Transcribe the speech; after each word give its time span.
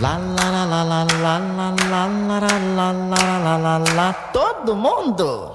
Lá, 0.00 0.16
lá, 0.16 0.50
lá, 0.50 0.64
lá, 0.64 0.82
lá, 0.84 1.04
lá, 1.04 1.38
lá, 1.38 1.70
lá, 1.90 2.08
lá, 2.76 2.92
lá, 2.92 3.38
lá, 3.38 3.56
lá, 3.56 3.78
lá, 3.94 4.12
todo 4.32 4.74
mundo. 4.74 5.52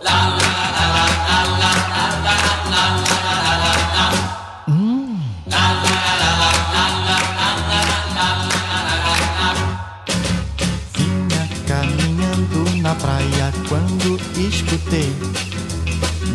Vinha 10.94 11.50
caminhando 11.68 12.82
na 12.82 12.96
praia 12.96 13.54
quando 13.68 14.20
escutei 14.38 15.14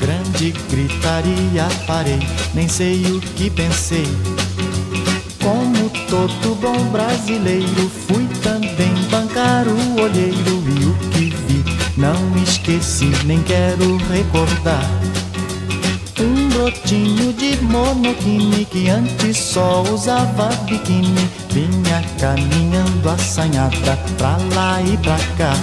grande 0.02 0.50
gritaria. 0.68 1.68
Parei, 1.86 2.18
nem 2.54 2.68
sei 2.68 3.06
o 3.06 3.20
que 3.20 3.48
pensei. 3.48 4.06
Todo 6.08 6.54
bom 6.56 6.84
brasileiro, 6.90 7.90
fui 8.06 8.26
também 8.42 8.92
bancar 9.10 9.66
o 9.66 10.00
olheiro 10.00 10.62
e 10.80 10.86
o 10.86 10.94
que 11.10 11.30
vi 11.30 11.64
não 11.96 12.14
esqueci, 12.42 13.12
nem 13.24 13.42
quero 13.42 13.96
recordar. 14.08 14.88
Um 16.20 16.48
brotinho 16.50 17.32
de 17.32 17.56
monoquine 17.62 18.64
que 18.66 18.88
antes 18.88 19.36
só 19.36 19.82
usava 19.82 20.48
biquíni 20.66 21.28
Vinha 21.50 22.04
caminhando 22.20 23.08
assanhada 23.08 23.98
pra 24.18 24.36
lá 24.54 24.80
e 24.82 24.96
pra 24.98 25.16
cá 25.36 25.54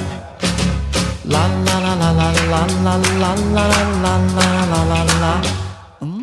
Lá, 1.26 1.48
lá, 1.66 1.80
lá, 1.80 1.96
lá, 1.96 2.12
lá, 2.12 2.32
lá, 2.50 2.68
lá, 2.84 2.98
lá, 3.20 3.36
lá, 3.54 3.68
lá, 4.02 4.18
lá, 4.36 4.66
lá, 4.66 4.84
lá, 4.84 5.20
lá 5.20 5.69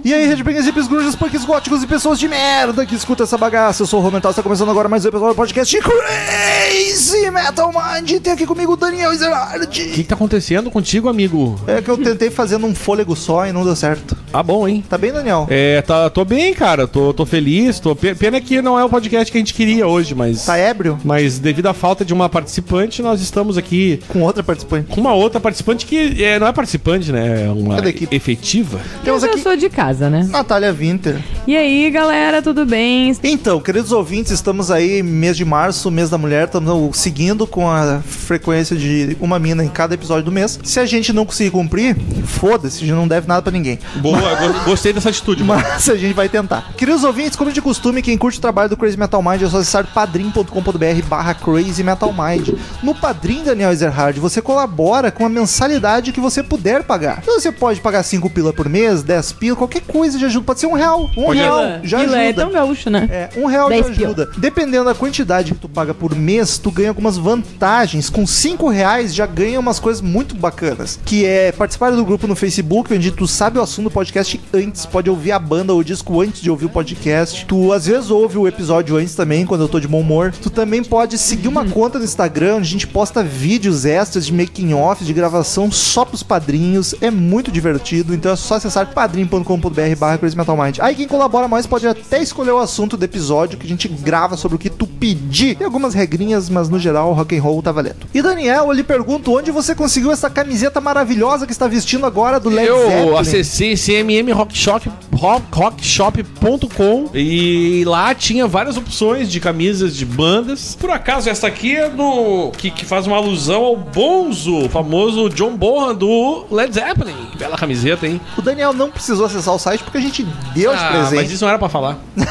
E 0.07 0.15
aí, 0.15 0.25
Redbangers, 0.29 0.67
hippies, 0.67 0.87
grunges, 0.87 1.17
punks 1.17 1.45
góticos 1.45 1.83
e 1.83 1.87
pessoas 1.89 2.17
de 2.21 2.29
merda 2.29 2.87
que 2.87 2.95
escuta 2.95 3.25
essa 3.25 3.37
bagaça. 3.37 3.83
Eu 3.83 3.87
sou 3.89 3.99
o 3.99 4.03
Romental, 4.05 4.31
está 4.31 4.41
começando 4.41 4.71
agora 4.71 4.89
mais 4.89 5.05
um 5.05 5.09
episódio 5.09 5.35
do 5.35 5.37
podcast 5.37 5.77
Crazy 5.81 7.29
Metal 7.33 7.73
Mind. 7.73 8.21
Tem 8.21 8.33
aqui 8.33 8.47
comigo 8.47 8.75
o 8.75 8.77
Daniel 8.77 9.11
O 9.11 9.13
Ezerhard. 9.13 9.67
que, 9.67 9.85
que 9.91 10.05
tá 10.05 10.15
acontecendo 10.15 10.71
contigo, 10.71 11.09
amigo? 11.09 11.59
É 11.67 11.83
que 11.83 11.89
eu 11.91 11.99
tentei 11.99 12.31
fazer 12.31 12.57
num 12.57 12.73
fôlego 12.73 13.17
só 13.17 13.49
e 13.49 13.53
não 13.53 13.65
deu 13.65 13.75
certo. 13.75 14.17
Tá 14.31 14.41
bom, 14.45 14.69
hein? 14.69 14.85
Tá 14.89 14.97
bem, 14.97 15.11
Daniel? 15.13 15.49
É, 15.51 15.83
tá, 15.83 16.09
tô 16.09 16.25
bem, 16.25 16.55
cara. 16.55 16.87
Tô, 16.87 17.13
tô 17.13 17.27
feliz. 17.27 17.81
Tô... 17.81 17.97
pe- 17.97 18.15
Pena 18.15 18.41
que 18.41 18.63
não 18.63 18.79
é 18.79 18.85
o 18.85 18.89
podcast 18.89 19.33
que 19.33 19.37
a 19.39 19.41
gente 19.41 19.55
queria 19.55 19.89
hoje, 19.89 20.15
mas. 20.15 20.45
Tá 20.45 20.57
ébrio? 20.57 21.01
Mas 21.05 21.41
devido 21.41 21.67
à 21.67 21.75
falta 21.75 22.05
de 22.05 22.15
uma 22.15 22.29
participante, 22.29 23.03
nós 23.03 23.21
estamos 23.21 23.59
aqui 23.59 24.01
Com 24.07 24.23
outra 24.23 24.45
participante. 24.45 24.87
com 24.95 25.01
uma 25.01 25.15
outra 25.15 25.41
participante 25.41 25.85
que 25.85 26.23
é, 26.23 26.39
não 26.39 26.47
é 26.47 26.53
participante, 26.53 27.11
né? 27.11 27.47
É 27.47 27.49
uma 27.51 27.79
É 27.79 27.81
da 27.83 27.89
equipe. 27.89 28.15
efetiva. 28.15 28.81
Temos 29.03 29.25
eu 29.25 29.31
aqui 29.31 29.41
sou 29.41 29.57
de 29.57 29.69
casa, 29.69 29.96
né? 29.99 30.27
Natália 30.31 30.73
Winter. 30.73 31.19
E 31.47 31.57
aí, 31.57 31.91
galera, 31.91 32.43
tudo 32.43 32.65
bem? 32.67 33.15
Então, 33.23 33.61
queridos 33.61 33.93
ouvintes, 33.93 34.33
estamos 34.33 34.71
aí, 34.71 35.03
mês 35.03 35.37
de 35.37 35.45
março, 35.45 35.91
mês 35.91 36.11
da 36.11 36.19
mulher, 36.19 36.45
estamos 36.47 36.97
seguindo 36.99 37.47
com 37.47 37.69
a 37.71 38.01
frequência 38.01 38.77
de 38.77 39.17
uma 39.21 39.39
mina 39.39 39.65
em 39.65 39.69
cada 39.69 39.95
episódio 39.95 40.25
do 40.25 40.33
mês. 40.33 40.59
Se 40.63 40.79
a 40.81 40.87
gente 40.87 41.13
não 41.13 41.25
conseguir 41.25 41.51
cumprir, 41.51 41.97
foda-se, 42.25 42.79
a 42.79 42.81
gente 42.87 42.95
não 42.95 43.09
deve 43.09 43.27
nada 43.29 43.43
pra 43.43 43.53
ninguém. 43.53 43.79
Boa, 43.97 44.19
go- 44.35 44.65
gostei 44.65 44.93
dessa 44.93 45.09
atitude, 45.09 45.43
mano. 45.45 45.63
Mas 45.63 45.89
a 45.89 45.97
gente 45.97 46.15
vai 46.15 46.29
tentar. 46.29 46.73
Queridos 46.77 47.05
ouvintes, 47.05 47.37
como 47.37 47.53
de 47.53 47.63
costume, 47.63 48.03
quem 48.03 48.17
curte 48.19 48.39
o 48.39 48.43
trabalho 48.43 48.69
do 48.69 48.77
Crazy 48.77 48.99
Metal 48.99 49.23
Mind 49.23 49.43
é 49.43 49.49
só 49.49 49.59
acessar 49.59 49.87
padrim.com.br 49.93 51.03
barra 51.09 51.35
Crazy 51.35 51.83
Metal 51.83 52.13
Mind. 52.13 52.49
No 52.83 52.95
Padrim, 52.95 53.43
Daniel 53.45 53.71
Ezerhard, 53.71 54.19
você 54.19 54.43
colabora 54.43 55.11
com 55.11 55.25
a 55.25 55.29
mensalidade 55.29 56.13
que 56.13 56.21
você 56.21 56.43
puder 56.43 56.83
pagar. 56.83 57.21
Então 57.23 57.39
você 57.41 57.53
pode 57.53 57.81
pagar 57.81 58.03
5 58.03 58.29
pila 58.31 58.53
por 58.53 58.69
mês, 58.69 59.03
10 59.03 59.33
pila, 59.33 59.57
qualquer 59.57 59.83
coisa 59.87 60.19
de 60.19 60.25
ajuda. 60.25 60.45
Pode 60.45 60.61
ser 60.61 60.67
um 60.67 60.75
real. 60.75 61.11
Um 61.17 61.25
Pode- 61.27 61.39
real 61.39 61.61
já 61.83 61.99
pila 62.01 62.17
ajuda. 62.17 62.23
é 62.23 62.33
tão 62.33 62.51
gaúcho, 62.53 62.91
né? 62.91 63.09
É, 63.11 63.31
um 63.41 63.47
real 63.47 63.69
já 63.71 63.75
10 63.83 63.97
pila. 63.97 64.07
ajuda. 64.09 64.31
Dependendo 64.37 64.85
da 64.85 64.95
quantidade 64.95 65.53
que 65.53 65.59
tu 65.59 65.69
paga 65.69 65.95
por 65.95 66.15
mês, 66.15 66.59
tu 66.59 66.71
ganha 66.71 66.89
algumas 66.91 67.17
vantagens. 67.17 68.11
Com 68.11 68.27
5 68.27 68.69
reais 68.69 69.15
já 69.15 69.27
ganha 69.27 69.59
umas 69.61 69.79
coisas 69.79 70.01
muito 70.03 70.35
bacanas. 70.35 70.99
Que 71.05 71.25
é 71.25 71.53
participar 71.53 71.91
do 71.91 72.05
grupo 72.05 72.27
no 72.27 72.35
Facebook, 72.37 72.93
onde 72.93 73.11
tu 73.11 73.27
sabe 73.27 73.59
o 73.59 73.63
assunto 73.63 73.85
do 73.85 73.91
podcast 73.91 74.41
antes, 74.53 74.85
pode 74.87 75.09
ouvir 75.11 75.33
a 75.33 75.39
banda 75.39 75.73
ou 75.73 75.81
o 75.81 75.85
disco 75.85 76.21
antes 76.21 76.41
de 76.41 76.51
ouvir 76.51 76.67
o 76.67 76.71
podcast. 76.71 77.45
Tu 77.47 77.73
às 77.73 77.87
vezes 77.87 78.11
ouve 78.11 78.39
o 78.39 78.47
episódio 78.49 78.97
antes 78.97 79.15
também, 79.15 79.47
quando 79.47 79.63
eu 79.63 79.69
tô 79.69 79.79
de 79.81 79.89
bom 79.89 80.01
humor. 80.01 80.33
Tu 80.43 80.51
também 80.51 80.83
pode 80.83 81.19
seguir 81.19 81.49
uma 81.49 81.65
conta 81.65 81.99
no 81.99 82.05
Instagram, 82.05 82.57
onde 82.57 82.67
a 82.69 82.71
gente 82.71 82.87
posta 82.87 83.23
vídeos 83.23 83.85
extras 83.85 84.27
de 84.27 84.33
making 84.33 84.75
off, 84.75 85.05
de 85.05 85.13
gravação 85.13 85.71
só 85.71 86.05
pros 86.05 86.23
padrinhos. 86.23 86.95
É 87.01 87.11
muito 87.11 87.51
divertido, 87.51 88.15
então 88.15 88.33
é 88.33 88.37
só 88.37 88.55
acessar 88.57 88.87
padrim.com.br 88.93 89.76
barra 89.97 90.19
Crazy 90.19 90.37
Metal 90.37 90.57
Mind. 90.57 90.79
Aí 90.81 90.95
quem 90.95 91.07
colabora 91.07 91.49
mais 91.49 91.67
pode 91.67 91.87
até 91.87 92.23
escolher 92.23 92.53
o 92.53 92.59
assunto 92.59 92.97
do 92.97 93.05
episódio 93.05 93.59
que 93.59 93.67
a 93.67 93.69
gente 93.69 93.89
grava 93.89 94.37
sobre 94.37 94.57
o 94.57 94.59
que 94.59 94.71
tu 94.71 94.87
pedir. 94.87 95.57
Tem 95.57 95.65
algumas 95.65 95.95
regrinhas, 95.95 96.49
mas 96.49 96.69
no 96.69 96.79
geral 96.79 97.13
rock 97.13 97.37
and 97.37 97.43
roll 97.43 97.63
tá 97.63 97.73
valendo. 97.73 98.07
E 98.15 98.23
Daniel, 98.23 98.67
eu 98.67 98.73
lhe 98.73 98.83
pergunto 98.85 99.33
onde 99.37 99.51
você 99.51 99.75
conseguiu 99.75 100.11
essa 100.13 100.31
camiseta 100.31 100.81
maravilhosa 100.81 101.47
que 101.47 101.53
está 101.53 101.67
vestindo 101.67 102.07
agora 102.07 102.39
do 102.41 102.49
Led 102.49 102.69
Eu 102.69 102.89
Zeppelin? 102.89 103.17
acessei 103.19 103.77
cmmrockshop, 103.77 104.91
rock- 105.17 105.45
rockshop.com 105.53 107.11
e 107.15 107.85
lá 107.87 108.15
tinha 108.15 108.47
várias 108.47 108.77
opções 108.77 109.31
de 109.31 109.41
camisas 109.41 109.97
de 109.97 110.05
bandas. 110.05 110.77
Por 110.79 110.91
acaso, 110.91 111.29
essa 111.29 111.47
aqui 111.47 111.75
é 111.77 111.89
do. 111.89 112.51
que, 112.57 112.71
que 112.71 112.85
faz 112.85 113.07
uma 113.07 113.17
alusão 113.17 113.65
ao 113.65 113.77
Bonzo, 113.77 114.67
o 114.67 114.69
famoso 114.69 115.29
John 115.31 115.57
Bonham 115.57 115.95
do 115.95 116.45
Led 116.51 116.73
Zeppelin. 116.75 117.15
Que 117.33 117.39
bela 117.39 117.57
camiseta, 117.57 118.07
hein? 118.07 118.21
O 118.37 118.43
Daniel 118.43 118.73
não 118.73 118.91
precisou 118.91 119.27
acessar 119.27 119.55
o 119.55 119.59
site 119.59 119.83
porque 119.83 119.99
a 119.99 120.01
gente 120.01 120.23
deu 120.55 120.75
de 120.75 120.83
Ah, 120.83 120.89
presente. 120.91 121.15
mas 121.17 121.31
isso 121.31 121.43
não 121.45 121.49
era 121.49 121.59
pra 121.59 121.69
falar. 121.69 121.99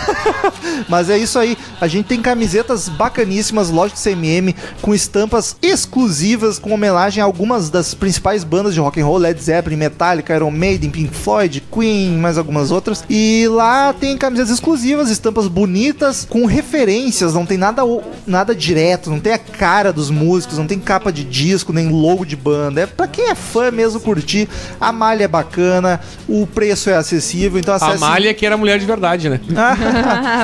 Mas 0.89 1.09
é 1.09 1.17
isso 1.17 1.37
aí. 1.39 1.57
A 1.79 1.87
gente 1.87 2.05
tem 2.05 2.21
camisetas 2.21 2.89
bacaníssimas, 2.89 3.69
lógico 3.69 3.99
CMM, 3.99 4.53
com 4.81 4.93
estampas 4.93 5.55
exclusivas, 5.61 6.59
com 6.59 6.73
homenagem 6.73 7.21
a 7.21 7.25
algumas 7.25 7.69
das 7.69 7.93
principais 7.93 8.43
bandas 8.43 8.73
de 8.73 8.79
rock 8.79 8.99
and 8.99 9.05
roll, 9.05 9.17
Led 9.17 9.41
Zeppelin, 9.41 9.75
Metallica, 9.77 10.35
Iron 10.35 10.51
Maiden, 10.51 10.89
Pink 10.89 11.13
Floyd, 11.15 11.63
Queen, 11.71 12.11
mais 12.17 12.37
algumas 12.37 12.71
outras. 12.71 12.74
E 13.09 13.47
lá 13.49 13.93
tem 13.93 14.17
camisetas 14.17 14.51
exclusivas, 14.51 15.09
estampas 15.09 15.47
bonitas, 15.47 16.27
com 16.29 16.45
referências, 16.45 17.33
não 17.33 17.45
tem 17.45 17.57
nada, 17.57 17.81
nada 18.27 18.53
direto, 18.53 19.09
não 19.09 19.19
tem 19.19 19.33
a 19.33 19.37
cara 19.37 19.93
dos 19.93 20.09
músicos, 20.09 20.57
não 20.57 20.67
tem 20.67 20.79
capa 20.79 21.11
de 21.11 21.23
disco, 21.23 21.71
nem 21.71 21.89
logo 21.89 22.25
de 22.25 22.35
banda. 22.35 22.81
É 22.81 22.85
pra 22.85 23.07
quem 23.07 23.29
é 23.29 23.35
fã 23.35 23.71
mesmo 23.71 23.99
curtir. 23.99 24.49
A 24.79 24.91
malha 24.91 25.23
é 25.23 25.27
bacana, 25.27 25.99
o 26.27 26.45
preço 26.45 26.89
é 26.89 26.95
acessível, 26.95 27.59
então 27.59 27.73
A 27.73 27.77
acesse... 27.77 27.99
Malha 27.99 28.33
que 28.33 28.45
era 28.45 28.57
mulher 28.57 28.77
de 28.77 28.85
verdade, 28.85 29.29
né? 29.29 29.39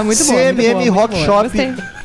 muito 0.05 0.23
bom. 0.25 0.33
CMM 0.33 0.53
muito 0.55 0.71
bom, 0.71 0.79
muito 0.79 0.93
Rock. 0.93 1.25
Shop, 1.25 1.51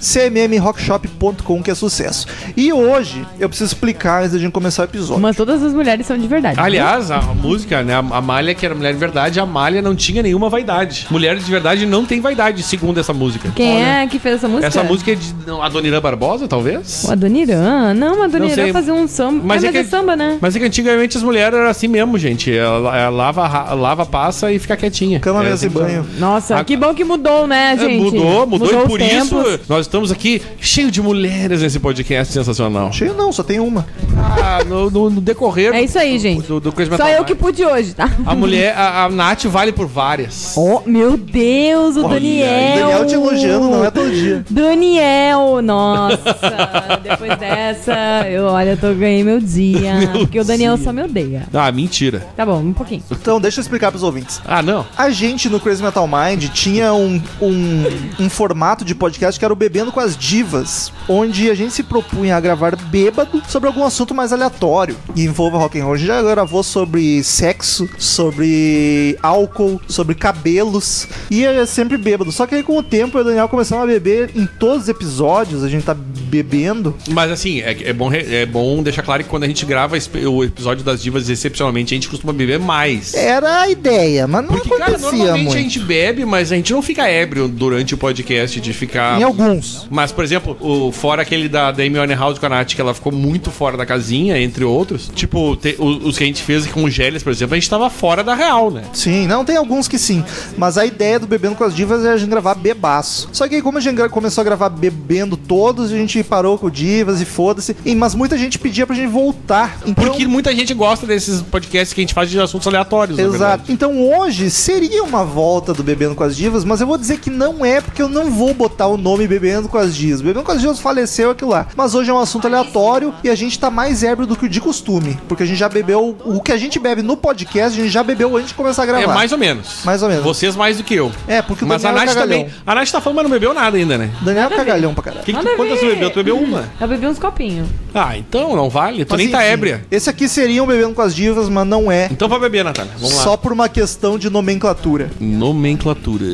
cmmrockshop.com 0.00 1.62
que 1.62 1.70
é 1.70 1.74
sucesso. 1.74 2.26
E 2.56 2.72
hoje 2.72 3.26
eu 3.38 3.48
preciso 3.48 3.72
explicar 3.72 4.20
antes 4.20 4.32
da 4.32 4.38
gente 4.38 4.52
começar 4.52 4.82
o 4.82 4.84
episódio. 4.84 5.22
Mas 5.22 5.36
todas 5.36 5.62
as 5.62 5.72
mulheres 5.72 6.06
são 6.06 6.18
de 6.18 6.26
verdade. 6.26 6.58
Aliás, 6.60 7.10
a 7.10 7.20
música, 7.20 7.82
né? 7.82 7.94
A 7.94 8.16
a 8.16 8.20
Malha, 8.22 8.54
que 8.54 8.64
era 8.64 8.74
mulher 8.74 8.94
de 8.94 8.98
verdade, 8.98 9.38
a 9.38 9.44
Malha 9.44 9.82
não 9.82 9.94
tinha 9.94 10.15
nenhuma 10.22 10.48
vaidade. 10.48 11.06
Mulheres 11.10 11.44
de 11.44 11.50
verdade 11.50 11.86
não 11.86 12.04
tem 12.04 12.20
vaidade, 12.20 12.62
segundo 12.62 12.98
essa 12.98 13.12
música. 13.12 13.50
Quem 13.54 13.82
é 13.84 14.06
que 14.06 14.18
fez 14.18 14.36
essa 14.36 14.48
música? 14.48 14.66
Essa 14.66 14.82
música 14.84 15.12
é 15.12 15.14
de 15.14 15.34
não, 15.46 15.62
Adoniran 15.62 16.00
Barbosa, 16.00 16.46
talvez? 16.48 17.04
O 17.04 17.12
Adoniran? 17.12 17.94
Não, 17.94 18.22
Adoniran 18.22 18.72
fazia 18.72 18.94
um 18.94 19.06
samba. 19.08 19.40
Mas 19.44 19.56
Mas, 19.62 19.64
é 19.64 19.68
é, 19.68 19.72
que- 19.72 19.78
é 19.78 19.84
samba, 19.84 20.16
né? 20.16 20.38
Mas 20.40 20.54
é 20.56 20.58
que 20.58 20.64
antigamente 20.64 21.16
as 21.16 21.22
mulheres 21.22 21.58
eram 21.58 21.68
assim 21.70 21.88
mesmo, 21.88 22.18
gente. 22.18 22.54
Ela, 22.56 22.96
ela 22.98 23.10
lava, 23.10 23.74
lava, 23.74 24.06
passa 24.06 24.52
e 24.52 24.58
fica 24.58 24.76
quietinha. 24.76 25.18
Cama, 25.20 25.40
É 25.40 25.50
mesa 25.50 25.64
e 25.64 25.68
assim 25.68 25.78
banho. 25.78 26.06
Nossa, 26.18 26.56
A- 26.58 26.64
que 26.64 26.76
bom 26.76 26.94
que 26.94 27.04
mudou, 27.04 27.46
né, 27.46 27.72
É, 27.74 27.78
gente? 27.78 28.02
mudou, 28.02 28.46
mudou, 28.46 28.70
e 28.72 28.74
os 28.76 28.84
por 28.86 29.00
isso 29.00 29.60
nós 29.68 29.86
estamos 29.86 30.10
aqui 30.12 30.40
cheio 30.60 30.90
de 30.90 31.00
mulheres 31.00 31.62
nesse 31.62 31.78
podcast 31.80 32.32
sensacional. 32.32 32.92
Cheio 32.92 33.14
não, 33.14 33.32
só 33.32 33.42
tem 33.42 33.60
uma. 33.60 33.86
Ah, 34.18 34.62
no, 34.64 34.90
no- 34.90 35.10
no 35.10 35.20
decorrer 35.20 35.74
É 35.74 35.82
isso 35.82 35.98
aí, 35.98 36.18
gente. 36.18 36.46
do, 36.46 36.60
do 36.60 36.72
Crazy 36.72 36.90
Só 36.96 37.08
eu 37.08 37.24
que 37.24 37.34
pude 37.34 37.64
hoje, 37.64 37.94
tá? 37.94 38.10
A 38.24 38.34
mulher, 38.34 38.74
a, 38.76 39.04
a 39.04 39.08
Nath 39.08 39.44
vale 39.44 39.72
por 39.72 39.86
várias. 40.06 40.54
Oh, 40.56 40.82
meu 40.86 41.16
Deus, 41.16 41.96
o 41.96 42.04
Olha, 42.04 42.14
Daniel. 42.14 42.86
Daniel 42.86 43.06
te 43.06 43.14
elogiando, 43.14 43.70
não 43.70 43.84
é 43.84 43.90
todo 43.90 44.08
dia. 44.08 44.44
Daniel, 44.48 45.60
nossa. 45.62 46.16
Depois 47.02 47.36
dessa, 47.36 48.24
eu, 48.28 48.44
olha, 48.44 48.70
eu 48.70 48.76
tô, 48.76 48.94
ganhei 48.94 49.24
meu 49.24 49.40
dia. 49.40 49.96
Meu 50.06 50.20
porque 50.20 50.38
o 50.38 50.44
Daniel 50.44 50.76
dia. 50.76 50.84
só 50.84 50.92
me 50.92 51.02
odeia. 51.02 51.46
Ah, 51.52 51.72
mentira. 51.72 52.24
Tá 52.36 52.46
bom, 52.46 52.60
um 52.60 52.72
pouquinho. 52.72 53.02
Então, 53.10 53.40
deixa 53.40 53.58
eu 53.58 53.62
explicar 53.62 53.90
pros 53.90 54.02
ouvintes. 54.04 54.40
Ah, 54.44 54.62
não. 54.62 54.86
A 54.96 55.10
gente 55.10 55.48
no 55.48 55.58
Crazy 55.58 55.82
Metal 55.82 56.06
Mind 56.06 56.44
tinha 56.50 56.92
um, 56.92 57.20
um, 57.40 57.84
um 58.20 58.30
formato 58.30 58.84
de 58.84 58.94
podcast 58.94 59.38
que 59.38 59.44
era 59.44 59.52
o 59.52 59.56
Bebendo 59.56 59.90
com 59.90 59.98
as 59.98 60.16
Divas, 60.16 60.92
onde 61.08 61.50
a 61.50 61.54
gente 61.54 61.72
se 61.72 61.82
propunha 61.82 62.36
a 62.36 62.40
gravar 62.40 62.76
bêbado 62.76 63.42
sobre 63.48 63.68
algum 63.68 63.84
assunto 63.84 64.14
mais 64.14 64.32
aleatório 64.32 64.96
e 65.16 65.24
envolva 65.24 65.58
rock 65.58 65.80
and 65.80 65.84
roll. 65.84 65.94
A 65.94 65.98
gente 65.98 66.06
já 66.06 66.22
gravou 66.22 66.62
sobre 66.62 67.24
sexo, 67.24 67.88
sobre 67.98 69.18
álcool, 69.22 69.80
sobre 69.96 70.14
cabelos. 70.14 71.08
E 71.30 71.44
é 71.44 71.64
sempre 71.66 71.96
bêbado. 71.96 72.30
Só 72.30 72.46
que 72.46 72.54
aí 72.54 72.62
com 72.62 72.76
o 72.78 72.82
tempo 72.82 73.18
o 73.18 73.24
Daniel 73.24 73.48
começamos 73.48 73.82
a 73.82 73.86
beber 73.86 74.30
em 74.36 74.46
todos 74.46 74.84
os 74.84 74.88
episódios. 74.88 75.64
A 75.64 75.68
gente 75.68 75.84
tá 75.84 75.96
bebendo. 76.26 76.94
Mas 77.10 77.30
assim, 77.30 77.60
é, 77.60 77.76
é 77.88 77.92
bom, 77.92 78.08
re- 78.08 78.26
é 78.34 78.46
bom 78.46 78.82
deixar 78.82 79.02
claro 79.02 79.22
que 79.22 79.28
quando 79.30 79.44
a 79.44 79.46
gente 79.46 79.64
grava 79.64 79.96
esse- 79.96 80.10
o 80.26 80.44
episódio 80.44 80.84
das 80.84 81.02
divas, 81.02 81.28
excepcionalmente, 81.28 81.94
a 81.94 81.96
gente 81.96 82.08
costuma 82.08 82.32
beber 82.32 82.58
mais. 82.58 83.14
Era 83.14 83.60
a 83.62 83.70
ideia, 83.70 84.26
mas 84.26 84.44
não 84.44 84.52
Porque, 84.54 84.68
cara, 84.70 84.84
acontecia 84.96 85.10
normalmente 85.10 85.44
muito. 85.44 85.56
a 85.58 85.60
gente 85.60 85.78
bebe, 85.80 86.24
mas 86.24 86.52
a 86.52 86.56
gente 86.56 86.72
não 86.72 86.82
fica 86.82 87.08
ébrio 87.08 87.48
durante 87.48 87.94
o 87.94 87.98
podcast 87.98 88.60
de 88.60 88.72
ficar. 88.72 89.20
Em 89.20 89.22
alguns. 89.22 89.86
Mas, 89.90 90.12
por 90.12 90.24
exemplo, 90.24 90.56
o, 90.60 90.90
fora 90.92 91.22
aquele 91.22 91.48
da, 91.48 91.70
da 91.72 91.82
Amy 91.82 91.98
Winehouse 91.98 92.38
com 92.40 92.46
a 92.46 92.48
Nath, 92.48 92.74
que 92.74 92.80
ela 92.80 92.92
ficou 92.94 93.12
muito 93.12 93.50
fora 93.50 93.76
da 93.76 93.86
casinha, 93.86 94.38
entre 94.40 94.64
outros. 94.64 95.10
Tipo, 95.14 95.56
te- 95.56 95.76
o- 95.78 96.08
os 96.08 96.18
que 96.18 96.24
a 96.24 96.26
gente 96.26 96.42
fez 96.42 96.66
com 96.66 96.84
o 96.84 96.90
Gélias, 96.90 97.22
por 97.22 97.30
exemplo, 97.32 97.54
a 97.54 97.58
gente 97.58 97.70
tava 97.70 97.88
fora 97.90 98.22
da 98.24 98.34
real, 98.34 98.70
né? 98.70 98.82
Sim, 98.92 99.26
não, 99.26 99.44
tem 99.44 99.56
alguns 99.56 99.86
que 99.88 99.98
sim. 99.98 100.24
Mas 100.56 100.76
a 100.78 100.84
ideia 100.86 101.18
do 101.18 101.26
Bebendo 101.26 101.54
com 101.54 101.64
as 101.64 101.74
Divas 101.74 102.04
é 102.04 102.12
a 102.12 102.16
gente 102.16 102.28
gravar 102.30 102.54
bebaço. 102.54 103.28
Só 103.32 103.46
que 103.48 103.54
aí, 103.56 103.62
como 103.62 103.78
a 103.78 103.80
gente 103.80 103.94
gra- 103.96 104.08
começou 104.08 104.42
a 104.42 104.44
gravar 104.44 104.68
bebendo 104.68 105.36
todos, 105.36 105.92
a 105.92 105.96
gente 105.96 106.15
parou 106.24 106.58
com 106.58 106.66
o 106.66 106.70
Divas 106.70 107.20
e 107.20 107.24
foda-se. 107.24 107.76
E- 107.84 107.94
Mas 107.94 108.14
muita 108.14 108.36
gente 108.38 108.58
pedia 108.58 108.86
pra 108.86 108.94
gente 108.94 109.08
voltar. 109.08 109.78
Então, 109.86 110.04
Porque 110.04 110.26
muita 110.26 110.54
gente 110.54 110.72
gosta 110.74 111.06
desses 111.06 111.42
podcasts 111.42 111.92
que 111.92 112.00
a 112.00 112.02
gente 112.02 112.14
faz 112.14 112.30
de 112.30 112.38
assuntos 112.40 112.66
aleatórios, 112.66 113.18
na 113.18 113.24
Exato. 113.24 113.72
Então 113.72 114.00
hoje 114.02 114.50
seria 114.50 115.02
uma 115.02 115.24
volta 115.24 115.72
do 115.72 115.82
Bebendo 115.82 116.14
com 116.14 116.24
as 116.24 116.36
Divas, 116.36 116.64
mas 116.64 116.80
eu 116.80 116.86
vou 116.86 116.98
dizer 116.98 117.18
que 117.18 117.30
não 117.30 117.64
é, 117.64 117.80
porque 117.80 118.00
eu 118.02 118.08
não 118.08 118.30
vou 118.30 118.52
botar 118.54 118.86
o 118.86 118.96
nome 118.96 119.26
Bebendo 119.26 119.68
com 119.68 119.78
as 119.78 119.94
Divas. 119.96 120.20
Bebendo 120.20 120.44
com 120.44 120.52
as 120.52 120.60
Divas 120.60 120.78
faleceu 120.78 121.30
aquilo 121.30 121.50
lá. 121.50 121.66
Mas 121.76 121.94
hoje 121.94 122.10
é 122.10 122.14
um 122.14 122.18
assunto 122.18 122.46
aleatório 122.46 123.12
e 123.24 123.30
a 123.30 123.34
gente 123.34 123.58
tá 123.58 123.70
mais 123.70 124.02
ébrio 124.02 124.26
do 124.26 124.36
que 124.36 124.46
o 124.46 124.48
de 124.48 124.60
costume. 124.60 125.18
Porque 125.28 125.42
a 125.42 125.46
gente 125.46 125.58
já 125.58 125.68
bebeu. 125.68 126.16
O 126.24 126.40
que 126.40 126.52
a 126.52 126.56
gente 126.56 126.78
bebe 126.78 127.02
no 127.02 127.16
podcast, 127.16 127.78
a 127.78 127.82
gente 127.82 127.92
já 127.92 128.02
bebeu 128.02 128.36
antes 128.36 128.48
de 128.48 128.54
começar 128.54 128.82
a 128.82 128.86
gravar. 128.86 129.02
É 129.02 129.06
mais 129.06 129.32
ou 129.32 129.38
menos. 129.38 129.80
Mais 129.84 130.02
ou 130.02 130.08
menos. 130.08 130.24
Vocês 130.24 130.54
mais 130.56 130.76
do 130.78 130.84
que 130.84 130.94
eu. 130.94 131.10
É, 131.26 131.42
porque 131.42 131.64
o 131.64 131.68
Mas 131.68 131.84
a 131.84 131.88
Daniel 131.88 132.02
é 132.02 132.06
Nath 132.06 132.14
cagalhão. 132.14 132.38
também. 132.44 132.54
A 132.66 132.74
Nath 132.74 132.90
tá 132.90 133.00
falando, 133.00 133.16
mas 133.16 133.24
não 133.24 133.30
bebeu 133.30 133.54
nada 133.54 133.76
ainda, 133.76 133.98
né? 133.98 134.10
Daniel 134.20 134.46
é 134.50 134.56
cagalhão 134.56 134.94
pra 134.94 135.02
caralho. 135.04 135.24
Que 135.24 135.32
que 135.32 135.36
Nada 135.36 135.50
a 135.52 135.56
quantas 135.56 135.80
ver. 135.80 135.90
bebeu? 135.94 136.05
Tu 136.10 136.16
bebeu 136.16 136.36
uma. 136.38 136.64
Eu 136.80 136.88
bebi 136.88 137.06
uns 137.06 137.18
copinhos. 137.18 137.68
Ah, 137.94 138.16
então 138.16 138.54
não 138.54 138.68
vale. 138.68 139.04
Tu 139.04 139.10
Mas, 139.12 139.18
nem 139.18 139.28
tá 139.30 139.42
enfim, 139.42 139.52
ébria. 139.52 139.84
Esse 139.90 140.10
aqui 140.10 140.28
seria 140.28 140.62
um 140.62 140.66
Bebendo 140.66 140.94
com 140.94 141.02
as 141.02 141.14
Divas, 141.14 141.48
mas 141.48 141.66
não 141.66 141.90
é. 141.90 142.08
Então 142.10 142.28
vai 142.28 142.38
beber, 142.38 142.62
Natália. 142.64 142.92
Vamos 142.98 143.16
lá. 143.16 143.22
Só 143.22 143.36
por 143.36 143.52
uma 143.52 143.68
questão 143.68 144.18
de 144.18 144.28
nomenclatura. 144.28 145.10
Nomenclatura. 145.18 146.24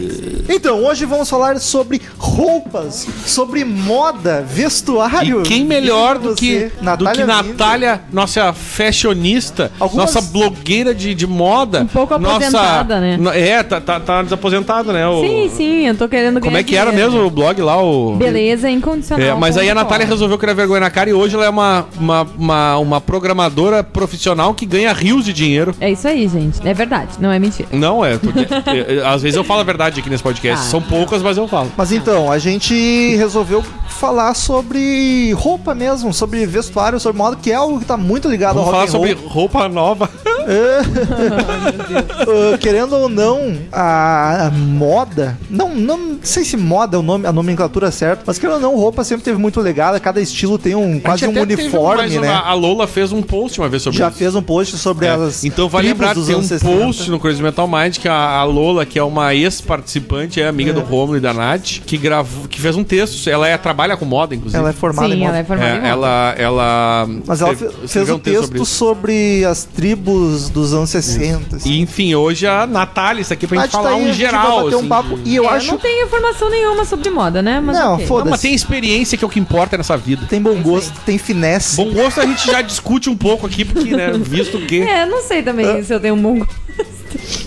Então, 0.48 0.84
hoje 0.84 1.04
vamos 1.04 1.28
falar 1.30 1.58
sobre 1.60 2.00
roupas, 2.18 3.06
sobre 3.26 3.64
moda, 3.64 4.42
vestuário. 4.46 5.42
E 5.42 5.44
quem 5.44 5.64
melhor 5.64 6.18
do 6.18 6.34
que, 6.34 6.64
do 6.64 6.70
que 6.70 6.84
Natália 6.84 7.26
Natália, 7.26 8.00
nossa 8.12 8.52
fashionista, 8.52 9.70
Algumas- 9.78 10.14
nossa 10.14 10.20
blogueira 10.32 10.94
de, 10.94 11.14
de 11.14 11.26
moda. 11.26 11.82
Um 11.82 11.86
pouco 11.86 12.18
nossa- 12.18 12.36
aposentada, 12.36 13.00
né? 13.00 13.16
no- 13.16 13.30
É, 13.30 13.62
tá, 13.62 13.80
tá, 13.80 14.00
tá 14.00 14.22
desaposentada, 14.22 14.92
né? 14.92 15.06
O- 15.06 15.20
Sim, 15.22 15.50
sim, 15.54 15.86
eu 15.86 15.94
tô 15.96 16.08
querendo 16.08 16.40
Como 16.40 16.56
é 16.56 16.62
que 16.62 16.76
era 16.76 16.90
dinheiro. 16.90 17.12
mesmo 17.12 17.26
o 17.26 17.30
blog 17.30 17.60
lá? 17.62 17.80
O... 17.82 18.16
Beleza 18.16 18.68
incondicional. 18.70 19.26
É, 19.26 19.34
mas 19.34 19.56
aí 19.62 19.70
a 19.70 19.74
Natália 19.74 20.06
resolveu 20.06 20.36
criar 20.36 20.54
vergonha 20.54 20.80
na 20.80 20.90
cara 20.90 21.08
e 21.08 21.12
hoje 21.12 21.34
ela 21.34 21.44
é 21.44 21.48
uma, 21.48 21.86
uma, 21.98 22.22
uma, 22.36 22.78
uma 22.78 23.00
programadora 23.00 23.82
profissional 23.82 24.52
que 24.54 24.66
ganha 24.66 24.92
rios 24.92 25.24
de 25.24 25.32
dinheiro. 25.32 25.74
É 25.80 25.90
isso 25.90 26.06
aí, 26.06 26.28
gente. 26.28 26.66
É 26.66 26.74
verdade, 26.74 27.12
não 27.18 27.30
é 27.30 27.38
mentira. 27.38 27.68
Não 27.72 28.04
é, 28.04 28.18
porque 28.18 28.40
é, 28.70 28.96
é, 28.96 29.06
às 29.06 29.22
vezes 29.22 29.36
eu 29.36 29.44
falo 29.44 29.60
a 29.60 29.64
verdade 29.64 30.00
aqui 30.00 30.10
nesse 30.10 30.22
podcast. 30.22 30.66
Ah. 30.66 30.70
São 30.70 30.82
poucas, 30.82 31.22
mas 31.22 31.36
eu 31.36 31.48
falo. 31.48 31.70
Mas 31.76 31.92
então, 31.92 32.30
a 32.30 32.38
gente 32.38 33.14
resolveu 33.16 33.64
falar 33.88 34.34
sobre 34.34 35.32
roupa 35.32 35.74
mesmo, 35.74 36.12
sobre 36.12 36.44
vestuário, 36.46 36.98
sobre 36.98 37.18
moda, 37.18 37.36
que 37.40 37.52
é 37.52 37.54
algo 37.54 37.78
que 37.78 37.84
tá 37.84 37.96
muito 37.96 38.28
ligado 38.28 38.54
Vamos 38.54 38.68
ao 38.68 38.72
falar 38.72 38.84
rock 38.84 38.96
and 38.96 38.98
roll. 38.98 39.08
sobre 39.08 39.28
roupa 39.28 39.68
nova. 39.68 40.10
Uh, 40.42 42.56
querendo 42.58 42.94
ou 42.96 43.08
não, 43.08 43.56
a, 43.70 44.46
a 44.46 44.50
moda, 44.50 45.38
não, 45.50 45.74
não 45.74 46.18
sei 46.22 46.44
se 46.44 46.56
moda 46.56 46.96
é 46.96 47.00
o 47.00 47.02
nome, 47.02 47.26
a 47.26 47.32
nomenclatura 47.32 47.90
certa, 47.90 48.22
mas 48.26 48.38
querendo 48.38 48.54
ou 48.56 48.60
não, 48.60 48.76
roupa 48.76 49.04
sempre 49.04 49.24
teve 49.24 49.38
muito 49.38 49.60
legada, 49.60 49.98
cada 50.00 50.20
estilo 50.20 50.58
tem 50.58 50.74
um 50.74 50.98
quase 51.00 51.26
um 51.26 51.40
uniforme, 51.40 52.18
uma- 52.18 52.26
né? 52.26 52.40
A 52.44 52.54
Lola 52.54 52.86
fez 52.86 53.12
um 53.12 53.22
post 53.22 53.60
uma 53.60 53.68
vez 53.68 53.82
sobre 53.82 53.98
Já 53.98 54.08
isso. 54.08 54.18
fez 54.18 54.34
um 54.34 54.42
post 54.42 54.76
sobre 54.78 55.06
É. 55.06 55.10
as 55.10 55.44
Então 55.44 55.68
vai 55.68 55.82
tribos 55.82 56.00
lembrar 56.00 56.14
que 56.14 56.26
tem 56.26 56.34
um 56.34 56.38
anos 56.38 56.48
60. 56.48 56.78
post 56.84 57.10
no 57.10 57.20
Crazy 57.20 57.42
Metal 57.42 57.68
Mind 57.68 57.98
que 57.98 58.08
a, 58.08 58.14
a 58.14 58.44
Lola, 58.44 58.84
que 58.86 58.98
é 58.98 59.02
uma 59.02 59.34
ex-participante, 59.34 60.40
é 60.40 60.48
amiga 60.48 60.72
do 60.72 60.80
Romulo 60.80 61.16
e 61.16 61.20
da 61.20 61.32
Nath, 61.32 61.80
que 61.86 61.96
gravou, 61.96 62.46
que 62.48 62.60
fez 62.60 62.76
um 62.76 62.84
texto. 62.84 63.28
Ela 63.28 63.48
é, 63.48 63.56
trabalha 63.56 63.96
com 63.96 64.04
moda, 64.04 64.34
inclusive. 64.34 64.58
Ela 64.58 64.70
é 64.70 64.72
formada 64.72 65.08
em 65.08 65.12
Sim, 65.12 65.18
moda. 65.18 65.28
ela 65.30 65.38
é 65.38 65.44
formada 65.44 65.70
em 65.70 65.72
É, 65.72 65.76
moda. 65.80 65.88
ela, 65.88 66.34
ela. 66.38 67.08
Mas 67.26 67.40
ela 67.42 67.54
fez 67.54 68.10
um 68.10 68.18
texto 68.18 68.64
sobre, 68.64 69.40
isso. 69.40 69.48
as 69.48 69.64
tribos 69.64 70.31
dos 70.50 70.72
anos 70.74 70.90
60. 70.90 71.56
assim. 71.56 71.70
E, 71.70 71.80
enfim, 71.80 72.14
hoje 72.14 72.46
a 72.46 72.66
Natália 72.66 73.20
está 73.22 73.34
aqui 73.34 73.46
pra 73.46 73.62
gente 73.62 73.72
Nath 73.72 73.72
tá 73.72 73.78
falar 73.82 73.96
aí, 73.96 74.02
um 74.02 74.04
a 74.04 74.06
gente 74.08 74.16
geral. 74.16 74.64
bater 74.64 74.76
um 74.76 74.78
assim, 74.80 74.88
papo. 74.88 75.18
de- 75.18 75.30
E 75.30 75.36
eu 75.36 75.44
É, 75.44 75.48
acho. 75.56 75.66
não 75.72 75.78
tenho 75.78 76.06
informação 76.06 76.50
nenhuma 76.50 76.84
sobre 76.84 77.10
moda, 77.10 77.42
né? 77.42 77.60
Mas 77.60 77.76
Não, 77.76 77.94
ok. 77.94 78.06
foda- 78.06 78.24
Não, 78.24 78.30
mas 78.32 78.40
tem 78.40 78.54
experiência 78.54 79.16
que 79.18 79.24
é 79.24 79.26
o 79.26 79.30
que 79.30 79.38
importa 79.40 79.76
nessa 79.76 79.96
vida. 79.96 80.26
Tem 80.28 80.40
bom 80.40 80.54
gosto, 80.62 80.92
tem 81.06 81.18
finesse. 81.18 81.76
Bom 81.76 81.90
gosto 81.92 82.20
a 82.20 82.26
gente 82.26 82.46
já 82.46 82.60
discute 82.62 83.08
um 83.10 83.16
pouco 83.16 83.46
aqui, 83.46 83.64
porque, 83.64 83.90
né, 83.96 84.12
visto 84.18 84.58
que. 84.66 84.80
É, 84.92 85.06
não 85.06 85.22
sei 85.22 85.42
também 85.42 85.82
se 85.84 85.92
eu 85.92 86.00
tenho 86.00 86.14
um 86.14 86.22
bom 86.22 86.38
gosto. 86.38 86.54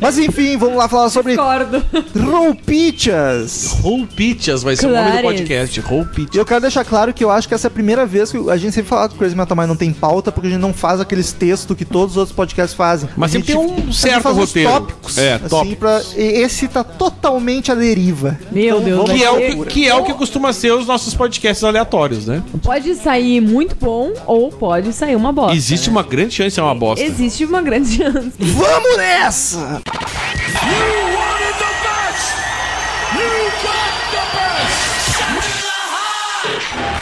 Mas 0.01 0.17
enfim, 0.17 0.57
vamos 0.57 0.77
lá 0.77 0.87
falar 0.87 1.09
sobre 1.09 1.33
Discordo. 1.33 1.83
roupichas. 2.19 3.77
Roupichas 3.81 4.63
vai 4.63 4.75
ser 4.75 4.87
o 4.87 4.89
nome 4.89 5.03
do 5.03 5.11
Clares. 5.11 5.21
podcast. 5.39 5.79
E 5.79 5.83
Roupichas. 5.83 6.35
eu 6.35 6.45
quero 6.45 6.61
deixar 6.61 6.83
claro 6.85 7.13
que 7.13 7.23
eu 7.23 7.29
acho 7.31 7.47
que 7.47 7.53
essa 7.53 7.67
é 7.67 7.69
a 7.69 7.71
primeira 7.71 8.05
vez 8.05 8.31
que 8.31 8.37
a 8.49 8.57
gente 8.57 8.73
sempre 8.73 8.89
fala 8.89 9.07
que 9.09 9.15
o 9.15 9.17
Crazy 9.17 9.35
Metal 9.35 9.55
Mind 9.57 9.67
não 9.67 9.75
tem 9.75 9.91
pauta, 9.93 10.31
porque 10.31 10.47
a 10.47 10.51
gente 10.51 10.59
não 10.61 10.73
faz 10.73 10.99
aqueles 10.99 11.31
textos 11.31 11.75
que 11.75 11.85
todos 11.85 12.11
os 12.13 12.17
outros 12.17 12.35
podcasts 12.35 12.75
fazem. 12.75 13.09
Mas 13.15 13.31
A 13.31 13.33
sempre 13.33 13.53
gente- 13.53 13.61
tem 13.65 13.71
um 13.71 13.73
a 13.77 13.81
gente 13.81 13.95
certo 13.95 14.23
faz 14.23 14.35
uns 14.37 14.47
roteiro. 14.47 14.69
tópicos. 14.71 15.17
É, 15.17 15.33
assim, 15.35 15.47
tópicos. 15.49 15.77
pra- 15.77 16.01
e 16.17 16.23
esse 16.41 16.67
tá 16.67 16.83
totalmente 16.83 17.71
à 17.71 17.75
deriva. 17.75 18.37
Meu 18.51 18.79
Deus, 18.81 18.97
vamos 18.97 19.11
Que 19.13 19.23
é, 19.23 19.31
o 19.31 19.37
que, 19.37 19.65
que 19.65 19.87
é 19.87 19.95
o 19.95 20.03
que 20.03 20.13
costuma 20.13 20.51
ser 20.53 20.71
os 20.73 20.85
nossos 20.87 21.13
podcasts 21.13 21.63
aleatórios, 21.63 22.25
né? 22.27 22.43
Pode 22.63 22.93
sair 22.95 23.41
muito 23.41 23.75
bom 23.75 24.11
ou 24.25 24.49
pode 24.51 24.91
sair 24.93 25.15
uma 25.15 25.31
bosta. 25.31 25.55
Existe 25.55 25.89
uma 25.89 26.03
grande 26.03 26.33
chance 26.35 26.49
de 26.49 26.55
ser 26.55 26.61
uma 26.61 26.75
bosta. 26.75 27.03
Existe 27.03 27.45
uma 27.45 27.61
grande 27.61 27.95
chance. 27.97 28.31
Vamos 28.39 28.97
nessa! 28.97 29.74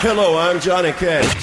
Hello, 0.01 0.37
I'm 0.37 0.59
Johnny 0.59 0.91
Cash. 0.91 1.33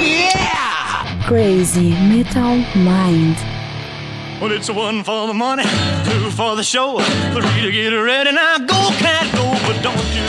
Yeah! 0.00 1.22
Crazy 1.26 1.90
Metal 1.90 2.56
Mind. 2.82 3.36
Well, 4.40 4.52
it's 4.52 4.68
one 4.68 5.04
for 5.04 5.26
the 5.28 5.34
money, 5.34 5.62
two 6.04 6.30
for 6.30 6.56
the 6.56 6.62
show, 6.64 6.98
three 7.32 7.62
to 7.62 7.70
get 7.70 7.90
ready. 7.90 8.32
Now 8.32 8.58
go, 8.58 8.90
cat, 8.98 9.32
go, 9.34 9.52
but 9.66 9.82
don't 9.82 10.14
you 10.14 10.26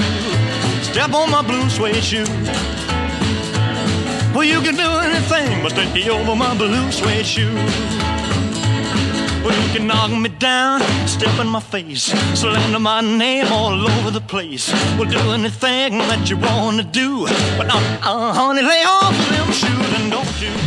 step 0.84 1.14
on 1.14 1.32
my 1.32 1.42
blue 1.42 1.70
suede 1.70 2.04
shoe. 2.04 2.26
Well, 4.34 4.44
you 4.44 4.62
can 4.62 4.76
do 4.76 4.90
anything 5.00 5.62
but 5.64 5.72
stay 5.72 6.10
over 6.10 6.36
my 6.36 6.56
blue 6.58 6.92
suede 6.92 7.26
shoe. 7.26 8.13
Well, 9.44 9.62
you 9.62 9.74
can 9.74 9.88
knock 9.88 10.10
me 10.10 10.30
down, 10.30 10.80
step 11.06 11.38
in 11.40 11.48
my 11.48 11.60
face, 11.60 12.04
slander 12.40 12.80
my 12.80 13.02
name 13.02 13.48
all 13.52 13.76
over 13.92 14.10
the 14.10 14.22
place. 14.22 14.72
Well, 14.98 15.10
do 15.10 15.20
anything 15.32 15.98
that 15.98 16.30
you 16.30 16.38
want 16.38 16.78
to 16.78 16.84
do, 16.84 17.26
but 17.58 17.68
uh, 17.70 17.78
uh, 18.02 18.34
honey, 18.34 18.62
lay 18.62 18.84
off 18.86 19.18
them 19.30 19.52
shoes 19.52 19.94
and 20.00 20.12
don't 20.12 20.23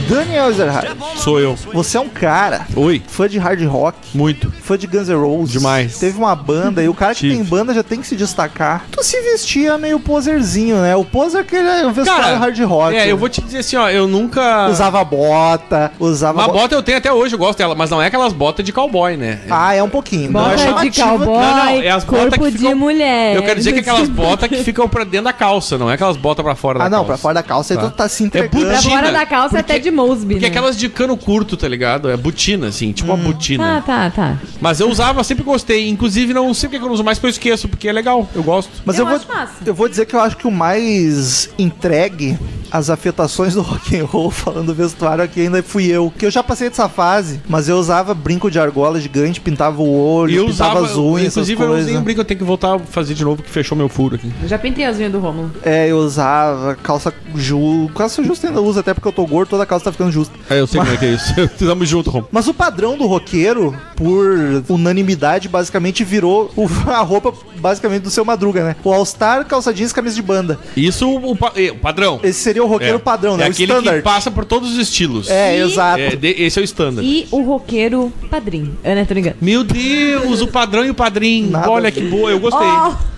Daniel 0.08 0.50
Ezerhard, 0.50 0.96
Sou 1.16 1.40
eu. 1.40 1.56
você 1.72 1.96
é 1.96 2.00
um 2.00 2.08
cara, 2.08 2.66
Oi. 2.76 3.02
fã 3.08 3.28
de 3.28 3.38
hard 3.38 3.62
rock, 3.66 3.96
Muito. 4.14 4.52
fã 4.62 4.78
de 4.78 4.86
Guns 4.86 5.08
N' 5.08 5.14
Roses. 5.16 5.52
Demais. 5.52 5.98
Teve 5.98 6.16
uma 6.18 6.34
banda 6.34 6.82
e 6.82 6.88
o 6.88 6.94
cara 6.94 7.14
que 7.14 7.28
tem 7.28 7.42
banda 7.42 7.74
já 7.74 7.82
tem 7.82 8.00
que 8.00 8.06
se 8.06 8.14
destacar. 8.14 8.84
Tu 8.90 9.02
se 9.02 9.20
vestia 9.22 9.76
meio 9.76 9.98
poserzinho, 9.98 10.76
né? 10.76 10.94
O 10.94 11.04
poser 11.04 11.44
que 11.44 11.56
ele 11.56 11.68
é 11.68 11.86
o 11.86 11.90
vestuário 11.92 12.38
hard 12.38 12.58
rock. 12.60 12.96
é, 12.96 13.10
eu 13.10 13.16
vou 13.16 13.28
te 13.28 13.40
dizer 13.40 13.58
assim, 13.58 13.76
ó, 13.76 13.88
eu 13.90 14.06
nunca... 14.06 14.68
Usava 14.68 15.02
bota, 15.04 15.90
usava... 15.98 16.38
Uma 16.40 16.46
bo- 16.48 16.52
bota 16.54 16.74
eu 16.74 16.82
tenho 16.82 16.98
até 16.98 17.12
hoje, 17.12 17.34
eu 17.34 17.38
gosto 17.38 17.58
dela, 17.58 17.74
mas 17.74 17.90
não 17.90 18.00
é 18.00 18.06
aquelas 18.06 18.32
botas 18.32 18.64
de 18.64 18.72
cowboy, 18.72 19.16
né? 19.16 19.40
Ah, 19.50 19.74
é 19.74 19.82
um 19.82 19.88
pouquinho. 19.88 20.30
Não 20.30 20.50
é 20.50 20.56
Bota 20.66 20.88
de 20.90 21.00
cowboy, 21.02 21.26
Não, 21.26 21.56
não, 21.56 21.68
é 21.82 21.88
as 21.90 22.04
botas 22.04 22.28
corpo 22.30 22.44
que 22.44 22.50
de 22.52 22.58
ficam- 22.58 22.76
mulher. 22.76 23.34
Eu 23.36 23.42
quero 23.42 23.56
dizer 23.58 23.72
que 23.72 23.80
aquelas 23.80 24.08
botas 24.08 24.48
que 24.48 24.62
ficam 24.62 24.88
pra 24.88 25.02
dentro 25.04 25.24
da 25.24 25.32
calça, 25.32 25.76
não 25.76 25.90
é 25.90 25.94
aquelas 25.94 26.16
botas 26.16 26.44
pra 26.44 26.54
fora 26.54 26.78
da 26.78 26.84
Ah, 26.84 26.88
não, 26.90 26.98
calça. 26.98 27.06
pra 27.08 27.16
fora 27.18 27.34
da 27.34 27.42
calça 27.42 27.74
Tá. 27.74 27.82
tu 27.82 27.90
tá 27.90 28.08
se 28.08 28.22
É 28.22 28.26
entregando. 28.26 28.50
Pra 28.66 28.76
botina. 28.76 28.90
fora 28.94 29.12
da 29.12 29.26
calça 29.26 29.58
é 29.58 29.62
Porque- 29.62 29.72
até 29.72 29.80
de 29.82 29.90
Mosby, 29.96 30.34
Porque 30.34 30.46
né? 30.46 30.50
aquelas 30.50 30.76
de 30.76 30.88
cano 30.88 31.16
curto, 31.16 31.56
tá 31.56 31.66
ligado? 31.66 32.08
É 32.08 32.16
botina, 32.16 32.68
assim, 32.68 32.92
tipo 32.92 33.10
uma 33.12 33.16
botina. 33.16 33.82
Tá, 33.84 34.10
tá, 34.10 34.10
tá. 34.10 34.38
Mas 34.60 34.78
eu 34.80 34.88
usava, 34.88 35.24
sempre 35.24 35.42
gostei. 35.42 35.88
Inclusive, 35.88 36.32
não 36.34 36.52
sei 36.54 36.68
porque 36.68 36.78
que 36.78 36.84
eu 36.84 36.88
não 36.88 36.94
uso 36.94 37.02
mais, 37.04 37.18
porque 37.18 37.26
eu 37.26 37.30
esqueço, 37.30 37.68
porque 37.68 37.88
é 37.88 37.92
legal, 37.92 38.28
eu 38.34 38.42
gosto. 38.42 38.70
Mas 38.84 38.98
Eu 38.98 39.08
eu, 39.08 39.18
vou, 39.18 39.28
massa. 39.34 39.52
eu 39.64 39.74
vou 39.74 39.88
dizer 39.88 40.06
que 40.06 40.14
eu 40.14 40.20
acho 40.20 40.36
que 40.36 40.46
o 40.46 40.50
mais 40.50 41.48
entregue 41.58 42.38
às 42.70 42.90
afetações 42.90 43.54
do 43.54 43.62
rock 43.62 43.96
and 43.98 44.04
roll, 44.04 44.30
falando 44.30 44.66
do 44.66 44.74
vestuário 44.74 45.22
aqui, 45.24 45.40
ainda 45.42 45.62
fui 45.62 45.86
eu. 45.86 46.12
Que 46.16 46.26
eu 46.26 46.30
já 46.30 46.42
passei 46.42 46.68
dessa 46.68 46.88
fase, 46.88 47.40
mas 47.48 47.68
eu 47.68 47.76
usava 47.76 48.14
brinco 48.14 48.50
de 48.50 48.58
argola 48.58 49.00
gigante, 49.00 49.40
pintava 49.40 49.80
o 49.82 50.00
olho, 50.00 50.30
E 50.32 50.36
eu 50.36 50.46
pintava 50.46 50.80
usava, 50.80 50.86
as 50.92 50.96
unhas, 50.96 51.32
inclusive 51.32 51.62
essas 51.62 51.74
eu 51.76 51.80
usei 51.82 51.96
um 51.96 52.02
brinco, 52.02 52.20
eu 52.20 52.24
tenho 52.24 52.38
que 52.38 52.44
voltar 52.44 52.74
a 52.74 52.78
fazer 52.78 53.14
de 53.14 53.24
novo, 53.24 53.42
que 53.42 53.50
fechou 53.50 53.76
meu 53.76 53.88
furo 53.88 54.16
aqui. 54.16 54.32
Eu 54.42 54.48
já 54.48 54.58
pintei 54.58 54.84
as 54.84 54.96
unhas 54.98 55.12
do 55.12 55.18
Romulo. 55.18 55.52
É, 55.62 55.88
eu 55.88 55.98
usava 55.98 56.74
calça 56.76 57.12
justa. 57.34 57.92
Calça 57.96 58.22
justa 58.24 58.48
ainda 58.48 58.60
uso, 58.60 58.80
até 58.80 58.92
porque 58.94 59.08
eu 59.08 59.12
tô 59.12 59.26
gordo, 59.26 59.48
toda 59.50 59.64
calça 59.66 59.84
tá 59.86 59.92
ficando 59.92 60.10
justa. 60.12 60.34
É, 60.50 60.60
eu 60.60 60.66
sei 60.66 60.80
como 60.80 60.92
é 60.92 60.96
que 60.96 61.04
é 61.04 61.12
isso. 61.12 61.34
Tamo 61.58 61.84
junto, 61.86 62.10
Rom. 62.10 62.24
Mas 62.30 62.46
o 62.48 62.54
padrão 62.54 62.96
do 62.96 63.06
roqueiro, 63.06 63.74
por 63.94 64.62
unanimidade, 64.68 65.48
basicamente 65.48 66.04
virou 66.04 66.50
o- 66.56 66.68
a 66.90 67.00
roupa, 67.00 67.32
basicamente, 67.58 68.02
do 68.02 68.10
seu 68.10 68.24
Madruga, 68.24 68.64
né? 68.64 68.76
O 68.84 68.92
All-Star, 68.92 69.44
calça 69.46 69.72
jeans, 69.72 69.92
camisa 69.92 70.14
de 70.14 70.22
banda. 70.22 70.58
Isso 70.76 71.08
o, 71.14 71.36
pa- 71.36 71.52
o 71.72 71.78
padrão. 71.78 72.20
Esse 72.22 72.40
seria 72.56 72.64
o 72.64 72.66
roqueiro 72.66 72.96
É. 72.96 72.98
padrão, 72.98 73.36
né? 73.36 73.44
É 73.44 73.48
o 73.48 73.50
aquele 73.50 73.72
standard. 73.72 73.98
que 73.98 74.02
passa 74.04 74.30
por 74.30 74.44
todos 74.44 74.72
os 74.72 74.78
estilos. 74.78 75.28
É, 75.28 75.56
E- 75.58 75.60
exato. 75.62 76.00
É, 76.00 76.16
de- 76.16 76.28
esse 76.42 76.58
é 76.58 76.62
o 76.62 76.64
standard. 76.64 77.06
E 77.06 77.26
o 77.30 77.42
roqueiro 77.42 78.12
padrinho. 78.30 78.76
Eu 78.82 78.96
não 78.96 79.04
tô 79.04 79.14
ligando. 79.14 79.36
Meu 79.40 79.62
Deus, 79.62 80.40
o 80.40 80.46
padrão 80.46 80.84
e 80.84 80.90
o 80.90 80.94
padrinho. 80.94 81.50
Nada 81.50 81.70
Olha 81.70 81.90
que 81.90 82.00
boa, 82.00 82.30
eu 82.30 82.40
gostei. 82.40 82.66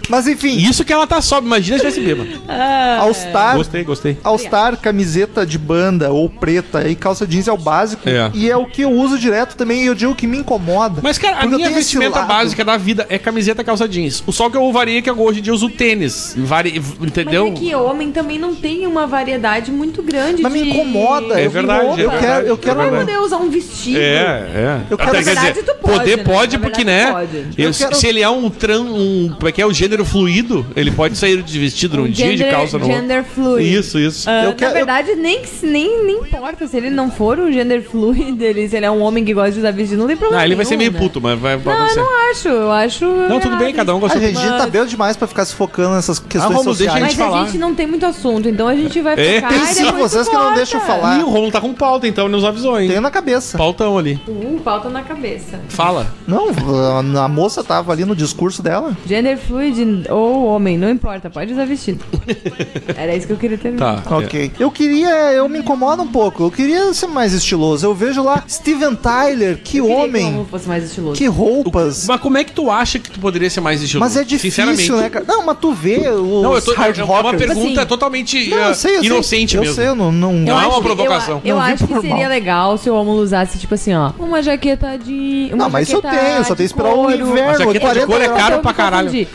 Mas 0.08 0.26
enfim, 0.26 0.56
Isso 0.56 0.84
que 0.84 0.92
ela 0.92 1.06
tá 1.06 1.20
sobe, 1.20 1.46
imagina 1.46 1.78
se 1.78 1.84
tivesse 1.84 2.00
bêbado. 2.00 2.28
All-Star, 3.00 3.56
Gostei, 3.56 3.84
gostei. 3.84 4.18
All-Star, 4.24 4.76
camiseta 4.76 5.44
de 5.46 5.58
banda 5.58 6.10
ou 6.12 6.28
preta 6.28 6.88
e 6.88 6.94
calça 6.94 7.26
jeans 7.26 7.48
é 7.48 7.52
o 7.52 7.56
básico. 7.56 8.08
É. 8.08 8.30
E 8.34 8.50
é 8.50 8.56
o 8.56 8.66
que 8.66 8.82
eu 8.82 8.90
uso 8.90 9.18
direto 9.18 9.56
também 9.56 9.82
e 9.82 9.86
eu 9.86 9.94
digo 9.94 10.14
que 10.14 10.26
me 10.26 10.38
incomoda. 10.38 11.00
Mas, 11.02 11.18
cara, 11.18 11.38
a 11.40 11.44
eu 11.44 11.50
minha 11.50 11.70
vestimenta 11.70 12.22
básica 12.22 12.64
da 12.64 12.76
vida 12.76 13.06
é 13.08 13.18
camiseta 13.18 13.62
calça 13.62 13.88
jeans. 13.88 14.22
O 14.26 14.32
só 14.32 14.48
que 14.50 14.56
eu 14.56 14.70
varia 14.72 14.98
é 14.98 15.02
que 15.02 15.10
eu 15.10 15.20
hoje 15.20 15.40
em 15.40 15.42
dia 15.42 15.52
uso 15.52 15.68
tênis. 15.68 16.34
Vari... 16.36 16.82
Entendeu? 17.00 17.50
Mas 17.50 17.58
é 17.58 17.60
que 17.60 17.74
homem 17.74 18.10
também 18.12 18.38
não 18.38 18.54
tem 18.54 18.86
uma 18.86 19.06
variedade 19.06 19.70
muito 19.70 20.02
grande 20.02 20.42
Mas 20.42 20.52
me 20.52 20.62
de... 20.62 20.70
incomoda. 20.70 21.40
É 21.40 21.46
eu- 21.46 21.50
verdade, 21.50 21.86
roupa. 21.86 22.00
é 22.00 22.04
Eu 22.04 22.10
quero, 22.10 22.46
eu 22.46 22.58
quero 22.58 22.80
é 22.82 22.90
poder 22.90 23.18
usar 23.20 23.36
um 23.38 23.50
vestido. 23.50 23.98
É, 23.98 24.02
é. 24.02 24.80
Eu 24.90 24.96
quero- 24.98 25.12
Na 25.12 25.18
quer 25.18 25.24
verdade, 25.24 25.62
tu 25.62 25.74
pode, 25.74 25.98
poder 25.98 26.16
né? 26.16 26.24
pode, 26.24 26.56
Na 26.58 26.62
porque, 26.64 26.84
né? 26.84 27.12
pode. 27.12 27.36
eu- 27.56 27.68
Eu 27.68 27.74
quero- 27.74 27.94
Se 27.94 28.06
ele 28.06 28.20
é 28.22 28.28
um 28.30 28.48
tran, 28.50 28.80
um, 28.82 29.32
como 29.36 29.48
é 29.48 29.52
que 29.52 29.60
é 29.60 29.66
o 29.66 29.72
gênero 29.72 29.97
fluido, 30.04 30.66
ele 30.76 30.90
pode 30.90 31.16
sair 31.16 31.42
de 31.42 31.58
vestido 31.58 31.96
num 31.98 32.04
Um 32.04 32.08
dia 32.10 32.26
de 32.30 32.38
gender- 32.38 32.52
calça 32.52 32.78
no 32.78 32.84
outro. 32.84 33.00
Gender 33.00 33.24
fluid. 33.24 33.74
Isso, 33.74 33.98
isso. 33.98 34.28
Ah, 34.28 34.44
Eu 34.44 34.48
na 34.50 34.54
quero- 34.54 34.72
verdade, 34.74 35.14
nem, 35.14 35.42
nem, 35.62 36.04
nem 36.04 36.16
importa 36.18 36.66
se 36.66 36.76
ele 36.76 36.90
não 36.90 37.10
for 37.10 37.38
um 37.38 37.50
gender 37.52 37.82
fluid, 37.82 38.42
ele, 38.42 38.68
se 38.68 38.76
ele 38.76 38.86
é 38.86 38.90
um 38.90 39.00
homem 39.02 39.24
que 39.24 39.32
gosta 39.34 39.52
de 39.52 39.58
usar 39.58 39.70
vestido, 39.72 39.98
não 40.00 40.06
tem 40.06 40.16
problema. 40.16 40.42
Ah, 40.42 40.44
ele 40.46 40.54
vai 40.54 40.64
ser 40.64 40.76
meio 40.76 40.90
nenhum, 40.90 41.02
né? 41.02 41.08
puto, 41.08 41.20
mas 41.20 41.38
vai, 41.38 41.56
vai 41.56 41.74
Não, 41.74 41.80
eu 41.80 41.86
acontecer. 41.86 42.00
não 42.00 42.30
acho. 42.30 42.48
Eu 42.48 42.72
acho. 42.72 43.04
Não, 43.04 43.40
tudo 43.40 43.56
bem, 43.56 43.72
cada 43.74 43.94
um 43.94 43.98
A 43.98 44.00
gosta 44.00 44.20
gente 44.20 44.34
Mas- 44.34 44.58
tá 44.58 44.66
bêbado 44.66 44.90
demais 44.90 45.16
pra 45.16 45.26
ficar 45.28 45.44
se 45.44 45.54
focando 45.54 45.94
nessas 45.94 46.18
questões 46.18 46.54
Romulo, 46.54 46.74
deixa 46.76 46.92
sociais. 46.92 46.96
a 46.96 47.00
Mas 47.00 47.10
gente 47.12 47.22
a 47.22 47.24
falar. 47.24 47.44
gente 47.46 47.58
não 47.58 47.74
tem 47.74 47.86
muito 47.86 48.06
assunto, 48.06 48.48
então 48.48 48.68
a 48.68 48.74
gente 48.74 49.00
vai 49.00 49.14
É, 49.18 49.34
focar 49.40 49.50
tem 49.50 49.62
e 49.62 49.66
sim, 49.74 49.92
vocês 49.92 50.28
que 50.28 50.34
não 50.34 50.54
deixam 50.54 50.80
falar. 50.80 51.18
Ih, 51.18 51.22
o 51.22 51.28
Romulo 51.28 51.50
tá 51.52 51.60
com 51.60 51.72
pauta, 51.72 52.06
então 52.06 52.26
ele 52.26 52.32
nos 52.34 52.44
avisou, 52.44 52.78
hein? 52.80 52.88
Tenho 52.88 53.00
na 53.00 53.10
cabeça. 53.10 53.56
Pautão 53.58 53.98
ali. 53.98 54.20
Uh, 54.28 54.60
falta 54.64 54.88
na 54.88 55.02
cabeça. 55.02 55.60
Fala. 55.68 56.06
Não, 56.26 56.48
a 57.18 57.24
a 57.24 57.28
moça 57.28 57.62
tava 57.64 57.92
ali 57.92 58.04
no 58.04 58.14
discurso 58.16 58.62
dela. 58.62 58.96
Gender 59.06 59.36
fluid 59.38 59.84
ou 60.10 60.46
homem, 60.46 60.76
não 60.78 60.88
importa, 60.90 61.28
pode 61.30 61.52
usar 61.52 61.64
vestido. 61.66 62.04
Era 62.96 63.14
isso 63.14 63.26
que 63.26 63.32
eu 63.32 63.36
queria 63.36 63.58
terminar. 63.58 64.02
Tá. 64.02 64.16
Ok. 64.16 64.52
Eu 64.58 64.70
queria. 64.70 65.32
Eu 65.32 65.48
me 65.48 65.58
incomodo 65.58 66.02
um 66.02 66.06
pouco. 66.08 66.44
Eu 66.44 66.50
queria 66.50 66.92
ser 66.94 67.06
mais 67.06 67.32
estiloso. 67.32 67.86
Eu 67.86 67.94
vejo 67.94 68.22
lá 68.22 68.42
Steven 68.48 68.94
Tyler, 68.94 69.58
que 69.62 69.78
Eu 69.78 69.84
queria 69.84 69.96
que 69.96 70.02
o 70.02 70.04
homem, 70.04 70.46
fosse 70.50 70.68
mais 70.68 70.84
estiloso. 70.84 71.16
que 71.16 71.26
roupas. 71.26 72.06
Mas 72.06 72.20
como 72.20 72.38
é 72.38 72.44
que 72.44 72.52
tu 72.52 72.70
acha 72.70 72.98
que 72.98 73.10
tu 73.10 73.20
poderia 73.20 73.48
ser 73.50 73.60
mais 73.60 73.82
estiloso? 73.82 74.04
Mas 74.04 74.16
é 74.16 74.24
difícil, 74.24 74.50
Sinceramente. 74.66 74.92
né, 74.92 75.10
cara? 75.10 75.24
Não, 75.26 75.44
mas 75.44 75.58
tu 75.60 75.72
vê 75.72 76.08
os 76.08 76.42
Não, 76.42 76.54
eu 76.54 76.62
tô, 76.62 76.72
hard 76.74 76.98
é 76.98 77.04
uma 77.04 77.20
rockers. 77.22 77.44
pergunta 77.46 77.80
Assim, 77.80 77.88
totalmente 77.88 78.50
Não, 78.50 78.58
eh, 78.58 78.70
eu 78.70 78.74
sei, 78.74 78.96
eu 78.96 79.00
sei. 79.00 79.06
inocente 79.10 79.56
eu 79.56 79.62
mesmo. 79.62 79.74
sei, 79.76 79.86
eu 79.88 79.94
não. 79.94 80.10
não... 80.12 80.32
Não 80.32 80.60
é 80.60 80.66
uma 80.66 80.76
que- 80.76 80.82
provocação. 80.82 81.40
Eu, 81.44 81.50
eu 81.50 81.56
Não 81.56 81.64
vi 81.66 81.72
acho 81.72 81.86
que 81.86 81.92
por 81.94 82.00
seria 82.00 82.16
mal. 82.16 82.28
legal 82.28 82.78
se 82.78 82.88
o 82.90 82.94
Romulo 82.94 83.20
usasse, 83.22 83.58
tipo 83.58 83.74
assim, 83.74 83.94
ó, 83.94 84.12
uma 84.18 84.42
jaqueta 84.42 84.96
de. 84.98 85.48
Uma 85.52 85.64
Não, 85.64 85.70
mas 85.70 85.88
isso 85.88 85.96
eu 85.98 86.02
jaqueta 86.02 86.22
tenho, 86.24 86.36
eu 86.38 86.44
só 86.44 86.54
de 86.54 86.56
tenho 86.56 86.56
que 86.56 86.62
esperar 86.64 86.90
o 86.92 86.94
couro. 86.96 87.12
inverno. 87.14 87.50
A 87.50 87.52
jaqueta 87.52 87.72
de 87.72 87.80
40 87.80 88.06
couro 88.06 88.22
é 88.22 88.26
graus. 88.26 88.40
caro 88.42 88.54
Eu 88.56 88.60
pra 88.60 88.72
caralho. 88.72 89.06
confundi. 89.08 89.28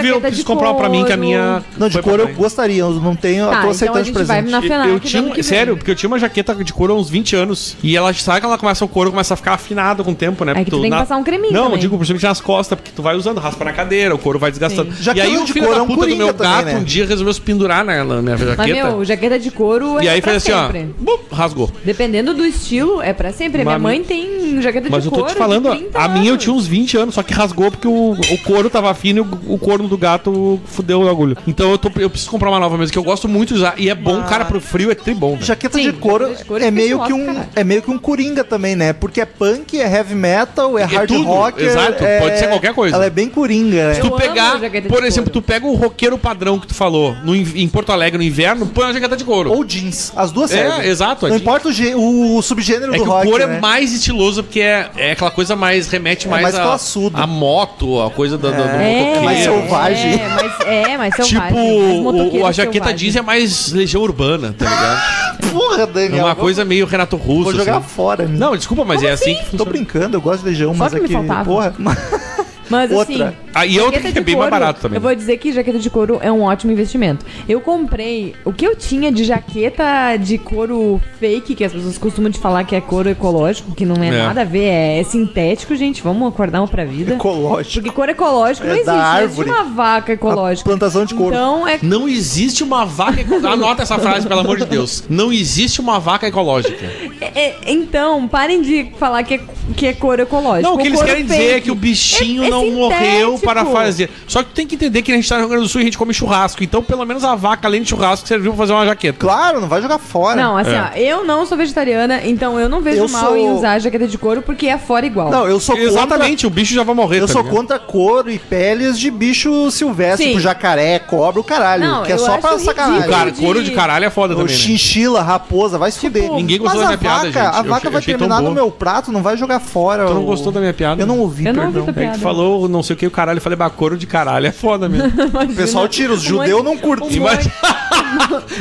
Inclusive, 0.00 0.16
eu 0.16 0.20
preciso 0.20 0.42
de 0.42 0.46
comprar 0.46 0.70
uma 0.70 0.78
pra 0.78 0.88
mim, 0.88 0.98
que 1.04 1.12
a 1.12 1.16
couro. 1.16 1.20
minha. 1.20 1.62
Não, 1.78 1.88
de 1.88 2.00
pra 2.00 2.12
eu 2.12 2.34
gostaria, 2.34 2.80
eu 2.82 2.90
não 2.92 3.14
tenho. 3.14 3.46
Tá, 3.46 3.50
eu 3.50 3.52
tô 3.52 3.58
então 3.58 3.70
aceitando 3.70 3.98
a 3.98 4.02
de 4.02 4.12
presente. 4.12 4.50
na 4.50 4.62
FENAC. 4.62 4.88
Eu 4.88 5.00
tinha, 5.00 5.30
que 5.30 5.42
sério, 5.42 5.76
porque 5.76 5.90
eu 5.90 5.94
tinha 5.94 6.08
uma 6.08 6.18
jaqueta 6.18 6.54
de 6.54 6.72
couro 6.72 6.92
há 6.92 6.96
uns 6.96 7.08
20 7.10 7.36
anos. 7.36 7.76
E 7.82 7.96
ela 7.96 8.12
sabe 8.14 8.40
que 8.40 8.46
ela 8.46 8.58
começa 8.58 8.84
o 8.84 8.88
couro, 8.88 9.10
começa 9.10 9.34
a 9.34 9.36
ficar 9.36 9.54
afinado 9.54 10.04
com 10.04 10.12
o 10.12 10.14
tempo, 10.14 10.44
né? 10.44 10.52
É 10.52 10.54
que 10.56 10.60
Porque 10.64 10.76
tu 10.76 10.82
tem 10.82 10.90
que 10.90 10.96
passar 10.96 11.16
um 11.16 11.24
creminho 11.24 11.52
Não, 11.52 11.60
eu 11.60 11.64
também. 11.66 11.80
digo 11.80 11.96
principalmente 11.96 12.24
nas 12.24 12.40
costas, 12.40 12.76
porque 12.78 12.92
tu 12.94 13.02
vai 13.02 13.14
usando, 13.16 13.38
raspa 13.38 13.64
na 13.64 13.72
cadeira, 13.72 14.14
o 14.14 14.18
couro 14.18 14.38
vai 14.38 14.50
desgastando. 14.50 14.92
Sim. 14.94 15.10
E 15.14 15.20
aí 15.20 15.36
o 15.36 15.44
de 15.44 15.52
filho 15.52 15.66
couro 15.66 15.76
da 15.78 15.82
é 15.82 15.84
um 15.84 15.88
puta 15.94 16.06
do 16.06 16.16
meu 16.16 16.32
também, 16.34 16.52
gato 16.52 16.64
né? 16.66 16.76
um 16.76 16.84
dia 16.84 17.06
resolveu 17.06 17.32
se 17.32 17.40
pendurar 17.40 17.84
na, 17.84 18.04
na 18.04 18.22
minha 18.22 18.36
jaqueta. 18.36 18.56
Mas, 18.58 18.72
meu, 18.72 19.04
jaqueta 19.04 19.38
de 19.38 19.50
couro 19.50 19.98
é 19.98 20.04
e 20.04 20.08
aí 20.08 20.20
fez 20.20 20.36
assim, 20.36 20.52
sempre. 20.52 20.94
ó, 20.98 21.02
bum, 21.04 21.18
rasgou. 21.32 21.70
Dependendo 21.84 22.34
do 22.34 22.44
estilo, 22.44 23.00
é 23.02 23.12
pra 23.12 23.32
sempre. 23.32 23.62
Minha 23.62 23.78
Mas- 23.78 23.82
mãe 23.82 24.02
tem 24.04 24.60
jaqueta 24.62 24.88
Mas 24.90 25.02
de 25.02 25.08
eu 25.08 25.12
couro. 25.12 25.26
tô 25.26 25.32
te 25.32 25.38
falando, 25.38 25.70
de 25.70 25.78
30 25.78 25.98
a 25.98 26.08
minha 26.08 26.30
eu 26.30 26.36
tinha 26.38 26.54
uns 26.54 26.66
20 26.66 26.96
anos, 26.96 27.14
só 27.14 27.22
que 27.22 27.32
rasgou 27.32 27.70
porque 27.70 27.88
o, 27.88 28.16
couro 28.44 28.68
tava 28.70 28.92
fino 28.94 29.18
e 29.18 29.20
o, 29.20 29.54
o 29.54 29.58
corno 29.58 29.88
do 29.90 29.98
gato 29.98 30.60
fudeu 30.64 31.02
o 31.02 31.08
agulho. 31.08 31.36
Então 31.46 31.70
eu, 31.70 31.76
tô, 31.78 31.90
eu 31.98 32.08
preciso 32.08 32.30
comprar 32.30 32.48
uma 32.50 32.58
nova 32.60 32.78
mesmo, 32.78 32.92
que 32.92 32.98
eu 32.98 33.02
gosto 33.02 33.28
muito 33.28 33.48
de 33.54 33.54
usar. 33.60 33.74
E 33.76 33.90
é 33.90 33.94
bom, 33.94 34.22
cara, 34.22 34.44
pro 34.44 34.60
frio 34.60 34.90
é 34.90 34.94
tri 34.94 35.12
bom. 35.14 35.36
Jaqueta 35.40 35.76
Sim, 35.78 35.84
de 35.84 35.92
couro 35.94 36.34
de 36.34 36.44
couro 36.44 36.62
é 36.64 36.68
é 36.68 36.70
meio 36.70 37.02
que 37.04 37.12
um 37.12 37.26
caralho. 37.26 37.48
é 37.56 37.64
meio 37.64 37.82
que 37.82 37.90
um 37.90 37.98
coringa 37.98 38.44
também, 38.44 38.76
né? 38.76 38.92
Porque 38.92 39.20
é 39.20 39.24
punk, 39.26 39.78
é 39.80 39.92
heavy 39.92 40.14
metal, 40.14 40.78
é, 40.78 40.82
É 40.82 40.84
hard 40.84 41.08
tudo, 41.08 41.24
rock, 41.24 41.62
exato, 41.62 42.04
é- 42.04 42.20
pode 42.20 42.38
ser 42.38 42.48
qualquer 42.48 42.72
coisa. 42.72 42.94
Ela 42.96 43.06
é 43.06 43.10
bem 43.10 43.28
coringa, 43.28 43.88
né? 43.88 43.94
Se 43.94 44.00
tu 44.00 44.06
Eu 44.06 44.12
pegar, 44.12 44.58
por 44.88 45.04
exemplo, 45.04 45.30
tu 45.30 45.42
pega 45.42 45.66
o 45.66 45.74
roqueiro 45.74 46.16
padrão 46.16 46.58
que 46.58 46.66
tu 46.68 46.74
falou 46.74 47.14
no, 47.24 47.34
em 47.34 47.68
Porto 47.68 47.90
Alegre 47.92 48.16
no 48.18 48.24
inverno, 48.24 48.66
põe 48.66 48.84
uma 48.84 48.92
jaqueta 48.92 49.16
de 49.16 49.24
couro. 49.24 49.50
Ou 49.52 49.64
jeans, 49.64 50.12
as 50.16 50.30
duas 50.30 50.50
É, 50.52 50.56
servem. 50.56 50.88
exato, 50.88 51.26
a 51.26 51.28
Não 51.28 51.36
importa 51.36 51.68
o, 51.68 52.36
o 52.36 52.42
subgênero 52.42 52.94
É 52.94 52.98
do 52.98 53.02
que 53.02 53.08
rock, 53.08 53.26
o 53.26 53.30
couro 53.30 53.46
né? 53.46 53.56
é 53.56 53.60
mais 53.60 53.92
estiloso 53.92 54.42
porque 54.44 54.60
é, 54.60 54.88
é 54.96 55.10
aquela 55.12 55.30
coisa 55.30 55.56
mais. 55.56 55.88
remete 55.88 56.28
mais, 56.28 56.42
mais 56.42 56.54
a, 56.54 56.62
classudo. 56.62 57.16
a 57.20 57.26
moto, 57.26 58.00
a 58.00 58.10
coisa 58.10 58.36
do, 58.38 58.48
do, 58.50 58.54
do 58.56 58.62
É, 58.62 59.20
motoqueiro. 59.20 59.69
Selvagem. 59.70 60.12
É, 60.20 60.28
mas, 60.28 60.60
é, 60.66 60.98
mas 60.98 61.14
Tipo, 61.14 61.28
selvagem. 61.28 62.02
mais 62.02 62.34
o- 62.34 62.46
a 62.46 62.52
jaqueta 62.52 62.72
selvagem. 62.86 62.96
jeans 62.96 63.16
é 63.16 63.22
mais 63.22 63.72
legião 63.72 64.02
urbana, 64.02 64.54
tá 64.56 64.64
ligado? 64.64 65.30
Porra, 65.52 65.82
É 65.82 65.86
Daniel. 65.86 66.24
uma 66.26 66.34
vou- 66.34 66.44
coisa 66.44 66.64
meio 66.64 66.86
Renato 66.86 67.16
Russo. 67.16 67.44
Vou 67.44 67.54
jogar 67.54 67.78
assim. 67.78 67.88
fora, 67.88 68.24
né? 68.26 68.36
Não, 68.38 68.56
desculpa, 68.56 68.84
mas 68.84 69.02
é 69.02 69.10
assim 69.10 69.34
que 69.34 69.56
Tô 69.56 69.64
brincando, 69.64 70.16
eu 70.16 70.20
gosto 70.20 70.40
de 70.42 70.50
Legião, 70.50 70.72
mas 70.74 70.92
que 70.92 70.98
é 70.98 71.02
me 71.02 71.08
que. 71.08 71.14
faltava. 71.14 71.44
Porra. 71.44 71.74
Mas 72.70 72.90
Outra. 72.92 73.26
assim. 73.28 73.36
Ah, 73.52 73.66
e 73.66 73.80
outra 73.80 74.00
que 74.00 74.06
é 74.06 74.20
bem 74.20 74.36
mais 74.36 74.48
couro, 74.48 74.50
barato 74.50 74.80
também. 74.80 74.96
Eu 74.96 75.00
vou 75.00 75.12
dizer 75.14 75.36
que 75.38 75.52
jaqueta 75.52 75.78
de 75.78 75.90
couro 75.90 76.20
é 76.22 76.30
um 76.30 76.42
ótimo 76.42 76.70
investimento. 76.72 77.26
Eu 77.48 77.60
comprei. 77.60 78.34
O 78.44 78.52
que 78.52 78.64
eu 78.64 78.76
tinha 78.76 79.10
de 79.10 79.24
jaqueta 79.24 80.16
de 80.16 80.38
couro 80.38 81.00
fake, 81.18 81.54
que 81.56 81.64
as 81.64 81.72
pessoas 81.72 81.98
costumam 81.98 82.30
de 82.30 82.38
falar 82.38 82.62
que 82.64 82.76
é 82.76 82.80
couro 82.80 83.08
ecológico, 83.08 83.74
que 83.74 83.84
não 83.84 84.02
é, 84.02 84.08
É. 84.08 84.22
nada 84.26 84.42
a 84.42 84.44
ver, 84.44 84.64
é, 84.64 85.00
é 85.00 85.04
sintético, 85.04 85.74
gente. 85.74 86.00
Vamos 86.02 86.28
acordar 86.28 86.60
uma 86.60 86.68
pra 86.68 86.84
vida. 86.84 87.14
Ecológico. 87.14 87.74
Porque 87.74 87.90
couro 87.90 88.10
ecológico 88.12 88.64
É 88.66 88.68
não 88.70 88.74
existe. 88.76 88.86
da 88.86 88.92
Não 88.94 89.00
árvore. 89.00 89.48
existe 89.50 89.60
uma 89.62 89.74
vaca 89.74 90.12
ecológica. 90.12 90.68
A 90.70 90.70
plantação 90.70 91.04
de 91.04 91.14
couro. 91.14 91.34
Então 91.34 91.66
é. 91.66 91.78
Não 91.82 92.08
existe 92.08 92.62
uma 92.62 92.84
vaca. 92.86 93.20
eco- 93.20 93.34
Anota 93.46 93.82
essa 93.82 93.98
frase, 93.98 94.26
pelo 94.28 94.40
amor 94.40 94.58
de 94.58 94.64
Deus. 94.66 95.02
Não 95.10 95.32
existe 95.32 95.80
uma 95.80 95.98
vaca 95.98 96.26
ecológica. 96.28 96.86
é- 97.20 97.40
é- 97.48 97.56
então, 97.66 98.28
parem 98.28 98.62
de 98.62 98.92
falar 98.98 99.24
que 99.24 99.34
é, 99.34 99.40
que 99.76 99.86
é 99.88 99.92
couro 99.92 100.22
ecológico. 100.22 100.68
Não, 100.68 100.74
o 100.76 100.78
que 100.78 100.86
eles 100.86 101.02
querem 101.02 101.24
dizer 101.24 101.42
é 101.42 101.48
fake. 101.54 101.60
que 101.62 101.70
o 101.70 101.74
bichinho 101.74 102.44
É- 102.44 102.50
não 102.64 102.72
morreu 102.72 103.38
para 103.38 103.64
fazer. 103.64 104.10
Só 104.26 104.42
que 104.42 104.50
tu 104.50 104.54
tem 104.54 104.66
que 104.66 104.74
entender 104.74 105.02
que 105.02 105.12
a 105.12 105.14
gente 105.14 105.28
tá 105.28 105.36
no 105.36 105.40
Rio 105.42 105.48
Grande 105.50 105.64
do 105.64 105.68
Sul 105.68 105.80
e 105.80 105.82
a 105.82 105.84
gente 105.86 105.98
come 105.98 106.12
churrasco. 106.14 106.62
Então, 106.62 106.82
pelo 106.82 107.04
menos 107.04 107.24
a 107.24 107.34
vaca, 107.34 107.66
além 107.68 107.82
de 107.82 107.88
churrasco, 107.88 108.26
serviu 108.26 108.52
pra 108.52 108.58
fazer 108.58 108.72
uma 108.72 108.84
jaqueta. 108.86 109.18
Claro, 109.18 109.60
não 109.60 109.68
vai 109.68 109.80
jogar 109.82 109.98
fora. 109.98 110.40
Não, 110.40 110.56
assim, 110.56 110.70
É. 110.72 110.80
ó, 110.82 110.96
eu 110.96 111.24
não 111.24 111.46
sou 111.46 111.56
vegetariana, 111.56 112.20
então 112.24 112.58
eu 112.58 112.68
não 112.68 112.80
vejo 112.80 112.98
Eu 112.98 113.08
mal 113.08 113.26
sou- 113.26 113.36
em 113.36 113.48
usar 113.50 113.78
jaqueta 113.78 114.06
de 114.06 114.18
couro 114.18 114.42
porque 114.42 114.66
é 114.66 114.78
fora 114.78 115.06
igual. 115.06 115.30
Não, 115.30 115.46
eu 115.46 115.58
sou 115.60 115.76
Exatamente, 115.76 116.46
o 116.46 116.50
bicho 116.50 116.74
já 116.74 116.82
vai 116.82 116.94
morrer. 116.94 117.20
contra. 117.20 117.24
Eu 117.24 117.26
tá 117.26 117.32
sou 117.32 117.42
ligado? 117.42 117.56
contra 117.56 117.78
couro 117.78 118.30
e 118.30 118.38
peles 118.38 118.98
de 118.98 119.10
bicho 119.10 119.70
silvestre, 119.70 120.24
Sim. 120.24 120.28
tipo 120.30 120.40
jacaré, 120.40 120.98
cobra, 120.98 121.40
o 121.40 121.44
caralho. 121.44 121.84
Não, 121.84 122.02
que 122.04 122.12
é 122.12 122.14
eu 122.14 122.18
só 122.18 122.32
acho 122.32 122.40
pra 122.40 122.58
sacanagem. 122.58 123.08
Cara, 123.10 123.32
couro 123.32 123.62
de 123.62 123.70
caralho 123.72 124.04
é 124.04 124.10
foda 124.10 124.34
O 124.34 124.38
também, 124.38 124.52
né? 124.54 124.58
chinchila, 124.60 125.22
raposa, 125.22 125.78
vai 125.78 125.90
se 125.90 125.98
fuder. 125.98 126.30
Ninguém 126.32 126.58
gostou 126.58 126.80
Mas 126.80 126.90
da 126.90 126.96
minha 126.96 126.98
piada, 126.98 127.26
gente. 127.26 127.38
A 127.38 127.62
vaca 127.62 127.90
vai 127.90 128.02
terminar 128.02 128.40
no 128.42 128.50
meu 128.52 128.70
prato, 128.70 129.12
não 129.12 129.22
vai 129.22 129.36
jogar 129.36 129.60
fora. 129.60 130.06
Tu 130.06 130.14
não 130.14 130.24
gostou 130.24 130.52
da 130.52 130.60
minha 130.60 130.72
piada? 130.74 131.00
Eu 131.02 131.06
não 131.06 131.18
ouvi, 131.18 131.46
Eu 131.46 131.52
não 131.54 131.64
perdão. 131.64 131.86
ouvi 131.86 132.04
É 132.04 132.08
que 132.12 132.18
falou 132.20 132.49
não 132.68 132.82
sei 132.82 132.94
o 132.94 132.96
que 132.96 133.06
o 133.06 133.10
caralho, 133.10 133.38
eu 133.38 133.42
falei, 133.42 133.56
bah, 133.56 133.70
couro 133.70 133.96
de 133.96 134.06
caralho 134.06 134.46
é 134.46 134.52
foda 134.52 134.88
mesmo. 134.88 135.10
O 135.50 135.54
pessoal 135.54 135.88
tira, 135.88 136.12
os 136.12 136.22
Um 136.24 136.28
judeus 136.28 136.62
monte- 136.62 136.64
não 136.64 136.76
curtem. 136.78 137.08
um 137.08 137.12
Imagina, 137.22 137.52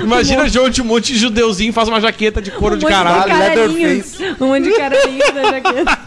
Imagina 0.02 0.50
João, 0.50 0.70
um 0.82 0.86
monte 0.86 1.14
de 1.14 1.20
judeuzinho 1.20 1.74
faz 1.74 1.88
uma 1.88 2.00
jaqueta 2.00 2.42
de 2.42 2.52
couro 2.52 2.76
um 2.76 2.78
de 2.78 2.86
monte 2.86 2.94
caralho. 2.94 3.70
de. 3.74 4.04
Um 4.40 4.48
monte 4.48 4.64
de 4.64 4.72
caralhinhos 4.78 5.34
na 5.34 5.44
jaqueta. 5.52 6.00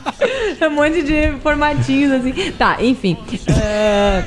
um 0.68 0.70
monte 0.70 1.02
de 1.02 1.32
formatinhos, 1.42 2.12
assim. 2.12 2.52
Tá, 2.52 2.76
enfim. 2.80 3.16
Ah, 3.50 4.22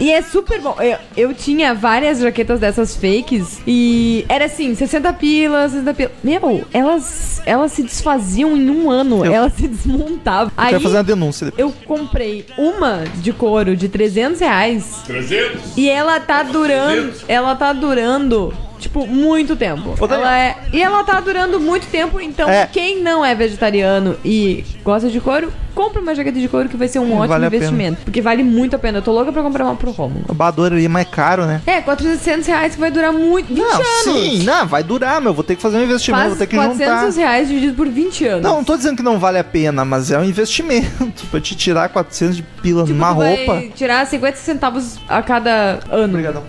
E 0.00 0.12
é 0.12 0.22
super 0.22 0.60
bom. 0.60 0.76
Eu, 0.80 0.96
eu 1.16 1.34
tinha 1.34 1.74
várias 1.74 2.20
jaquetas 2.20 2.60
dessas 2.60 2.94
fakes 2.94 3.60
e 3.66 4.24
era 4.28 4.44
assim, 4.44 4.74
60 4.74 5.12
pilas, 5.14 5.72
60 5.72 5.94
pilas. 5.94 6.12
Meu, 6.22 6.64
elas, 6.72 7.42
elas 7.44 7.72
se 7.72 7.82
desfaziam 7.82 8.56
em 8.56 8.70
um 8.70 8.90
ano. 8.90 9.24
Eu- 9.24 9.32
Elas 9.32 9.54
se 9.54 9.66
desmontavam. 9.66 10.48
Eu 10.48 10.52
Aí 10.56 10.70
quero 10.70 10.80
fazer 10.82 10.96
uma 10.98 11.04
denúncia 11.04 11.46
depois. 11.46 11.60
eu 11.60 11.72
comprei 11.86 12.46
uma 12.56 13.04
de 13.16 13.32
couro 13.32 13.76
de 13.76 13.88
300 13.88 14.40
reais. 14.40 15.02
300? 15.06 15.76
E 15.76 15.88
ela 15.88 16.20
tá 16.20 16.42
durando. 16.42 17.12
Ela 17.26 17.54
tá 17.56 17.72
durando 17.72 18.54
tipo, 18.78 19.06
muito 19.06 19.56
tempo. 19.56 19.94
Ela 20.10 20.38
é... 20.38 20.56
E 20.72 20.82
ela 20.82 21.02
tá 21.04 21.20
durando 21.20 21.58
muito 21.60 21.86
tempo, 21.88 22.20
então 22.20 22.48
É. 22.48 22.66
quem 22.66 23.02
não 23.02 23.24
é 23.24 23.34
vegetariano 23.34 24.16
e 24.24 24.64
gosta 24.84 25.08
de 25.08 25.20
couro, 25.20 25.52
compra 25.74 26.00
uma 26.00 26.14
jaqueta 26.14 26.38
de 26.40 26.48
couro 26.48 26.68
que 26.68 26.76
vai 26.76 26.88
ser 26.88 26.98
um 26.98 27.12
ótimo 27.12 27.28
Vale 27.28 27.46
a 27.46 27.50
pena. 27.50 27.64
investimento. 27.64 28.02
Porque 28.04 28.20
vale 28.20 28.42
muito 28.42 28.74
a 28.74 28.78
pena. 28.78 28.98
Eu 28.98 29.02
tô 29.02 29.12
louca 29.12 29.30
pra 29.32 29.42
comprar 29.42 29.64
uma 29.64 29.76
pro 29.76 29.90
Romulo. 29.90 30.24
O 30.28 30.34
Bador 30.34 30.72
ali 30.72 30.84
é 30.84 30.88
mais 30.88 31.08
caro, 31.08 31.44
né? 31.46 31.60
É, 31.66 31.80
400 31.80 32.46
reais 32.46 32.74
que 32.74 32.80
vai 32.80 32.90
durar 32.90 33.12
muito. 33.12 33.48
20 33.48 33.58
não, 33.58 33.74
anos. 33.74 33.86
sim, 34.04 34.42
não, 34.42 34.66
vai 34.66 34.82
durar, 34.82 35.20
meu. 35.20 35.32
Vou 35.34 35.44
ter 35.44 35.54
que 35.56 35.62
fazer 35.62 35.78
um 35.78 35.84
investimento, 35.84 36.20
Faz 36.22 36.30
vou 36.36 36.38
ter 36.38 36.46
que 36.48 36.56
400 36.56 37.14
juntar. 37.14 37.20
reais 37.28 37.48
dividido 37.48 37.74
por 37.74 37.88
20 37.88 38.26
anos. 38.26 38.42
Não, 38.42 38.56
não 38.56 38.64
tô 38.64 38.76
dizendo 38.76 38.96
que 38.96 39.02
não 39.02 39.18
vale 39.18 39.38
a 39.38 39.44
pena, 39.44 39.84
mas 39.84 40.10
é 40.10 40.18
um 40.18 40.24
investimento. 40.24 41.26
pra 41.30 41.40
te 41.40 41.54
tirar 41.54 41.88
400 41.90 42.36
de 42.36 42.42
pila 42.42 42.82
Tipo, 42.82 42.94
numa 42.94 43.12
tu 43.12 43.18
vai 43.18 43.36
roupa. 43.46 43.62
tirar 43.76 44.06
50 44.06 44.36
centavos 44.36 44.98
a 45.08 45.22
cada 45.22 45.78
ano. 45.90 46.14
Obrigadão. 46.14 46.44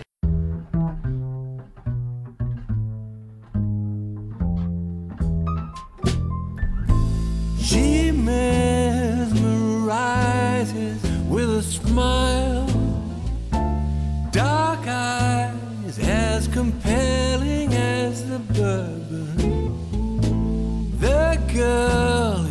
A 11.60 11.62
smile, 11.62 12.66
dark 14.32 14.88
eyes 14.88 16.00
as 16.00 16.48
compelling 16.48 17.74
as 17.74 18.24
the 18.30 18.40
bourbon. 18.54 19.36
The 21.00 21.38
girl 21.54 22.49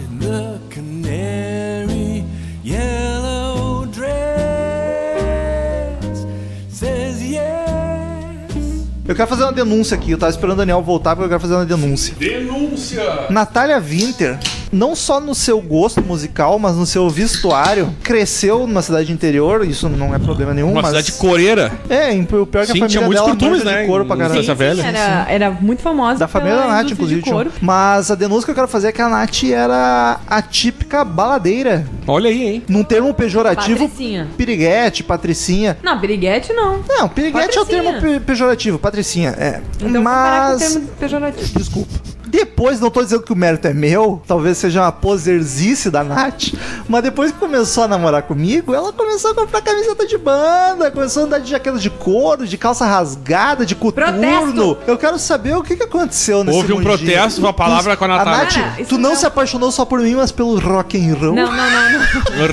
Eu 9.09 9.15
quero 9.15 9.27
fazer 9.27 9.43
uma 9.45 9.53
denúncia 9.53 9.97
aqui. 9.97 10.11
Eu 10.11 10.19
tava 10.19 10.31
esperando 10.31 10.53
o 10.53 10.59
Daniel 10.59 10.83
voltar 10.83 11.17
porque 11.17 11.25
eu 11.25 11.29
quero 11.31 11.41
fazer 11.41 11.55
uma 11.55 11.65
denúncia. 11.65 12.15
Denúncia! 12.19 13.03
Natália 13.31 13.81
Winter, 13.81 14.39
não 14.71 14.95
só 14.95 15.19
no 15.19 15.35
seu 15.35 15.61
gosto 15.63 16.03
musical, 16.03 16.59
mas 16.59 16.77
no 16.77 16.85
seu 16.85 17.09
vestuário, 17.09 17.91
cresceu 18.03 18.67
numa 18.67 18.83
cidade 18.83 19.11
interior, 19.11 19.67
isso 19.67 19.89
não 19.89 20.15
é 20.15 20.19
problema 20.19 20.53
nenhum, 20.53 20.73
Uma 20.73 20.83
mas... 20.83 20.91
cidade 20.91 21.13
coreira. 21.13 21.73
É, 21.89 22.11
o 22.13 22.47
pior 22.47 22.63
é 22.65 22.67
que 22.67 22.73
Sim, 22.73 22.79
a 22.79 22.81
família 22.83 22.89
tinha 22.89 23.01
muitos 23.01 23.25
dela 23.25 23.31
costumes, 23.37 23.65
né, 23.65 23.81
de 23.83 23.87
couro 23.89 24.05
pra 24.05 24.17
caralho. 24.17 24.41
Essa 24.41 24.55
velha. 24.55 24.83
Era, 24.83 25.27
era 25.31 25.51
muito 25.53 25.81
famosa. 25.81 26.19
Da 26.19 26.29
família 26.29 26.57
pela 26.59 26.67
da 26.69 26.75
Nath, 26.75 26.91
inclusive. 26.91 27.21
de 27.21 27.25
tinha 27.25 27.35
couro. 27.35 27.51
Mas 27.63 28.11
a 28.11 28.15
denúncia 28.15 28.45
que 28.45 28.51
eu 28.51 28.55
quero 28.55 28.69
fazer 28.69 28.89
é 28.89 28.93
que 28.93 29.01
a 29.01 29.09
Nath 29.09 29.43
era 29.45 30.21
a 30.27 30.43
típica 30.43 31.03
baladeira. 31.03 31.87
Olha 32.07 32.29
aí, 32.29 32.43
hein? 32.47 32.63
Num 32.69 32.85
termo 32.85 33.15
pejorativo, 33.15 33.89
Patricinha. 33.89 34.29
piriguete, 34.37 35.03
patricinha. 35.03 35.79
Não, 35.83 35.99
piriguete 35.99 36.53
não. 36.53 36.83
Não, 36.87 37.09
piriguete 37.09 37.57
é 37.57 37.61
o 37.61 37.65
Patricinha. 37.65 37.83
termo 38.01 38.01
pe- 38.01 38.21
pejorativo, 38.21 38.79
patricinha. 38.79 38.98
É. 39.39 39.61
Então 39.77 39.93
comparar 40.03 40.51
com 40.51 40.57
o 40.57 40.59
mas. 40.61 40.73
termo 40.73 40.89
pejorativo. 41.01 41.59
Desculpa. 41.59 42.18
Depois, 42.29 42.79
não 42.81 42.91
tô 42.91 43.03
dizendo 43.03 43.23
que 43.23 43.33
o 43.33 43.37
mérito 43.37 43.67
é 43.69 43.73
meu, 43.75 44.21
talvez 44.27 44.59
seja 44.59 44.83
uma 44.83 44.93
poserzice 44.93 45.91
da 45.91 46.05
Nath, 46.05 46.53
mas 46.89 47.03
depois 47.03 47.33
que 47.33 47.39
começou 47.39 47.85
a 47.85 47.89
namorar 47.89 48.23
comigo, 48.23 48.75
ela 48.75 48.93
começou 48.93 49.31
a 49.31 49.35
comprar 49.35 49.63
camiseta 49.63 50.07
de 50.07 50.19
banda, 50.19 50.91
começou 50.91 51.23
a 51.23 51.27
andar 51.27 51.39
de 51.39 51.51
jaqueta 51.51 51.79
de 51.79 51.89
couro, 51.91 52.47
de 52.47 52.59
calça 52.59 52.85
rasgada, 52.87 53.65
de 53.65 53.75
coturno. 53.75 54.13
Protesto! 54.13 54.79
Eu 54.87 54.99
quero 54.99 55.19
saber 55.19 55.57
o 55.57 55.63
que, 55.63 55.75
que 55.77 55.83
aconteceu 55.85 56.45
nesse 56.45 56.57
Houve 56.59 56.73
um 56.73 56.77
mundinho. 56.77 56.97
protesto, 56.99 57.41
uma 57.41 57.53
palavra 57.53 57.97
com 57.97 58.05
a 58.05 58.09
Natália. 58.09 58.39
Nath, 58.45 58.55
Cara, 58.55 58.85
tu 58.87 58.99
não 58.99 59.11
não- 59.11 59.17
se 59.17 59.25
apaixonou 59.27 59.71
só 59.73 59.85
por 59.85 60.01
mim, 60.01 60.15
mas 60.15 60.31
pelo 60.31 60.59
rock 60.59 60.99
and 60.99 61.15
roll? 61.15 61.35
Não, 61.35 61.47
não, 61.47 61.71
não, 61.71 61.91
não. 61.93 61.99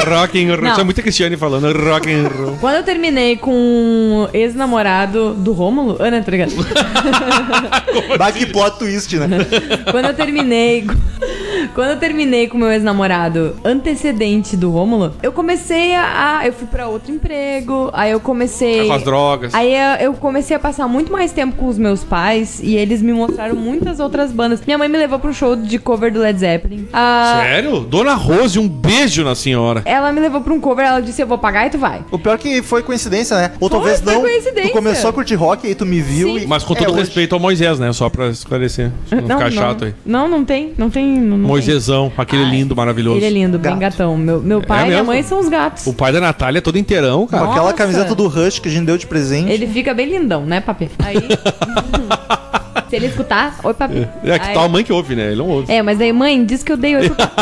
Rock 0.19 0.41
and 0.43 0.47
roll. 0.53 0.61
Não. 0.61 0.71
Isso 0.71 0.81
é 0.81 0.83
muito 0.83 1.01
Cristiane 1.01 1.35
falando. 1.37 1.65
Rock 1.71 2.11
and 2.11 2.27
roll. 2.29 2.57
Quando 2.61 2.75
eu 2.75 2.83
terminei 2.83 3.35
com 3.37 3.51
o 3.51 4.29
ex-namorado 4.33 5.33
do 5.33 5.51
Rômulo, 5.53 5.97
Ana, 5.99 6.21
tá 6.21 6.31
ligado? 6.31 6.51
Bah, 8.17 8.31
que 8.31 8.45
plot 8.45 8.77
twist, 8.79 9.15
né? 9.17 9.27
Quando 9.91 10.05
eu 10.05 10.13
terminei. 10.13 10.85
Quando 11.73 11.89
eu 11.91 11.97
terminei 11.99 12.47
com 12.47 12.57
o 12.57 12.59
meu 12.59 12.71
ex-namorado 12.71 13.55
antecedente 13.63 14.55
do 14.57 14.69
Rômulo, 14.71 15.13
eu 15.23 15.31
comecei 15.31 15.93
a, 15.95 16.41
Eu 16.45 16.53
fui 16.53 16.67
pra 16.67 16.87
outro 16.87 17.11
emprego, 17.11 17.89
aí 17.93 18.11
eu 18.11 18.19
comecei. 18.19 18.85
Com 18.87 18.93
as 18.93 19.03
drogas. 19.03 19.53
Aí 19.53 19.73
eu- 19.73 20.05
eu 20.07 20.13
comecei 20.13 20.55
a 20.55 20.59
passar 20.59 20.87
muito 20.87 21.11
mais 21.11 21.31
tempo 21.31 21.55
com 21.55 21.67
os 21.67 21.77
meus 21.77 22.03
pais 22.03 22.59
e 22.61 22.75
eles 22.75 23.01
me 23.01 23.13
mostraram 23.13 23.55
muitas 23.55 23.99
outras 23.99 24.31
bandas. 24.31 24.61
Minha 24.65 24.77
mãe 24.77 24.87
me 24.89 24.97
levou 24.97 25.17
pro 25.19 25.33
show 25.33 25.55
de 25.55 25.79
cover 25.79 26.11
do 26.11 26.19
Led 26.19 26.37
Zeppelin. 26.39 26.87
Ah, 26.93 27.41
Sério? 27.43 27.79
Dona 27.81 28.13
Rose, 28.13 28.59
um 28.59 28.67
beijo 28.67 29.23
na 29.23 29.33
senhora. 29.35 29.81
ela 29.85 30.11
me 30.11 30.19
levou 30.19 30.41
pra 30.41 30.53
um 30.53 30.59
cover, 30.59 30.85
ela 30.85 30.99
disse: 30.99 31.21
Eu 31.21 31.27
vou 31.27 31.37
pagar 31.37 31.67
e 31.67 31.69
tu 31.69 31.77
vai. 31.77 32.01
O 32.11 32.19
pior 32.19 32.35
é 32.35 32.37
que 32.37 32.61
foi 32.61 32.83
coincidência, 32.83 33.35
né? 33.37 33.51
Ou 33.59 33.69
talvez 33.69 33.99
foi 34.01 34.13
não. 34.13 34.21
coincidência. 34.21 34.69
Tu 34.71 34.73
começou 34.73 35.09
a 35.09 35.13
curtir 35.13 35.35
rock, 35.35 35.65
aí 35.67 35.73
tu 35.75 35.85
me 35.85 36.01
viu 36.01 36.37
e. 36.37 36.45
Mas 36.45 36.63
com 36.63 36.73
É, 36.73 36.77
todo 36.77 36.89
hoje- 36.91 36.99
respeito 36.99 37.33
ao 37.33 37.39
Moisés, 37.39 37.79
né? 37.79 37.91
Só 37.93 38.09
pra 38.09 38.27
esclarecer. 38.27 38.91
Não, 39.11 39.21
ficar 39.39 39.51
chato 39.51 39.85
aí. 39.85 39.93
Não, 40.05 40.27
não 40.27 40.43
tem, 40.45 40.73
não 40.77 40.89
tem. 40.89 41.05
Não, 41.19 41.37
não 41.37 41.47
Moisésão, 41.55 42.11
aquele 42.17 42.43
Ai, 42.43 42.51
lindo, 42.51 42.75
maravilhoso. 42.75 43.17
Ele 43.17 43.25
é 43.25 43.29
lindo, 43.29 43.57
bem 43.57 43.77
gatão. 43.77 44.17
Meu, 44.17 44.41
meu 44.41 44.61
pai 44.61 44.85
e 44.85 44.87
minha 44.89 45.03
mãe 45.03 45.23
são 45.23 45.39
os 45.39 45.49
gatos. 45.49 45.85
O 45.87 45.93
pai 45.93 46.11
da 46.11 46.19
Natália 46.19 46.59
é 46.59 46.61
todo 46.61 46.77
inteirão, 46.77 47.21
Com 47.21 47.27
cara. 47.27 47.45
aquela 47.45 47.63
Nossa. 47.63 47.73
camiseta 47.75 48.13
do 48.15 48.27
Rush 48.27 48.59
que 48.59 48.67
a 48.67 48.71
gente 48.71 48.85
deu 48.85 48.97
de 48.97 49.07
presente. 49.07 49.51
Ele 49.51 49.67
fica 49.67 49.93
bem 49.93 50.07
lindão, 50.07 50.45
né, 50.45 50.61
papi? 50.61 50.89
Aí. 50.99 51.15
se 52.95 53.03
ele 53.03 53.07
escutar, 53.07 53.59
oi, 53.63 53.73
papi. 53.73 54.07
É 54.23 54.39
que 54.39 54.47
Aí- 54.47 54.53
tal 54.53 54.63
a 54.63 54.69
mãe 54.69 54.83
que 54.83 54.93
ouve, 54.93 55.15
né? 55.15 55.27
Ele 55.27 55.35
não 55.35 55.49
ouve. 55.49 55.71
É, 55.71 55.81
mas 55.81 55.99
aí, 55.99 56.13
mãe, 56.13 56.43
diz 56.45 56.63
que 56.63 56.71
eu 56.71 56.77
dei 56.77 56.95
oi 56.95 57.09
papi. 57.09 57.33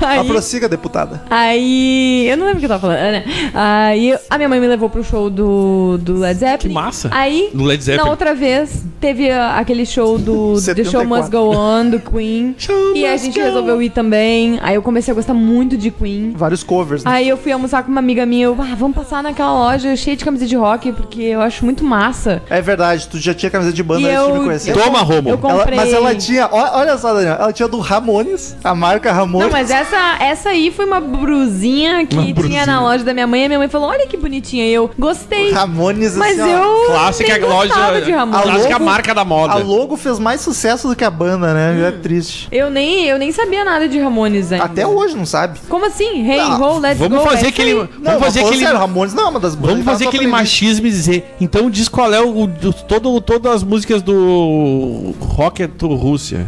A 0.00 0.08
aí, 0.20 0.26
prossiga, 0.28 0.68
deputada. 0.68 1.22
aí. 1.30 2.26
Eu 2.28 2.36
não 2.36 2.46
lembro 2.46 2.58
o 2.58 2.60
que 2.60 2.66
eu 2.66 2.68
tava 2.68 2.80
falando, 2.80 2.98
né? 3.00 3.24
Aí 3.54 4.16
a 4.30 4.36
minha 4.38 4.48
mãe 4.48 4.60
me 4.60 4.66
levou 4.68 4.88
pro 4.88 5.02
show 5.02 5.28
do, 5.30 5.98
do 5.98 6.18
Led 6.18 6.38
Zeppelin. 6.38 6.68
Que 6.68 6.74
massa. 6.74 7.08
Aí, 7.12 7.50
No 7.52 7.64
Led 7.64 7.82
Zeppelin. 7.82 8.04
na 8.04 8.10
outra 8.10 8.34
vez, 8.34 8.84
teve 9.00 9.30
aquele 9.30 9.84
show 9.86 10.18
do 10.18 10.54
The 10.54 10.84
Show 10.84 11.00
74. 11.02 11.08
Must 11.08 11.30
Go 11.30 11.56
On, 11.56 11.90
do 11.90 11.98
Queen. 12.00 12.54
Show 12.58 12.94
e 12.96 13.04
a 13.06 13.16
gente 13.16 13.38
go. 13.38 13.44
resolveu 13.44 13.82
ir 13.82 13.90
também. 13.90 14.58
Aí 14.62 14.74
eu 14.74 14.82
comecei 14.82 15.12
a 15.12 15.14
gostar 15.14 15.34
muito 15.34 15.76
de 15.76 15.90
Queen. 15.90 16.32
Vários 16.36 16.62
covers, 16.62 17.04
né? 17.04 17.10
Aí 17.10 17.28
eu 17.28 17.36
fui 17.36 17.52
almoçar 17.52 17.82
com 17.82 17.90
uma 17.90 18.00
amiga 18.00 18.24
minha, 18.26 18.44
eu, 18.46 18.56
ah, 18.58 18.74
vamos 18.76 18.96
passar 18.96 19.22
naquela 19.22 19.52
loja 19.52 19.94
cheia 19.96 20.16
de 20.16 20.24
camisa 20.24 20.46
de 20.46 20.56
rock, 20.56 20.92
porque 20.92 21.22
eu 21.22 21.40
acho 21.40 21.64
muito 21.64 21.84
massa. 21.84 22.42
É 22.50 22.60
verdade, 22.60 23.08
tu 23.08 23.18
já 23.18 23.34
tinha 23.34 23.50
de 23.74 23.82
banda 23.82 24.00
E 24.02 24.06
antes 24.10 24.24
de 24.24 24.30
eu- 24.30 24.34
me 24.38 24.44
conhecer. 24.44 24.72
Toma, 24.74 25.00
Romo. 25.00 25.30
Eu 25.30 25.38
Ela- 25.42 25.58
comprei. 25.58 25.76
mas 25.76 25.92
ela 25.92 26.14
tinha, 26.14 26.48
olha 26.52 26.96
só, 26.98 27.12
Daniel, 27.14 27.36
ela 27.40 27.52
tinha 27.52 27.68
do 27.68 27.78
Ramones, 27.78 28.56
a 28.62 28.74
marca 28.74 29.12
Ramones. 29.12 29.46
Não, 29.46 29.52
mas 29.52 29.70
essa, 29.70 30.16
essa 30.20 30.50
aí 30.50 30.70
foi 30.70 30.84
uma 30.84 31.00
brusinha 31.00 32.06
que 32.06 32.14
Uma 32.14 32.22
tinha 32.24 32.34
brusinha. 32.34 32.66
na 32.66 32.80
loja 32.80 33.04
da 33.04 33.12
minha 33.14 33.26
mãe. 33.26 33.44
E 33.44 33.48
minha 33.48 33.58
mãe 33.58 33.68
falou: 33.68 33.88
Olha 33.88 34.06
que 34.06 34.16
bonitinha. 34.16 34.64
E 34.66 34.72
eu 34.72 34.90
gostei. 34.98 35.50
Ramones, 35.52 36.16
Mas 36.16 36.38
assim, 36.38 36.50
eu. 36.52 36.84
Clássica 36.86 37.38
nem 37.38 37.48
loja. 37.48 38.00
de 38.04 38.10
Ramones. 38.10 38.40
A 38.40 38.42
Clássica 38.42 38.72
logo- 38.74 38.84
marca 38.84 39.14
da 39.14 39.24
moda. 39.24 39.54
A 39.54 39.56
logo 39.56 39.96
fez 39.96 40.18
mais 40.18 40.40
sucesso 40.40 40.88
do 40.88 40.96
que 40.96 41.04
a 41.04 41.10
banda, 41.10 41.52
né? 41.54 41.72
Hum. 41.72 41.86
É 41.86 41.90
triste. 41.92 42.48
Eu 42.52 42.70
nem, 42.70 43.06
eu 43.06 43.18
nem 43.18 43.32
sabia 43.32 43.64
nada 43.64 43.88
de 43.88 43.98
Ramones 43.98 44.52
ainda. 44.52 44.64
Até 44.64 44.86
hoje 44.86 45.16
não 45.16 45.26
sabe. 45.26 45.58
Como 45.68 45.86
assim? 45.86 46.28
Hey, 46.30 46.38
Não, 46.38 46.60
ho, 46.60 46.78
let's 46.78 46.98
Vamos 46.98 47.18
go. 47.18 47.24
fazer 47.24 47.46
é 47.46 47.48
aquele. 47.48 47.74
Não, 47.74 47.88
Vamos 48.02 48.20
fazer 48.22 48.40
aquele. 48.40 48.64
sério, 48.64 48.78
Ramones 48.78 49.14
não 49.14 49.24
é 49.24 49.28
uma 49.28 49.40
das 49.40 49.54
bandas. 49.54 49.70
Vamos 49.70 49.84
fazer 49.84 50.06
aquele 50.08 50.26
machismo 50.26 50.86
e 50.86 50.90
dizer. 50.90 51.34
Então 51.40 51.70
diz 51.70 51.88
qual 51.88 52.12
é 52.12 52.20
o. 52.20 52.46
do- 52.46 52.72
todo, 52.72 53.20
todas 53.20 53.52
as 53.56 53.61
músicas 53.62 54.02
do 54.02 55.14
Rocket 55.20 55.80
Rússia. 55.82 56.46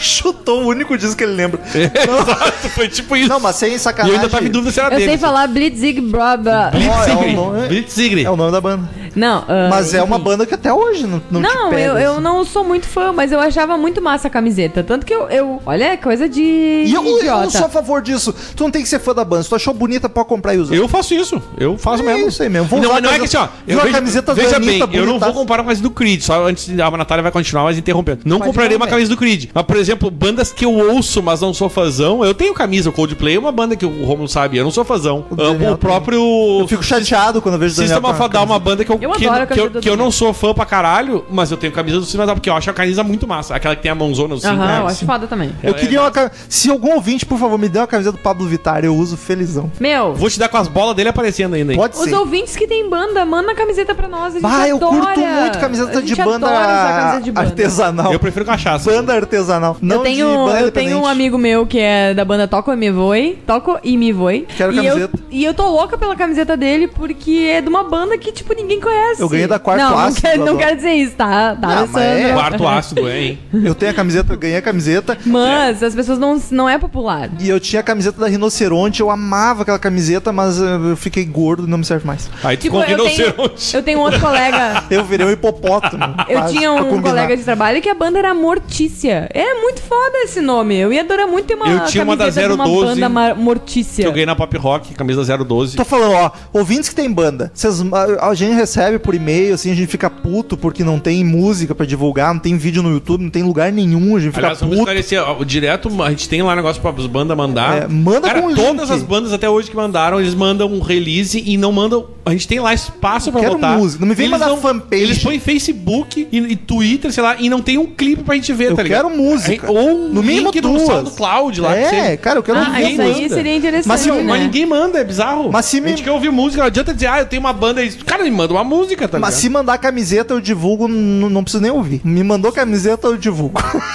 Chutou 0.20 0.62
o 0.62 0.66
único 0.68 0.96
disco 0.96 1.16
que 1.16 1.24
ele 1.24 1.32
lembra. 1.34 1.60
Exato, 1.74 2.68
foi 2.70 2.88
tipo 2.88 3.16
isso. 3.16 3.28
Não, 3.28 3.40
mas 3.40 3.56
sem 3.56 3.74
e 3.74 3.78
sacanagem. 3.78 4.16
eu 4.16 4.20
ainda 4.20 4.30
tava 4.30 4.44
em 4.46 4.50
dúvida 4.50 4.72
se 4.72 4.80
era 4.80 4.94
Eu 4.94 4.98
dele. 4.98 5.10
sei 5.10 5.18
falar 5.18 5.46
Blitzig 5.46 6.00
Braba. 6.00 6.70
Blitzkrieg. 6.72 7.10
É 7.10 7.32
o 7.32 7.36
nome- 7.36 7.68
Blitzkrieg. 7.68 8.24
É 8.24 8.30
o 8.30 8.36
nome 8.36 8.52
da 8.52 8.60
banda. 8.60 8.88
Não, 9.14 9.44
ah, 9.48 9.68
Mas 9.68 9.92
é 9.92 10.02
uma 10.02 10.16
enfim. 10.16 10.24
banda 10.24 10.46
que 10.46 10.54
até 10.54 10.72
hoje 10.72 11.04
não, 11.04 11.20
não, 11.30 11.40
Não, 11.40 11.68
te 11.68 11.70
pega. 11.74 11.82
eu, 11.82 11.98
eu 11.98 12.12
assim. 12.12 12.20
não 12.20 12.44
sou 12.44 12.62
muito 12.64 12.86
fã, 12.86 13.12
mas 13.12 13.32
eu 13.32 13.40
achava 13.40 13.76
muito 13.76 14.00
massa 14.00 14.28
a 14.28 14.30
camiseta. 14.30 14.84
Tanto 14.84 15.04
que 15.04 15.12
eu. 15.12 15.28
eu 15.28 15.60
olha, 15.66 15.84
é 15.84 15.96
coisa 15.96 16.28
de. 16.28 16.40
E 16.40 16.92
eu, 16.94 17.04
eu 17.04 17.18
idiota. 17.18 17.42
não 17.42 17.50
sou 17.50 17.66
a 17.66 17.68
favor 17.68 18.00
disso. 18.02 18.32
Tu 18.54 18.62
não 18.62 18.70
tem 18.70 18.82
que 18.82 18.88
ser 18.88 19.00
fã 19.00 19.12
da 19.12 19.24
banda. 19.24 19.42
Se 19.42 19.48
tu 19.48 19.56
achou 19.56 19.74
bonita, 19.74 20.08
pode 20.08 20.28
comprar 20.28 20.54
e 20.54 20.58
usar. 20.58 20.74
Eu 20.76 20.86
faço 20.86 21.12
isso, 21.14 21.42
eu 21.58 21.76
faço 21.76 22.02
É 22.02 22.06
mesmo. 22.06 22.28
isso 22.28 22.42
aí 22.42 22.48
mesmo. 22.48 22.68
Vou 22.68 22.80
não, 22.80 22.90
usar 22.90 23.00
não 23.00 23.10
é 23.10 23.18
que 23.18 23.24
assim, 23.24 23.36
camiseta- 23.36 23.52
ó. 23.60 23.64
viu 23.66 23.74
Eu 23.74 23.80
a 23.80 23.82
vejo, 23.84 23.94
camiseta 23.96 24.26
da 24.34 24.42
veja 24.42 24.58
bem, 24.60 24.68
Anitta, 24.80 24.84
eu 24.96 25.00
não 25.00 25.12
vou 25.12 25.18
bonitaça? 25.18 25.32
comparar 25.32 25.62
com 25.64 25.68
a 25.68 25.72
camisa 25.72 25.82
do 25.82 25.90
Creed, 25.90 26.20
só 26.22 26.46
antes 26.46 26.66
de 26.66 26.80
a 26.80 26.90
Natália 26.92 27.22
vai 27.22 27.32
continuar, 27.32 27.64
mas 27.64 27.76
interrompendo. 27.78 28.20
Não 28.24 28.38
Pode 28.38 28.50
compraria 28.50 28.76
uma 28.76 28.86
camisa 28.86 29.10
do 29.10 29.16
Creed. 29.16 29.46
Mas, 29.52 29.64
por 29.66 29.76
exemplo, 29.90 30.10
bandas 30.10 30.52
que 30.52 30.64
eu 30.64 30.72
ouço, 30.72 31.22
mas 31.22 31.40
não 31.40 31.52
sou 31.52 31.68
fãzão. 31.68 32.24
Eu 32.24 32.34
tenho 32.34 32.54
camisa, 32.54 32.88
o 32.90 32.92
Coldplay 32.92 33.36
é 33.36 33.38
uma 33.38 33.52
banda 33.52 33.74
que 33.76 33.84
o 33.84 34.04
Romulo 34.04 34.28
sabe, 34.28 34.56
eu 34.56 34.64
não 34.64 34.70
sou 34.70 34.84
fãzão. 34.84 35.24
O 35.30 35.36
Daniel 35.36 35.72
o 35.72 35.78
próprio. 35.78 36.20
Eu 36.60 36.68
fico 36.68 36.82
chateado 36.82 37.40
quando 37.42 37.54
eu 37.54 37.58
vejo 37.60 37.74
o 37.74 37.76
Daniel 37.76 37.88
System 37.96 38.02
com 38.02 38.06
a 38.08 38.10
of 38.10 38.22
a 38.22 38.28
Down, 38.28 38.44
uma 38.46 38.58
banda 38.58 38.84
que 38.84 38.90
eu, 38.92 38.98
Eu 39.00 39.10
que, 39.12 39.26
adoro 39.26 39.42
a 39.42 39.46
que, 39.46 39.52
eu, 39.54 39.64
camisa 39.64 39.80
que 39.80 39.88
eu 39.88 39.96
não 39.96 40.10
sou 40.10 40.32
fã 40.32 40.52
pra 40.54 40.64
caralho, 40.64 41.24
mas 41.30 41.50
eu 41.50 41.56
tenho 41.56 41.72
camisa 41.72 41.98
do 41.98 42.04
System 42.04 42.20
of 42.20 42.22
a 42.22 42.26
Down, 42.26 42.36
porque 42.36 42.50
eu 42.50 42.54
acho 42.54 42.70
a 42.70 42.72
camisa 42.72 43.02
muito 43.02 43.26
massa. 43.26 43.54
Aquela 43.54 43.74
que 43.76 43.82
tem 43.82 43.90
a 43.90 43.94
mãozona 43.94 44.34
assim. 44.36 44.46
Aham, 44.46 44.66
né? 44.66 44.78
eu 44.80 44.86
acho 44.86 45.04
foda 45.06 45.26
também. 45.26 45.52
Eu 45.62 45.70
É, 45.70 45.74
queria 45.74 46.00
uma 46.02 46.10
cam- 46.10 46.30
Se 46.48 46.70
algum 46.70 46.94
ouvinte, 46.94 47.26
por 47.26 47.38
favor, 47.38 47.58
me 47.58 47.68
dê 47.68 47.78
uma 47.78 47.86
camiseta 47.86 48.16
do 48.16 48.22
Pablo 48.22 48.46
Vittar, 48.46 48.84
eu 48.84 48.94
uso 48.94 49.16
felizão. 49.16 49.70
Meu, 49.80 50.14
Vou 50.14 50.28
te 50.30 50.38
dar 50.38 50.48
com 50.48 50.56
as 50.56 50.68
bolas 50.68 50.94
dele 50.94 51.08
aparecendo 51.08 51.54
ainda. 51.54 51.72
hein? 51.72 51.78
Pode 51.78 51.96
os 51.96 52.04
ser. 52.04 52.14
ouvintes 52.14 52.56
que 52.56 52.66
tem 52.66 52.88
banda, 52.88 53.24
manda 53.24 53.52
a 53.52 53.54
camiseta 53.54 53.94
pra 53.94 54.08
nós. 54.08 54.36
A 54.36 54.40
gente 54.40 54.46
Ah, 54.46 54.68
eu 54.68 54.76
adora. 54.76 54.96
curto 54.96 55.20
muito 55.20 55.58
camiseta 55.58 56.02
de 56.02 56.14
banda, 56.16 56.48
camiseta 56.48 57.20
de 57.22 57.32
banda. 57.32 57.46
artesanal. 57.48 58.12
Eu 58.12 58.18
prefiro 58.20 58.44
cachaça. 58.44 58.90
Banda 58.90 59.14
artesanal. 59.14 59.76
Não 59.80 59.96
eu 59.96 60.02
tenho, 60.02 60.48
eu 60.58 60.70
tenho 60.70 60.98
um 60.98 61.06
amigo 61.06 61.38
meu 61.38 61.66
que 61.66 61.78
é 61.78 62.12
da 62.14 62.24
banda 62.24 62.46
Toco 62.46 62.72
e 62.72 62.76
Me 62.76 62.90
Voe. 62.90 63.38
Toco 63.46 63.78
e 63.82 63.96
Me 63.96 64.12
Voe. 64.12 64.46
Quero 64.56 64.72
e 64.72 64.76
eu, 64.78 64.84
camiseta. 64.94 65.18
e 65.30 65.44
eu 65.44 65.54
tô 65.54 65.68
louca 65.68 65.96
pela 65.96 66.14
camiseta 66.16 66.56
dele 66.56 66.88
porque 66.88 67.50
é 67.52 67.60
de 67.60 67.68
uma 67.68 67.84
banda 67.84 68.16
que, 68.18 68.30
tipo, 68.32 68.52
ninguém 68.54 68.80
conhece. 68.80 69.20
Eu 69.22 69.28
ganhei 69.28 69.46
da 69.46 69.58
Quarto 69.58 69.80
não, 69.82 69.98
Ácido, 69.98 70.22
Não, 70.28 70.30
quer, 70.32 70.38
não 70.38 70.56
quero 70.56 70.76
dizer 70.76 70.92
isso, 70.92 71.14
tá? 71.16 71.56
Tá, 71.56 71.68
Não, 71.76 71.86
mas 71.86 71.96
é- 71.96 72.32
Quarto 72.32 72.66
ácido, 72.68 73.08
é, 73.08 73.20
hein? 73.22 73.38
Eu 73.64 73.74
tenho 73.74 73.90
a 73.90 73.94
camiseta, 73.94 74.32
eu 74.32 74.38
ganhei 74.38 74.56
a 74.56 74.62
camiseta. 74.62 75.18
Mas 75.26 75.82
as 75.82 75.94
pessoas 75.94 76.18
não, 76.18 76.40
não 76.50 76.68
é 76.68 76.78
popular. 76.78 77.28
E 77.38 77.48
eu 77.48 77.58
tinha 77.60 77.80
a 77.80 77.82
camiseta 77.82 78.20
da 78.20 78.26
Rinoceronte, 78.28 79.00
eu 79.00 79.10
amava 79.10 79.62
aquela 79.62 79.78
camiseta, 79.78 80.32
mas 80.32 80.58
eu 80.58 80.96
fiquei 80.96 81.24
gordo 81.24 81.66
e 81.66 81.70
não 81.70 81.78
me 81.78 81.84
serve 81.84 82.06
mais. 82.06 82.30
Aí 82.42 82.56
tu 82.56 82.62
Tipo, 82.62 82.80
ficou 82.80 82.90
eu 82.98 83.04
tenho, 83.04 83.16
rinoceronte. 83.30 83.76
eu 83.76 83.82
tenho 83.82 83.98
um 83.98 84.02
outro 84.02 84.20
colega. 84.20 84.84
Eu 84.90 85.04
virei 85.04 85.26
um 85.26 85.30
hipopótamo. 85.30 86.02
Eu 86.28 86.38
quase, 86.40 86.54
tinha 86.56 86.72
um 86.72 87.00
colega 87.00 87.36
de 87.36 87.42
trabalho 87.44 87.80
que 87.80 87.88
a 87.88 87.94
banda 87.94 88.18
era 88.18 88.34
Mortícia. 88.34 89.28
É 89.32 89.54
muito 89.60 89.69
foda 89.78 90.18
esse 90.24 90.40
nome. 90.40 90.76
Eu 90.76 90.92
ia 90.92 91.00
adorar 91.02 91.26
muito 91.26 91.46
ter 91.46 91.54
uma 91.54 91.68
Eu 91.68 91.84
tinha 91.86 92.02
uma 92.04 92.16
da 92.16 92.24
camiseta 92.24 92.48
de 92.48 92.54
uma 92.54 92.64
012 92.64 92.86
banda 92.86 93.08
ma- 93.08 93.34
Mortícia. 93.34 94.02
Que 94.02 94.08
eu 94.08 94.12
ganhei 94.12 94.26
na 94.26 94.34
Pop 94.36 94.56
Rock, 94.56 94.94
camisa 94.94 95.22
012. 95.44 95.76
Tô 95.76 95.84
falando, 95.84 96.12
ó, 96.14 96.30
ouvintes 96.52 96.88
que 96.88 96.94
tem 96.94 97.10
banda, 97.10 97.50
vocês, 97.54 97.80
a, 97.92 98.28
a 98.30 98.34
gente 98.34 98.54
recebe 98.54 98.98
por 98.98 99.14
e-mail, 99.14 99.54
assim, 99.54 99.70
a 99.70 99.74
gente 99.74 99.88
fica 99.88 100.08
puto 100.10 100.56
porque 100.56 100.82
não 100.84 100.98
tem 100.98 101.24
música 101.24 101.74
pra 101.74 101.86
divulgar, 101.86 102.32
não 102.34 102.40
tem 102.40 102.56
vídeo 102.56 102.82
no 102.82 102.90
YouTube, 102.90 103.22
não 103.22 103.30
tem 103.30 103.42
lugar 103.42 103.72
nenhum, 103.72 104.16
a 104.16 104.20
gente 104.20 104.32
fica 104.32 104.40
Aliás, 104.46 104.60
vamos 104.60 104.76
puto. 104.76 104.90
esclarecer, 104.90 105.22
ó, 105.22 105.44
direto 105.44 105.90
a 106.02 106.10
gente 106.10 106.28
tem 106.28 106.42
lá 106.42 106.54
negócio 106.56 106.80
pra 106.80 106.90
as 106.90 107.06
bandas 107.06 107.36
mandar. 107.36 107.82
É, 107.84 107.88
manda 107.88 108.28
Cara, 108.28 108.42
com 108.42 108.54
todas 108.54 108.88
link. 108.90 108.98
as 108.98 109.02
bandas 109.02 109.32
até 109.32 109.48
hoje 109.48 109.70
que 109.70 109.76
mandaram, 109.76 110.20
eles 110.20 110.34
mandam 110.34 110.68
um 110.72 110.80
release 110.80 111.42
e 111.44 111.56
não 111.56 111.72
mandam. 111.72 112.06
A 112.24 112.30
gente 112.32 112.46
tem 112.46 112.60
lá 112.60 112.72
espaço 112.74 113.32
pra 113.32 113.40
Quero 113.40 113.54
botar. 113.54 113.76
música, 113.78 114.00
não 114.00 114.08
me 114.08 114.14
vem 114.14 114.26
Eles 114.26 114.38
mandar 114.38 114.56
fanpage. 114.56 115.02
Eles 115.02 115.18
põem 115.22 115.38
Facebook 115.40 116.28
e, 116.30 116.38
e 116.38 116.56
Twitter, 116.56 117.12
sei 117.12 117.22
lá, 117.22 117.36
e 117.38 117.48
não 117.48 117.60
tem 117.62 117.78
um 117.78 117.86
clipe 117.86 118.22
pra 118.22 118.34
gente 118.34 118.52
ver, 118.52 118.70
Eu 118.70 118.76
tá 118.76 118.82
ligado? 118.82 119.04
quero 119.08 119.16
música. 119.16 119.59
Ou 119.68 119.78
um 119.90 120.08
No 120.08 120.22
mínimo 120.22 120.46
link 120.50 120.60
do 120.60 120.68
duas. 120.68 120.82
SoundCloud 120.82 121.60
lá. 121.60 121.72
que 121.72 121.78
É, 121.78 121.88
seja. 121.88 122.16
cara, 122.16 122.38
eu 122.38 122.42
quero 122.42 122.58
Ah, 122.58 122.64
ver 122.64 122.90
isso 122.90 123.02
aí 123.02 123.22
manda. 123.22 123.34
seria 123.34 123.56
interessante, 123.56 123.88
Mas, 123.88 124.06
Não, 124.06 124.16
né? 124.16 124.22
mas 124.24 124.42
ninguém 124.42 124.66
manda, 124.66 124.98
é 124.98 125.04
bizarro. 125.04 125.50
Mas 125.52 125.64
se 125.66 125.78
A 125.78 125.80
me- 125.80 125.88
gente 125.90 126.02
quer 126.02 126.10
ouvir 126.12 126.30
música, 126.30 126.62
não 126.62 126.66
adianta 126.68 126.92
dizer, 126.94 127.06
ah, 127.08 127.20
eu 127.20 127.26
tenho 127.26 127.40
uma 127.40 127.52
banda 127.52 127.80
aí. 127.80 127.90
Cara, 127.92 128.24
me 128.24 128.30
manda 128.30 128.52
uma 128.52 128.64
música, 128.64 129.06
tá 129.08 129.18
Mas 129.18 129.30
ligado? 129.30 129.40
se 129.42 129.48
mandar 129.48 129.78
camiseta, 129.78 130.34
eu 130.34 130.40
divulgo, 130.40 130.86
não 130.88 131.42
preciso 131.42 131.62
nem 131.62 131.70
ouvir. 131.72 132.00
Me 132.04 132.22
mandou 132.22 132.52
camiseta, 132.52 133.06
eu 133.08 133.16
divulgo. 133.16 133.60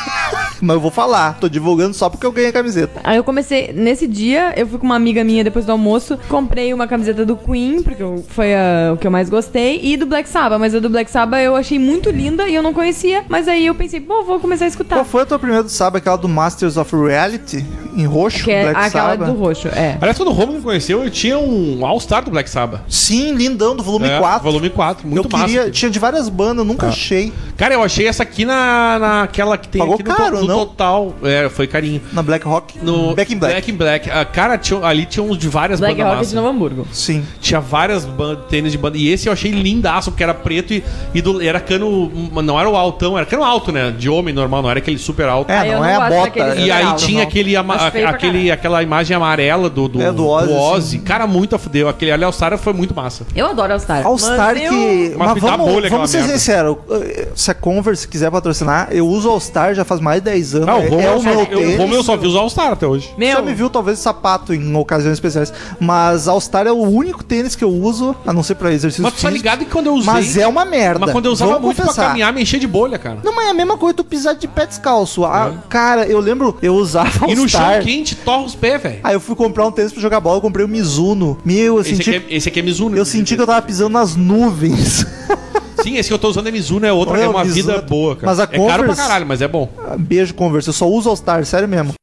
Mas 0.61 0.75
eu 0.75 0.79
vou 0.79 0.89
falar, 0.91 1.37
tô 1.39 1.49
divulgando 1.49 1.93
só 1.93 2.09
porque 2.09 2.25
eu 2.25 2.31
ganhei 2.31 2.49
a 2.49 2.53
camiseta. 2.53 3.01
Aí 3.03 3.17
eu 3.17 3.23
comecei, 3.23 3.73
nesse 3.73 4.07
dia, 4.07 4.53
eu 4.55 4.65
fui 4.65 4.79
com 4.79 4.85
uma 4.85 4.95
amiga 4.95 5.23
minha 5.23 5.43
depois 5.43 5.65
do 5.65 5.71
almoço, 5.71 6.17
comprei 6.29 6.73
uma 6.73 6.87
camiseta 6.87 7.25
do 7.25 7.35
Queen, 7.35 7.81
porque 7.83 8.01
eu- 8.01 8.23
foi 8.29 8.55
a- 8.55 8.93
o 8.93 8.97
que 8.97 9.05
eu 9.05 9.11
mais 9.11 9.29
gostei, 9.29 9.79
e 9.83 9.97
do 9.97 10.05
Black 10.05 10.29
Sabbath, 10.29 10.57
mas 10.59 10.73
a 10.73 10.79
do 10.79 10.89
Black 10.89 11.11
Sabbath 11.11 11.41
eu 11.41 11.55
achei 11.55 11.77
muito 11.77 12.09
linda 12.09 12.47
e 12.47 12.55
eu 12.55 12.63
não 12.63 12.73
conhecia, 12.73 13.23
mas 13.27 13.47
aí 13.49 13.65
eu 13.65 13.75
pensei, 13.75 13.99
pô, 13.99 14.23
vou 14.23 14.39
começar 14.39 14.65
a 14.65 14.67
escutar. 14.69 14.95
Qual 14.95 15.05
foi 15.05 15.23
a 15.23 15.25
tua 15.25 15.37
primeira 15.39 15.54
do 15.63 15.69
Sábado? 15.69 15.97
Aquela 15.97 16.17
do 16.17 16.27
Masters 16.29 16.77
of 16.77 16.95
Reality? 16.95 17.65
Em 17.95 18.05
roxo? 18.05 18.43
que 18.43 18.51
é 18.51 18.63
Black 18.71 18.87
aquela 18.87 19.09
Sabbath? 19.11 19.27
do 19.29 19.33
roxo, 19.39 19.67
é. 19.69 19.97
Aliás, 20.01 20.17
quando 20.17 20.29
o 20.29 20.33
Romulo 20.33 20.57
me 20.57 20.63
conheceu, 20.63 21.03
eu 21.03 21.09
tinha 21.09 21.37
um 21.39 21.85
All-Star 21.85 22.23
do 22.25 22.31
Black 22.31 22.49
Sabbath. 22.49 22.81
Sim, 22.89 23.33
lindão, 23.33 23.75
do 23.75 23.81
volume 23.83 24.07
É, 24.07 24.19
4. 24.19 24.43
Volume 24.43 24.69
4, 24.69 25.07
muito 25.07 25.27
eu 25.27 25.31
massa. 25.31 25.45
queria, 25.45 25.71
tinha 25.71 25.89
de 25.89 25.97
várias 25.99 26.27
bandas, 26.27 26.65
nunca 26.65 26.87
achei. 26.87 27.31
Cara, 27.57 27.73
eu 27.73 27.81
achei 27.83 28.05
essa 28.07 28.23
aqui 28.23 28.43
na, 28.43 28.99
naquela 28.99 29.57
que 29.57 29.67
tem 29.69 29.79
Pagou 29.79 29.95
aqui 29.95 30.03
no, 30.03 30.13
caro, 30.15 30.41
no 30.41 30.47
não? 30.47 30.59
total. 30.65 31.13
É, 31.23 31.47
foi 31.49 31.67
carinho. 31.67 32.01
Na 32.11 32.21
Black 32.21 32.45
Rock? 32.45 32.77
No 32.81 33.15
Back 33.15 33.33
in 33.33 33.37
Black. 33.37 33.55
Back 33.55 33.71
in 33.71 33.75
Black. 33.75 34.09
Ah, 34.11 34.25
cara, 34.25 34.57
tinha- 34.57 34.83
ali 34.83 35.05
tinha 35.05 35.23
uns 35.23 35.37
de 35.37 35.47
várias 35.47 35.79
Black 35.79 35.93
bandas 35.95 36.07
Rock 36.07 36.17
massas. 36.17 36.29
de 36.31 36.35
Novo 36.35 36.47
Hamburgo. 36.49 36.87
Sim. 36.91 37.23
Tinha 37.39 37.61
várias 37.61 38.03
ban- 38.05 38.35
tênis 38.49 38.71
de 38.73 38.77
banda. 38.77 38.97
E 38.97 39.07
esse 39.07 39.27
eu 39.29 39.33
achei 39.33 39.51
lindaço, 39.51 40.11
porque 40.11 40.23
era 40.23 40.33
preto 40.33 40.73
e, 40.73 40.83
e 41.13 41.21
do- 41.21 41.41
era 41.41 41.59
cano. 41.61 42.11
Não 42.43 42.59
era 42.59 42.69
o 42.69 42.75
altão, 42.75 43.17
era 43.17 43.25
cano 43.25 43.43
alto, 43.43 43.71
né? 43.71 43.91
De 43.97 44.09
homem 44.09 44.33
normal, 44.33 44.61
não 44.61 44.69
era 44.69 44.79
aquele 44.79 44.97
super 44.97 45.27
alto. 45.29 45.34
É, 45.47 45.57
Ah, 45.57 45.65
não 45.65 45.73
não 45.79 45.85
é 45.85 45.95
a 45.95 46.09
bota. 46.09 46.55
E 46.55 46.71
aí 46.71 46.93
tinha 46.95 47.21
não. 47.21 47.27
aquele, 47.27 47.55
ama- 47.55 47.77
pra 47.91 48.09
aquele, 48.09 48.51
aquela 48.51 48.81
imagem 48.83 49.15
amarela 49.17 49.69
do, 49.69 49.87
do, 49.87 50.01
É, 50.01 50.11
do 50.11 50.27
Ozzy, 50.27 50.51
Ozzy. 50.53 50.99
Cara, 50.99 51.25
muito 51.27 51.55
a 51.55 51.59
fudeu. 51.59 51.89
Aquele 51.89 52.11
ali, 52.11 52.23
Alçara 52.23 52.57
foi 52.57 52.73
muito 52.73 52.95
massa. 52.95 53.25
Eu 53.35 53.47
adoro 53.47 53.73
All 53.73 53.79
Star. 53.79 54.05
All 54.05 54.17
Star 54.17 54.55
Mas 54.55 54.63
eu- 54.63 54.69
que. 54.71 55.15
Mas 55.17 55.27
Mas 55.33 55.41
vamos, 55.41 55.71
bolha 55.71 55.89
vamos 55.89 56.09
ser 56.09 56.23
sinceros. 56.23 56.77
eh, 56.91 57.27
Se 57.35 57.51
a 57.51 57.53
Converse 57.53 58.07
quiser 58.07 58.29
patrocinar, 58.31 58.87
eu 58.91 59.07
uso 59.07 59.29
All 59.29 59.39
Star 59.39 59.73
já 59.73 59.83
faz 59.83 59.99
mais 59.99 60.21
de 60.21 60.25
10 60.31 60.55
anos. 60.55 60.67
Não, 60.67 60.79
o 60.79 60.99
é, 60.99 61.05
é 61.05 61.11
o 61.11 61.21
meu 61.23 61.39
eu, 61.39 61.45
tênis. 61.45 61.75
o 61.75 61.77
Romulo 61.77 61.95
eu 61.95 62.03
só 62.03 62.15
vi 62.17 62.27
usar 62.27 62.39
All-Star 62.39 62.71
até 62.71 62.85
hoje. 62.87 63.13
Meu, 63.17 63.37
Já 63.37 63.41
me 63.41 63.53
viu 63.53 63.69
talvez 63.69 63.99
sapato 63.99 64.53
em 64.53 64.75
ocasiões 64.75 65.13
especiais. 65.13 65.51
Mas 65.79 66.27
All 66.27 66.39
Star 66.39 66.67
é 66.67 66.71
o 66.71 66.81
único 66.81 67.23
tênis 67.23 67.55
que 67.55 67.63
eu 67.63 67.69
uso, 67.69 68.15
a 68.25 68.31
não 68.33 68.43
ser 68.43 68.55
pra 68.55 68.71
exercício 68.71 69.03
Mas 69.03 69.13
tu 69.13 69.21
tá 69.21 69.29
ligado 69.29 69.59
que 69.59 69.65
quando 69.71 69.87
eu 69.87 69.93
usei. 69.95 70.13
Mas 70.13 70.37
é 70.37 70.47
uma 70.47 70.63
merda. 70.65 70.99
Mas 70.99 71.11
quando 71.11 71.25
eu 71.25 71.31
usava 71.31 71.51
Vamos 71.53 71.65
muito 71.65 71.75
pra 71.77 71.85
confessar. 71.87 72.07
caminhar, 72.07 72.31
me 72.33 72.41
enchia 72.41 72.59
de 72.59 72.67
bolha, 72.67 72.97
cara. 72.97 73.17
Não, 73.23 73.33
mas 73.35 73.47
é 73.47 73.49
a 73.49 73.53
mesma 73.53 73.77
coisa 73.77 73.93
tu 73.95 74.03
pisar 74.03 74.33
de 74.35 74.47
pé 74.47 74.65
descalço. 74.65 75.24
Ah, 75.25 75.53
Cara, 75.69 76.05
eu 76.07 76.19
lembro, 76.19 76.57
eu 76.61 76.75
usava 76.75 77.25
É. 77.27 77.31
E 77.31 77.35
no 77.35 77.47
chão 77.47 77.59
Star. 77.61 77.83
quente, 77.83 78.15
torra 78.15 78.43
os 78.43 78.55
pés, 78.55 78.81
velho. 78.81 78.99
Aí 79.03 79.13
eu 79.15 79.19
fui 79.19 79.35
comprar 79.35 79.65
um 79.67 79.71
tênis 79.71 79.91
pra 79.91 80.01
jogar 80.01 80.19
bola, 80.19 80.37
eu 80.37 80.41
comprei 80.41 80.65
o 80.65 80.69
Mizuno. 80.69 81.37
Meu, 81.45 81.75
eu 81.75 81.81
Esse, 81.81 81.95
senti, 81.95 82.09
aqui 82.15 82.33
é, 82.33 82.35
esse 82.37 82.49
aqui 82.49 82.59
é 82.59 82.63
Mizuno. 82.63 82.95
eu 82.97 83.05
senti 83.05 83.35
que 83.35 83.41
eu 83.41 83.47
tava 83.47 83.61
pisando 83.61 83.89
nas 83.91 84.15
nuvens. 84.15 85.05
Sim, 85.83 85.97
esse 85.97 86.09
que 86.09 86.13
eu 86.13 86.19
tô 86.19 86.29
usando 86.29 86.47
é 86.47 86.51
Mizuno, 86.51 86.85
é 86.85 86.91
outra, 86.91 87.13
que 87.15 87.21
é 87.23 87.27
Olha, 87.27 87.37
uma 87.37 87.45
Mizuno. 87.45 87.67
vida 87.73 87.81
boa, 87.83 88.15
cara. 88.15 88.25
Mas 88.27 88.39
a 88.39 88.43
é 88.43 88.47
caro 88.47 88.63
pra 88.65 88.77
Converse- 88.77 89.01
caralho, 89.01 89.25
mas 89.27 89.41
é 89.41 89.47
bom. 89.47 89.69
Beijo, 89.99 90.33
Converse. 90.33 90.67
Eu 90.69 90.73
só 90.73 90.87
uso 90.87 91.09
All 91.09 91.15
Star, 91.15 91.45
sério 91.45 91.67
mesmo. 91.67 91.93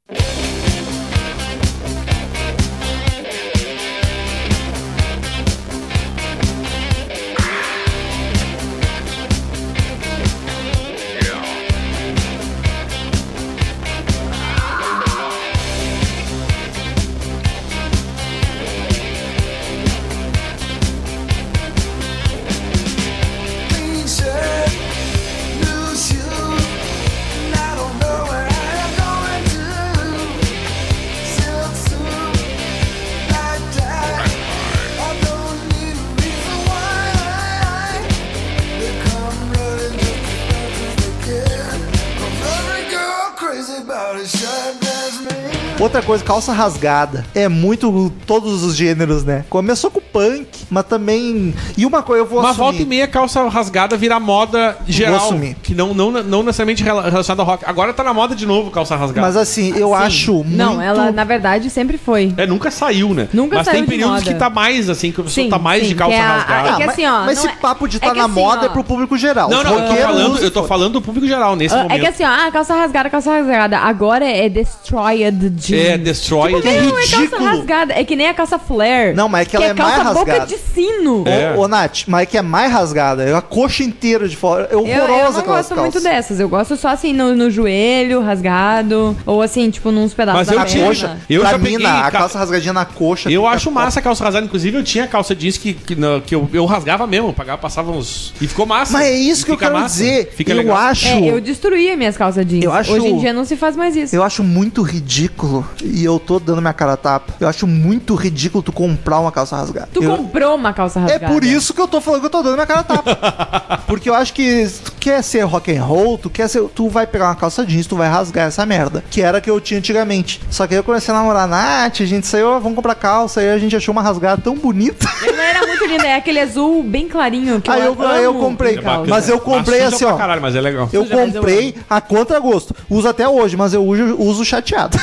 Coisa, 46.12 46.24
calça 46.24 46.52
rasgada. 46.52 47.24
É 47.34 47.48
muito 47.48 48.12
todos 48.26 48.62
os 48.62 48.76
gêneros, 48.76 49.24
né? 49.24 49.46
Começou 49.48 49.90
com 49.90 49.98
o 49.98 50.02
punk, 50.02 50.61
mas 50.72 50.84
também. 50.86 51.54
E 51.76 51.84
uma 51.86 52.02
coisa 52.02 52.22
eu 52.22 52.26
vou 52.26 52.40
Uma 52.40 52.50
assumir. 52.50 52.64
volta 52.64 52.82
e 52.82 52.86
meia 52.86 53.06
calça 53.06 53.46
rasgada 53.48 53.96
vira 53.96 54.18
moda 54.18 54.76
geral. 54.88 55.16
assumir. 55.16 55.54
Que 55.62 55.74
não, 55.74 55.92
não, 55.94 56.10
não 56.10 56.42
necessariamente 56.42 56.82
rela- 56.82 57.08
relacionada 57.10 57.42
ao 57.42 57.46
rock. 57.46 57.64
Agora 57.66 57.92
tá 57.92 58.02
na 58.02 58.14
moda 58.14 58.34
de 58.34 58.46
novo 58.46 58.70
calça 58.70 58.96
rasgada. 58.96 59.26
Mas 59.26 59.36
assim, 59.36 59.72
eu 59.76 59.88
Sim. 59.88 59.94
acho 59.94 60.32
muito. 60.34 60.50
Não, 60.56 60.80
ela 60.80 61.12
na 61.12 61.24
verdade 61.24 61.68
sempre 61.70 61.98
foi. 61.98 62.32
É, 62.36 62.46
nunca 62.46 62.70
saiu, 62.70 63.12
né? 63.14 63.28
Nunca 63.32 63.56
Mas 63.56 63.66
saiu 63.66 63.74
tem 63.76 63.84
de 63.84 63.90
períodos 63.90 64.20
moda. 64.20 64.32
que 64.32 64.38
tá 64.38 64.48
mais, 64.50 64.88
assim, 64.88 65.12
que 65.12 65.20
a 65.20 65.24
pessoa 65.24 65.44
Sim, 65.44 65.50
tá 65.50 65.58
mais 65.58 65.82
sim, 65.82 65.88
de 65.90 65.94
calça 65.94 66.16
é 66.16 66.20
a- 66.20 66.36
rasgada. 66.36 66.68
é 66.68 66.72
que 66.72 66.78
mas, 66.86 66.88
assim, 66.88 67.06
ó, 67.06 67.20
mas 67.26 67.38
esse 67.38 67.46
é- 67.48 67.52
papo 67.60 67.86
de 67.88 67.96
é 67.96 67.98
estar 67.98 68.10
que 68.12 68.18
na 68.18 68.24
assim, 68.24 68.34
moda 68.34 68.62
ó, 68.62 68.64
é 68.66 68.68
pro 68.68 68.84
público 68.84 69.16
geral. 69.18 69.50
Não, 69.50 69.62
não, 69.62 69.78
eu 69.78 69.86
tô 69.88 69.94
falando, 69.96 70.38
eu 70.38 70.50
tô 70.50 70.62
falando 70.64 70.92
do 70.94 71.02
público 71.02 71.26
geral 71.26 71.54
nesse 71.54 71.74
Ah, 71.74 71.82
momento. 71.82 71.92
É 71.96 72.00
que 72.00 72.06
assim, 72.06 72.24
ó, 72.24 72.28
ah, 72.28 72.50
calça 72.50 72.74
rasgada, 72.74 73.10
calça 73.10 73.30
rasgada. 73.30 73.78
Agora 73.78 74.24
é 74.24 74.48
destroyed 74.48 75.50
jeans. 75.50 75.82
É, 75.86 75.98
Destroy. 75.98 76.54
Tipo, 76.54 76.68
é 76.68 76.80
Não, 76.80 76.88
é 76.98 77.02
calça 77.02 77.16
ridículo. 77.16 77.44
rasgada. 77.44 77.94
É 77.94 78.04
que 78.04 78.16
nem 78.16 78.28
a 78.28 78.34
calça 78.34 78.58
flare. 78.58 79.14
Não, 79.14 79.28
mas 79.28 79.42
é 79.46 79.50
que 79.50 79.56
ela 79.56 79.64
é 79.66 79.74
mais 79.74 80.02
rasgada. 80.02 80.46
De 80.68 80.74
sino. 80.74 81.24
É. 81.26 81.54
Ô, 81.56 81.60
ô, 81.62 81.68
Nath, 81.68 82.02
mas 82.06 82.22
é 82.22 82.26
que 82.26 82.38
é 82.38 82.42
mais 82.42 82.72
rasgada. 82.72 83.22
É 83.24 83.34
a 83.34 83.40
coxa 83.40 83.82
inteira 83.82 84.28
de 84.28 84.36
fora. 84.36 84.68
É 84.70 84.74
Eu, 84.74 84.80
horrorosa 84.80 85.04
eu 85.08 85.32
não 85.32 85.38
aquelas 85.40 85.68
gosto 85.68 85.76
muito 85.80 86.00
dessas. 86.00 86.40
Eu 86.40 86.48
gosto 86.48 86.76
só 86.76 86.88
assim 86.88 87.12
no, 87.12 87.34
no 87.34 87.50
joelho, 87.50 88.20
rasgado. 88.20 89.16
Ou 89.26 89.42
assim, 89.42 89.70
tipo, 89.70 89.90
nos 89.90 90.14
pedaços 90.14 90.38
Mas 90.40 90.46
da 90.48 90.54
eu 90.54 90.58
Na 90.58 90.64
perna. 90.64 90.72
tinha- 90.78 90.86
coxa. 90.88 91.18
Eu 91.28 91.40
pra 91.42 91.50
já 91.50 91.58
mim, 91.58 91.64
peguei 91.64 91.78
na- 91.86 92.00
a 92.06 92.10
ca- 92.10 92.18
calça 92.18 92.38
rasgadinha 92.38 92.72
na 92.72 92.84
coxa. 92.84 93.30
Eu 93.30 93.42
fica 93.42 93.54
acho 93.54 93.70
massa 93.70 94.00
a 94.00 94.02
calça 94.02 94.24
rasgada. 94.24 94.46
Inclusive, 94.46 94.76
eu 94.78 94.82
tinha 94.84 95.06
calça 95.06 95.34
jeans 95.34 95.56
que, 95.58 95.72
que, 95.74 95.94
não- 95.94 96.20
que 96.20 96.34
eu, 96.34 96.48
eu 96.52 96.64
rasgava 96.66 97.06
mesmo. 97.06 97.32
Pagava, 97.32 97.58
passava 97.58 97.90
uns. 97.90 98.32
E 98.40 98.46
ficou 98.46 98.66
massa. 98.66 98.92
Mas 98.92 99.06
é 99.06 99.12
isso 99.14 99.42
E 99.42 99.44
que 99.46 99.50
eu 99.52 99.56
fica 99.56 99.66
quero 99.68 99.80
massa. 99.80 99.94
dizer. 99.96 100.32
Fica 100.36 100.52
eu 100.52 100.56
legal. 100.58 100.76
acho. 100.76 101.06
É, 101.08 101.30
eu 101.30 101.40
destruía 101.40 101.96
minhas 101.96 102.16
calças 102.16 102.46
jeans. 102.46 102.62
Eu 102.64 102.72
acho- 102.72 102.92
Hoje 102.92 103.06
em 103.08 103.18
dia 103.18 103.32
não 103.32 103.44
se 103.44 103.56
faz 103.56 103.76
mais 103.76 103.96
isso. 103.96 104.14
Eu 104.14 104.22
acho 104.22 104.42
muito 104.42 104.82
ridículo, 104.82 105.66
e 105.82 106.04
eu 106.04 106.18
tô 106.18 106.38
dando 106.38 106.60
minha 106.60 106.72
cara 106.72 106.92
a 106.94 106.96
tapa. 106.96 107.34
Eu 107.40 107.48
acho 107.48 107.66
muito 107.66 108.14
ridículo 108.14 108.62
tu 108.62 108.72
comprar 108.72 109.18
uma 109.20 109.32
calça 109.32 109.56
rasgada. 109.56 109.88
Tu 109.92 110.02
Eu- 110.02 110.16
comprou 110.16 110.51
uma 110.54 110.72
calça 110.72 110.98
É 110.98 111.02
rasgada. 111.02 111.32
por 111.32 111.44
isso 111.44 111.72
que 111.74 111.80
eu 111.80 111.88
tô 111.88 112.00
falando 112.00 112.20
que 112.20 112.26
eu 112.26 112.30
tô 112.30 112.42
dando 112.42 112.54
minha 112.54 112.66
cara 112.66 112.80
a 112.80 112.84
tapa. 112.84 113.80
Porque 113.86 114.08
eu 114.08 114.14
acho 114.14 114.32
que 114.32 114.66
se 114.66 114.80
tu 114.80 114.92
quer 114.98 115.22
ser 115.22 115.42
rock 115.42 115.76
and 115.76 115.82
roll, 115.84 116.16
tu 116.18 116.30
quer 116.30 116.48
ser, 116.48 116.62
tu 116.74 116.88
vai 116.88 117.06
pegar 117.06 117.26
uma 117.26 117.34
calça 117.34 117.64
jeans, 117.66 117.86
tu 117.86 117.96
vai 117.96 118.08
rasgar 118.08 118.48
essa 118.48 118.64
merda, 118.64 119.04
que 119.10 119.20
era 119.20 119.38
a 119.38 119.40
que 119.40 119.50
eu 119.50 119.60
tinha 119.60 119.78
antigamente. 119.78 120.40
Só 120.50 120.66
que 120.66 120.74
aí 120.74 120.80
eu 120.80 120.84
comecei 120.84 121.12
a 121.14 121.16
namorar 121.18 121.44
a 121.44 121.46
Nath, 121.46 122.00
a 122.00 122.04
gente 122.06 122.26
saiu, 122.26 122.52
"Ah, 122.54 122.58
vamos 122.58 122.76
comprar 122.76 122.94
calça, 122.94 123.40
aí 123.40 123.50
a 123.50 123.58
gente 123.58 123.74
achou 123.76 123.92
uma 123.92 124.02
rasgada 124.02 124.40
tão 124.42 124.54
bonita. 124.56 125.06
Não 125.22 125.42
era 125.42 125.66
muito 125.66 125.84
linda, 125.86 126.06
é 126.06 126.14
aquele 126.16 126.40
azul 126.40 126.82
bem 126.82 127.08
clarinho 127.08 127.60
que 127.60 127.70
Aí 127.70 127.80
eu, 127.84 127.92
amo 127.92 128.06
aí 128.06 128.24
eu 128.24 128.34
comprei, 128.34 128.78
É 128.78 129.08
mas 129.08 129.28
eu 129.28 129.40
comprei 129.40 129.80
Mas 129.82 129.94
assim, 129.94 130.04
pra 130.04 130.14
ó. 130.14 130.16
caralho, 130.18 130.40
mas 130.42 130.54
é 130.54 130.60
legal. 130.60 130.88
Eu 130.92 131.02
Suja, 131.04 131.16
eu 131.16 131.32
comprei 131.32 131.74
a 131.90 132.00
contragosto. 132.00 132.74
Uso 132.88 133.08
até 133.08 133.28
hoje, 133.28 133.56
mas 133.56 133.74
eu 133.74 133.84
uso, 133.84 134.16
uso 134.18 134.44
chateado. 134.44 134.98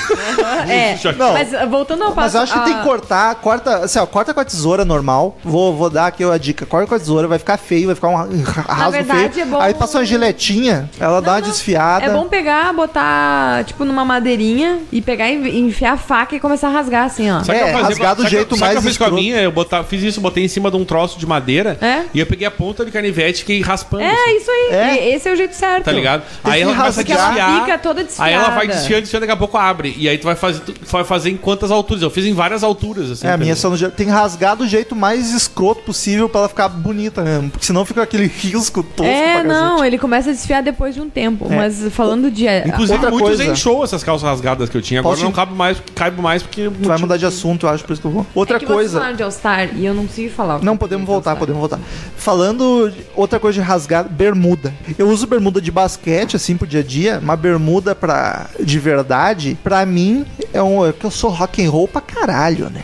É, 0.68 0.98
Não. 1.18 1.34
mas 1.34 1.54
uh, 1.54 1.70
voltando 1.70 2.04
ao 2.04 2.12
passo... 2.12 2.20
Mas 2.22 2.36
eu 2.36 2.42
acho 2.42 2.54
que 2.54 2.66
tem 2.66 2.78
que 2.78 2.84
cortar, 2.84 3.36
corta, 3.36 3.78
assim, 3.80 4.00
ó, 4.00 4.06
corta 4.06 4.34
com 4.34 4.40
a 4.40 4.46
tesoura 4.46 4.84
normal. 4.86 5.29
Vou, 5.44 5.76
vou 5.76 5.90
dar 5.90 6.08
aqui 6.08 6.24
a 6.24 6.38
dica. 6.38 6.66
Corta 6.66 6.88
com 6.88 6.96
a 6.96 7.00
tesoura, 7.00 7.28
vai 7.28 7.40
ficar 7.40 7.58
feio, 7.58 7.88
vai 7.88 7.96
ficar 7.96 8.10
um 8.10 8.16
rasgo 8.16 8.92
verdade, 8.92 9.34
feio. 9.34 9.44
é 9.44 9.46
bom- 9.46 9.60
Aí 9.60 9.74
passa 9.74 9.98
uma 10.00 10.06
giletinha, 10.06 10.90
ela 11.00 11.22
dá 11.22 11.34
uma 11.34 11.42
desfiada. 11.42 12.06
É 12.06 12.10
bom 12.10 12.28
pegar, 12.28 12.74
botar, 12.74 13.64
tipo, 13.66 13.86
numa 13.86 14.04
madeirinha 14.06 14.80
e 14.92 15.02
pegar 15.02 15.30
e 15.30 15.60
enfiar 15.60 15.94
a 15.94 15.98
faca 15.98 16.36
e 16.36 16.40
começar 16.40 16.68
a 16.68 16.72
rasgar, 16.72 17.06
assim, 17.06 17.30
ó. 17.32 17.40
Sabe 17.44 17.52
o 17.52 17.54
que 17.54 17.58
É, 17.58 17.62
eu 17.70 17.74
fazia- 17.74 17.88
rasgar 17.88 18.16
do 18.16 18.22
sabe 18.24 18.32
jeito 18.36 18.50
sabe 18.50 18.54
o 18.54 18.56
que 18.58 18.60
mais 18.62 18.76
eu 18.76 18.82
fiz 18.82 18.98
com 18.98 19.04
a 19.06 19.12
minha? 19.12 19.42
Eu 19.42 19.52
botar, 19.52 19.84
fiz 19.84 20.04
isso, 20.04 20.22
botei 20.22 20.44
em 20.44 20.48
cima 20.48 20.70
de 20.72 20.78
um 20.78 20.86
troço 20.86 21.18
de 21.20 21.26
madeira 21.26 21.78
É? 21.82 22.04
e 22.14 22.20
eu 22.20 22.26
peguei 22.26 22.48
a 22.48 22.52
ponta 22.52 22.86
de 22.86 22.92
canivete 22.92 23.38
e 23.38 23.40
fiquei 23.40 23.62
raspando. 23.62 24.04
assim, 24.04 24.16
É, 24.16 24.38
isso 24.38 24.52
aí. 24.52 24.68
É. 24.72 24.96
E- 25.10 25.16
Esse 25.16 25.28
é 25.28 25.34
o 25.34 25.36
jeito 25.36 25.56
certo. 25.56 25.86
Tá 25.86 25.92
ligado? 25.92 26.24
Tem 26.44 26.54
Aí 26.54 26.62
ela 26.62 26.76
começa 26.76 27.02
a 27.02 27.04
desfiar. 27.04 27.38
Ela 27.50 27.60
fica 27.62 27.78
toda 27.78 28.06
Aí 28.20 28.34
ela 28.34 28.44
vai 28.50 28.68
desfiada. 28.68 28.74
desfiando, 28.80 29.02
desfiando, 29.02 29.22
daqui 29.22 29.34
a 29.34 29.38
pouco 29.38 29.58
abre. 29.58 29.96
E 29.98 30.08
aí 30.08 30.18
tu 30.18 30.24
vai 30.26 30.36
fazer, 30.36 30.60
tu 30.62 30.74
vai 30.86 31.04
fazer 31.04 31.30
em 31.32 31.38
quantas 31.38 31.72
alturas? 31.72 32.02
Eu 32.04 32.10
fiz 32.10 32.26
em 32.26 32.34
várias 32.34 32.64
alturas, 32.64 33.12
assim. 33.12 33.28
É, 33.28 33.32
a 33.32 33.38
minha 33.38 33.48
entendeu? 33.52 33.56
só 33.62 33.70
no 33.70 33.78
jeito- 33.78 33.96
tem 33.96 34.06
que 34.06 34.12
rasgar 34.12 34.56
do 34.56 34.68
jeito 34.68 34.96
mais 34.96 35.19
escroto 35.28 35.82
possível 35.84 36.28
pra 36.30 36.42
ela 36.42 36.50
ficar 36.50 36.68
bonita 36.70 37.22
mesmo. 37.22 37.50
Porque 37.50 37.66
senão 37.66 37.86
fica 37.86 38.02
aquele 38.04 38.28
risco 38.28 38.82
tosco 38.84 39.04
É, 39.12 39.42
pra 39.42 39.44
não, 39.44 39.84
ele 39.84 39.98
começa 39.98 40.30
a 40.30 40.34
desfiar 40.34 40.62
depois 40.64 40.96
de 40.96 41.02
um 41.02 41.10
tempo. 41.10 41.48
É. 41.52 41.56
Mas 41.56 41.84
falando 41.92 42.30
de. 42.32 42.46
Inclusive, 42.66 42.94
Outra 42.94 43.12
muitos 43.12 43.28
coisa. 43.38 43.46
encheu 43.46 43.84
essas 43.84 44.04
calças 44.04 44.28
rasgadas 44.28 44.70
que 44.70 44.78
eu 44.78 44.82
tinha. 44.82 45.00
Agora 45.00 45.16
Posso- 45.16 45.26
não 45.26 45.32
cabe 45.32 45.54
mais, 45.54 45.78
caibo 45.96 46.22
mais 46.22 46.42
porque. 46.44 46.70
Tu 46.70 46.88
vai 46.88 46.98
mudar 46.98 47.18
de 47.18 47.26
assunto, 47.26 47.66
eu 47.66 47.70
acho, 47.70 47.84
por 47.84 47.94
isso 47.94 48.02
que 48.02 48.08
eu 48.08 48.12
vou. 48.12 48.26
Outra 48.34 48.58
é 48.58 48.60
que 48.60 48.66
vocês 48.66 48.76
coisa. 48.78 48.98
falaram 49.00 49.16
de 49.16 49.24
All-Star 49.24 49.70
e 49.76 49.86
eu 49.86 49.94
não 49.94 50.06
consigo 50.08 50.32
falar. 50.34 50.60
Não, 50.64 50.78
podemos 50.78 51.06
voltar, 51.06 51.36
podemos 51.36 51.60
voltar. 51.60 51.80
Falando, 52.16 52.90
de- 52.92 53.06
outra 53.16 53.40
coisa 53.40 53.60
de 53.62 53.66
rasgar, 53.68 54.08
bermuda. 54.08 54.74
Eu 54.98 55.10
uso 55.10 55.26
bermuda 55.26 55.62
de 55.62 55.72
basquete, 55.72 56.36
assim, 56.36 56.56
pro 56.58 56.68
dia 56.68 56.82
a 56.82 56.84
dia. 56.84 57.20
Uma 57.22 57.36
bermuda 57.36 57.96
pra, 57.96 58.48
de 58.60 58.80
verdade, 58.80 59.58
pra 59.64 59.86
mim, 59.86 60.26
é 60.54 60.62
um. 60.62 60.86
É 60.86 60.94
que 60.94 61.06
eu 61.06 61.12
sou 61.12 61.30
rock 61.30 61.64
and 61.66 61.70
roll 61.70 61.88
pra 61.88 62.02
caralho, 62.02 62.70
né? 62.70 62.82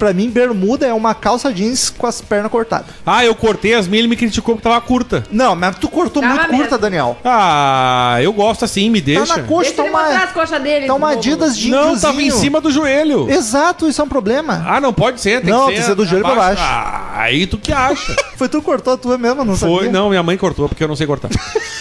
Pra 0.00 0.12
mim, 0.14 0.30
bermuda 0.30 0.86
é 0.86 0.94
uma 0.94 1.14
calça 1.14 1.52
jeans 1.52 1.90
com 1.90 2.06
as 2.06 2.20
pernas 2.22 2.50
cortadas. 2.50 2.86
Ah, 3.06 3.22
eu 3.24 3.34
cortei 3.34 3.74
as 3.74 3.86
minhas 3.86 4.00
e 4.00 4.02
ele 4.02 4.08
me 4.08 4.16
criticou 4.16 4.56
que 4.56 4.62
tava 4.62 4.80
curta. 4.80 5.22
Não, 5.30 5.54
mas 5.54 5.76
tu 5.76 5.88
cortou 5.88 6.22
Tava 6.22 6.34
muito 6.34 6.48
mesmo. 6.48 6.58
curta, 6.62 6.78
Daniel. 6.78 7.18
Ah, 7.24 8.16
eu 8.22 8.32
gosto 8.32 8.64
assim, 8.64 8.88
me 8.88 9.00
Tá 9.00 9.06
deixa. 9.06 9.36
na 9.36 9.42
coxa, 9.42 9.64
Deixa 9.70 9.76
tá 9.76 9.82
ele 9.82 9.92
mostrar 9.92 10.10
uma, 10.14 10.24
as 10.24 10.32
coxas 10.32 10.62
dele. 10.62 10.86
tá 10.86 10.94
uma. 10.94 11.10
Adidas 11.10 11.56
de 11.58 11.70
não, 11.70 11.98
tava 11.98 12.14
em 12.14 12.24
índiozinho. 12.24 12.40
cima 12.42 12.60
do 12.60 12.70
joelho. 12.70 13.30
Exato, 13.30 13.86
isso 13.88 14.00
é 14.00 14.04
um 14.04 14.08
problema. 14.08 14.64
Ah, 14.66 14.80
não 14.80 14.92
pode 14.92 15.20
ser, 15.20 15.42
tem 15.42 15.52
Não, 15.52 15.66
que 15.66 15.74
tem 15.74 15.76
ser. 15.76 15.82
que 15.82 15.88
ser 15.88 15.94
do 15.94 16.06
joelho 16.06 16.24
pra 16.24 16.32
abaixo. 16.32 16.62
baixo. 16.62 16.74
Ah, 16.74 17.10
aí 17.20 17.46
tu 17.46 17.58
que 17.58 17.70
acha. 17.72 18.16
Foi 18.36 18.48
tu 18.48 18.58
que 18.60 18.64
cortou 18.64 18.94
a 18.94 18.96
tua 18.96 19.18
mesmo, 19.18 19.44
não 19.44 19.54
Foi, 19.54 19.76
sabia? 19.76 19.92
não, 19.92 20.08
minha 20.08 20.22
mãe 20.22 20.38
cortou 20.38 20.66
porque 20.68 20.82
eu 20.82 20.88
não 20.88 20.96
sei 20.96 21.06
cortar. 21.06 21.28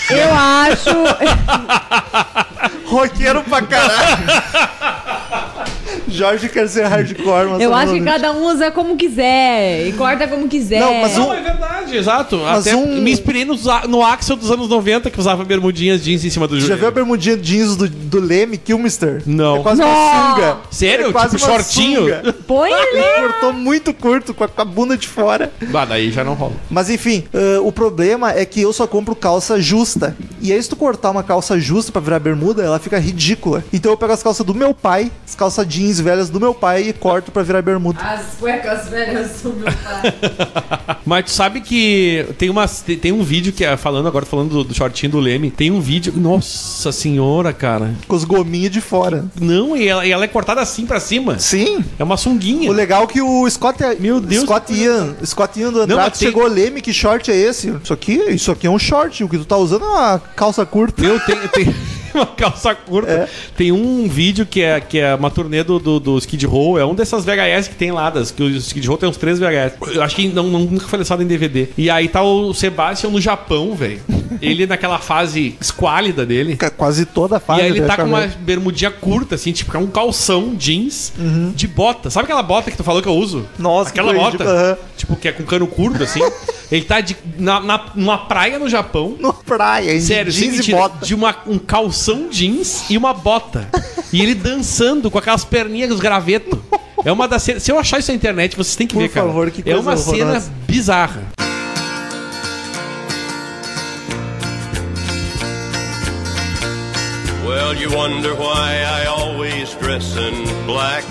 Eu 0.10 0.34
acho. 0.34 0.90
Roqueiro 2.86 3.44
pra 3.44 3.62
caralho. 3.62 4.18
Jorge 6.10 6.50
quer 6.50 6.68
ser 6.68 6.86
hardcore, 6.86 7.50
mas 7.52 7.62
eu 7.62 7.70
só 7.70 7.76
acho 7.76 7.94
que 7.94 8.02
cada 8.02 8.32
um 8.32 8.46
usa 8.48 8.72
como 8.72 8.96
quiser 8.98 9.88
e 9.88 9.94
corta 9.94 10.28
como 10.28 10.48
quiser. 10.48 10.80
Não, 10.80 10.94
mas 11.02 11.16
não, 11.18 11.34
é 11.34 11.42
verdade, 11.42 11.96
exato. 11.98 12.38
Mas 12.38 12.68
Até 12.68 12.76
um- 12.76 13.02
me 13.02 13.12
inspirei 13.12 13.46
no, 13.46 13.56
no 13.88 14.04
Axel 14.04 14.36
dos 14.36 14.52
anos 14.52 14.68
90 14.70 15.10
que 15.10 15.20
usava 15.20 15.44
bermudinhas 15.44 16.04
jeans 16.04 16.24
em 16.26 16.30
cima 16.30 16.48
do 16.48 16.56
Já 16.60 16.68
joelho. 16.68 16.80
viu 16.80 16.88
a 16.88 16.92
bermudinha 16.92 17.38
jeans 17.38 17.76
do, 17.76 17.88
do 17.88 18.20
Leme 18.20 18.58
Kilmister? 18.58 19.22
Não. 19.26 19.58
É 19.58 19.64
quase 19.64 19.82
Não. 19.82 19.88
uma 19.88 20.30
sunga. 20.36 20.58
Sério? 20.72 21.08
É 21.10 21.12
quase 21.12 21.38
Tipo 21.38 21.50
uma 21.52 21.58
shortinho? 21.60 22.02
sunga. 22.02 22.34
Põe 22.48 22.72
ele. 22.72 23.00
Ele 23.00 23.28
cortou 23.28 23.54
muito 23.54 23.94
curto, 23.94 24.34
com 24.34 24.44
a, 24.44 24.48
com 24.48 24.62
a 24.62 24.66
bunda 24.66 24.98
de 24.98 25.08
fora. 25.08 25.52
Ah, 25.74 25.86
daí 25.86 26.12
já 26.12 26.24
não 26.24 26.34
rola. 26.34 26.54
Mas 26.70 26.90
enfim, 26.90 27.24
ãh, 27.34 27.62
o 27.62 27.72
problema 27.72 28.32
é 28.34 28.44
que 28.46 28.62
eu 28.62 28.74
só 28.74 28.86
compro 28.88 29.16
calça 29.16 29.60
justa. 29.62 30.16
E 30.42 30.52
aí, 30.52 30.62
se 30.62 30.70
tu 30.70 30.76
cortar 30.76 31.12
uma 31.12 31.24
calça 31.24 31.60
justa 31.60 31.92
pra 31.92 32.02
virar 32.02 32.20
bermuda, 32.20 32.64
ela 32.64 32.80
fica 32.80 32.98
ridícula. 33.00 33.64
Então 33.74 33.92
eu 33.92 33.98
pego 33.98 34.14
as 34.14 34.24
calças 34.24 34.46
do 34.46 34.54
meu 34.56 34.74
pai, 34.74 35.12
as 35.28 35.36
calças 35.36 35.68
jeans 35.68 35.99
velhas 36.00 36.30
do 36.30 36.40
meu 36.40 36.54
pai 36.54 36.90
e 36.90 36.94
corto 36.94 37.32
pra 37.32 37.44
virar 37.44 37.62
bermuda. 37.62 38.00
As 38.02 38.36
cuecas 38.40 38.88
velhas 38.90 39.42
do 39.42 39.54
meu 39.54 39.66
pai. 39.66 40.98
Mas 41.06 41.26
tu 41.26 41.32
sabe 41.32 41.62
que 41.62 42.26
tem, 42.38 42.50
uma, 42.50 42.68
tem, 42.68 43.12
um 43.12 43.24
vídeo 43.24 43.52
que 43.52 43.66
é 43.66 43.76
falando 43.78 44.08
agora, 44.08 44.26
falando 44.26 44.50
do, 44.50 44.64
do 44.64 44.74
shortinho 44.74 45.12
do 45.14 45.20
Leme. 45.20 45.50
Tem 45.50 45.72
um 45.72 45.82
vídeo. 45.82 46.14
Nossa 46.16 46.92
senhora, 46.92 47.52
cara. 47.52 47.94
Com 48.08 48.16
os 48.16 48.24
gominhos 48.24 48.72
de 48.72 48.82
fora. 48.82 49.26
Não, 49.40 49.76
e 49.76 49.88
ela, 49.88 50.06
e 50.06 50.12
ela 50.12 50.24
é 50.24 50.28
cortada 50.28 50.62
assim 50.62 50.86
pra 50.86 51.00
cima. 51.00 51.40
Sim. 51.40 51.84
É 51.98 52.04
uma 52.04 52.18
sunguinha. 52.18 52.70
O 52.70 52.74
legal 52.74 53.04
é 53.04 53.08
que 53.08 53.22
o 53.22 53.50
Scott, 53.50 53.80
Meu 54.00 54.20
Deus, 54.20 54.44
Scott 54.44 54.72
Ian, 54.74 55.16
Scott 55.26 55.60
Ian 55.60 55.72
do 55.72 55.78
Não, 55.78 55.84
Andrade 55.84 56.10
mas 56.12 56.20
tem- 56.20 56.28
chegou 56.28 56.48
Leme, 56.48 56.82
que 56.82 56.94
short 56.94 57.32
é 57.32 57.36
esse? 57.36 57.74
Isso 57.84 57.94
aqui, 57.94 58.14
isso 58.30 58.52
aqui 58.52 58.68
é 58.68 58.70
um 58.70 58.80
short, 58.80 59.24
o 59.24 59.30
que 59.30 59.38
tu 59.38 59.46
tá 59.46 59.58
usando 59.58 59.86
é 59.86 59.88
uma 59.90 60.20
calça 60.36 60.66
curta. 60.66 61.04
Eu 61.04 61.20
tenho, 61.20 61.48
tenho 61.50 61.76
uma 62.14 62.26
calça 62.26 62.76
curta. 62.76 63.12
É. 63.12 63.30
Tem 63.56 63.72
um 63.72 64.08
vídeo 64.08 64.46
que 64.46 64.62
é, 64.62 64.80
que 64.80 65.00
é 65.00 65.16
uma 65.16 65.32
turnê 65.32 65.64
do, 65.64 65.80
do, 65.80 65.89
do 65.98 66.18
Skid 66.18 66.46
Row. 66.46 66.78
É 66.78 66.86
um 66.86 66.94
dessas 66.94 67.24
VHS 67.24 67.70
que 67.70 67.76
tem 67.76 67.90
lá, 67.94 68.10
das, 68.10 68.32
que 68.32 68.44
o 68.44 68.50
Skid 68.58 68.86
Row 68.86 68.98
tem 68.98 69.08
uns 69.08 69.16
três 69.16 69.40
VHS. 69.40 69.76
Eu 69.94 70.04
acho 70.04 70.14
que 70.14 70.28
não, 70.28 70.44
não- 70.44 70.60
nunca 70.66 70.86
foi 70.90 71.00
lançado 71.00 71.24
em 71.24 71.26
DVD. 71.28 71.70
E 71.78 71.90
aí 71.90 72.10
tá 72.10 72.22
o 72.22 72.54
Sebastian 72.54 73.10
no 73.12 73.22
Japão, 73.22 73.74
velho. 73.76 74.02
Ele 74.42 74.66
naquela 74.68 75.00
fase 75.00 75.56
esquálida 75.60 76.26
dele. 76.26 76.58
Quase 76.76 77.06
toda 77.06 77.38
a 77.38 77.40
fase. 77.40 77.62
E 77.62 77.64
aí 77.64 77.70
ele 77.72 77.82
tá 77.84 77.96
com 77.96 78.04
uma 78.04 78.28
bermudinha 78.28 78.92
curta, 78.92 79.36
assim, 79.36 79.52
tipo, 79.54 79.76
é 79.76 79.80
um 79.80 79.88
calção 79.88 80.54
jeans 80.56 81.14
de 81.56 81.68
bota. 81.68 82.10
Sabe 82.10 82.26
aquela 82.26 82.44
bota 82.44 82.70
que 82.70 82.76
tu 82.78 82.84
falou 82.84 83.02
que 83.02 83.08
eu 83.08 83.16
uso? 83.16 83.38
Uhum. 83.40 83.46
Nossa, 83.60 83.90
Aquela 83.92 84.12
que 84.12 84.20
bota. 84.20 84.32
ridículo, 84.32 84.50
aham. 84.58 84.78
Tipo, 84.98 85.16
que 85.16 85.28
é 85.30 85.32
com 85.32 85.44
cano 85.44 85.66
curto, 85.68 86.04
assim. 86.04 86.20
ele 86.72 86.84
tá 86.84 87.00
de, 87.00 87.16
na, 87.38 87.60
na, 87.62 87.86
numa 87.96 88.18
praia 88.18 88.60
no 88.60 88.68
Japão. 88.68 89.16
No 89.20 89.34
praia, 89.34 89.94
em 89.96 90.02
Sério, 90.02 90.32
sem 90.32 90.42
jeans 90.44 90.54
e 90.56 90.58
mentira, 90.58 90.78
bota. 90.78 91.06
de 91.06 91.16
uma, 91.16 91.36
um 91.48 91.58
calção 91.58 92.28
jeans 92.30 92.84
e 92.90 92.98
uma 92.98 93.14
bota. 93.14 93.68
e 94.12 94.22
ele 94.22 94.36
dançando 94.36 95.10
com 95.10 95.18
aquelas 95.18 95.46
perninhas, 95.46 95.79
os 95.88 96.00
gravetos. 96.00 96.60
É 97.06 97.12
uma 97.12 97.28
das 97.28 97.44
cenas. 97.44 97.64
Se 97.64 97.72
eu 97.72 97.80
achar 97.80 98.00
isso 98.00 98.12
na 98.12 98.16
internet, 98.16 98.56
vocês 98.58 98.76
têm 98.76 98.86
que 98.88 98.94
Por 98.94 99.02
ver, 99.02 99.10
cara. 99.10 99.28
favor, 99.28 99.50
que 99.52 99.70
é 99.70 99.76
uma 99.76 99.96
cena 99.96 100.24
horrorosa. 100.26 100.52
bizarra. 100.68 101.22
Well, 107.46 107.74
you 107.76 107.90
wonder 107.96 108.36
why 108.36 108.84
I 108.86 109.06
always 109.06 109.74
dress 109.76 110.16
in 110.16 110.44
black. 110.68 111.04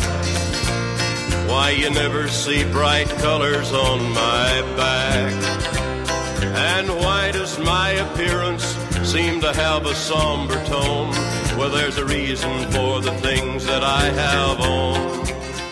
Why 1.49 1.71
you 1.71 1.91
never 1.91 2.29
see 2.29 2.63
bright 2.65 3.09
colors 3.19 3.73
on 3.73 3.99
my 4.13 4.63
back. 4.77 5.33
And 6.77 6.89
why 6.97 7.33
does 7.33 7.59
my 7.59 7.91
appearance 7.91 8.65
seem 9.03 9.41
to 9.41 9.53
have 9.53 9.87
a 9.87 9.95
somber 9.95 10.63
tone? 10.67 11.13
Well, 11.59 11.71
there's 11.71 11.99
a 11.99 12.05
reason 12.05 12.71
for 12.71 13.01
the 13.01 13.13
things 13.15 13.67
that 13.67 13.83
I 13.83 14.05
have 14.11 14.61
on. 14.61 14.78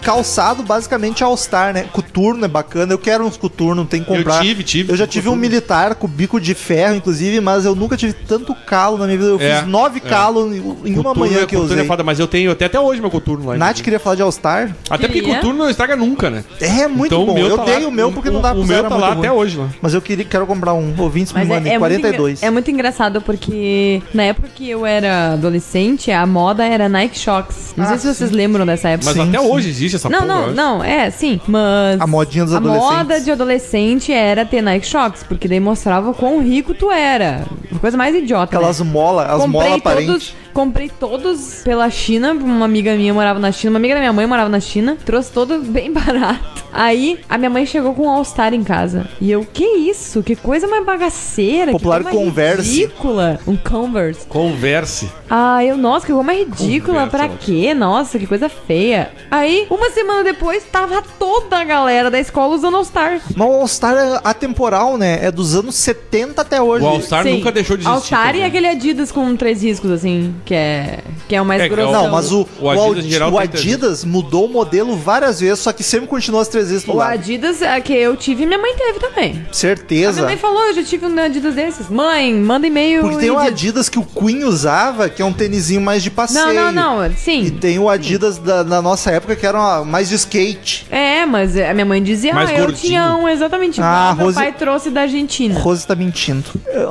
Calçado, 0.07 0.62
basicamente, 0.62 1.25
All-Star, 1.25 1.75
né? 1.75 1.87
Coturno 1.92 2.45
é 2.45 2.49
bacana. 2.49 2.92
Eu 2.92 2.99
quero 2.99 3.25
uns 3.27 3.37
coturno, 3.37 3.85
tem 3.85 4.01
que 4.03 4.07
comprar. 4.07 4.37
Eu 4.37 4.42
tive, 4.42 4.62
tive. 4.62 4.92
Eu 4.92 4.97
já 4.97 5.05
tive 5.05 5.29
um 5.29 5.33
coturno. 5.33 5.40
militar 5.51 5.95
com 5.97 6.07
bico 6.07 6.40
de 6.40 6.55
ferro, 6.55 6.95
inclusive, 6.95 7.40
mas 7.40 7.64
eu 7.64 7.75
nunca 7.75 7.97
tive 7.97 8.12
tanto 8.12 8.55
calo 8.55 8.97
na 8.99 9.07
minha 9.07 9.19
vida. 9.19 9.31
Eu 9.31 9.40
É, 9.40 9.59
fiz 9.61 9.69
nove 9.69 9.99
é. 10.05 10.09
calos 10.09 10.53
em 10.55 10.59
em 10.59 10.61
uma 10.95 11.03
Coturno 11.03 11.14
manhã 11.21 11.33
é- 11.42 11.47
que 11.47 11.57
eu 11.57 11.61
coturno 11.61 11.64
usei. 11.75 11.85
É 11.85 11.85
foda, 11.85 12.05
mas 12.05 12.21
eu 12.21 12.29
tenho 12.29 12.53
até, 12.53 12.66
até 12.66 12.79
hoje 12.79 13.01
meu 13.01 13.11
coturno 13.11 13.47
lá. 13.47 13.57
Nath 13.57 13.81
queria 13.81 13.99
falar 13.99 14.14
de 14.14 14.23
All-Star. 14.23 14.75
Até 14.88 15.09
porque 15.09 15.23
coturno 15.23 15.59
não 15.64 15.71
estraga 15.71 15.97
nunca, 15.97 16.31
né? 16.31 16.45
É 16.61 16.87
muito 16.87 17.07
Então, 17.07 17.25
o 17.25 17.27
bom. 17.27 17.38
Eu 17.38 17.57
tá 17.59 17.64
dei 17.64 17.81
lá- 17.81 17.88
o 17.88 17.90
meu 17.90 18.12
porque 18.12 18.31
não 18.31 18.40
dá 18.40 18.51
pra 18.53 18.61
O 18.61 18.64
meu 18.64 18.83
tá 18.85 18.88
muito 18.90 19.01
lá 19.01 19.09
ruim. 19.11 19.19
até 19.19 19.33
hoje, 19.33 19.59
né? 19.59 19.69
Mas 19.83 19.92
eu 19.92 20.01
queria, 20.01 20.25
quero 20.25 20.47
comprar 20.47 20.73
um. 20.73 20.95
Ouvintes 20.97 21.33
me 21.33 21.40
é, 21.40 21.45
mandem. 21.45 21.73
é, 21.73 21.79
muito, 21.79 21.81
42. 21.81 22.38
engra- 22.38 22.47
é 22.47 22.51
muito 22.51 22.71
engraçado 22.71 23.21
porque 23.21 24.01
na 24.14 24.23
época 24.23 24.49
que 24.55 24.71
eu 24.71 24.87
era 24.87 25.33
adolescente, 25.33 26.12
a 26.12 26.25
moda 26.27 26.64
era 26.64 26.88
Nike 26.88 27.19
Shox. 27.19 27.75
Não 27.77 27.85
Ah, 27.85 27.88
sei 27.88 27.99
se 27.99 28.14
vocês 28.14 28.31
lembram 28.31 28.64
dessa 28.64 28.88
época. 28.90 29.12
Mas 29.14 29.29
até 29.29 29.40
hoje 29.40 29.69
existe 29.69 29.95
essa 29.96 30.09
Não, 30.09 30.20
porra. 30.20 30.28
não, 30.35 30.44
acho. 30.44 30.54
não, 30.54 30.85
é, 30.85 31.11
sim, 31.11 31.40
mas... 31.46 32.00
A 32.00 32.06
modinha 32.06 32.44
dos 32.44 32.54
a 32.54 32.59
adolescentes. 32.59 32.96
moda 32.96 33.20
de 33.20 33.30
adolescente 33.30 34.12
era 34.12 34.44
ter 34.44 34.62
Nike 34.62 34.87
Shox, 34.87 35.22
porque 35.24 35.48
daí 35.48 35.61
mostrava 35.61 36.12
quão 36.14 36.40
rico 36.42 36.72
tu 36.74 36.90
era. 36.90 37.44
Coisa 37.80 37.96
mais 37.96 38.14
idiota, 38.14 38.44
Aquelas 38.56 38.80
né? 38.80 38.90
mola, 38.90 39.24
as 39.26 39.46
mola 39.46 39.64
todos, 39.66 39.78
aparentes. 39.80 40.35
Comprei 40.57 40.88
todos 40.88 41.61
pela 41.62 41.90
China, 41.90 42.33
uma 42.33 42.64
amiga 42.64 42.97
minha 42.97 43.12
morava 43.12 43.38
na 43.38 43.53
China, 43.53 43.73
uma 43.73 43.79
amiga 43.79 43.92
da 43.92 44.01
minha 44.01 44.12
mãe 44.14 44.27
morava 44.27 44.49
na 44.49 44.59
China, 44.59 44.97
trouxe 45.05 45.31
todo 45.31 45.59
bem 45.71 45.92
barato. 45.92 46.64
Aí 46.73 47.21
a 47.29 47.37
minha 47.37 47.51
mãe 47.51 47.64
chegou 47.66 47.95
com 47.95 48.07
um 48.07 48.11
All-Star 48.11 48.53
em 48.55 48.62
casa. 48.64 49.07
E 49.21 49.31
eu, 49.31 49.47
que 49.51 49.64
isso? 49.64 50.23
Que 50.23 50.35
coisa 50.35 50.66
mais 50.66 50.85
bagaceira, 50.85 51.73
Popular 51.73 52.05
que 52.05 52.11
Converse. 52.11 52.71
ridícula. 52.83 53.38
Um 53.47 53.57
Converse. 53.57 54.27
Converse. 54.27 55.11
Ah, 55.29 55.64
eu, 55.64 55.77
nossa, 55.77 56.07
que 56.07 56.12
coisa 56.12 56.27
mais 56.27 56.38
ridícula, 56.38 57.05
Conversa, 57.07 57.29
pra 57.29 57.29
quê? 57.29 57.73
Nossa, 57.75 58.19
que 58.19 58.27
coisa 58.27 58.49
feia. 58.49 59.11
Aí, 59.31 59.66
uma 59.71 59.90
semana 59.90 60.23
depois, 60.23 60.64
tava 60.64 61.03
toda 61.19 61.59
a 61.59 61.64
galera 61.64 62.11
da 62.11 62.19
escola 62.21 62.55
usando 62.55 62.77
All-Star. 62.77 63.21
Mas 63.35 63.49
o 63.49 63.53
All-Star 63.53 63.95
é 63.97 64.21
atemporal, 64.25 64.99
né? 64.99 65.19
É 65.23 65.31
dos 65.31 65.55
anos 65.55 65.75
70 65.77 66.42
até 66.42 66.61
hoje. 66.61 66.85
O 66.85 66.88
All-Star 66.88 67.23
Sim. 67.23 67.38
nunca 67.38 67.53
deixou 67.53 67.77
de 67.77 67.85
existir. 67.85 67.95
All-Star 67.95 68.29
e 68.31 68.33
também. 68.33 68.45
aquele 68.45 68.69
Adidas 68.69 69.11
com 69.11 69.35
três 69.35 69.62
riscos, 69.62 69.90
assim, 69.90 70.35
que 70.46 70.54
é, 70.54 71.00
que 71.28 71.35
é 71.37 71.42
o 71.42 71.44
mais 71.44 71.61
É, 71.61 71.64
é 71.64 71.66
o- 71.66 71.70
grossão. 71.70 72.02
Não, 72.04 72.11
mas 72.11 72.32
o, 72.32 72.46
O 72.61 72.64
o 72.66 72.70
Adidas, 72.70 73.04
em 73.04 73.11
geral, 73.11 73.32
o. 73.32 73.38
Adidas 73.38 74.04
mudou 74.04 74.46
o 74.46 74.48
modelo 74.48 74.96
várias 74.96 75.40
vezes, 75.40 75.59
só 75.59 75.72
que 75.72 75.82
sempre 75.82 76.06
continua 76.06 76.40
as 76.40 76.48
três 76.48 76.70
vezes 76.70 76.87
no 76.87 76.94
O 76.94 76.96
lado. 76.96 77.12
Adidas 77.14 77.61
é, 77.61 77.78
que 77.80 77.92
eu 77.92 78.16
tive, 78.16 78.46
minha 78.46 78.59
mãe 78.59 78.74
teve 78.76 78.98
também. 79.00 79.44
A 79.50 79.52
Certeza. 79.52 80.12
minha 80.12 80.24
mãe 80.26 80.37
falou, 80.37 80.62
eu 80.68 80.74
já 80.74 80.82
tive 80.85 81.04
um 81.04 81.18
Adidas 81.18 81.54
desses. 81.54 81.90
Mãe, 81.90 82.32
manda 82.32 82.66
e-mail. 82.66 83.02
Porque 83.02 83.16
tem 83.18 83.26
e 83.26 83.30
o 83.30 83.38
Adidas 83.38 83.88
que 83.88 83.98
o 83.98 84.04
Queen 84.04 84.44
usava, 84.44 85.09
que 85.09 85.20
é 85.20 85.24
um 85.24 85.32
tênisinho 85.32 85.80
mais 85.80 86.02
de 86.02 86.11
passeio. 86.11 86.46
Não, 86.54 86.70
não, 86.72 86.98
não. 86.98 87.06
E 87.06 87.14
Sim. 87.16 87.50
tem 87.61 87.78
o 87.78 87.88
Adidas 87.88 88.38
da, 88.38 88.62
da 88.62 88.80
nossa 88.80 89.11
época 89.11 89.35
que 89.35 89.44
era 89.44 89.59
uma- 89.59 89.85
mais 89.85 90.09
de 90.09 90.14
skate. 90.14 90.87
É, 90.90 91.26
mas 91.26 91.56
a 91.59 91.74
minha 91.74 91.85
mãe 91.85 92.00
dizia, 92.02 92.32
Mais 92.32 92.50
ah, 92.50 92.52
eu 92.54 92.59
gordinho. 92.66 92.87
tinha 92.88 93.16
um 93.16 93.28
exatamente 93.28 93.78
igual. 93.78 93.92
Ah, 93.92 94.14
meu 94.14 94.26
Rose- 94.26 94.37
pai 94.38 94.52
trouxe 94.52 94.90
da 94.90 95.02
Argentina. 95.02 95.59
Rose 95.59 95.85
tá 95.87 95.94
mentindo. 95.96 96.44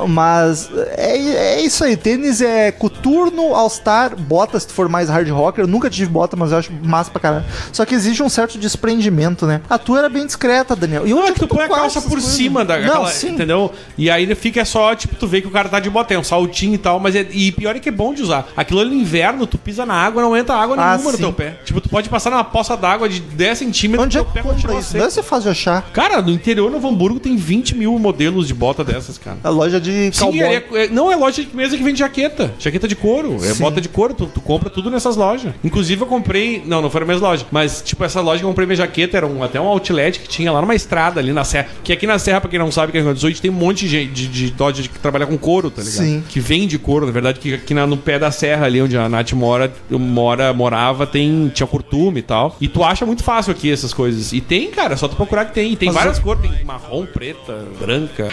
Mas 0.08 0.68
é, 0.96 1.16
é 1.56 1.60
isso 1.62 1.82
aí. 1.84 1.96
Tênis 1.96 2.40
é 2.40 2.70
coturno, 2.72 3.45
all-star, 3.54 4.16
bota 4.16 4.58
se 4.58 4.66
tu 4.66 4.72
for 4.72 4.88
mais 4.88 5.08
hard 5.08 5.28
rocker. 5.30 5.64
Eu 5.64 5.68
nunca 5.68 5.88
tive 5.90 6.10
bota, 6.10 6.36
mas 6.36 6.52
eu 6.52 6.58
acho 6.58 6.72
massa 6.82 7.10
pra 7.10 7.20
caralho. 7.20 7.44
Só 7.72 7.84
que 7.84 7.94
exige 7.94 8.22
um 8.22 8.28
certo 8.28 8.58
desprendimento, 8.58 9.46
né? 9.46 9.60
A 9.68 9.78
tua 9.78 9.98
era 10.00 10.08
bem 10.08 10.24
discreta, 10.26 10.74
Daniel. 10.76 11.06
E 11.06 11.10
Não, 11.10 11.18
onde 11.18 11.28
é 11.30 11.32
que 11.32 11.40
tu 11.40 11.48
põe 11.48 11.64
a 11.64 11.68
calça 11.68 12.00
por 12.00 12.10
coisas? 12.10 12.30
cima 12.30 12.64
da 12.64 12.78
Não, 12.78 12.86
aquela, 12.88 13.08
sim. 13.10 13.30
entendeu? 13.30 13.72
E 13.98 14.10
aí 14.10 14.32
fica 14.34 14.64
só, 14.64 14.94
tipo, 14.94 15.14
tu 15.16 15.26
vê 15.26 15.40
que 15.40 15.46
o 15.48 15.50
cara 15.50 15.68
tá 15.68 15.80
de 15.80 15.90
bota, 15.90 16.14
é 16.14 16.18
um 16.18 16.24
saltinho 16.24 16.74
e 16.74 16.78
tal, 16.78 16.98
mas 17.00 17.14
é, 17.14 17.26
e 17.30 17.52
pior 17.52 17.76
é 17.76 17.78
que 17.78 17.88
é 17.88 17.92
bom 17.92 18.12
de 18.14 18.22
usar. 18.22 18.48
Aquilo 18.56 18.80
ali 18.80 18.90
no 18.90 18.96
inverno, 19.00 19.46
tu 19.46 19.58
pisa 19.58 19.84
na 19.86 19.94
água, 19.94 20.22
não 20.22 20.36
entra 20.36 20.54
água 20.54 20.76
Ah, 20.78 20.92
nenhuma 20.96 21.12
no 21.12 21.18
teu 21.18 21.32
pé. 21.32 21.58
Tipo, 21.64 21.80
tu 21.80 21.88
pode 21.88 22.08
passar 22.08 22.30
numa 22.30 22.44
poça 22.44 22.76
d'água 22.76 23.08
de 23.08 23.20
10 23.20 23.58
centímetros 23.58 24.04
Onde 24.06 24.18
é 24.18 24.20
teu 24.20 24.26
que 24.26 24.32
pé 24.34 24.42
continua 24.42 24.78
isso? 24.80 24.90
seco. 24.90 25.00
Deve 25.02 25.12
ser 25.14 25.22
fácil 25.22 25.44
de 25.44 25.48
achar. 25.50 25.82
Cara, 25.92 26.20
no 26.22 26.30
interior 26.30 26.70
Novo 26.70 26.88
Hamburgo 26.88 27.18
tem 27.20 27.36
20 27.36 27.76
mil 27.76 27.98
modelos 27.98 28.46
de 28.46 28.54
bota 28.54 28.82
dessas, 28.84 29.18
cara. 29.18 29.38
A 29.42 29.48
loja 29.48 29.80
de 29.80 30.10
Sim, 30.12 30.40
é- 30.40 30.64
é- 30.72 30.88
não 30.88 31.10
é 31.10 31.16
loja 31.16 31.42
de 31.42 31.54
mesa 31.56 31.76
que 31.76 31.82
vende 31.82 31.98
jaqueta. 31.98 32.52
Jaqueta 32.58 32.86
de 32.88 32.94
couro. 32.96 33.25
É 33.36 33.54
Sim. 33.54 33.62
bota 33.62 33.80
de 33.80 33.88
couro. 33.88 34.14
Tu, 34.14 34.26
tu 34.26 34.40
compra 34.40 34.70
tudo 34.70 34.90
nessas 34.90 35.16
lojas. 35.16 35.52
Inclusive, 35.64 36.00
eu 36.02 36.06
comprei. 36.06 36.62
Não, 36.64 36.80
não 36.80 36.90
foi 36.90 37.00
na 37.00 37.06
mesma 37.06 37.28
loja. 37.28 37.46
Mas, 37.50 37.82
tipo, 37.82 38.04
essa 38.04 38.20
loja 38.20 38.38
que 38.38 38.44
eu 38.44 38.48
comprei 38.48 38.66
minha 38.66 38.76
jaqueta 38.76 39.16
era 39.16 39.26
um, 39.26 39.42
até 39.42 39.60
um 39.60 39.66
outlet 39.66 40.18
que 40.20 40.28
tinha 40.28 40.50
lá 40.52 40.60
numa 40.60 40.74
estrada 40.74 41.20
ali 41.20 41.32
na 41.32 41.44
Serra. 41.44 41.68
Que 41.82 41.92
aqui 41.92 42.06
na 42.06 42.18
Serra, 42.18 42.40
pra 42.40 42.50
quem 42.50 42.58
não 42.58 42.70
sabe, 42.70 42.92
que 42.92 42.98
é 42.98 43.00
Rio 43.00 43.06
Grande 43.06 43.20
do 43.20 43.32
Sul, 43.32 43.40
tem 43.42 43.50
um 43.50 43.54
monte 43.54 43.80
de 43.80 43.88
gente 43.88 44.12
de, 44.12 44.28
de 44.48 44.54
loja 44.58 44.82
que 44.82 44.98
trabalha 44.98 45.26
com 45.26 45.36
couro, 45.36 45.70
tá 45.70 45.82
ligado? 45.82 46.04
Sim. 46.04 46.24
Que 46.28 46.40
vende 46.40 46.78
couro, 46.78 47.06
na 47.06 47.12
verdade, 47.12 47.40
que 47.40 47.54
aqui 47.54 47.74
na- 47.74 47.86
no 47.86 47.96
pé 47.96 48.18
da 48.18 48.30
serra 48.30 48.66
ali, 48.66 48.80
onde 48.80 48.96
a 48.96 49.08
Nath 49.08 49.32
mora, 49.32 49.72
eu 49.90 49.98
mora, 49.98 50.52
morava, 50.52 51.06
tem, 51.06 51.50
tinha 51.54 51.66
curtume 51.66 52.20
e 52.20 52.22
tal. 52.22 52.56
E 52.60 52.68
tu 52.68 52.82
acha 52.84 53.04
muito 53.06 53.22
fácil 53.24 53.52
aqui 53.52 53.70
essas 53.70 53.92
coisas. 53.94 54.32
E 54.32 54.40
tem, 54.40 54.70
cara, 54.70 54.94
é 54.94 54.96
só 54.96 55.08
tu 55.08 55.16
procurar 55.16 55.44
que 55.46 55.54
tem. 55.54 55.72
E 55.72 55.76
tem 55.76 55.86
Mas 55.88 55.96
várias 55.96 56.18
cores, 56.18 56.42
tem 56.50 56.64
marrom, 56.64 57.06
preta, 57.06 57.64
branca. 57.80 58.28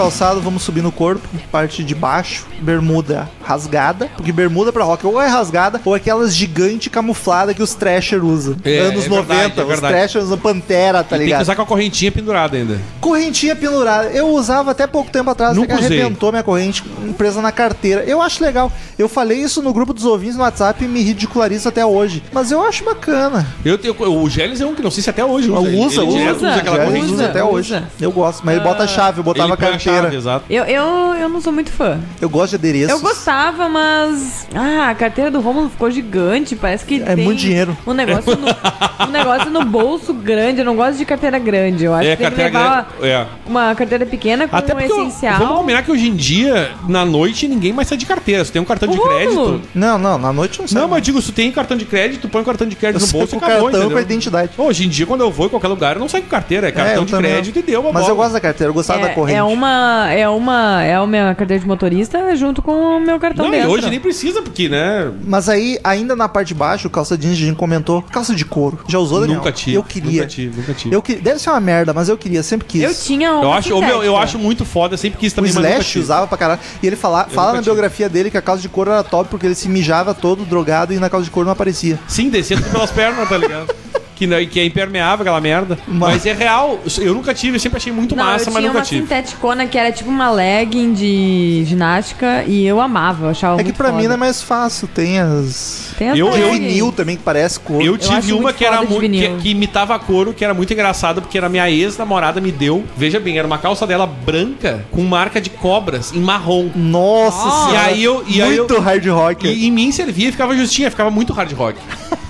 Calçado, 0.00 0.40
vamos 0.40 0.62
subir 0.62 0.82
no 0.82 0.90
corpo, 0.90 1.28
parte 1.52 1.84
de 1.84 1.94
baixo, 1.94 2.46
bermuda 2.62 3.28
rasgada, 3.44 4.08
porque 4.16 4.32
bermuda 4.32 4.72
pra 4.72 4.82
rock 4.82 5.04
ou 5.06 5.20
é 5.20 5.26
rasgada 5.26 5.78
ou 5.84 5.94
é 5.94 5.98
aquelas 5.98 6.34
gigante 6.34 6.88
camuflada 6.88 7.52
que 7.52 7.62
os 7.62 7.74
Thrasher 7.74 8.24
usam. 8.24 8.56
É, 8.64 8.78
Anos 8.78 9.04
é 9.04 9.08
90, 9.08 9.28
verdade, 9.36 9.60
é 9.60 9.64
os. 9.74 9.80
Thrasher 9.80 10.22
usam 10.22 10.38
Pantera, 10.38 11.02
tá 11.04 11.08
e 11.08 11.08
tem 11.10 11.18
que 11.18 11.24
ligado? 11.26 11.42
usar 11.42 11.54
com 11.56 11.62
a 11.62 11.66
correntinha 11.66 12.10
pendurada 12.10 12.56
ainda. 12.56 12.78
Correntinha 13.00 13.54
pendurada. 13.54 14.08
Eu 14.08 14.28
usava 14.28 14.70
até 14.70 14.86
pouco 14.86 15.10
tempo 15.10 15.28
atrás, 15.28 15.54
Nunca 15.54 15.74
até 15.74 15.80
que 15.80 15.84
usei. 15.86 16.00
arrebentou 16.00 16.30
minha 16.32 16.42
corrente 16.42 16.82
presa 17.18 17.42
na 17.42 17.52
carteira. 17.52 18.02
Eu 18.04 18.22
acho 18.22 18.42
legal. 18.42 18.72
Eu 18.98 19.08
falei 19.08 19.38
isso 19.38 19.60
no 19.60 19.72
grupo 19.72 19.92
dos 19.92 20.04
ouvintes 20.06 20.36
no 20.36 20.42
WhatsApp 20.42 20.82
e 20.82 20.88
me 20.88 21.02
ridicularizo 21.02 21.68
até 21.68 21.84
hoje. 21.84 22.22
Mas 22.32 22.50
eu 22.50 22.62
acho 22.62 22.84
bacana. 22.84 23.46
Eu 23.64 23.76
tenho, 23.76 23.94
o 23.98 24.30
Gélis 24.30 24.60
é 24.60 24.66
um 24.66 24.74
que 24.74 24.82
não 24.82 24.90
sei 24.90 25.02
se 25.02 25.10
até 25.10 25.24
hoje 25.24 25.50
usa. 25.50 25.60
Usa, 25.60 26.02
ele, 26.02 26.12
ele 26.12 26.18
direto 26.20 26.36
usa. 26.36 26.50
usa 26.52 26.62
corrente. 26.62 27.04
usa 27.04 27.14
usa, 27.14 27.26
até 27.26 27.44
hoje. 27.44 27.74
usa. 27.74 27.84
Eu 28.00 28.12
gosto, 28.12 28.42
mas 28.46 28.54
ele 28.56 28.64
bota 28.64 28.84
a 28.84 28.86
chave, 28.86 29.18
eu 29.20 29.24
botava 29.24 29.46
Ele 29.48 29.54
a 29.54 29.56
põe 29.56 29.66
a 29.68 29.78
carteira. 29.92 30.16
exato. 30.16 30.44
Eu, 30.50 30.64
eu, 30.64 30.84
eu 31.14 31.28
não 31.28 31.40
sou 31.40 31.52
muito 31.52 31.70
fã. 31.72 32.00
Eu 32.20 32.28
gosto 32.28 32.50
de 32.50 32.56
adereços. 32.56 32.90
Eu 32.90 33.00
gostava, 33.00 33.68
mas. 33.68 34.46
Ah, 34.54 34.88
a 34.90 34.94
carteira 34.94 35.30
do 35.30 35.40
Romulo 35.40 35.68
ficou 35.70 35.90
gigante. 35.90 36.54
Parece 36.56 36.84
que. 36.84 37.02
É 37.02 37.14
tem 37.14 37.24
muito 37.24 37.38
dinheiro. 37.38 37.76
Um 37.86 37.92
negócio, 37.92 38.36
no, 38.36 38.46
um 39.06 39.10
negócio 39.10 39.50
no 39.50 39.64
bolso 39.64 40.12
grande. 40.14 40.60
Eu 40.60 40.64
não 40.64 40.76
gosto 40.76 40.98
de 40.98 41.04
carteira 41.04 41.38
grande. 41.38 41.84
Eu 41.84 41.94
acho 41.94 42.08
É, 42.08 42.16
que 42.16 42.22
tem 42.22 42.30
que 42.30 42.36
carteira 42.36 42.58
levar 42.64 42.88
grande. 42.98 43.12
É. 43.12 43.26
uma 43.46 43.74
carteira 43.74 44.06
pequena 44.06 44.48
com 44.48 44.56
Até 44.56 44.72
um 44.74 44.76
porque 44.78 44.92
eu- 44.92 45.00
essencial. 45.06 45.38
vamos 45.38 45.56
combinar 45.58 45.82
que 45.82 45.90
hoje 45.92 46.08
em 46.08 46.14
dia, 46.14 46.70
na 46.88 47.04
noite, 47.04 47.46
ninguém 47.48 47.72
mais 47.72 47.88
sai 47.88 47.98
de 47.98 48.06
carteira. 48.06 48.44
Se 48.44 48.52
tem 48.52 48.60
um 48.60 48.64
cartão 48.64 48.88
de 48.88 48.98
Ô, 48.98 49.02
Rômulo, 49.02 49.16
crédito. 49.58 49.68
Não, 49.74 49.98
não, 49.98 50.18
na 50.18 50.32
noite 50.32 50.60
não 50.60 50.68
sai. 50.68 50.80
Não, 50.80 50.88
mas 50.88 51.02
digo, 51.02 51.20
se 51.20 51.30
tu 51.32 51.34
tem 51.34 51.50
cartão 51.52 51.76
de 51.76 51.84
crédito, 51.84 52.22
tu 52.22 52.28
põe 52.28 52.42
o 52.42 52.44
cartão 52.44 52.66
de 52.66 52.76
crédito 52.76 53.02
eu 53.02 53.06
no 53.06 53.12
bolso 53.12 53.34
e 53.34 53.38
acabou, 53.38 53.54
cartão 53.54 53.68
entendeu? 53.70 53.90
com 53.90 53.98
a 53.98 54.00
identidade. 54.02 54.50
Hoje 54.56 54.84
em 54.84 54.88
dia, 54.88 55.06
quando 55.06 55.22
eu 55.22 55.30
vou 55.30 55.46
em 55.46 55.48
qualquer 55.48 55.68
lugar, 55.68 55.96
eu 55.96 56.00
não 56.00 56.08
saio 56.08 56.24
com 56.24 56.30
carteira. 56.30 56.66
É 56.66 56.70
É, 56.70 56.72
cartão 56.72 57.04
de 57.04 57.16
crédito 57.16 57.56
não. 57.56 57.62
e 57.62 57.66
deu 57.66 57.80
uma 57.80 57.92
Mas 57.92 58.02
bola. 58.02 58.12
eu 58.12 58.16
gosto 58.16 58.32
da 58.32 58.40
carteira, 58.40 58.70
eu 58.70 58.74
gostava 58.74 59.00
da 59.00 59.08
É, 59.08 59.14
corrente. 59.14 59.38
é 59.38 59.42
uma. 59.42 59.79
É 60.10 60.28
uma. 60.28 60.82
É 60.82 60.94
a 60.96 61.06
minha 61.06 61.34
carteira 61.34 61.60
de 61.60 61.66
motorista 61.66 62.34
junto 62.36 62.62
com 62.62 62.72
o 62.72 63.00
meu 63.00 63.18
cartão 63.18 63.46
Não, 63.46 63.54
e 63.54 63.58
dentro. 63.58 63.70
hoje 63.72 63.90
nem 63.90 64.00
precisa, 64.00 64.42
porque, 64.42 64.68
né? 64.68 65.10
Mas 65.24 65.48
aí, 65.48 65.78
ainda 65.84 66.14
na 66.16 66.28
parte 66.28 66.48
de 66.48 66.54
baixo, 66.54 66.88
calça 66.90 67.16
jeans, 67.16 67.34
a 67.34 67.36
gente 67.36 67.56
comentou. 67.56 68.02
Calça 68.02 68.34
de 68.34 68.44
couro. 68.44 68.80
Já 68.88 68.98
usou, 68.98 69.20
Daniel? 69.20 69.38
Nunca 69.38 69.52
tive. 69.52 69.76
Eu 69.76 69.82
queria. 69.82 70.22
Nunca 70.22 70.26
tive, 70.26 70.56
nunca 70.60 70.74
tive. 70.74 70.94
Eu 70.94 71.02
que... 71.02 71.14
Deve 71.16 71.38
ser 71.38 71.50
uma 71.50 71.60
merda, 71.60 71.92
mas 71.92 72.08
eu 72.08 72.16
queria, 72.16 72.42
sempre 72.42 72.66
quis. 72.66 72.82
Eu 72.82 72.94
tinha 72.94 73.32
uma 73.32 73.44
Eu 73.44 73.52
acho, 73.52 73.80
meu, 73.80 74.02
eu 74.02 74.16
acho 74.16 74.38
muito 74.38 74.64
foda, 74.64 74.96
sempre 74.96 75.18
quis 75.18 75.32
O 75.32 75.36
também, 75.36 75.52
mas 75.52 75.62
nunca 75.62 75.74
Slash 75.76 75.98
usava 75.98 76.26
pra 76.26 76.38
caralho. 76.38 76.60
E 76.82 76.86
ele 76.86 76.96
fala, 76.96 77.24
fala 77.24 77.48
na 77.52 77.58
tive. 77.58 77.64
biografia 77.66 78.08
dele 78.08 78.30
que 78.30 78.36
a 78.36 78.42
calça 78.42 78.62
de 78.62 78.68
couro 78.68 78.90
era 78.90 79.02
top 79.02 79.28
porque 79.30 79.46
ele 79.46 79.54
se 79.54 79.68
mijava 79.68 80.14
todo 80.14 80.44
drogado 80.44 80.92
e 80.92 80.98
na 80.98 81.08
calça 81.10 81.24
de 81.24 81.30
couro 81.30 81.46
não 81.46 81.52
aparecia. 81.52 81.98
Sim, 82.08 82.28
descendo 82.28 82.62
pelas 82.70 82.90
pernas, 82.90 83.28
tá 83.28 83.36
ligado? 83.36 83.74
Que, 84.20 84.26
não- 84.26 84.44
que 84.44 84.60
é 84.60 84.66
impermeável 84.66 85.22
aquela 85.22 85.40
merda. 85.40 85.78
Mas- 85.88 86.10
Mas 86.10 86.26
é 86.26 86.34
real. 86.34 86.78
Eu 86.98 87.14
nunca 87.14 87.32
tive, 87.32 87.56
eu 87.56 87.60
sempre 87.60 87.78
achei 87.78 87.90
muito 87.90 88.14
Não, 88.14 88.22
massa, 88.22 88.50
eu 88.50 88.52
mas 88.52 88.60
tinha 88.60 88.68
nunca 88.68 88.78
uma 88.80 88.84
tive. 88.84 89.00
sinteticona 89.00 89.66
que 89.66 89.78
era 89.78 89.90
tipo 89.90 90.10
uma 90.10 90.30
legging 90.30 90.92
de 90.92 91.64
ginástica 91.66 92.44
e 92.46 92.66
eu 92.66 92.82
amava, 92.82 93.24
eu 93.26 93.30
achava 93.30 93.58
É 93.60 93.64
que 93.64 93.72
pra 93.72 93.88
foda. 93.88 93.98
mim 93.98 94.06
não 94.08 94.14
é 94.14 94.16
mais 94.18 94.42
fácil. 94.42 94.86
Tem 94.88 95.18
as. 95.18 95.94
Tem 95.98 96.10
as 96.10 96.18
Eu- 96.18 96.28
eu- 96.36 96.52
vinil 96.52 96.92
também 96.92 97.16
que 97.16 97.22
parece 97.22 97.58
couro. 97.58 97.82
Eu 97.82 97.96
tive 97.96 98.32
uma 98.34 98.42
muito 98.42 98.56
que 98.56 98.64
era 98.66 98.82
muito. 98.82 99.00
Que, 99.10 99.28
que 99.40 99.48
imitava 99.52 99.98
couro, 99.98 100.34
que 100.34 100.44
era 100.44 100.52
muito 100.52 100.70
engraçado, 100.70 101.22
porque 101.22 101.38
era 101.38 101.48
minha 101.48 101.70
ex-namorada 101.70 102.42
me 102.42 102.52
deu. 102.52 102.84
Veja 102.94 103.18
bem, 103.18 103.38
era 103.38 103.46
uma 103.46 103.56
calça 103.56 103.86
dela 103.86 104.06
branca 104.06 104.84
com 104.90 105.00
marca 105.02 105.40
de 105.40 105.48
cobras 105.48 106.12
em 106.14 106.20
marrom. 106.20 106.68
Nossa 106.76 107.48
E 107.48 107.70
senhora. 107.70 107.86
aí 107.88 108.04
eu. 108.04 108.22
E 108.28 108.42
aí 108.42 108.56
Muito 108.58 108.74
eu, 108.74 108.80
hard 108.82 109.06
rock. 109.06 109.48
e 109.48 109.66
em 109.66 109.70
mim 109.70 109.90
servia 109.90 110.28
e 110.28 110.32
ficava 110.32 110.54
justinha, 110.54 110.90
ficava 110.90 111.10
muito 111.10 111.32
hard 111.32 111.50
rock. 111.54 111.78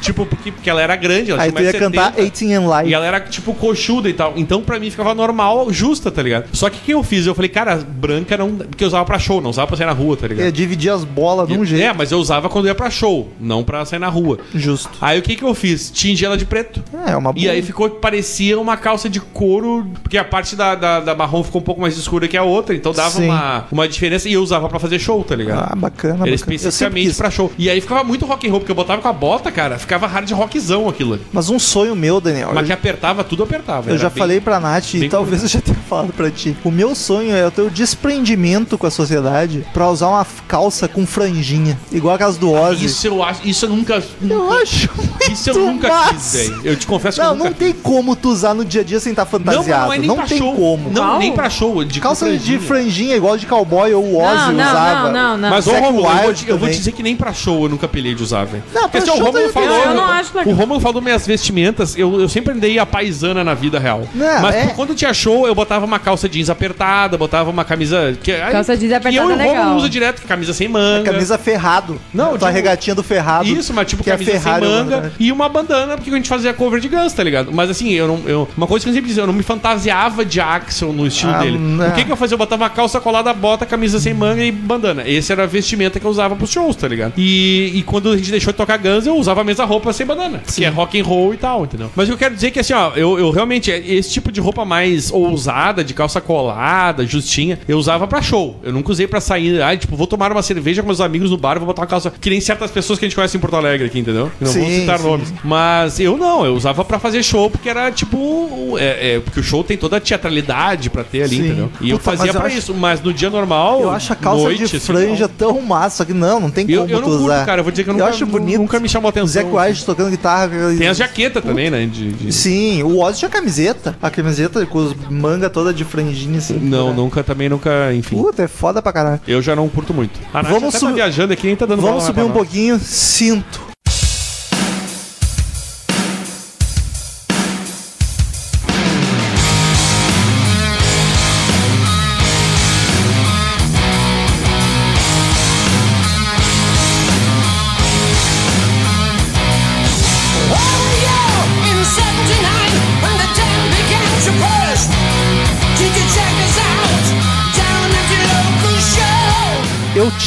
Tipo, 0.00 0.26
porque, 0.26 0.52
porque 0.52 0.68
ela 0.68 0.82
era 0.82 0.96
grande, 0.96 1.30
ela 1.30 1.42
Aí 1.42 1.52
tinha 1.52 1.70
tu 1.70 1.74
ia 1.74 1.80
cantar 1.80 2.12
1,70. 2.12 2.30
18 2.32 2.52
and 2.52 2.68
Live. 2.68 2.90
E 2.90 2.94
ela 2.94 3.06
era, 3.06 3.20
tipo, 3.20 3.54
coxuda 3.54 4.08
e 4.08 4.12
tal. 4.12 4.32
Então, 4.36 4.62
pra 4.62 4.78
mim, 4.78 4.90
ficava 4.90 5.14
normal, 5.14 5.72
justa, 5.72 6.10
tá 6.10 6.22
ligado? 6.22 6.48
Só 6.52 6.68
que 6.68 6.78
o 6.78 6.80
que 6.80 6.92
eu 6.92 7.02
fiz? 7.02 7.26
Eu 7.26 7.34
falei, 7.34 7.48
cara, 7.48 7.76
branca 7.76 8.36
não. 8.36 8.56
Porque 8.56 8.84
eu 8.84 8.88
usava 8.88 9.04
pra 9.04 9.18
show, 9.18 9.40
não 9.40 9.50
usava 9.50 9.66
pra 9.66 9.76
sair 9.76 9.86
na 9.86 9.92
rua, 9.92 10.16
tá 10.16 10.26
ligado? 10.26 10.46
É, 10.46 10.50
dividir 10.50 10.90
as 10.90 11.04
bolas 11.04 11.48
de 11.48 11.54
um 11.54 11.64
jeito. 11.64 11.84
É, 11.84 11.92
mas 11.92 12.12
eu 12.12 12.18
usava 12.18 12.48
quando 12.48 12.66
ia 12.66 12.74
pra 12.74 12.90
show, 12.90 13.30
não 13.40 13.62
pra 13.62 13.84
sair 13.84 13.98
na 13.98 14.08
rua. 14.08 14.38
Justo. 14.54 14.90
Aí 15.00 15.18
o 15.18 15.22
que 15.22 15.36
que 15.36 15.44
eu 15.44 15.54
fiz? 15.54 15.90
Tingi 15.90 16.24
ela 16.24 16.36
de 16.36 16.44
preto. 16.44 16.82
É, 17.06 17.16
uma 17.16 17.32
boa. 17.32 17.44
E 17.44 17.48
aí 17.48 17.62
ficou, 17.62 17.88
parecia 17.90 18.58
uma 18.58 18.76
calça 18.76 19.08
de 19.08 19.20
couro, 19.20 19.86
porque 20.02 20.18
a 20.18 20.24
parte 20.24 20.56
da, 20.56 20.74
da, 20.74 21.00
da 21.00 21.14
marrom 21.14 21.42
ficou 21.42 21.60
um 21.60 21.64
pouco 21.64 21.80
mais 21.80 21.96
escura 21.96 22.26
que 22.28 22.36
a 22.36 22.42
outra, 22.42 22.74
então 22.74 22.92
dava 22.92 23.10
Sim. 23.10 23.26
uma, 23.26 23.66
uma 23.70 23.88
diferença 23.88 24.28
e 24.28 24.32
eu 24.32 24.42
usava 24.42 24.68
pra 24.68 24.78
fazer 24.78 24.98
show, 24.98 25.22
tá 25.24 25.34
ligado? 25.36 25.70
Ah, 25.72 25.76
bacana. 25.76 26.14
Era 26.14 26.18
bacana. 26.18 26.30
Eu 26.30 26.34
especificamente 26.34 27.14
pra 27.14 27.30
show. 27.30 27.52
E 27.58 27.68
aí 27.68 27.80
ficava 27.80 28.02
muito 28.04 28.24
rock 28.26 28.46
and 28.46 28.50
roll, 28.50 28.60
porque 28.60 28.72
eu 28.72 28.76
botava 28.76 29.00
com 29.00 29.08
a 29.08 29.12
bota, 29.12 29.50
cara, 29.50 29.78
ficava 29.90 30.00
ficava 30.00 30.06
hard 30.06 30.30
rockzão 30.30 30.88
aquilo. 30.88 31.14
ali. 31.14 31.22
Mas 31.32 31.48
um 31.50 31.58
sonho 31.58 31.96
meu, 31.96 32.20
Daniel. 32.20 32.50
Mas 32.54 32.60
eu 32.62 32.66
que 32.66 32.72
apertava, 32.72 33.24
tudo 33.24 33.42
apertava. 33.42 33.88
Eu 33.90 33.94
era 33.94 34.02
já 34.02 34.08
bem- 34.08 34.18
falei 34.18 34.40
pra 34.40 34.60
Nath, 34.60 34.94
e 34.94 35.08
talvez 35.08 35.42
eu 35.42 35.48
já 35.48 35.60
tenha 35.60 35.76
falado 35.88 36.12
pra 36.12 36.30
ti. 36.30 36.56
O 36.62 36.70
meu 36.70 36.94
sonho 36.94 37.34
é 37.34 37.42
eu 37.42 37.50
ter 37.50 37.62
o 37.62 37.70
desprendimento 37.70 38.78
com 38.78 38.86
a 38.86 38.90
sociedade 38.90 39.66
pra 39.74 39.88
usar 39.90 40.08
uma 40.08 40.26
calça 40.46 40.86
com 40.86 41.04
franjinha, 41.06 41.76
igual 41.90 42.14
a 42.14 42.18
casa 42.18 42.38
do 42.38 42.52
Ozzy. 42.52 42.84
Isso 42.86 43.06
eu 43.06 43.22
acho. 43.22 43.40
Isso 43.46 43.64
eu 43.64 43.70
nunca. 43.70 44.02
Eu 44.22 44.52
acho 44.52 44.88
Isso 45.30 45.50
eu 45.50 45.54
nunca 45.58 45.88
massa. 45.88 46.14
fiz, 46.14 46.32
velho. 46.48 46.60
Eu 46.64 46.76
te 46.76 46.86
confesso 46.86 47.18
que 47.20 47.24
Não, 47.26 47.32
eu 47.32 47.36
nunca 47.38 47.50
não 47.50 47.56
tem 47.56 47.72
como 47.72 48.14
tu 48.14 48.28
usar 48.30 48.54
no 48.54 48.64
dia 48.64 48.82
a 48.82 48.84
dia 48.84 49.00
sem 49.00 49.10
estar 49.12 49.24
Não, 49.24 49.30
mas 49.32 49.54
fantasiado. 49.54 49.86
não 49.86 49.92
é 49.92 49.98
nem 49.98 50.06
não 50.08 50.16
pra 50.16 50.26
tem 50.26 50.38
show. 50.38 50.54
como. 50.54 50.90
Não, 50.90 51.18
nem 51.18 51.32
pra 51.32 51.50
show. 51.50 51.84
De 51.84 52.00
Calça 52.00 52.26
com 52.26 52.32
de 52.32 52.38
franjinha. 52.38 52.60
franjinha, 52.60 53.16
igual 53.16 53.36
de 53.36 53.46
cowboy 53.46 53.92
ou 53.94 54.04
o 54.04 54.16
Ozzy 54.22 54.34
Não, 54.36 54.52
não, 54.52 54.64
usava. 54.70 55.10
não, 55.10 55.12
não, 55.12 55.38
não. 55.38 55.50
Mas, 55.50 55.66
ô 55.66 55.70
Zac 55.70 55.82
Romulo, 55.82 56.06
eu, 56.08 56.22
vou 56.22 56.34
te, 56.34 56.48
eu 56.48 56.58
vou 56.58 56.68
te 56.68 56.76
dizer 56.76 56.92
que 56.92 57.02
nem 57.02 57.16
pra 57.16 57.32
show 57.32 57.64
eu 57.64 57.68
nunca 57.68 57.88
pilhei 57.88 58.14
de 58.14 58.22
usar, 58.22 58.44
velho. 58.44 58.62
Não, 58.72 58.88
Porque 58.88 59.10
o 59.10 59.14
Romulo 59.14 59.50
falou. 59.50 59.79
Eu 59.84 59.94
não 59.94 60.04
acho 60.04 60.36
legal. 60.36 60.52
O 60.52 60.56
Romulo 60.56 60.80
falou 60.80 61.00
minhas 61.02 61.26
vestimentas, 61.26 61.96
eu, 61.96 62.20
eu 62.20 62.28
sempre 62.28 62.52
andei 62.54 62.78
a 62.78 62.86
paisana 62.86 63.42
na 63.44 63.54
vida 63.54 63.78
real. 63.78 64.06
Não, 64.14 64.42
Mas 64.42 64.54
é- 64.54 64.66
quando 64.68 64.94
tinha 64.94 65.12
show, 65.14 65.46
eu 65.46 65.54
botava 65.54 65.84
uma 65.84 65.98
calça 65.98 66.28
jeans 66.28 66.50
apertada, 66.50 67.16
botava 67.16 67.50
uma 67.50 67.64
camisa. 67.64 68.16
Que, 68.22 68.32
aí- 68.32 68.52
Calça 68.52 68.76
jeans 68.76 68.90
que 68.90 68.94
apertada 68.94 69.24
eu 69.26 69.30
e 69.30 69.32
o 69.32 69.34
é 69.34 69.36
legal. 69.36 69.56
Romulo 69.64 69.76
usa 69.78 69.88
direto, 69.88 70.18
que 70.20 70.24
é 70.24 70.28
camisa 70.28 70.52
sem 70.52 70.68
manga. 70.68 71.10
Camisa 71.10 71.38
ferrado. 71.38 72.00
Não, 72.12 72.30
Tua 72.30 72.38
tipo- 72.38 72.50
regatinha 72.52 72.94
do 72.94 73.02
ferrado. 73.02 73.46
Isso, 73.48 73.72
mas 73.74 73.86
tipo 73.88 74.02
que 74.02 74.10
é 74.10 74.14
camisa 74.14 74.30
sem 74.32 74.40
Ferrari, 74.40 74.64
manga 74.66 75.12
e 75.18 75.30
uma 75.32 75.48
bandana, 75.48 75.96
porque 75.96 76.10
a 76.10 76.14
gente 76.14 76.28
fazia 76.28 76.52
cover 76.52 76.80
de 76.80 76.88
Guns, 76.88 77.12
tá 77.12 77.22
ligado? 77.22 77.50
Mas 77.52 77.70
assim, 77.70 77.90
eu 77.92 78.06
não. 78.06 78.20
Eu, 78.26 78.48
uma 78.56 78.66
coisa 78.66 78.84
que 78.84 78.90
eu 78.90 78.94
sempre 78.94 79.08
dizia, 79.08 79.22
eu 79.22 79.26
não 79.26 79.34
me 79.34 79.42
fantasiava 79.42 80.24
de 80.24 80.40
Axel 80.40 80.92
no 80.92 81.06
estilo 81.06 81.32
Ah, 81.34 81.38
dele. 81.38 81.58
não. 81.58 81.88
O 81.88 81.92
que, 81.92 82.04
que 82.04 82.12
eu 82.12 82.16
fazia? 82.16 82.34
Eu 82.34 82.38
botava 82.38 82.62
uma 82.64 82.70
calça 82.70 83.00
colada, 83.00 83.32
bota, 83.32 83.64
camisa 83.66 83.98
sem 84.00 84.12
manga 84.14 84.42
e 84.44 84.50
bandana. 84.50 85.02
Esse 85.06 85.32
era 85.32 85.44
a 85.44 85.46
vestimenta 85.46 85.98
que 86.00 86.06
eu 86.06 86.10
usava 86.10 86.34
pros 86.36 86.50
shows, 86.50 86.76
tá 86.76 86.88
ligado? 86.88 87.12
E, 87.16 87.72
e 87.74 87.82
quando 87.82 88.10
a 88.10 88.16
gente 88.16 88.30
deixou 88.30 88.52
de 88.52 88.56
tocar 88.56 88.76
Guns, 88.78 89.06
eu 89.06 89.16
usava 89.16 89.40
a 89.40 89.44
mesma 89.44 89.64
roupa 89.70 89.92
sem 89.92 90.04
bandana. 90.06 90.40
Que 90.46 90.64
é 90.64 90.68
rock 90.68 91.00
and 91.00 91.04
roll 91.04 91.32
e 91.32 91.36
tal, 91.36 91.64
entendeu? 91.64 91.90
Mas 91.94 92.08
eu 92.08 92.16
quero 92.16 92.34
dizer 92.34 92.50
que 92.50 92.58
assim, 92.60 92.72
ó, 92.72 92.92
eu, 92.96 93.18
eu 93.18 93.30
realmente, 93.30 93.70
esse 93.70 94.10
tipo 94.10 94.30
de 94.32 94.40
roupa 94.40 94.64
mais 94.64 95.10
ousada, 95.10 95.82
de 95.84 95.94
calça 95.94 96.20
colada, 96.20 97.06
justinha, 97.06 97.58
eu 97.68 97.78
usava 97.78 98.06
pra 98.06 98.20
show. 98.20 98.56
Eu 98.62 98.72
nunca 98.72 98.90
usei 98.90 99.06
pra 99.06 99.20
sair. 99.20 99.62
Ah, 99.62 99.76
tipo, 99.76 99.96
vou 99.96 100.06
tomar 100.06 100.32
uma 100.32 100.42
cerveja 100.42 100.82
com 100.82 100.86
meus 100.86 101.00
amigos 101.00 101.30
no 101.30 101.36
bar, 101.36 101.54
eu 101.56 101.60
vou 101.60 101.66
botar 101.68 101.82
uma 101.82 101.88
calça. 101.88 102.10
Que 102.20 102.28
nem 102.30 102.40
certas 102.40 102.70
pessoas 102.70 102.98
que 102.98 103.04
a 103.04 103.08
gente 103.08 103.14
conhece 103.14 103.36
em 103.36 103.40
Porto 103.40 103.56
Alegre 103.56 103.86
aqui, 103.86 103.98
entendeu? 103.98 104.30
Não 104.40 104.52
vou 104.52 104.62
Sim, 104.64 104.80
citar 104.80 104.98
sim. 104.98 105.04
nomes. 105.06 105.32
Mas 105.44 106.00
eu 106.00 106.16
não, 106.16 106.44
eu 106.44 106.54
usava 106.54 106.84
pra 106.84 106.98
fazer 106.98 107.22
show 107.22 107.48
porque 107.50 107.68
era 107.68 107.90
tipo. 107.92 108.76
É, 108.78 109.14
é, 109.16 109.20
porque 109.20 109.40
o 109.40 109.42
show 109.42 109.62
tem 109.62 109.76
toda 109.76 109.96
a 109.96 110.00
teatralidade 110.00 110.90
pra 110.90 111.04
ter 111.04 111.22
ali, 111.22 111.36
Sim. 111.36 111.46
entendeu? 111.46 111.70
E 111.80 111.90
eu 111.90 111.98
Puta, 111.98 112.10
fazia 112.10 112.26
mas 112.26 112.34
eu 112.34 112.40
pra 112.40 112.48
acho- 112.48 112.58
isso, 112.58 112.74
mas 112.74 113.00
no 113.00 113.12
dia 113.12 113.30
normal. 113.30 113.80
Eu 113.82 113.90
acho 113.90 114.12
a 114.12 114.16
calça 114.16 114.42
noite, 114.44 114.58
de 114.58 114.64
assim, 114.76 114.80
franja 114.80 115.28
não. 115.28 115.34
tão 115.34 115.62
massa, 115.62 116.04
que 116.04 116.12
não, 116.12 116.40
não 116.40 116.50
tem 116.50 116.66
como 116.66 116.78
Eu, 116.78 116.86
eu 116.88 117.00
não 117.00 117.02
tu 117.02 117.10
curto, 117.10 117.24
usar. 117.24 117.46
cara. 117.46 117.60
Eu 117.60 117.64
vou 117.64 117.70
dizer 117.70 117.84
que 117.84 117.90
eu 117.90 117.94
Eu 117.94 117.98
nunca, 117.98 118.10
acho 118.10 118.26
bonito. 118.26 118.58
nunca 118.58 118.80
me 118.80 118.88
chamou 118.88 119.08
atenção. 119.08 119.42
Wild 119.62 119.84
tocando 119.84 120.10
guitarra. 120.10 120.50
Tem 120.78 120.88
as 120.88 120.96
jaquetas 120.96 121.42
também, 121.42 121.70
né? 121.70 121.86
De, 121.86 122.12
de- 122.12 122.32
Sim, 122.32 122.82
o 122.82 122.98
Ozzy 123.00 123.20
tinha 123.20 123.28
camiseta. 123.30 123.96
A 124.00 124.10
camiseta 124.10 124.64
com 124.66 124.78
os 124.78 124.94
manga 125.10 125.48
toda 125.50 125.72
de 125.72 125.84
franjinha 125.84 126.38
assim. 126.38 126.58
Não, 126.58 126.92
nunca, 126.94 127.22
também 127.22 127.48
nunca, 127.48 127.92
enfim. 127.94 128.16
Puta, 128.16 128.42
é 128.42 128.48
foda 128.48 128.80
pra 128.82 128.92
caralho. 128.92 129.20
Eu 129.26 129.40
já 129.42 129.54
não 129.56 129.68
curto 129.68 129.92
muito. 129.94 130.18
A 130.32 130.42
Nath 130.42 130.52
Vamos 130.52 130.68
até 130.68 130.72
tá 130.72 130.78
subir- 130.80 130.94
viajando 130.94 131.32
aqui, 131.32 131.46
nem 131.46 131.56
tá 131.56 131.66
dando 131.66 131.82
Vamos 131.82 132.04
subir 132.04 132.20
um 132.22 132.24
nós. 132.28 132.32
pouquinho. 132.36 132.78
Cinto. 132.78 133.69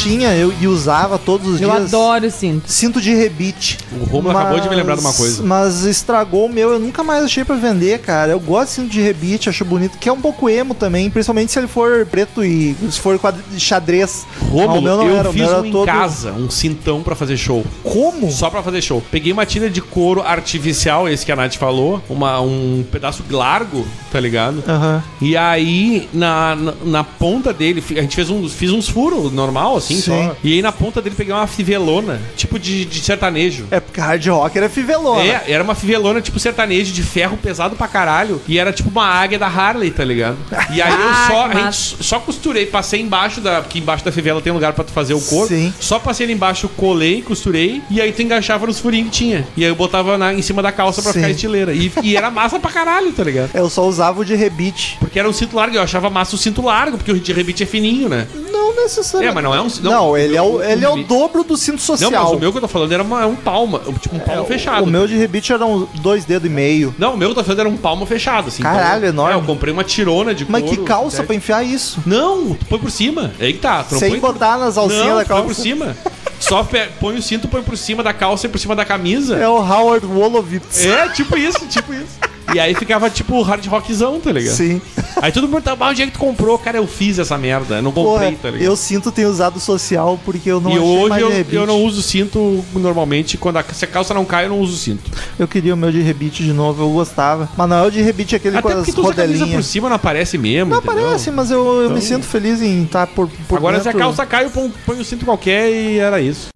Tinha 0.04 0.34
eu, 0.34 0.52
e 0.60 0.66
usava 0.68 1.18
todos 1.18 1.46
os 1.54 1.60
Eu 1.60 1.70
dias. 1.70 1.94
adoro 1.94 2.30
cinto. 2.30 2.70
Cinto 2.70 3.00
de 3.00 3.14
rebite. 3.14 3.78
O 3.92 4.04
Romulo 4.04 4.36
acabou 4.36 4.60
de 4.60 4.68
me 4.68 4.76
lembrar 4.76 4.94
de 4.96 5.00
uma 5.00 5.12
coisa. 5.12 5.42
Mas 5.42 5.84
estragou 5.84 6.46
o 6.46 6.52
meu, 6.52 6.72
eu 6.72 6.78
nunca 6.78 7.02
mais 7.02 7.24
achei 7.24 7.44
pra 7.44 7.56
vender, 7.56 7.98
cara. 8.00 8.32
Eu 8.32 8.40
gosto 8.40 8.68
de 8.68 8.74
cinto 8.74 8.90
de 8.90 9.00
rebite, 9.00 9.48
acho 9.48 9.64
bonito, 9.64 9.96
que 9.98 10.08
é 10.08 10.12
um 10.12 10.20
pouco 10.20 10.48
emo 10.48 10.74
também, 10.74 11.10
principalmente 11.10 11.52
se 11.52 11.58
ele 11.58 11.66
for 11.68 12.06
preto 12.06 12.44
e 12.44 12.76
se 12.90 13.00
for 13.00 13.18
xadrez. 13.58 14.26
Ah, 14.40 14.44
Romulo, 14.50 14.78
o 14.78 14.82
meu 14.82 14.96
não 14.98 15.08
eu 15.08 15.16
era, 15.16 15.30
fiz 15.32 15.40
meu 15.40 15.50
era 15.50 15.62
um 15.62 15.64
em 15.64 15.70
todo- 15.72 15.86
casa, 15.86 16.32
um 16.32 16.50
cintão 16.50 17.02
pra 17.02 17.14
fazer 17.14 17.36
show. 17.36 17.64
Como? 17.82 18.30
Só 18.30 18.50
pra 18.50 18.62
fazer 18.62 18.82
show. 18.82 19.02
Peguei 19.10 19.32
uma 19.32 19.46
tira 19.46 19.70
de 19.70 19.80
couro 19.80 20.22
artificial, 20.22 21.08
esse 21.08 21.24
que 21.24 21.32
a 21.32 21.36
Nath 21.36 21.54
falou, 21.54 22.02
uma, 22.08 22.40
um 22.40 22.84
pedaço 22.92 23.22
largo, 23.30 23.86
tá 24.12 24.20
ligado? 24.20 24.62
Aham. 24.68 25.02
E 25.20 25.36
aí, 25.36 26.08
na, 26.12 26.54
na, 26.56 26.74
na 26.84 27.04
ponta 27.04 27.52
dele, 27.52 27.82
a 27.96 28.00
gente 28.02 28.14
fez 28.14 28.28
uns, 28.30 28.52
fiz 28.52 28.70
uns 28.70 28.88
furos 28.88 29.32
normal, 29.32 29.76
assim, 29.76 29.93
Sim. 29.94 30.02
só. 30.28 30.36
E 30.42 30.52
aí 30.54 30.62
na 30.62 30.72
ponta 30.72 31.00
dele 31.00 31.14
peguei 31.16 31.32
uma 31.34 31.46
fivelona, 31.46 32.20
tipo 32.36 32.58
de, 32.58 32.84
de 32.84 33.00
sertanejo. 33.00 33.66
É 33.70 33.80
porque 33.80 34.00
hard 34.00 34.26
rock 34.26 34.56
era 34.58 34.68
fivelona. 34.68 35.22
É, 35.24 35.44
era 35.48 35.62
uma 35.62 35.74
fivelona 35.74 36.20
tipo 36.20 36.38
sertanejo 36.38 36.92
de 36.92 37.02
ferro 37.02 37.36
pesado 37.36 37.76
pra 37.76 37.86
caralho. 37.88 38.40
E 38.48 38.58
era 38.58 38.72
tipo 38.72 38.88
uma 38.90 39.06
águia 39.06 39.38
da 39.38 39.46
Harley, 39.46 39.90
tá 39.90 40.04
ligado? 40.04 40.36
E 40.72 40.80
aí 40.82 40.92
eu 40.92 41.04
Ah, 41.54 41.70
só, 41.72 42.02
só 42.02 42.18
costurei, 42.20 42.66
passei 42.66 43.00
embaixo 43.00 43.40
da. 43.40 43.62
Porque 43.62 43.78
embaixo 43.78 44.04
da 44.04 44.10
fivela 44.12 44.40
tem 44.40 44.52
lugar 44.52 44.72
pra 44.72 44.82
tu 44.84 44.92
fazer 44.92 45.14
o 45.14 45.20
couro. 45.20 45.48
Sim. 45.48 45.72
Só 45.78 45.98
passei 45.98 46.24
ali 46.26 46.32
embaixo, 46.34 46.68
colei, 46.68 47.22
costurei. 47.22 47.82
E 47.90 48.00
aí 48.00 48.12
tu 48.12 48.22
engaixava 48.22 48.66
nos 48.66 48.80
furinhos 48.80 49.10
que 49.10 49.16
tinha. 49.16 49.46
E 49.56 49.62
aí 49.64 49.70
eu 49.70 49.74
botava 49.74 50.18
na- 50.18 50.32
em 50.34 50.42
cima 50.42 50.62
da 50.62 50.72
calça 50.72 51.02
pra 51.02 51.12
Sim. 51.12 51.20
ficar 51.20 51.30
estileira. 51.30 51.72
E, 51.74 51.92
e 52.02 52.16
era 52.16 52.30
massa 52.30 52.58
pra 52.58 52.70
caralho, 52.70 53.12
tá 53.12 53.22
ligado? 53.22 53.50
Eu 53.54 53.68
só 53.70 53.86
usava 53.86 54.20
o 54.20 54.24
de 54.24 54.34
rebite. 54.34 54.96
Porque 54.98 55.18
era 55.18 55.28
um 55.28 55.32
cinto 55.32 55.54
largo, 55.56 55.76
eu 55.76 55.82
achava 55.82 56.10
massa 56.10 56.34
o 56.34 56.38
cinto 56.38 56.62
largo, 56.62 56.96
porque 56.96 57.12
o 57.12 57.20
de 57.20 57.32
rebite 57.32 57.62
é 57.62 57.66
fininho, 57.66 58.08
né? 58.08 58.26
Não 58.74 58.82
necessariamente. 58.82 59.30
É, 59.30 59.34
mas 59.34 59.44
não 59.44 59.54
é 59.54 59.60
um. 59.60 59.68
Não, 59.82 60.16
ele, 60.16 60.36
é 60.36 60.42
o, 60.42 60.56
o- 60.56 60.62
ele 60.62 60.84
é 60.84 60.88
o 60.88 60.94
o- 60.94 61.04
dobro 61.04 61.44
do 61.44 61.56
cinto 61.56 61.74
Não, 61.76 61.80
social. 61.80 62.10
mas 62.24 62.32
o 62.32 62.38
meu 62.38 62.50
que 62.52 62.58
eu 62.58 62.62
tô 62.62 62.68
falando 62.68 62.92
era 62.92 63.02
uma- 63.02 63.26
um 63.26 63.36
palma, 63.36 63.80
tipo 64.00 64.16
um 64.16 64.18
palmo 64.18 64.44
fechado. 64.46 64.84
O 64.84 64.86
meu 64.86 65.06
de 65.06 65.16
rebite 65.16 65.52
era 65.52 65.64
um 65.64 65.86
dois 66.00 66.24
dedos 66.24 66.48
e 66.48 66.52
meio. 66.52 66.94
Não, 66.98 67.14
o 67.14 67.16
meu 67.16 67.28
que 67.28 67.32
eu 67.32 67.36
tô 67.36 67.44
falando 67.44 67.60
era 67.60 67.68
um 67.68 67.76
palmo 67.76 68.04
fechado, 68.06 68.48
assim. 68.48 68.62
Caralho, 68.62 69.06
enorme. 69.06 69.34
É, 69.34 69.36
eu 69.36 69.42
comprei 69.42 69.72
uma 69.72 69.84
tirona 69.84 70.34
de 70.34 70.44
Mas 70.50 70.62
couro. 70.62 70.76
que 70.76 70.82
calça 70.84 71.16
certo? 71.16 71.26
pra 71.26 71.36
enfiar 71.36 71.62
isso? 71.64 72.02
Não, 72.06 72.54
tu 72.54 72.66
põe 72.66 72.78
por 72.78 72.90
cima. 72.90 73.32
É 73.38 73.46
aí 73.46 73.52
que 73.52 73.58
tá. 73.60 73.84
Não 73.90 73.98
Sem 73.98 74.18
botar 74.18 74.58
nas 74.58 74.76
alcinhas 74.76 75.06
não, 75.06 75.14
da 75.16 75.24
tu 75.24 75.28
põe 75.28 75.36
calça. 75.36 75.44
por 75.44 75.54
cima. 75.54 75.96
Só 76.40 76.66
põe 77.00 77.16
o 77.16 77.22
cinto, 77.22 77.48
põe 77.48 77.62
por 77.62 77.76
cima 77.76 78.02
da 78.02 78.12
calça 78.12 78.46
e 78.46 78.50
por 78.50 78.58
cima 78.58 78.76
da 78.76 78.84
camisa. 78.84 79.36
É 79.36 79.48
o 79.48 79.56
Howard 79.56 80.04
Wolowitz. 80.04 80.84
É, 80.84 81.08
tipo 81.08 81.38
isso, 81.38 81.64
tipo 81.68 81.94
isso. 81.94 82.18
E 82.54 82.60
aí 82.60 82.74
ficava 82.74 83.10
tipo 83.10 83.40
hard 83.42 83.66
rockzão, 83.66 84.20
tá 84.20 84.30
ligado? 84.32 84.54
Sim. 84.54 84.80
Aí 85.20 85.32
todo 85.32 85.44
mundo 85.44 85.62
perguntava, 85.62 85.86
"Ah, 85.86 85.88
onde 85.90 86.02
é 86.02 86.06
que 86.06 86.12
tu 86.12 86.18
comprou? 86.18 86.56
Cara, 86.58 86.76
eu 86.78 86.86
fiz 86.86 87.18
essa 87.18 87.36
merda. 87.36 87.76
Eu 87.76 87.82
não 87.82 87.92
comprei, 87.92 88.30
Porra, 88.30 88.38
tá 88.42 88.50
ligado? 88.50 88.66
eu 88.68 88.76
sinto 88.76 89.10
ter 89.10 89.26
usado 89.26 89.58
social 89.58 90.18
porque 90.24 90.50
eu 90.50 90.60
não 90.60 90.70
e 90.72 90.78
hoje 90.78 91.08
mais 91.08 91.22
eu, 91.22 91.30
eu 91.60 91.66
não 91.66 91.82
uso 91.82 92.02
cinto 92.02 92.64
normalmente. 92.74 93.36
Quando 93.36 93.56
a, 93.58 93.64
se 93.64 93.84
a 93.84 93.88
calça 93.88 94.14
não 94.14 94.24
cai, 94.24 94.44
eu 94.46 94.50
não 94.50 94.60
uso 94.60 94.76
cinto. 94.76 95.10
Eu 95.38 95.48
queria 95.48 95.74
o 95.74 95.76
meu 95.76 95.90
de 95.90 96.00
rebite 96.00 96.42
de 96.44 96.52
novo, 96.52 96.82
eu 96.82 96.90
gostava. 96.90 97.48
Mas 97.56 97.68
não 97.68 97.76
é 97.76 97.86
o 97.86 97.90
de 97.90 98.00
rebite 98.02 98.36
aquele 98.36 98.56
Até 98.58 98.72
com 98.74 98.80
as 98.80 98.86
tu 98.86 99.00
usa 99.00 99.10
a 99.10 99.14
camisa 99.14 99.32
por 99.32 99.40
rodelinhas. 99.40 99.66
cima, 99.66 99.88
não 99.88 99.96
aparece 99.96 100.38
mesmo. 100.38 100.70
Não 100.70 100.78
entendeu? 100.78 101.02
aparece, 101.04 101.30
mas 101.30 101.50
eu, 101.50 101.64
eu 101.82 101.90
me 101.90 101.96
Então- 101.96 102.00
sinto 102.00 102.26
feliz 102.26 102.60
em 102.62 102.84
estar 102.84 103.06
por, 103.08 103.28
por 103.48 103.58
Agora 103.58 103.76
se 103.80 103.88
a 103.88 103.92
dentro. 103.92 103.98
calça 104.06 104.24
cai, 104.26 104.44
eu 104.44 104.50
ponho, 104.50 104.72
ponho 104.86 105.00
o 105.00 105.04
cinto 105.04 105.24
qualquer 105.24 105.70
e 105.70 105.98
era 105.98 106.20
isso. 106.20 106.48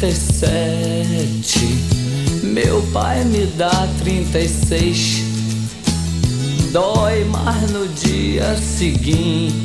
37. 0.00 1.60
Meu 2.42 2.80
pai 2.90 3.22
me 3.24 3.44
dá 3.58 3.86
36. 4.02 5.22
Dói 6.72 7.24
mais 7.24 7.70
no 7.70 7.86
dia 7.86 8.56
seguinte. 8.56 9.60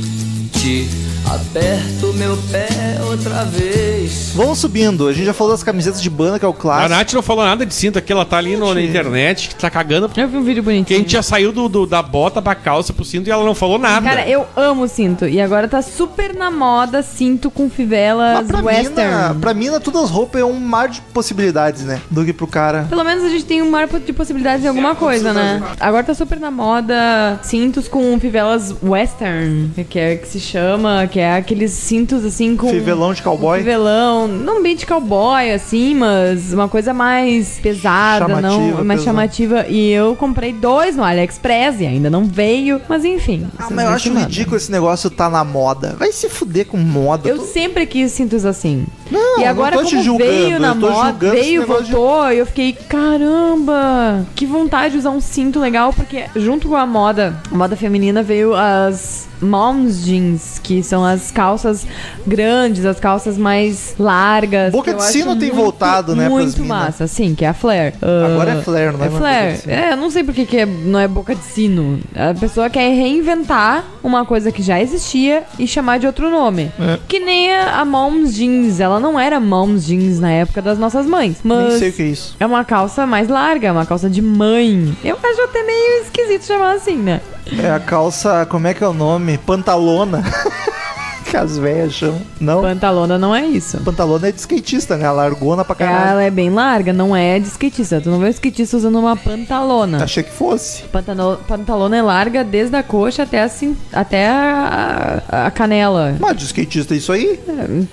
Aperto 1.28 2.14
meu 2.14 2.38
pé 2.52 2.68
outra 3.10 3.44
vez. 3.46 4.32
Vamos 4.36 4.60
subindo. 4.60 5.08
A 5.08 5.14
gente 5.14 5.26
já 5.26 5.34
falou 5.34 5.52
das 5.54 5.64
camisetas 5.64 6.02
de 6.02 6.10
banda, 6.10 6.38
que 6.38 6.46
é 6.46 6.48
o 6.48 6.52
A 6.52 6.54
clássico. 6.54 6.90
Nath 6.90 7.14
não 7.14 7.22
falou 7.22 7.44
nada 7.44 7.66
de 7.66 7.74
cinto 7.74 7.98
aqui, 7.98 8.12
ela 8.14 8.24
tá 8.26 8.38
ali 8.38 8.56
no- 8.56 8.74
na 8.74 8.82
internet, 8.82 9.50
que 9.50 9.56
tá 9.56 9.70
cagando. 9.70 10.10
Eu 10.16 10.28
vi 10.28 10.38
um 10.38 10.44
vídeo 10.44 10.62
Que 10.64 10.70
a 10.70 10.72
bonitinho. 10.74 11.00
gente 11.00 11.12
já 11.12 11.24
saiu 11.24 11.52
do, 11.52 11.68
do- 11.68 11.86
da 11.88 12.02
bota 12.04 12.42
pra 12.42 12.54
calça 12.54 12.94
pro 12.94 13.04
cinto 13.04 13.28
e 13.28 13.32
ela 13.32 13.44
não 13.44 13.56
falou 13.56 13.80
nada. 13.80 14.08
Cara, 14.08 14.28
eu 14.30 14.46
amo 14.56 14.88
cinto. 14.88 15.26
E 15.28 15.42
agora 15.42 15.68
tá 15.68 15.82
super 15.82 16.34
na 16.36 16.52
moda 16.52 17.02
cinto 17.02 17.50
com 17.50 17.64
Mas 17.64 17.74
fivelas 17.74 18.46
pra, 18.48 18.62
western. 18.62 18.92
mina, 18.94 19.36
pra 19.42 19.54
mina, 19.54 19.80
todas 19.80 20.04
as 20.04 20.10
roupas 20.12 20.42
é 20.42 20.46
um 20.46 20.60
mar 20.60 20.88
de 20.90 21.02
possibilidades, 21.14 21.84
né? 21.84 22.02
Do 22.12 22.24
que 22.24 22.34
pro 22.34 22.46
cara. 22.48 22.86
Pelo 22.90 23.04
menos 23.04 23.24
a 23.24 23.30
gente 23.30 23.46
tem 23.46 23.62
um 23.64 23.70
mar 23.72 23.88
de 23.88 24.14
possibilidades 24.14 24.64
em 24.64 24.68
alguma 24.68 24.94
coisa, 24.96 25.34
né? 25.34 25.62
Agora 25.80 26.04
tá 26.04 26.14
super 26.14 26.40
na 26.40 26.52
moda 26.52 27.40
cintos 27.42 27.88
com 27.88 28.18
fivelas 28.20 28.76
western, 28.84 29.72
que 29.90 29.98
é 30.00 30.16
que 30.18 30.28
se 30.28 30.40
chama, 30.40 31.08
que 31.16 31.20
é 31.22 31.36
aqueles 31.38 31.72
cintos 31.72 32.26
assim 32.26 32.58
com. 32.58 32.68
Fivelão 32.70 33.14
de 33.14 33.22
cowboy. 33.24 33.60
Fivelão, 33.60 34.28
não 34.28 34.62
bem 34.62 34.76
de 34.76 34.86
cowboy, 34.86 35.50
assim, 35.50 35.96
mas 35.96 36.52
uma 36.52 36.68
coisa 36.68 36.94
mais 36.94 37.58
pesada, 37.58 38.26
Chamativa, 38.28 38.42
não 38.52 38.84
mais 38.84 39.00
pesada. 39.00 39.04
chamativa. 39.04 39.66
E 39.70 39.92
eu 39.92 40.14
comprei 40.18 40.52
dois 40.52 40.98
no 40.98 41.06
AliExpress 41.06 41.80
e 41.80 41.86
ainda 41.86 42.10
não 42.10 42.26
veio, 42.26 42.82
mas 42.90 43.06
enfim. 43.06 43.48
Ah, 43.58 43.68
mas 43.72 43.86
eu 43.86 43.92
acho 43.94 44.14
ridículo 44.14 44.58
esse 44.58 44.70
negócio 44.70 45.10
tá 45.10 45.30
na 45.30 45.46
moda. 45.46 45.96
Vai 45.98 46.12
se 46.12 46.28
fuder 46.28 46.66
com 46.66 46.76
moda. 46.78 47.30
Eu 47.30 47.38
Tu- 47.40 47.46
sempre 47.46 47.86
quis 47.86 48.12
cintos 48.12 48.44
assim. 48.44 48.86
Não, 49.12 49.40
e 49.40 49.46
agora, 49.46 49.76
não 49.76 49.84
como 49.84 50.02
julgando, 50.04 50.30
veio 50.32 50.60
na 50.60 50.74
moda, 50.74 51.32
veio, 51.32 51.62
negócio 51.62 51.86
de- 51.86 51.92
voltou, 51.92 52.32
eu 52.32 52.46
fiquei, 52.46 52.74
caramba, 52.74 54.26
que 54.36 54.46
vontade 54.46 54.94
de 54.94 55.00
usar 55.00 55.12
um 55.12 55.22
cinto 55.22 55.60
legal, 55.60 55.94
porque 55.94 56.26
junto 56.36 56.68
com 56.70 56.76
a 56.76 56.86
moda, 56.86 57.36
a 57.52 57.56
moda 57.56 57.76
feminina 57.76 58.22
veio 58.24 58.54
as 58.56 59.28
moms 59.42 60.04
jeans, 60.06 60.60
que 60.64 60.82
são 60.82 61.04
as 61.06 61.30
calças 61.30 61.86
grandes, 62.26 62.86
as 62.86 63.00
calças 63.00 63.38
mais 63.38 63.94
largas. 64.00 64.72
Boca 64.72 64.94
de 64.94 65.04
sino 65.04 65.36
tem 65.36 65.50
muito, 65.50 65.56
voltado, 65.62 66.16
né, 66.16 66.30
Muito 66.30 66.64
massa, 66.66 67.06
sim, 67.06 67.36
que 67.36 67.44
é 67.46 67.50
a 67.50 67.54
flare. 67.54 67.94
Ah, 68.02 68.26
Agora 68.28 68.52
é 68.52 68.62
flare, 68.62 68.98
não 68.98 69.04
é 69.04 69.08
É 69.08 69.10
flare. 69.12 69.60
É, 69.68 69.92
eu 69.94 69.98
não 69.98 70.10
sei 70.10 70.24
porque 70.24 70.46
que 70.46 70.58
é- 70.58 70.66
não 70.66 70.98
é 71.00 71.08
boca 71.08 71.36
de 71.36 71.44
sino. 71.44 72.00
A 72.16 72.34
pessoa 72.34 72.70
quer 72.70 72.90
reinventar 72.90 73.84
uma 74.04 74.26
coisa 74.26 74.52
que 74.52 74.64
já 74.64 74.82
existia 74.82 75.44
e 75.60 75.68
chamar 75.68 76.00
de 76.00 76.08
outro 76.08 76.30
nome. 76.30 76.72
É. 76.80 76.98
Que 77.08 77.20
nem 77.20 77.54
a 77.54 77.84
Moms 77.86 78.34
Jeans. 78.34 78.80
Ela 78.80 78.95
não 79.00 79.20
era 79.20 79.40
Moms 79.40 79.86
Jeans 79.86 80.20
na 80.20 80.32
época 80.32 80.62
das 80.62 80.78
nossas 80.78 81.06
mães. 81.06 81.38
Mas 81.44 81.70
Nem 81.70 81.80
sei 81.80 81.90
o 81.90 81.94
que 81.94 82.02
é 82.02 82.06
isso. 82.06 82.36
é 82.40 82.46
uma 82.46 82.64
calça 82.64 83.06
mais 83.06 83.28
larga, 83.28 83.72
uma 83.72 83.86
calça 83.86 84.10
de 84.10 84.22
mãe. 84.22 84.96
Eu 85.04 85.18
acho 85.22 85.42
até 85.42 85.64
meio 85.64 86.02
esquisito 86.04 86.46
chamar 86.46 86.76
assim, 86.76 86.98
né? 86.98 87.22
É 87.62 87.70
a 87.70 87.80
calça, 87.80 88.46
como 88.46 88.68
é 88.68 88.74
que 88.74 88.84
é 88.84 88.88
o 88.88 88.94
nome? 88.94 89.38
Pantalona. 89.38 90.24
que 91.30 91.36
as 91.38 91.58
velhas 91.58 91.94
chamam. 91.94 92.22
Não? 92.40 92.62
Pantalona 92.62 93.18
não 93.18 93.36
é 93.36 93.46
isso. 93.46 93.78
Pantalona 93.80 94.28
é 94.28 94.32
de 94.32 94.40
skatista, 94.40 94.96
né? 94.98 95.06
A 95.06 95.12
largona 95.12 95.66
pra 95.66 95.76
caralho. 95.76 96.10
Ela 96.12 96.24
é 96.24 96.30
bem 96.32 96.50
larga, 96.50 96.94
não 96.94 97.16
é 97.16 97.40
de 97.40 97.48
skatista. 97.48 98.00
Tu 98.00 98.10
não 98.10 98.20
vê 98.20 98.28
o 98.28 98.30
skatista 98.30 98.78
usando 98.78 99.00
uma 99.00 99.16
pantalona. 99.18 100.04
Achei 100.04 100.24
que 100.24 100.32
fosse. 100.32 100.84
Pantano- 100.84 101.38
pantalona 101.48 101.98
é 101.98 102.02
larga 102.02 102.44
desde 102.44 102.76
a 102.76 102.84
coxa 102.84 103.24
até 103.24 103.42
a, 103.44 103.50
até 103.94 104.28
a, 104.28 105.24
a- 105.30 105.52
canela. 105.52 106.16
Mas 106.20 106.38
de 106.38 106.46
skatista 106.46 106.94
é 106.94 106.98
isso 106.98 107.12
aí? 107.12 107.40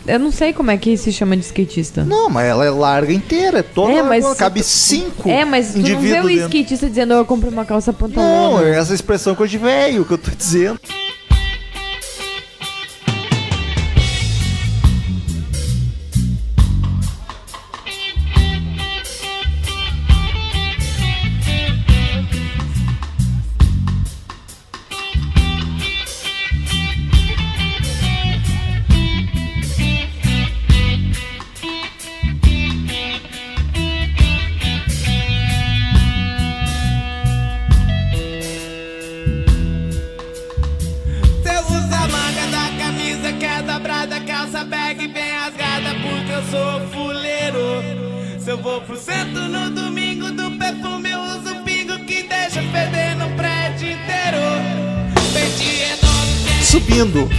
Eu 0.06 0.18
não 0.18 0.30
sei 0.30 0.52
como 0.52 0.70
é 0.70 0.76
que 0.76 0.96
se 0.96 1.12
chama 1.12 1.36
de 1.36 1.42
skatista. 1.44 2.04
Não, 2.04 2.28
mas 2.28 2.46
ela 2.46 2.64
é 2.64 2.70
larga 2.70 3.12
inteira. 3.12 3.58
É 3.60 3.62
toda 3.62 3.92
É, 3.92 4.02
mas- 4.02 4.22
largona, 4.24 4.36
Cabe 4.36 4.62
cinco 4.62 5.28
É, 5.28 5.44
mas 5.44 5.72
tu 5.72 5.78
não 5.78 6.00
vê 6.00 6.20
o 6.20 6.26
dentro. 6.26 6.30
skatista 6.42 6.88
dizendo 6.88 7.14
eu 7.14 7.24
comprei 7.24 7.50
uma 7.52 7.64
calça 7.64 7.92
Não, 7.92 7.98
pantalona. 7.98 8.68
é 8.68 8.78
essa 8.78 8.94
expressão 8.94 9.34
coisa 9.34 9.50
de 9.50 9.58
velho 9.58 10.04
que 10.04 10.12
eu 10.12 10.18
tô 10.18 10.30
dizendo. 10.36 10.78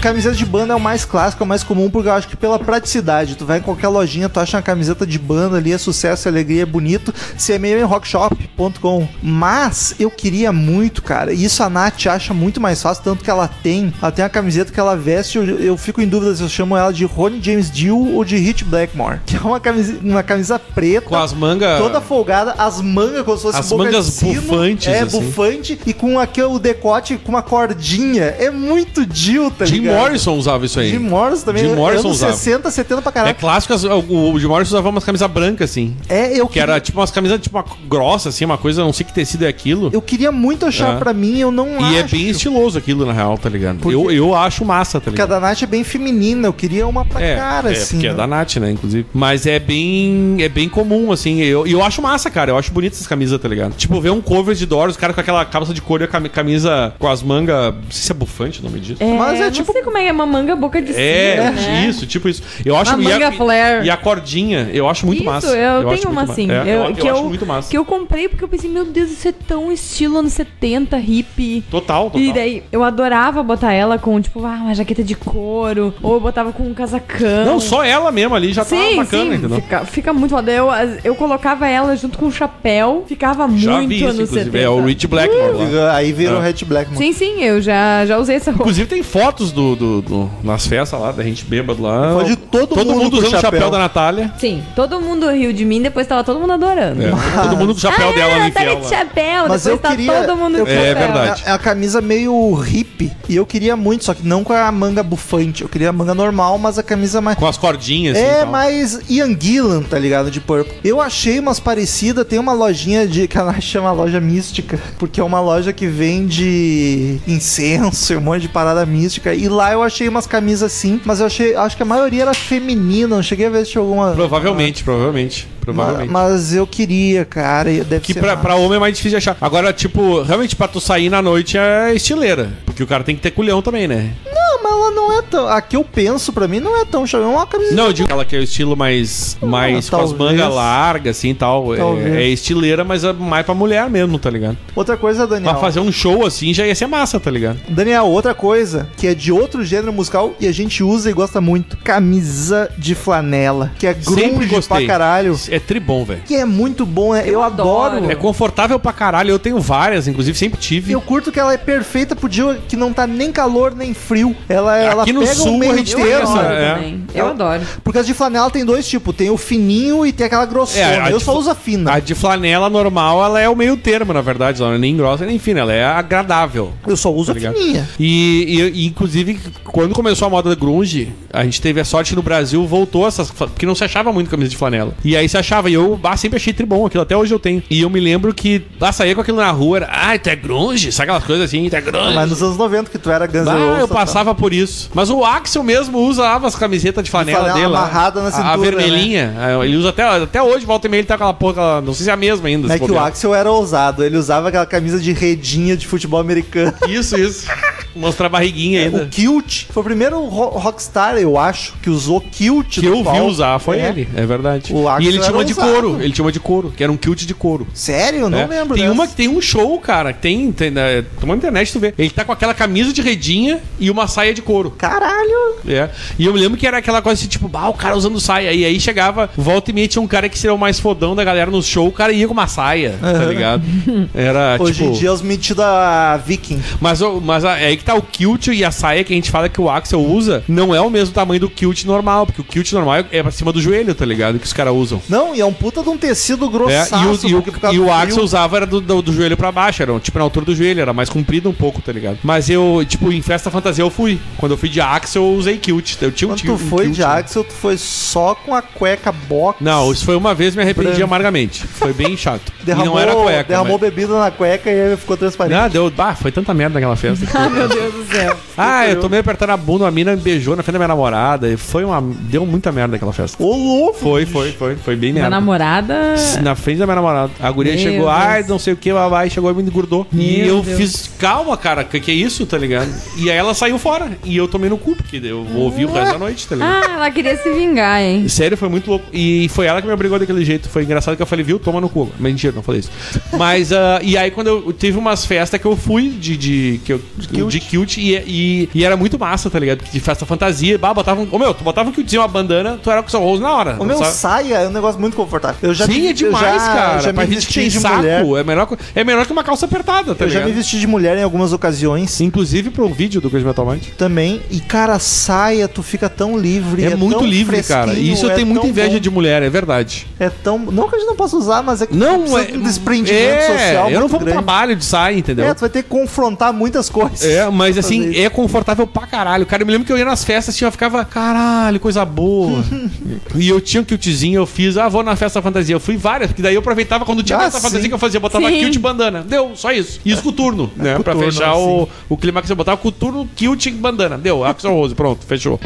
Camiseta 0.04 0.36
de 0.36 0.46
banda 0.46 0.74
é 0.74 0.76
o 0.76 0.80
mais 0.82 1.06
clássico, 1.06 1.42
é 1.42 1.46
o 1.46 1.48
mais 1.48 1.64
comum, 1.64 1.90
porque 1.90 2.10
eu 2.10 2.14
acho 2.14 2.28
que 2.28 2.36
pela 2.36 2.60
praticidade. 2.60 3.36
Tu 3.36 3.46
vai 3.46 3.60
em 3.60 3.62
qualquer 3.62 3.88
lojinha, 3.88 4.28
tu 4.28 4.38
acha 4.38 4.58
uma 4.58 4.64
camiseta 4.64 5.08
de 5.08 5.18
banda 5.18 5.56
ali, 5.56 5.72
é 5.72 5.78
sucesso, 5.78 6.28
é 6.28 6.32
alegria, 6.32 6.64
é 6.64 6.66
bonito. 6.66 7.14
Se 7.38 7.54
é 7.54 7.58
meio 7.58 7.80
em 7.80 7.84
rockshop.com. 7.84 9.08
Mas 9.22 9.96
eu 9.98 10.12
queria 10.12 10.52
muito, 10.52 11.02
cara. 11.02 11.32
E 11.32 11.46
isso 11.46 11.64
a 11.64 11.70
Nath 11.70 12.06
acha 12.08 12.34
muito 12.34 12.60
mais 12.60 12.82
fácil, 12.82 13.02
tanto 13.02 13.24
que 13.24 13.30
ela 13.30 13.48
tem. 13.48 13.94
Ela 14.02 14.12
tem 14.12 14.26
uma 14.26 14.30
camiseta 14.30 14.74
que 14.74 14.80
ela 14.80 14.98
veste, 14.98 15.38
eu, 15.38 15.46
eu 15.46 15.78
fico 15.78 16.02
em 16.02 16.08
dúvida 16.08 16.36
se 16.36 16.42
eu 16.42 16.50
chamo 16.50 16.76
ela 16.76 16.92
de 16.92 17.06
Ronnie 17.06 17.42
James 17.42 17.72
Dio 17.72 18.14
ou 18.14 18.26
de 18.26 18.36
Hit 18.36 18.66
Blackmore. 18.66 19.20
Que 19.34 19.38
é 19.38 19.40
uma 19.40 19.60
camisa, 19.60 19.98
uma 20.04 20.22
camisa 20.22 20.60
preta. 20.60 21.08
Com 21.08 21.16
as 21.16 21.34
mangas. 21.34 21.80
Toda 21.80 22.02
folgada, 22.02 22.54
as 22.58 22.82
mangas 22.82 23.24
como 23.24 23.38
se 23.38 23.44
fosse 23.44 23.58
As 23.58 23.72
mangas 23.72 24.06
de 24.06 24.12
sino, 24.12 24.42
bufantes, 24.42 24.88
É, 24.88 25.00
assim. 25.00 25.20
bufante. 25.20 25.80
E 25.86 25.94
com 25.94 26.20
aqui 26.20 26.42
o 26.44 26.60
decote 26.60 27.18
com 27.18 27.30
uma 27.30 27.42
cordinha. 27.42 28.26
É 28.38 28.52
muito 28.52 29.08
Jill, 29.12 29.50
tá 29.50 29.66
ligado? 29.66 29.93
Morrison 29.96 30.34
usava 30.38 30.66
isso 30.66 30.80
aí. 30.80 30.90
Jim 30.92 31.00
Morrison 31.00 31.46
também. 31.46 31.64
Jim 31.68 31.76
Morrison 31.76 32.08
anos 32.08 32.18
usava. 32.18 32.34
60, 32.34 32.72
70 32.72 33.02
pra 33.02 33.10
É 33.10 33.14
caralho. 33.14 33.36
clássico, 33.36 33.74
as- 33.74 33.84
o, 33.84 34.32
o 34.34 34.40
Jim 34.40 34.48
Morrison 34.48 34.76
usava 34.76 34.90
umas 34.90 35.04
camisas 35.04 35.30
brancas, 35.30 35.70
assim. 35.70 35.96
É, 36.10 36.40
eu 36.40 36.48
Que 36.48 36.60
era 36.60 36.80
tipo 36.80 37.00
umas 37.00 37.12
camisas 37.12 37.40
tipo 37.40 37.58
uma 37.58 37.66
grossa, 37.88 38.30
assim, 38.30 38.46
uma 38.46 38.58
coisa, 38.58 38.82
não 38.84 38.94
sei 38.94 39.06
que 39.06 39.14
tecido 39.14 39.46
é 39.46 39.48
aquilo. 39.48 39.90
Eu 39.94 40.02
queria 40.02 40.32
muito 40.32 40.66
achar 40.66 40.96
É. 40.96 41.00
pra 41.00 41.14
mim, 41.14 41.38
eu 41.40 41.52
não 41.52 41.80
E 41.92 41.98
é 41.98 42.02
acho. 42.04 42.16
bem 42.16 42.30
estiloso 42.30 42.78
aquilo, 42.78 43.06
na 43.06 43.14
real, 43.14 43.38
tá 43.38 43.50
ligado? 43.50 43.78
Porque- 43.80 43.96
Eu, 43.96 44.12
eu 44.12 44.36
acho 44.36 44.64
massa, 44.66 45.00
tá 45.00 45.06
Porque 45.06 45.22
a 45.22 45.26
ligado? 45.26 45.42
da 45.42 45.48
Nath 45.48 45.62
é 45.64 45.66
bem 45.66 45.84
feminina, 45.84 46.48
eu 46.48 46.54
queria 46.54 46.88
uma 46.88 47.06
pra 47.06 47.22
É, 47.22 47.36
cara, 47.36 47.70
é, 47.70 47.74
assim. 47.74 47.96
porque 47.96 48.08
é 48.08 48.12
né? 48.12 48.16
da 48.16 48.28
Nath, 48.28 48.56
né, 48.58 48.72
inclusive. 48.72 49.06
Mas 49.14 49.46
é 49.46 49.60
bem 49.60 50.38
é 50.40 50.50
bem 50.50 50.68
comum, 50.70 51.12
assim. 51.12 51.42
E 51.42 51.48
eu, 51.48 51.66
e 51.68 51.72
eu 51.72 51.84
acho 51.84 52.02
massa, 52.02 52.30
cara. 52.30 52.52
Eu 52.52 52.58
acho 52.58 52.72
bonito 52.72 52.94
essas 52.94 53.08
camisas, 53.08 53.40
tá 53.40 53.48
ligado? 53.48 53.74
Tipo, 53.76 54.00
ver 54.02 54.10
um 54.12 54.22
cover 54.22 54.56
de 54.56 54.66
Doors, 54.66 54.96
o 54.96 55.00
cara 55.00 55.14
com 55.14 55.20
aquela 55.22 55.44
calça 55.46 55.74
de 55.74 55.82
couro 55.82 56.04
e 56.04 56.06
a 56.06 56.08
cami- 56.08 56.30
camisa 56.30 56.94
com 57.00 57.08
as 57.08 57.22
mangas... 57.22 57.74
Não 57.74 57.82
sei 57.92 58.04
se 58.04 58.12
é 58.12 58.16
bufante 58.16 58.60
o 58.60 58.64
nome 58.64 58.80
disso. 58.80 59.02
É, 59.02 59.14
Mas 59.18 59.40
é 59.40 59.52
tipo- 59.52 59.72
sei 59.84 59.92
como 59.92 59.98
é, 59.98 60.08
é 60.08 60.12
uma 60.12 60.26
manga 60.26 60.56
boca 60.56 60.82
de 60.82 60.92
É, 60.96 61.52
sino, 61.56 61.62
né? 61.72 61.86
isso, 61.88 62.06
tipo 62.08 62.28
isso. 62.30 62.42
Eu 62.66 62.76
acho 62.76 62.96
Uma 62.96 63.04
e 63.04 63.08
a- 63.12 63.20
manga 63.20 63.32
flare. 63.32 63.86
E 63.86 63.90
a 63.90 63.98
cordinha, 63.98 64.70
eu 64.74 64.88
acho 64.90 65.06
muito 65.06 65.20
isso, 65.22 65.30
massa. 65.30 65.48
eu, 65.56 65.90
acho 65.90 66.02
tenho 66.02 66.12
uma 66.12 66.24
assim. 66.24 66.48
ma- 66.48 66.54
É, 66.54 66.76
eu, 66.76 66.84
eu, 66.86 66.94
que 66.96 67.02
eu 67.02 67.12
acho 67.14 67.22
eu, 67.24 67.30
muito 67.30 67.46
massa. 67.46 67.70
Que 67.70 67.78
eu 67.78 67.86
comprei 67.86 68.28
porque 68.30 68.44
eu 68.44 68.48
pensei, 68.48 68.70
meu 68.70 68.86
Deus, 68.86 69.12
isso 69.12 69.28
é 69.28 69.32
tão 69.48 69.72
estilo 69.72 70.18
anos 70.20 70.34
70, 70.34 70.98
hippie. 70.98 71.64
Total, 71.70 72.06
total. 72.06 72.22
E 72.22 72.34
daí 72.34 72.64
eu 72.72 72.84
adorava 72.84 73.44
botar 73.44 73.74
ela 73.74 73.98
com, 73.98 74.20
tipo, 74.22 74.46
ah, 74.46 74.60
uma 74.62 74.76
jaqueta 74.76 75.04
de 75.04 75.16
couro. 75.16 75.94
Ou 76.02 76.14
eu 76.16 76.20
botava 76.20 76.52
com 76.52 76.64
um 76.64 76.74
casacão. 76.74 77.46
Não, 77.46 77.60
só 77.60 77.84
ela 77.84 78.12
mesmo 78.12 78.36
ali 78.36 78.54
já 78.54 78.64
tá 78.64 78.70
Sim, 78.76 78.96
bacana, 78.98 79.32
sim, 79.32 79.38
entendeu? 79.38 79.56
fica, 79.62 79.86
fica 79.86 80.14
muito 80.14 80.32
foda. 80.32 80.52
Eu, 80.52 80.68
eu 81.04 81.16
colocava 81.16 81.68
ela 81.68 81.96
junto 81.96 82.18
com 82.18 82.28
o 82.28 82.32
chapéu, 82.32 83.04
ficava 83.08 83.48
Já 83.58 83.74
muito 83.74 83.90
vi 83.90 83.96
isso, 83.98 84.06
anos 84.06 84.16
inclusive. 84.22 84.46
70. 84.52 84.58
É 84.64 84.70
o 84.70 84.84
Rich 84.86 85.08
Blackmore 85.08 85.72
lá. 85.74 85.96
Aí 85.96 86.12
virou 86.12 86.40
É. 86.40 86.44
Red 86.46 86.66
Blackmore. 86.66 86.98
Sim, 86.98 87.14
sim, 87.14 87.44
eu 87.44 87.62
já, 87.62 88.06
já 88.06 88.18
usei 88.18 88.36
essa 88.38 88.52
roupa. 88.52 88.64
Inclusive 88.64 88.88
tem 88.88 89.04
fotos 89.04 89.52
do, 89.52 89.73
do, 89.76 90.02
do- 90.02 90.32
nas 90.44 90.66
festas 90.68 91.00
lá, 91.00 91.12
da 91.12 91.24
gente 91.24 91.44
bêbado 91.46 91.82
lá. 91.82 92.14
Pode 92.14 92.36
todo 92.36 92.68
todo 92.68 92.86
mundo 92.94 93.04
mundo 93.04 93.14
usando 93.18 93.28
o 93.28 93.32
chapéu. 93.32 93.52
chapéu 93.60 93.72
da 93.72 93.78
Natália. 93.80 94.34
Sim, 94.40 94.64
todo 94.76 95.00
mundo 95.00 95.30
riu 95.30 95.52
de 95.54 95.66
mim, 95.66 95.82
depois 95.82 96.08
tava 96.08 96.24
todo 96.24 96.40
mundo 96.40 96.54
adorando. 96.54 97.02
É, 97.04 97.10
todo 97.42 97.58
mundo 97.58 97.74
com 97.74 97.78
o 97.78 97.82
chapéu 97.82 98.10
ah, 98.10 98.14
dela 98.14 98.34
tá 98.40 98.48
infiel 98.48 98.80
de 98.82 98.90
chapéu, 98.90 99.46
Mas 99.48 99.64
depois 99.64 99.66
eu 99.66 99.78
tá 99.78 99.90
queria- 99.90 100.24
todo 100.24 100.38
mundo 100.38 100.58
eu 100.58 100.66
com 100.66 100.72
É, 100.72 100.76
chapéu. 100.94 100.96
verdade. 101.14 101.44
É 101.46 101.52
a 101.52 101.58
camisa 101.58 102.02
meio 102.02 102.54
hippie. 102.56 103.12
E 103.30 103.36
eu 103.36 103.46
queria 103.46 103.76
muito, 103.76 104.04
só 104.06 104.14
que 104.14 104.26
não 104.28 104.44
com 104.44 104.54
a 104.54 104.72
manga 104.72 105.02
bufante. 105.04 105.62
Eu 105.64 105.70
queria 105.70 105.90
a 105.90 105.94
manga 105.94 106.14
normal, 106.14 106.58
mas 106.58 106.78
a 106.78 106.84
camisa 106.84 107.22
mais. 107.22 107.38
Com 107.38 107.48
as 107.48 107.58
cordinhas, 107.58 108.18
assim. 108.18 108.26
É, 108.26 108.40
tal. 108.42 108.48
mais 108.52 109.00
Ian 109.10 109.36
Gillan, 109.40 109.82
tá 109.84 109.98
ligado? 109.98 110.30
De 110.32 110.40
Purple. 110.40 110.74
Eu 110.84 111.00
achei 111.02 111.40
umas 111.40 111.60
parecidas. 111.60 112.26
Tem 112.28 112.38
uma 112.40 112.54
lojinha 112.54 113.08
de. 113.08 113.28
que 113.28 113.38
ela 113.38 113.54
chama 113.62 113.92
loja 113.92 114.20
mística. 114.20 114.80
Porque 115.00 115.20
é 115.20 115.24
uma 115.24 115.40
loja 115.40 115.72
que 115.74 115.88
vende 115.88 117.20
incenso 117.28 118.14
e 118.14 118.18
um 118.18 118.22
monte 118.22 118.42
de 118.44 118.50
parada 118.50 118.86
mística. 118.86 119.34
E 119.34 119.48
lá 119.48 119.63
eu 119.72 119.82
achei 119.84 120.08
umas 120.10 120.28
camisas 120.28 120.72
assim. 120.72 121.00
Mas 121.06 121.20
eu 121.20 121.26
achei. 121.26 121.56
Acho 121.56 121.78
que 121.78 121.84
a 121.84 121.86
maioria 121.86 122.24
era 122.24 122.34
feminina. 122.34 123.16
Não 123.16 123.24
cheguei 123.24 123.46
a 123.46 123.50
ver 123.50 123.66
se 123.66 123.72
tinha 123.72 123.82
alguma. 123.82 124.14
Provavelmente, 124.14 124.84
provavelmente. 124.84 125.48
Provavelmente. 125.64 126.12
Mas 126.12 126.54
eu 126.54 126.68
queria, 126.68 127.26
cara. 127.26 127.72
Deve 127.72 128.00
Que 128.02 128.14
ser 128.14 128.20
pra, 128.20 128.36
pra 128.38 128.56
homem 128.56 128.76
é 128.76 128.80
mais 128.80 128.96
difícil 128.96 129.18
de 129.20 129.30
achar. 129.30 129.38
Agora, 129.40 129.72
tipo, 129.72 130.22
realmente 130.22 130.56
pra 130.56 130.68
tu 130.68 130.80
sair 130.80 131.10
na 131.10 131.22
noite 131.22 131.58
é 131.58 131.94
estileira. 131.94 132.52
Porque 132.66 132.84
o 132.84 132.88
cara 132.88 133.04
tem 133.04 133.16
que 133.16 133.22
ter 133.22 133.32
culhão 133.32 133.62
também, 133.62 133.88
né? 133.88 134.12
Não, 134.26 134.64
mas 134.64 134.72
ela 134.72 134.92
não 134.92 135.18
é 135.18 135.22
tão. 135.22 135.48
A 135.48 135.62
que 135.62 135.76
eu 135.76 135.84
penso 135.84 136.34
pra 136.34 136.48
mim 136.48 136.60
não 136.60 136.82
é 136.82 136.86
tão 136.86 137.06
chave. 137.08 137.24
É 137.24 137.28
uma 137.28 137.46
camisa. 137.48 137.76
Não, 137.76 137.86
eu 137.88 137.94
digo 137.94 138.12
ela 138.12 138.26
que 138.26 138.36
é 138.36 138.40
o 138.40 138.44
estilo 138.44 138.76
mais, 138.76 139.38
mais 139.42 139.90
com 139.90 139.98
as 140.02 140.12
mangas 140.12 140.54
largas, 140.54 141.18
assim 141.18 141.30
e 141.30 141.34
tal. 141.36 141.74
É, 141.74 141.78
Talvez. 141.78 142.16
é 142.16 142.28
estileira, 142.28 142.84
mas 142.84 143.04
é 143.04 143.14
mais 143.14 143.46
pra 143.46 143.56
mulher 143.56 143.90
mesmo, 143.90 144.20
tá 144.20 144.30
ligado? 144.30 144.58
Outra 144.76 144.98
coisa, 144.98 145.26
Daniel. 145.28 145.52
Pra 145.52 145.62
fazer 145.62 145.80
um 145.80 145.92
show 145.92 146.26
assim 146.26 146.54
já 146.54 146.66
ia 146.66 146.76
ser 146.76 146.88
massa, 146.88 147.20
tá 147.20 147.30
ligado? 147.32 147.60
Daniel, 147.70 148.06
outra 148.08 148.34
coisa 148.34 148.90
que 148.98 149.08
é 149.08 149.14
de 149.16 149.32
outro 149.32 149.64
gênero 149.64 149.94
musical 149.94 150.34
e 150.40 150.48
a 150.48 150.52
gente 150.52 150.84
usa 150.84 151.10
e 151.10 151.14
gosta 151.14 151.40
muito: 151.40 151.78
camisa 151.78 152.70
de 152.78 152.96
flanela. 152.96 153.72
Que 153.78 153.88
é 153.88 153.94
grunge 153.94 154.62
pra 154.68 154.86
caralho. 154.86 155.38
É 155.56 155.60
tribom, 155.60 156.04
velho. 156.04 156.22
Que 156.26 156.36
é 156.36 156.46
muito 156.46 156.86
bom, 156.86 157.14
é, 157.16 157.28
eu, 157.28 157.42
adoro. 157.44 157.98
adoro. 157.98 158.12
É 158.12 158.16
confortável 158.16 158.80
pra 158.80 158.92
caralho. 158.92 159.30
Eu 159.32 159.40
tenho 159.40 159.60
várias, 159.60 160.08
inclusive 160.08 160.38
sempre 160.38 160.60
tive. 160.60 160.92
Eu 160.92 161.02
curto 161.02 161.32
que 161.32 161.40
ela 161.40 161.54
é 161.54 161.58
perfeita 161.58 162.16
pro 162.16 162.28
dia 162.28 162.60
que 162.68 162.76
não 162.76 162.92
tá 162.94 163.06
nem 163.06 163.32
calor 163.32 163.76
nem 163.76 163.94
frio. 163.94 164.36
Ela 164.50 164.64
ela, 164.78 164.78
ela 164.92 165.04
Aqui 165.04 165.14
no 165.14 165.22
pega 165.22 165.36
sul 165.36 165.56
o 165.56 165.60
meio 165.60 165.72
a 165.74 165.78
gente 165.78 165.94
Eu 165.94 166.00
tem 166.00 166.12
essa- 166.12 166.32
adoro 166.40 166.54
é. 166.54 166.74
também. 166.76 167.04
Eu 167.14 167.28
adoro. 167.28 167.62
Porque 167.84 168.00
as 168.00 168.06
de 168.06 168.14
flanela 168.14 168.50
tem 168.50 168.64
dois 168.66 168.88
tipos. 168.88 169.16
Tem 169.16 169.30
o 169.30 169.38
fininho 169.38 170.06
e 170.06 170.12
tem 170.12 170.26
aquela 170.26 170.46
grossona. 170.46 171.08
É, 171.10 171.12
eu 171.12 171.18
de 171.18 171.24
só 171.24 171.38
uso 171.38 171.50
a 171.50 171.56
fina. 171.56 171.94
A 171.94 172.00
de 172.00 172.16
flanela 172.16 172.70
normal, 172.70 173.24
ela 173.24 173.40
é 173.40 173.48
o 173.50 173.56
meio 173.56 173.76
termo, 173.78 174.14
na 174.14 174.22
verdade. 174.22 174.60
Ela 174.62 174.70
não 174.72 174.78
é 174.78 174.80
nem 174.80 174.96
grossa 174.96 175.26
nem 175.26 175.38
fina, 175.38 175.60
ela 175.60 175.74
é 175.74 175.84
agradável. 175.84 176.72
Eu 176.88 176.96
só 176.98 177.12
uso 177.14 177.28
Tá 177.28 177.32
a 177.32 177.36
ligado? 177.36 177.56
fininha. 177.56 177.88
E, 178.00 178.46
e- 178.74 178.82
e, 178.84 178.86
inclusive, 178.88 179.40
quando 179.66 179.94
começou 179.94 180.26
a 180.28 180.30
moda 180.30 180.56
grunge, 180.56 181.12
a 181.32 181.44
gente 181.44 181.62
teve 181.62 181.80
a 181.80 181.86
sorte 181.86 182.16
no 182.16 182.22
Brasil 182.22 182.66
voltou 182.66 183.08
essas. 183.08 183.30
Porque 183.32 183.66
não 183.66 183.76
se 183.76 183.84
achava 183.84 184.12
muito 184.14 184.30
camisa 184.30 184.50
de 184.50 184.58
flanela. 184.58 184.94
E 185.04 185.16
aí 185.18 185.28
se 185.28 185.38
achava. 185.44 185.70
E 185.70 185.74
eu 185.74 186.00
ah, 186.04 186.18
sempre 186.18 186.38
achei 186.38 186.54
tribom 186.54 186.86
aquilo, 186.86 187.04
até 187.04 187.16
hoje 187.16 187.34
eu 187.34 187.40
tenho. 187.40 187.62
E 187.70 187.82
eu 187.82 187.90
me 187.90 188.00
lembro 188.00 188.34
que 188.34 188.62
ah, 188.82 188.92
saía 188.92 189.14
com 189.16 189.22
aquilo 189.22 189.38
na 189.38 189.52
rua, 189.52 189.78
era, 189.78 189.86
ah, 189.92 190.18
tu 190.18 190.30
é 190.30 190.36
grunge? 190.36 190.92
Sabe 190.92 191.04
aquelas 191.10 191.24
coisas 191.24 191.46
assim, 191.46 191.70
tu 191.70 191.76
é 191.76 191.82
grunge? 191.82 192.14
Mas 192.16 192.30
nos 192.30 192.42
anos 192.42 192.58
90 192.58 192.90
que 192.90 192.98
tu 192.98 193.10
era 193.10 193.26
Guns 193.28 193.48
Ah, 193.48 193.58
eu 193.58 193.88
total. 193.88 193.88
passava 194.06 194.34
por 194.36 194.54
isso. 194.54 194.90
Mas 194.94 195.10
o 195.10 195.24
Axel 195.24 195.64
mesmo 195.64 196.00
usava 196.00 196.48
as 196.48 196.56
camisetas 196.56 197.04
de 197.04 197.12
flanela, 197.12 197.40
flanela 197.40 197.60
dele. 197.60 197.68
lá. 197.72 197.80
amarrada 197.80 198.22
na 198.22 198.28
A- 198.28 198.30
A 198.30 198.32
cintura, 198.32 198.58
né? 198.58 198.78
vermelhinha. 198.84 199.34
Ah, 199.38 199.66
Ele 199.66 199.76
usa 199.76 199.90
até, 199.90 200.04
até 200.04 200.42
hoje, 200.42 200.66
volta 200.66 200.88
e 200.88 200.90
meia, 200.90 201.02
ele 201.02 201.08
tá 201.08 201.18
com 201.18 201.24
aquela 201.24 201.34
porra. 201.34 201.82
Não 201.82 201.94
sei 201.94 202.06
se 202.06 202.10
é 202.10 202.14
a 202.14 202.18
mesma 202.18 202.48
ainda. 202.48 202.74
É 202.74 202.80
que 202.80 202.92
o. 202.92 203.00
Axel 203.00 203.34
era 203.36 203.52
ousado. 203.52 204.04
Ele 204.04 204.18
usava 204.18 204.48
aquela 204.50 204.66
camisa 204.66 205.00
de 205.00 205.12
redinha 205.14 205.76
de 205.78 205.86
futebol 205.88 206.20
americano. 206.20 206.74
Isso, 206.88 207.18
isso. 207.18 207.48
Mostrar 207.96 208.26
a 208.28 208.30
barriguinha 208.30 208.82
ainda. 208.86 209.04
O 209.04 209.08
Kilt 209.08 209.66
foi 209.70 209.82
o 209.82 209.84
primeiro 209.84 210.20
ro- 210.26 210.50
rockstar, 210.58 211.16
eu 211.18 211.38
acho, 211.38 211.74
que 211.82 211.90
usou 211.90 212.20
Kilt. 212.22 212.80
que 212.80 212.86
eu 212.86 213.04
vi 213.04 213.20
usar 213.22 213.60
foi 213.60 213.80
É. 213.80 213.90
ele, 213.90 214.08
é 214.16 214.26
verdade. 214.26 214.74
O 214.74 214.88
Axel 214.88 215.04
e 215.04 215.08
ele 215.14 215.20
tinha 215.20 215.33
era 215.34 215.38
uma 215.40 215.46
de 215.46 215.54
couro, 215.54 215.98
ele 216.02 216.14
tinha 216.14 216.26
uma 216.26 216.32
de 216.32 216.40
couro, 216.40 216.74
que 216.76 216.84
era 216.84 216.92
um 216.92 216.98
kilt 216.98 217.26
de 217.26 217.34
couro. 217.34 217.68
Sério? 217.74 218.22
Eu 218.22 218.30
não 218.30 218.40
É. 218.40 218.46
lembro 218.48 218.76
Tem 218.76 218.84
dessa. 218.84 218.94
uma 218.94 219.08
que 219.08 219.14
tem 219.16 219.28
um 219.28 219.42
show, 219.42 219.78
cara, 219.80 220.14
tem, 220.14 220.52
tem 220.52 220.72
né, 220.72 221.04
toma 221.20 221.34
na 221.34 221.38
internet 221.38 221.72
tu 221.72 221.80
vê. 221.80 221.94
Ele 221.98 222.10
tá 222.10 222.24
com 222.24 222.32
aquela 222.32 222.54
camisa 222.54 222.92
de 222.94 223.02
redinha 223.02 223.60
e 223.80 223.90
uma 223.90 224.08
saia 224.08 224.34
de 224.34 224.42
couro. 224.42 224.72
Caralho! 224.72 225.56
É. 225.68 225.90
E 226.18 226.26
eu 226.26 226.34
me 226.34 226.40
lembro 226.40 226.58
que 226.58 226.68
era 226.68 226.78
aquela 226.78 227.02
coisa 227.02 227.20
assim, 227.20 227.28
tipo, 227.30 227.48
o 227.54 227.74
cara 227.74 227.96
usando 227.96 228.20
saia. 228.20 228.52
E 228.54 228.66
aí 228.66 228.80
chegava, 228.80 229.30
volta 229.38 229.72
e 229.72 229.74
meia 229.74 229.88
tinha 229.88 230.02
um 230.02 230.08
cara 230.08 230.28
que 230.30 230.38
seria 230.38 230.54
o 230.54 230.58
mais 230.58 230.80
fodão 230.80 231.16
da 231.16 231.24
galera 231.24 231.50
no 231.50 231.62
show, 231.62 231.88
o 231.88 231.92
cara 231.92 232.12
ia 232.12 232.28
com 232.28 232.34
uma 232.34 232.48
saia, 232.48 232.96
tá 233.02 233.26
ligado? 233.26 233.64
Era 234.14 234.58
Hoje 234.60 234.74
tipo. 234.84 234.90
em 234.90 234.92
dia 234.94 235.12
os 235.14 235.22
metidos 235.22 235.64
a 235.64 236.18
viking. 236.26 236.62
Mas, 236.80 237.00
mas 237.24 237.44
é 237.44 237.68
aí 237.68 237.78
que 237.78 237.84
tá 237.84 237.96
o 237.96 238.02
kilt 238.02 238.48
e 238.48 238.64
a 238.64 238.72
saia 238.72 239.04
que 239.04 239.14
a 239.14 239.16
gente 239.16 239.32
fala 239.32 239.50
que 239.50 239.60
o 239.62 239.70
Axel 239.70 240.02
usa 240.02 240.44
não 240.48 240.74
é 240.74 240.82
o 240.82 240.90
mesmo 240.90 241.14
tamanho 241.14 241.40
do 241.40 241.50
kilt 241.50 241.84
normal, 241.86 242.26
porque 242.26 242.42
o 242.42 242.44
kilt 242.44 242.72
normal 242.74 243.06
é 243.12 243.22
pra 243.22 243.32
cima 243.32 243.52
do 243.52 243.62
joelho, 243.62 243.94
tá 243.96 244.06
ligado? 244.06 244.40
Que 244.40 244.46
os 244.46 244.54
caras 244.54 244.74
usam. 244.74 245.02
Não, 245.10 245.23
e 245.36 245.40
é 245.42 245.46
um 245.46 245.54
puta 245.54 245.82
de 245.84 245.90
um 245.90 245.98
tecido 245.98 246.46
É, 246.46 246.50
grossaço. 246.50 247.28
e 247.28 247.30
o, 247.30 247.30
e 247.32 247.36
o- 247.36 247.74
e 247.74 247.80
o 247.80 247.92
Axel 247.92 248.24
usava 248.24 248.58
era 248.58 248.66
do, 248.66 248.82
do, 248.82 249.02
do 249.02 249.14
joelho 249.14 249.38
pra 249.38 249.52
baixo, 249.52 249.82
era 249.82 249.98
tipo 250.00 250.18
na 250.18 250.24
altura 250.24 250.46
do 250.46 250.56
joelho, 250.56 250.82
era 250.82 250.94
mais 250.94 251.10
comprido 251.10 251.50
um 251.50 251.54
pouco, 251.54 251.82
tá 251.82 251.92
ligado? 251.92 252.18
Mas 252.24 252.50
eu, 252.50 252.84
tipo, 252.88 253.12
em 253.12 253.22
festa 253.22 253.50
fantasia 253.52 253.84
eu 253.84 253.90
fui. 253.90 254.20
Quando 254.38 254.54
eu 254.54 254.58
fui 254.58 254.70
de 254.70 254.82
Axel, 254.82 255.24
eu 255.24 255.34
usei 255.36 255.58
kilt. 255.58 255.96
Eu 256.02 256.12
tinha 256.12 256.28
um 256.28 256.32
Quando 256.32 256.40
tio- 256.40 256.58
tu 256.58 256.66
foi 256.66 256.84
kilt, 256.86 256.96
de 256.96 257.02
né? 257.02 257.06
Axel, 257.08 257.44
tu 257.44 257.54
foi 257.54 257.78
só 257.78 258.34
com 258.36 258.54
a 258.56 258.62
cueca 258.62 259.12
box. 259.12 259.58
Não, 259.64 259.92
isso 259.92 260.04
foi 260.06 260.16
uma 260.16 260.34
vez 260.34 260.56
me 260.56 260.62
arrependi 260.62 260.90
Branco. 260.90 261.04
amargamente. 261.04 261.66
Foi 261.66 261.94
bem 261.94 262.18
chato. 262.18 262.52
derramou, 262.64 262.86
e 262.86 262.90
não 262.90 263.00
era 263.00 263.12
cueca. 263.14 263.44
derramou 263.50 263.78
mas- 263.80 263.90
bebida 263.90 264.18
na 264.20 264.32
cueca 264.32 264.70
e 264.72 264.92
aí 264.92 264.98
ficou 264.98 265.16
transparente. 265.18 265.54
Não, 265.58 265.70
deu. 265.70 265.92
Bah, 265.92 266.16
foi 266.16 266.32
tanta 266.32 266.54
merda 266.54 266.76
naquela 266.76 266.96
festa. 266.96 267.26
Ah, 267.34 267.50
meu 267.50 267.68
Deus 267.68 267.94
do 267.94 268.06
céu. 268.14 268.36
ah, 268.58 268.88
eu 268.88 269.00
tomei 269.02 269.20
apertando 269.20 269.50
a 269.52 269.58
bunda, 269.58 269.88
a 269.88 269.92
mina 269.92 270.16
me 270.16 270.22
beijou 270.22 270.56
na 270.56 270.64
frente 270.64 270.74
da 270.74 270.80
minha 270.80 270.88
namorada. 270.88 271.50
E 271.50 271.58
foi 271.58 271.84
uma. 271.84 272.02
Deu 272.02 272.46
muita 272.46 272.72
merda 272.72 272.94
naquela 272.94 273.12
festa. 273.14 273.42
Ô, 273.44 273.56
louco! 273.56 274.00
Foi, 274.00 274.26
foi, 274.26 274.52
foi. 274.54 274.76
Foi 274.76 274.96
bem 274.96 275.13
Minha 275.14 275.24
merda. 275.24 275.36
namorada. 275.40 276.16
Na 276.42 276.56
frente 276.56 276.80
da 276.80 276.86
minha 276.86 276.96
namorada. 276.96 277.32
A 277.40 277.52
guria 277.52 277.74
Meu 277.74 277.82
chegou, 277.82 278.06
Deus. 278.06 278.10
ai, 278.18 278.44
não 278.48 278.60
sei 278.60 278.74
o 278.74 278.78
que, 278.78 278.92
babá, 278.92 279.26
e 279.26 279.30
chegou 279.30 279.52
e 279.52 279.54
me 279.54 279.62
engordou. 279.64 280.06
e 280.12 280.16
Meu 280.38 280.46
eu 280.48 280.62
Deus. 280.62 280.78
fiz, 280.78 281.10
calma, 281.18 281.56
cara, 281.58 281.84
que 281.84 282.00
que 282.00 282.12
é 282.12 282.14
isso, 282.14 282.46
tá 282.46 282.58
ligado? 282.58 282.90
E 283.18 283.30
aí 283.32 283.38
ela 283.38 283.54
saiu 283.54 283.78
fora. 283.78 284.12
E 284.24 284.36
eu 284.36 284.48
tomei 284.48 284.70
no 284.70 284.78
cu, 284.78 284.96
porque 284.96 285.22
eu 285.24 285.46
ouvi 285.56 285.86
o 285.86 285.92
resto 285.92 286.14
da 286.14 286.20
noite, 286.20 286.48
tá 286.48 286.56
ligado? 286.56 286.84
Ah, 286.86 286.94
ela 286.96 287.12
queria 287.12 287.38
se 287.38 287.52
vingar, 287.54 288.02
hein? 288.02 288.28
Sério, 288.28 288.58
foi 288.58 288.70
muito 288.70 288.90
louco. 288.90 289.06
E 289.14 289.48
foi 289.50 289.66
ela 289.66 289.82
que 289.82 289.88
me 289.88 289.94
obrigou 289.94 290.18
daquele 290.20 290.44
jeito. 290.44 290.68
Foi 290.70 290.84
engraçado 290.84 291.16
que 291.16 291.22
eu 291.22 291.26
falei, 291.28 291.44
viu, 291.46 291.60
toma 291.60 291.80
no 291.80 291.90
cu. 291.90 292.10
Mentira, 292.20 292.54
não 292.54 292.64
falei 292.64 292.80
isso. 292.82 292.92
Mas, 293.38 293.72
ah, 293.72 294.00
e 294.02 294.18
aí 294.18 294.32
quando 294.32 294.48
eu 294.48 294.74
teve 294.74 294.98
umas 294.98 295.26
festas 295.26 295.60
que 295.60 295.66
eu 295.66 295.76
fui 295.78 296.10
de, 296.10 296.36
de, 296.38 296.82
que 296.84 296.94
eu, 296.94 297.48
de 297.48 297.60
kilt 297.60 297.98
e, 297.98 298.14
e, 298.26 298.70
e 298.74 298.84
era 298.86 298.96
muito 298.98 299.18
massa, 299.20 299.50
tá 299.50 299.60
ligado? 299.60 299.84
De 299.90 300.00
festa 300.00 300.26
fantasia. 300.26 300.78
Bah, 300.78 300.94
botava 300.94 301.22
um, 301.22 301.28
ô 301.32 301.38
meu, 301.40 301.54
tu 301.54 301.64
botava 301.64 301.90
um 301.90 301.92
kiltzinho, 301.94 302.22
uma 302.22 302.28
bandana, 302.28 302.80
tu 302.82 302.90
era 302.90 303.02
com 303.02 303.08
o 303.08 303.12
seu 303.12 303.20
rose 303.22 303.42
na 303.42 303.52
hora. 303.54 303.76
O 303.80 303.86
meu 303.86 303.98
sabe? 304.00 304.12
saia 304.12 304.56
é 304.56 304.68
um 304.68 304.72
negócio 304.72 305.00
muito 305.04 305.16
confortável. 305.16 305.58
Eu 305.62 305.74
já 305.74 305.86
Sim, 305.86 305.94
me- 306.02 306.08
é 306.08 306.10
eu 306.10 306.14
demais, 306.14 306.62
já, 306.62 306.74
cara. 306.74 307.00
Já 307.02 307.14
me 307.14 307.20
gente 307.20 307.30
que 307.30 307.36
vesti 307.36 307.60
tem 307.60 307.70
de 307.70 307.80
saco, 307.80 307.96
mulher. 307.98 308.22
é 308.40 308.44
melhor, 308.44 308.78
é 308.96 309.04
melhor 309.04 309.26
que 309.26 309.32
uma 309.32 309.44
calça 309.44 309.66
apertada, 309.66 310.16
tá 310.16 310.26
Eu 310.26 310.30
já 310.30 310.40
ligado? 310.40 310.50
me 310.50 310.56
vesti 310.56 310.80
de 310.80 310.88
mulher 310.88 311.18
em 311.18 311.24
algumas 311.24 311.54
ocasiões 311.54 312.20
Inclusive 312.22 312.70
pro 312.70 312.88
vídeo 312.90 313.22
do 313.22 313.30
Crazy 313.30 313.46
Metal 313.46 313.66
Mind. 313.66 313.84
também. 313.98 314.42
E, 314.50 314.60
cara, 314.60 314.98
saia, 315.00 315.68
tu 315.68 315.84
fica 315.84 316.10
tão 316.10 316.38
livre. 316.38 316.84
É, 316.84 316.96
muito 316.96 317.20
tão 317.20 317.28
livre, 317.28 317.62
cara. 317.64 317.94
E 317.94 318.12
isso 318.12 318.26
eu 318.26 318.32
é 318.32 318.36
tenho 318.36 318.48
muita 318.48 318.66
inveja 318.68 318.94
bom. 318.96 319.00
de 319.00 319.10
mulher, 319.10 319.42
é 319.44 319.50
verdade. 319.50 320.08
É 320.20 320.30
tão. 320.30 320.58
Não 320.58 320.90
que 320.90 320.96
a 320.96 321.00
gente 321.00 321.08
não 321.08 321.16
possa 321.16 321.36
usar, 321.38 321.62
mas 321.62 321.82
é 321.82 321.88
que 321.88 321.96
Não, 321.96 322.38
é. 322.38 322.52
um 322.54 322.62
desprendimento 322.62 323.14
é, 323.14 323.42
social. 323.48 323.86
Eu 323.90 323.94
não 323.94 324.00
muito 324.02 324.12
vou 324.12 324.20
pro 324.22 324.30
trabalho 324.32 324.76
de 324.76 324.86
saia, 324.86 325.18
entendeu? 325.18 325.46
É, 325.46 325.54
tu 325.54 325.60
vai 325.62 325.70
ter 325.70 325.84
que 325.84 325.90
confrontar 325.90 326.52
muitas 326.54 326.90
coisas. 326.90 327.24
É, 327.24 327.48
mas 327.52 327.78
assim, 327.78 328.10
isso. 328.10 328.20
é 328.22 328.30
confortável 328.30 328.88
pra 328.88 329.06
caralho. 329.06 329.46
Cara, 329.46 329.62
eu 329.64 329.66
me 329.68 329.72
lembro 329.72 329.86
que 329.86 329.92
eu 329.92 329.98
ia 329.98 330.06
nas 330.06 330.24
festas 330.24 330.56
assim, 330.56 330.66
eu 330.66 330.72
ficava, 330.72 331.04
caralho, 331.06 331.80
coisa 331.80 332.06
boa. 332.06 332.64
e 333.36 333.50
eu 333.50 333.60
tinha 333.60 333.82
um 333.82 333.84
kiltzinho, 333.84 334.38
eu 334.40 334.46
fiz, 334.46 334.78
ah, 334.78 334.88
vou 334.94 335.04
na 335.04 335.16
festa 335.16 335.42
fantasia. 335.42 335.76
Eu 335.76 335.80
fui 335.80 335.98
várias, 335.98 336.30
porque 336.30 336.42
daí 336.42 336.54
eu 336.56 336.60
aproveitava 336.60 337.04
quando 337.04 337.22
tinha 337.24 337.38
Ah, 337.38 337.42
festa 337.42 337.60
sim. 337.60 337.68
fantasia 337.68 337.88
que 337.90 337.94
eu 337.96 338.00
fazia, 338.00 338.20
botava 338.20 338.48
Sim. 338.48 338.60
kilt 338.60 338.76
e 338.76 338.80
bandana. 338.80 339.22
Deu, 339.28 339.52
só 339.56 339.72
isso. 339.74 340.00
E 340.06 340.12
isso 340.12 340.22
coturno, 340.24 340.72
né? 340.78 340.94
Pra 341.00 341.14
coturno, 341.14 341.32
fechar 341.34 341.56
o, 341.58 341.90
o 342.08 342.16
clima 342.16 342.42
que 342.42 342.48
você 342.48 342.56
botava, 342.56 342.78
coturno, 342.78 343.28
kilt 343.36 343.66
e 343.66 343.72
bandana. 343.72 344.18
Deu, 344.18 344.46
Axel 344.46 344.72
Rose, 344.72 344.96
pronto, 344.96 345.26
fechou. 345.26 345.60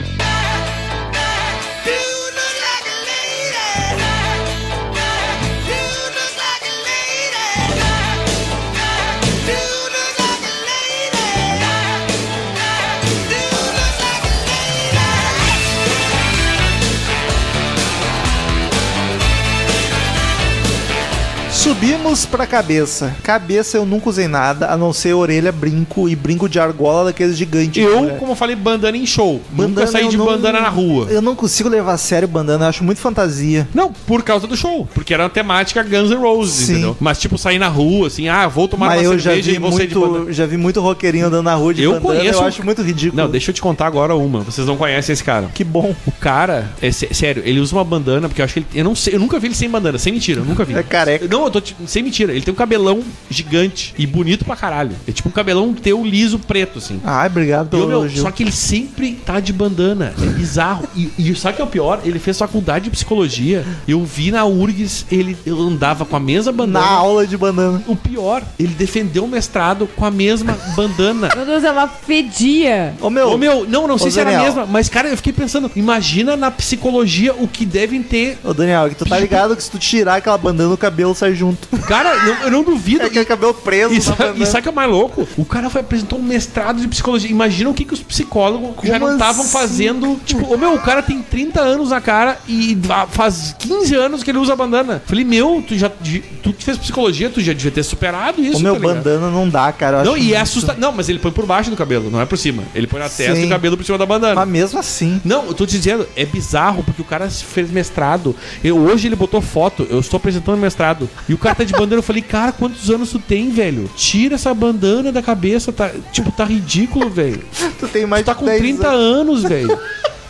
Subimos 22.07 22.25
pra 22.25 22.47
cabeça. 22.47 23.13
Cabeça 23.21 23.75
eu 23.77 23.85
nunca 23.85 24.09
usei 24.09 24.27
nada, 24.29 24.67
a 24.71 24.77
não 24.77 24.93
ser 24.93 25.13
orelha, 25.13 25.51
brinco 25.51 26.07
e 26.07 26.15
brinco 26.15 26.47
de 26.47 26.57
argola 26.59 27.05
daqueles 27.05 27.37
gigantes. 27.37 27.83
Eu, 27.83 28.01
né? 28.03 28.15
como 28.17 28.31
eu 28.31 28.35
falei, 28.35 28.55
bandana 28.55 28.95
em 28.95 29.05
show. 29.05 29.41
Nunca 29.51 29.67
Bandana 29.67 29.87
saí 29.87 30.03
eu 30.05 30.09
de 30.09 30.17
não- 30.17 30.25
bandana 30.25 30.61
na 30.61 30.69
rua. 30.69 31.07
Eu 31.09 31.21
não 31.21 31.35
consigo 31.35 31.67
levar 31.67 31.93
a 31.93 31.97
sério 31.97 32.27
bandana, 32.27 32.63
eu 32.65 32.69
acho 32.69 32.83
muito 32.83 32.99
fantasia. 33.01 33.67
Não, 33.73 33.91
por 33.91 34.23
causa 34.23 34.47
do 34.47 34.55
show. 34.55 34.87
Porque 34.93 35.13
era 35.13 35.23
uma 35.23 35.29
temática 35.29 35.83
Guns 35.83 36.09
N' 36.09 36.15
Roses, 36.15 36.53
Sim. 36.67 36.71
entendeu? 36.73 36.97
Mas, 36.99 37.19
tipo, 37.19 37.37
sair 37.37 37.59
na 37.59 37.67
rua, 37.67 38.07
assim, 38.07 38.29
ah, 38.29 38.47
vou 38.47 38.67
tomar 38.69 38.87
Mas 38.87 39.01
uma 39.01 39.13
eu 39.13 39.19
já 39.19 39.31
cerveja 39.31 39.51
vi, 39.51 39.57
e 39.57 39.59
vou 39.59 39.71
sair 39.73 39.87
de 39.87 39.95
bandana. 39.95 40.17
muito, 40.19 40.33
já 40.33 40.45
vi 40.45 40.57
muito 40.57 40.79
roqueirinho 40.81 41.27
andando 41.27 41.43
na 41.45 41.55
rua 41.55 41.73
de 41.73 41.83
Eu 41.83 41.93
bandana, 41.99 42.19
conheço 42.19 42.39
eu 42.39 42.45
acho 42.45 42.63
muito 42.63 42.81
ridículo. 42.81 43.21
Não, 43.21 43.29
deixa 43.29 43.49
eu 43.51 43.53
te 43.53 43.61
contar 43.61 43.85
agora 43.87 44.15
uma. 44.15 44.39
Vocês 44.41 44.65
não 44.65 44.77
conhecem 44.77 45.11
esse 45.11 45.23
cara. 45.23 45.49
Que 45.53 45.63
bom. 45.63 45.93
O 46.05 46.11
cara, 46.13 46.71
é 46.81 46.89
sé- 46.91 47.09
sério, 47.13 47.43
ele 47.45 47.59
usa 47.59 47.75
uma 47.75 47.83
bandana, 47.83 48.29
porque 48.29 48.41
eu 48.41 48.45
acho 48.45 48.53
que 48.53 48.59
ele. 48.61 48.67
Eu 48.73 48.83
não 48.85 48.95
sei, 48.95 49.15
eu 49.15 49.19
nunca 49.19 49.37
vi 49.39 49.47
ele 49.47 49.55
sem 49.55 49.69
bandana, 49.69 49.97
sem 49.97 50.13
mentira, 50.13 50.39
eu 50.41 50.45
nunca 50.45 50.63
vi. 50.63 50.73
É 50.73 50.83
careca. 50.83 51.27
Não, 51.29 51.43
eu 51.45 51.51
tô 51.51 51.59
te- 51.59 51.75
sem 51.97 52.03
mentira. 52.03 52.31
Ele 52.31 52.41
tem 52.41 52.53
um 52.53 52.57
cabelão 52.57 53.03
gigante 53.29 53.93
e 53.97 54.05
bonito 54.05 54.45
pra 54.45 54.55
caralho. 54.55 54.91
É 55.07 55.11
tipo 55.11 55.29
um 55.29 55.31
cabelão 55.31 55.73
teu 55.73 56.05
liso 56.05 56.37
preto, 56.37 56.77
assim. 56.77 57.01
Ai, 57.03 57.27
obrigado 57.27 57.69
pelo 57.69 57.87
meu, 57.87 57.99
elogio. 58.01 58.21
só 58.21 58.29
que 58.29 58.43
ele 58.43 58.51
sempre 58.51 59.13
tá 59.25 59.39
de 59.39 59.51
bandana. 59.51 60.13
É 60.21 60.25
bizarro. 60.27 60.87
E, 60.95 61.09
e 61.17 61.35
sabe 61.35 61.53
o 61.53 61.55
que 61.55 61.61
é 61.61 61.65
o 61.65 61.67
pior? 61.67 62.01
Ele 62.03 62.19
fez 62.19 62.37
faculdade 62.37 62.85
de 62.85 62.91
psicologia. 62.91 63.65
Eu 63.87 64.03
vi 64.05 64.31
na 64.31 64.45
URGS, 64.45 65.07
ele 65.11 65.35
andava 65.47 66.05
com 66.05 66.15
a 66.15 66.19
mesma 66.19 66.51
bandana. 66.51 66.85
Na 66.85 66.91
aula 66.91 67.25
de 67.25 67.35
bandana. 67.35 67.81
O 67.87 67.95
pior, 67.95 68.43
ele 68.59 68.73
defendeu 68.75 69.25
o 69.25 69.27
mestrado 69.27 69.87
com 69.95 70.05
a 70.05 70.11
mesma 70.11 70.55
bandana. 70.75 71.29
Meu 71.35 71.45
Deus, 71.45 71.63
ela 71.63 71.87
fedia. 71.87 72.93
Ô 73.01 73.09
meu, 73.09 73.31
Ô 73.31 73.37
meu, 73.37 73.65
não, 73.67 73.87
não 73.87 73.97
sei 73.97 74.09
Ô, 74.09 74.11
se 74.11 74.19
era 74.19 74.29
a 74.29 74.33
Daniel. 74.33 74.53
mesma, 74.53 74.65
mas 74.67 74.87
cara, 74.87 75.07
eu 75.09 75.17
fiquei 75.17 75.33
pensando, 75.33 75.71
imagina 75.75 76.37
na 76.37 76.51
psicologia 76.51 77.33
o 77.33 77.47
que 77.47 77.65
devem 77.65 78.03
ter. 78.03 78.37
ô 78.43 78.53
Daniel, 78.53 78.89
que 78.89 78.95
tu 78.95 79.05
tá 79.05 79.17
ligado 79.17 79.55
que 79.55 79.63
se 79.63 79.71
tu 79.71 79.79
tirar 79.79 80.17
aquela 80.17 80.37
bandana, 80.37 80.73
o 80.73 80.77
cabelo 80.77 81.15
sai 81.15 81.33
junto. 81.33 81.67
Cara, 81.87 82.13
eu, 82.27 82.33
eu 82.45 82.51
não 82.51 82.63
duvido. 82.63 83.03
É 83.03 83.05
aquele 83.07 83.25
cabelo 83.25 83.53
preso 83.53 83.93
E 83.93 83.99
bandana. 83.99 84.43
e 84.43 84.45
sabe 84.45 84.59
o 84.59 84.63
que 84.63 84.69
é 84.69 84.71
mais 84.71 84.89
louco? 84.89 85.27
O 85.37 85.45
cara 85.45 85.69
foi, 85.69 85.81
apresentou 85.81 86.19
um 86.19 86.23
mestrado 86.23 86.81
de 86.81 86.87
psicologia. 86.87 87.29
Imagina 87.31 87.69
o 87.69 87.73
que, 87.73 87.85
que 87.85 87.93
os 87.93 88.01
psicólogos 88.01 88.75
já 88.87 88.99
não 88.99 89.13
estavam 89.13 89.43
assim? 89.43 89.51
fazendo. 89.51 90.19
Tipo, 90.25 90.53
ô 90.53 90.57
meu, 90.57 90.73
o 90.73 90.79
cara 90.79 91.01
tem 91.01 91.21
30 91.21 91.61
anos 91.61 91.89
na 91.89 92.01
cara 92.01 92.37
e 92.47 92.77
faz 93.09 93.55
15 93.59 93.95
anos 93.95 94.23
que 94.23 94.31
ele 94.31 94.37
usa 94.37 94.55
bandana. 94.55 95.01
Falei, 95.05 95.23
meu, 95.23 95.63
tu 95.65 95.77
já 95.77 95.89
tu 95.89 96.53
que 96.53 96.63
fez 96.63 96.77
psicologia, 96.77 97.29
tu 97.29 97.41
já 97.41 97.53
devia 97.53 97.71
ter 97.71 97.83
superado 97.83 98.43
isso. 98.43 98.57
O 98.57 98.61
meu 98.61 98.73
tá 98.75 98.79
bandana 98.79 99.29
não 99.29 99.47
dá, 99.47 99.71
cara. 99.71 100.03
Não, 100.03 100.17
e 100.17 100.33
é 100.33 100.39
assustador. 100.39 100.79
Não, 100.81 100.91
mas 100.91 101.07
ele 101.09 101.19
põe 101.19 101.31
por 101.31 101.45
baixo 101.45 101.69
do 101.69 101.75
cabelo, 101.77 102.09
não 102.11 102.19
é 102.19 102.25
por 102.25 102.37
cima. 102.37 102.63
Ele 102.75 102.87
põe 102.87 102.99
na 102.99 103.09
testa 103.09 103.35
Sim. 103.35 103.43
e 103.43 103.45
o 103.45 103.49
cabelo 103.49 103.77
por 103.77 103.85
cima 103.85 103.97
da 103.97 104.05
bandana. 104.05 104.35
Mas 104.35 104.47
mesmo 104.49 104.79
assim. 104.79 105.21
Não, 105.23 105.45
eu 105.45 105.53
tô 105.53 105.65
te 105.65 105.77
dizendo, 105.77 106.07
é 106.15 106.25
bizarro 106.25 106.83
porque 106.83 107.01
o 107.01 107.05
cara 107.05 107.29
fez 107.29 107.71
mestrado. 107.71 108.35
Eu, 108.63 108.77
hoje 108.77 109.07
ele 109.07 109.15
botou 109.15 109.41
foto, 109.41 109.87
eu 109.89 109.99
estou 109.99 110.17
apresentando 110.17 110.57
mestrado. 110.57 111.09
E 111.29 111.33
o 111.33 111.37
cara 111.37 111.55
tá 111.55 111.63
de 111.63 111.73
bandana, 111.77 111.99
eu 111.99 112.03
falei, 112.03 112.21
cara, 112.21 112.51
quantos 112.51 112.89
anos 112.89 113.11
tu 113.11 113.19
tem, 113.19 113.49
velho? 113.51 113.89
Tira 113.95 114.35
essa 114.35 114.53
bandana 114.53 115.11
da 115.11 115.21
cabeça, 115.21 115.71
tá, 115.71 115.91
tipo, 116.11 116.31
tá 116.31 116.43
ridículo, 116.43 117.09
velho. 117.09 117.43
Tu 117.79 117.87
tem 117.87 118.05
mais 118.05 118.23
Tu 118.23 118.27
tá 118.27 118.33
de 118.33 118.39
com 118.39 118.45
10 118.45 118.59
30 118.59 118.87
anos, 118.87 119.43
velho. 119.43 119.79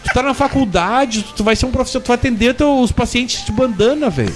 Tu 0.04 0.14
tá 0.14 0.24
na 0.24 0.34
faculdade, 0.34 1.26
tu 1.36 1.44
vai 1.44 1.56
ser 1.56 1.66
um 1.66 1.72
professor, 1.72 2.02
tu 2.02 2.08
vai 2.08 2.16
atender 2.16 2.56
os 2.62 2.92
pacientes 2.92 3.46
de 3.46 3.52
bandana, 3.52 4.10
velho. 4.10 4.34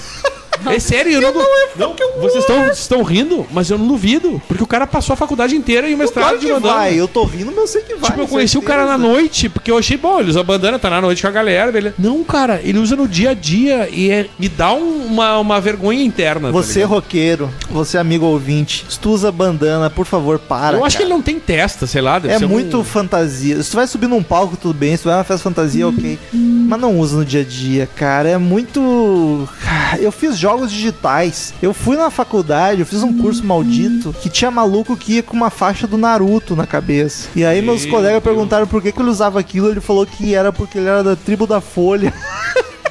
É 0.69 0.79
sério, 0.79 1.11
eu 1.13 1.21
não. 1.21 1.33
não, 1.77 1.95
vocês 2.21 2.43
estão 2.43 2.63
vocês 2.63 2.79
estão 2.79 3.01
rindo, 3.03 3.45
mas 3.51 3.69
eu 3.69 3.77
não 3.77 3.87
duvido. 3.87 4.41
Porque 4.47 4.63
o 4.63 4.67
cara 4.67 4.85
passou 4.85 5.13
a 5.13 5.17
faculdade 5.17 5.55
inteira 5.55 5.87
e 5.89 5.93
o 5.93 5.97
mestrado 5.97 6.23
Claro 6.25 6.39
de 6.39 6.45
que 6.47 6.53
bandana. 6.53 6.73
vai, 6.75 6.99
eu 6.99 7.07
tô 7.07 7.23
rindo, 7.23 7.47
mas 7.47 7.57
eu 7.57 7.67
sei 7.67 7.81
que 7.81 7.95
vai. 7.95 8.09
Tipo, 8.11 8.21
eu 8.21 8.27
com 8.27 8.33
conheci 8.35 8.57
o 8.57 8.61
cara 8.61 8.85
na 8.85 8.93
certeza. 8.97 9.11
noite, 9.13 9.49
porque 9.49 9.71
eu 9.71 9.77
achei 9.77 9.97
bom, 9.97 10.19
ele 10.19 10.29
usa 10.29 10.43
bandana, 10.43 10.77
tá 10.79 10.89
na 10.89 11.01
noite 11.01 11.21
com 11.21 11.27
a 11.27 11.31
galera, 11.31 11.71
beleza. 11.71 11.95
Não, 11.97 12.23
cara, 12.23 12.61
ele 12.63 12.79
usa 12.79 12.95
no 12.95 13.07
dia 13.07 13.31
a 13.31 13.33
dia 13.33 13.89
e 13.91 14.09
é- 14.11 14.27
me 14.39 14.47
dá 14.49 14.73
um- 14.73 15.05
uma, 15.05 15.37
uma 15.39 15.59
vergonha 15.61 16.03
interna. 16.03 16.47
tá 16.47 16.51
Você, 16.53 16.75
ligado? 16.79 16.89
roqueiro, 16.91 17.49
você, 17.69 17.97
amigo 17.97 18.25
ouvinte, 18.25 18.85
se 18.89 18.99
tu 18.99 19.11
usa 19.11 19.31
bandana, 19.31 19.89
por 19.89 20.05
favor, 20.05 20.39
para. 20.39 20.77
Eu 20.77 20.85
acho 20.85 20.97
que 20.97 21.03
ele 21.03 21.09
não 21.09 21.21
tem 21.21 21.39
testa, 21.39 21.85
sei 21.87 22.01
lá. 22.01 22.19
deve 22.19 22.33
É 22.33 22.39
ser 22.39 22.45
um- 22.45 22.49
muito 22.49 22.83
fantasia. 22.83 23.61
Se 23.63 23.71
tu 23.71 23.75
vai 23.77 23.87
subir 23.87 24.07
num 24.07 24.21
palco, 24.23 24.55
tudo 24.57 24.73
bem. 24.73 24.95
Se 24.95 25.03
tu 25.03 25.05
vai 25.05 25.15
numa 25.15 25.23
festa 25.23 25.43
fantasia, 25.43 25.87
ok. 25.87 26.19
Mas 26.33 26.79
não 26.79 26.97
usa 26.99 27.17
no 27.17 27.25
dia 27.25 27.41
a 27.41 27.43
dia, 27.43 27.87
cara. 27.95 28.29
É 28.29 28.37
muito. 28.37 29.47
Eu 29.99 30.11
fiz 30.11 30.37
jogos 30.51 30.71
digitais. 30.71 31.53
Eu 31.61 31.73
fui 31.73 31.95
na 31.95 32.09
faculdade, 32.09 32.81
eu 32.81 32.85
fiz 32.85 33.01
um 33.03 33.17
curso 33.17 33.45
maldito 33.45 34.13
que 34.21 34.29
tinha 34.29 34.51
maluco 34.51 34.97
que 34.97 35.13
ia 35.13 35.23
com 35.23 35.35
uma 35.35 35.49
faixa 35.49 35.87
do 35.87 35.97
Naruto 35.97 36.57
na 36.57 36.67
cabeça. 36.67 37.29
E 37.33 37.45
aí 37.45 37.61
meus 37.61 37.83
Meu 37.83 37.91
colegas 37.91 38.21
Deus. 38.21 38.35
perguntaram 38.35 38.67
por 38.67 38.81
que, 38.81 38.91
que 38.91 39.01
ele 39.01 39.09
usava 39.09 39.39
aquilo. 39.39 39.69
Ele 39.69 39.79
falou 39.79 40.05
que 40.05 40.35
era 40.35 40.51
porque 40.51 40.77
ele 40.77 40.89
era 40.89 41.03
da 41.03 41.15
tribo 41.15 41.47
da 41.47 41.61
Folha. 41.61 42.13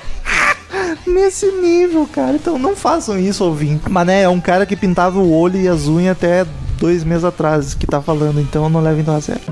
Nesse 1.06 1.50
nível, 1.52 2.08
cara. 2.10 2.32
Então 2.32 2.58
não 2.58 2.74
façam 2.74 3.18
isso, 3.18 3.44
ouvinte. 3.44 3.90
Mas 3.90 4.06
né, 4.06 4.22
é 4.22 4.28
um 4.28 4.40
cara 4.40 4.64
que 4.64 4.76
pintava 4.76 5.18
o 5.18 5.30
olho 5.30 5.60
e 5.60 5.68
as 5.68 5.86
unhas 5.86 6.16
até 6.16 6.46
dois 6.78 7.04
meses 7.04 7.24
atrás 7.24 7.74
que 7.74 7.86
tá 7.86 8.00
falando. 8.00 8.40
Então 8.40 8.70
não 8.70 8.80
levem 8.80 9.04
tão 9.04 9.16
a 9.16 9.20
sério. 9.20 9.42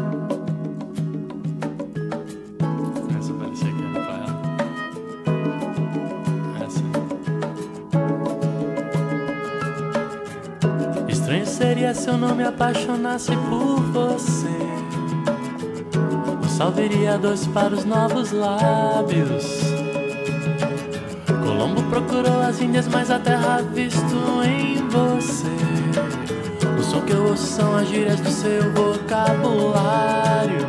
Seria 11.89 11.95
se 11.95 12.09
eu 12.09 12.17
não 12.19 12.35
me 12.35 12.45
apaixonasse 12.45 13.31
por 13.49 13.81
você. 13.81 14.49
O 16.43 16.49
sal 16.49 16.73
viria 16.73 17.17
dois 17.17 17.47
para 17.47 17.75
os 17.75 17.85
novos 17.85 18.33
lábios. 18.33 19.45
Colombo 21.43 21.83
procurou 21.85 22.41
as 22.43 22.61
Índias, 22.61 22.89
mas 22.89 23.11
a 23.11 23.19
terra 23.19 23.63
visto 23.73 24.17
em 24.45 24.77
você. 24.89 25.47
O 26.79 26.83
som 26.83 27.01
que 27.03 27.13
eu 27.13 27.29
ouço 27.29 27.47
são 27.47 27.77
as 27.77 27.89
gírias 27.89 28.21
do 28.21 28.31
seu 28.31 28.73
vocabulário. 28.73 30.67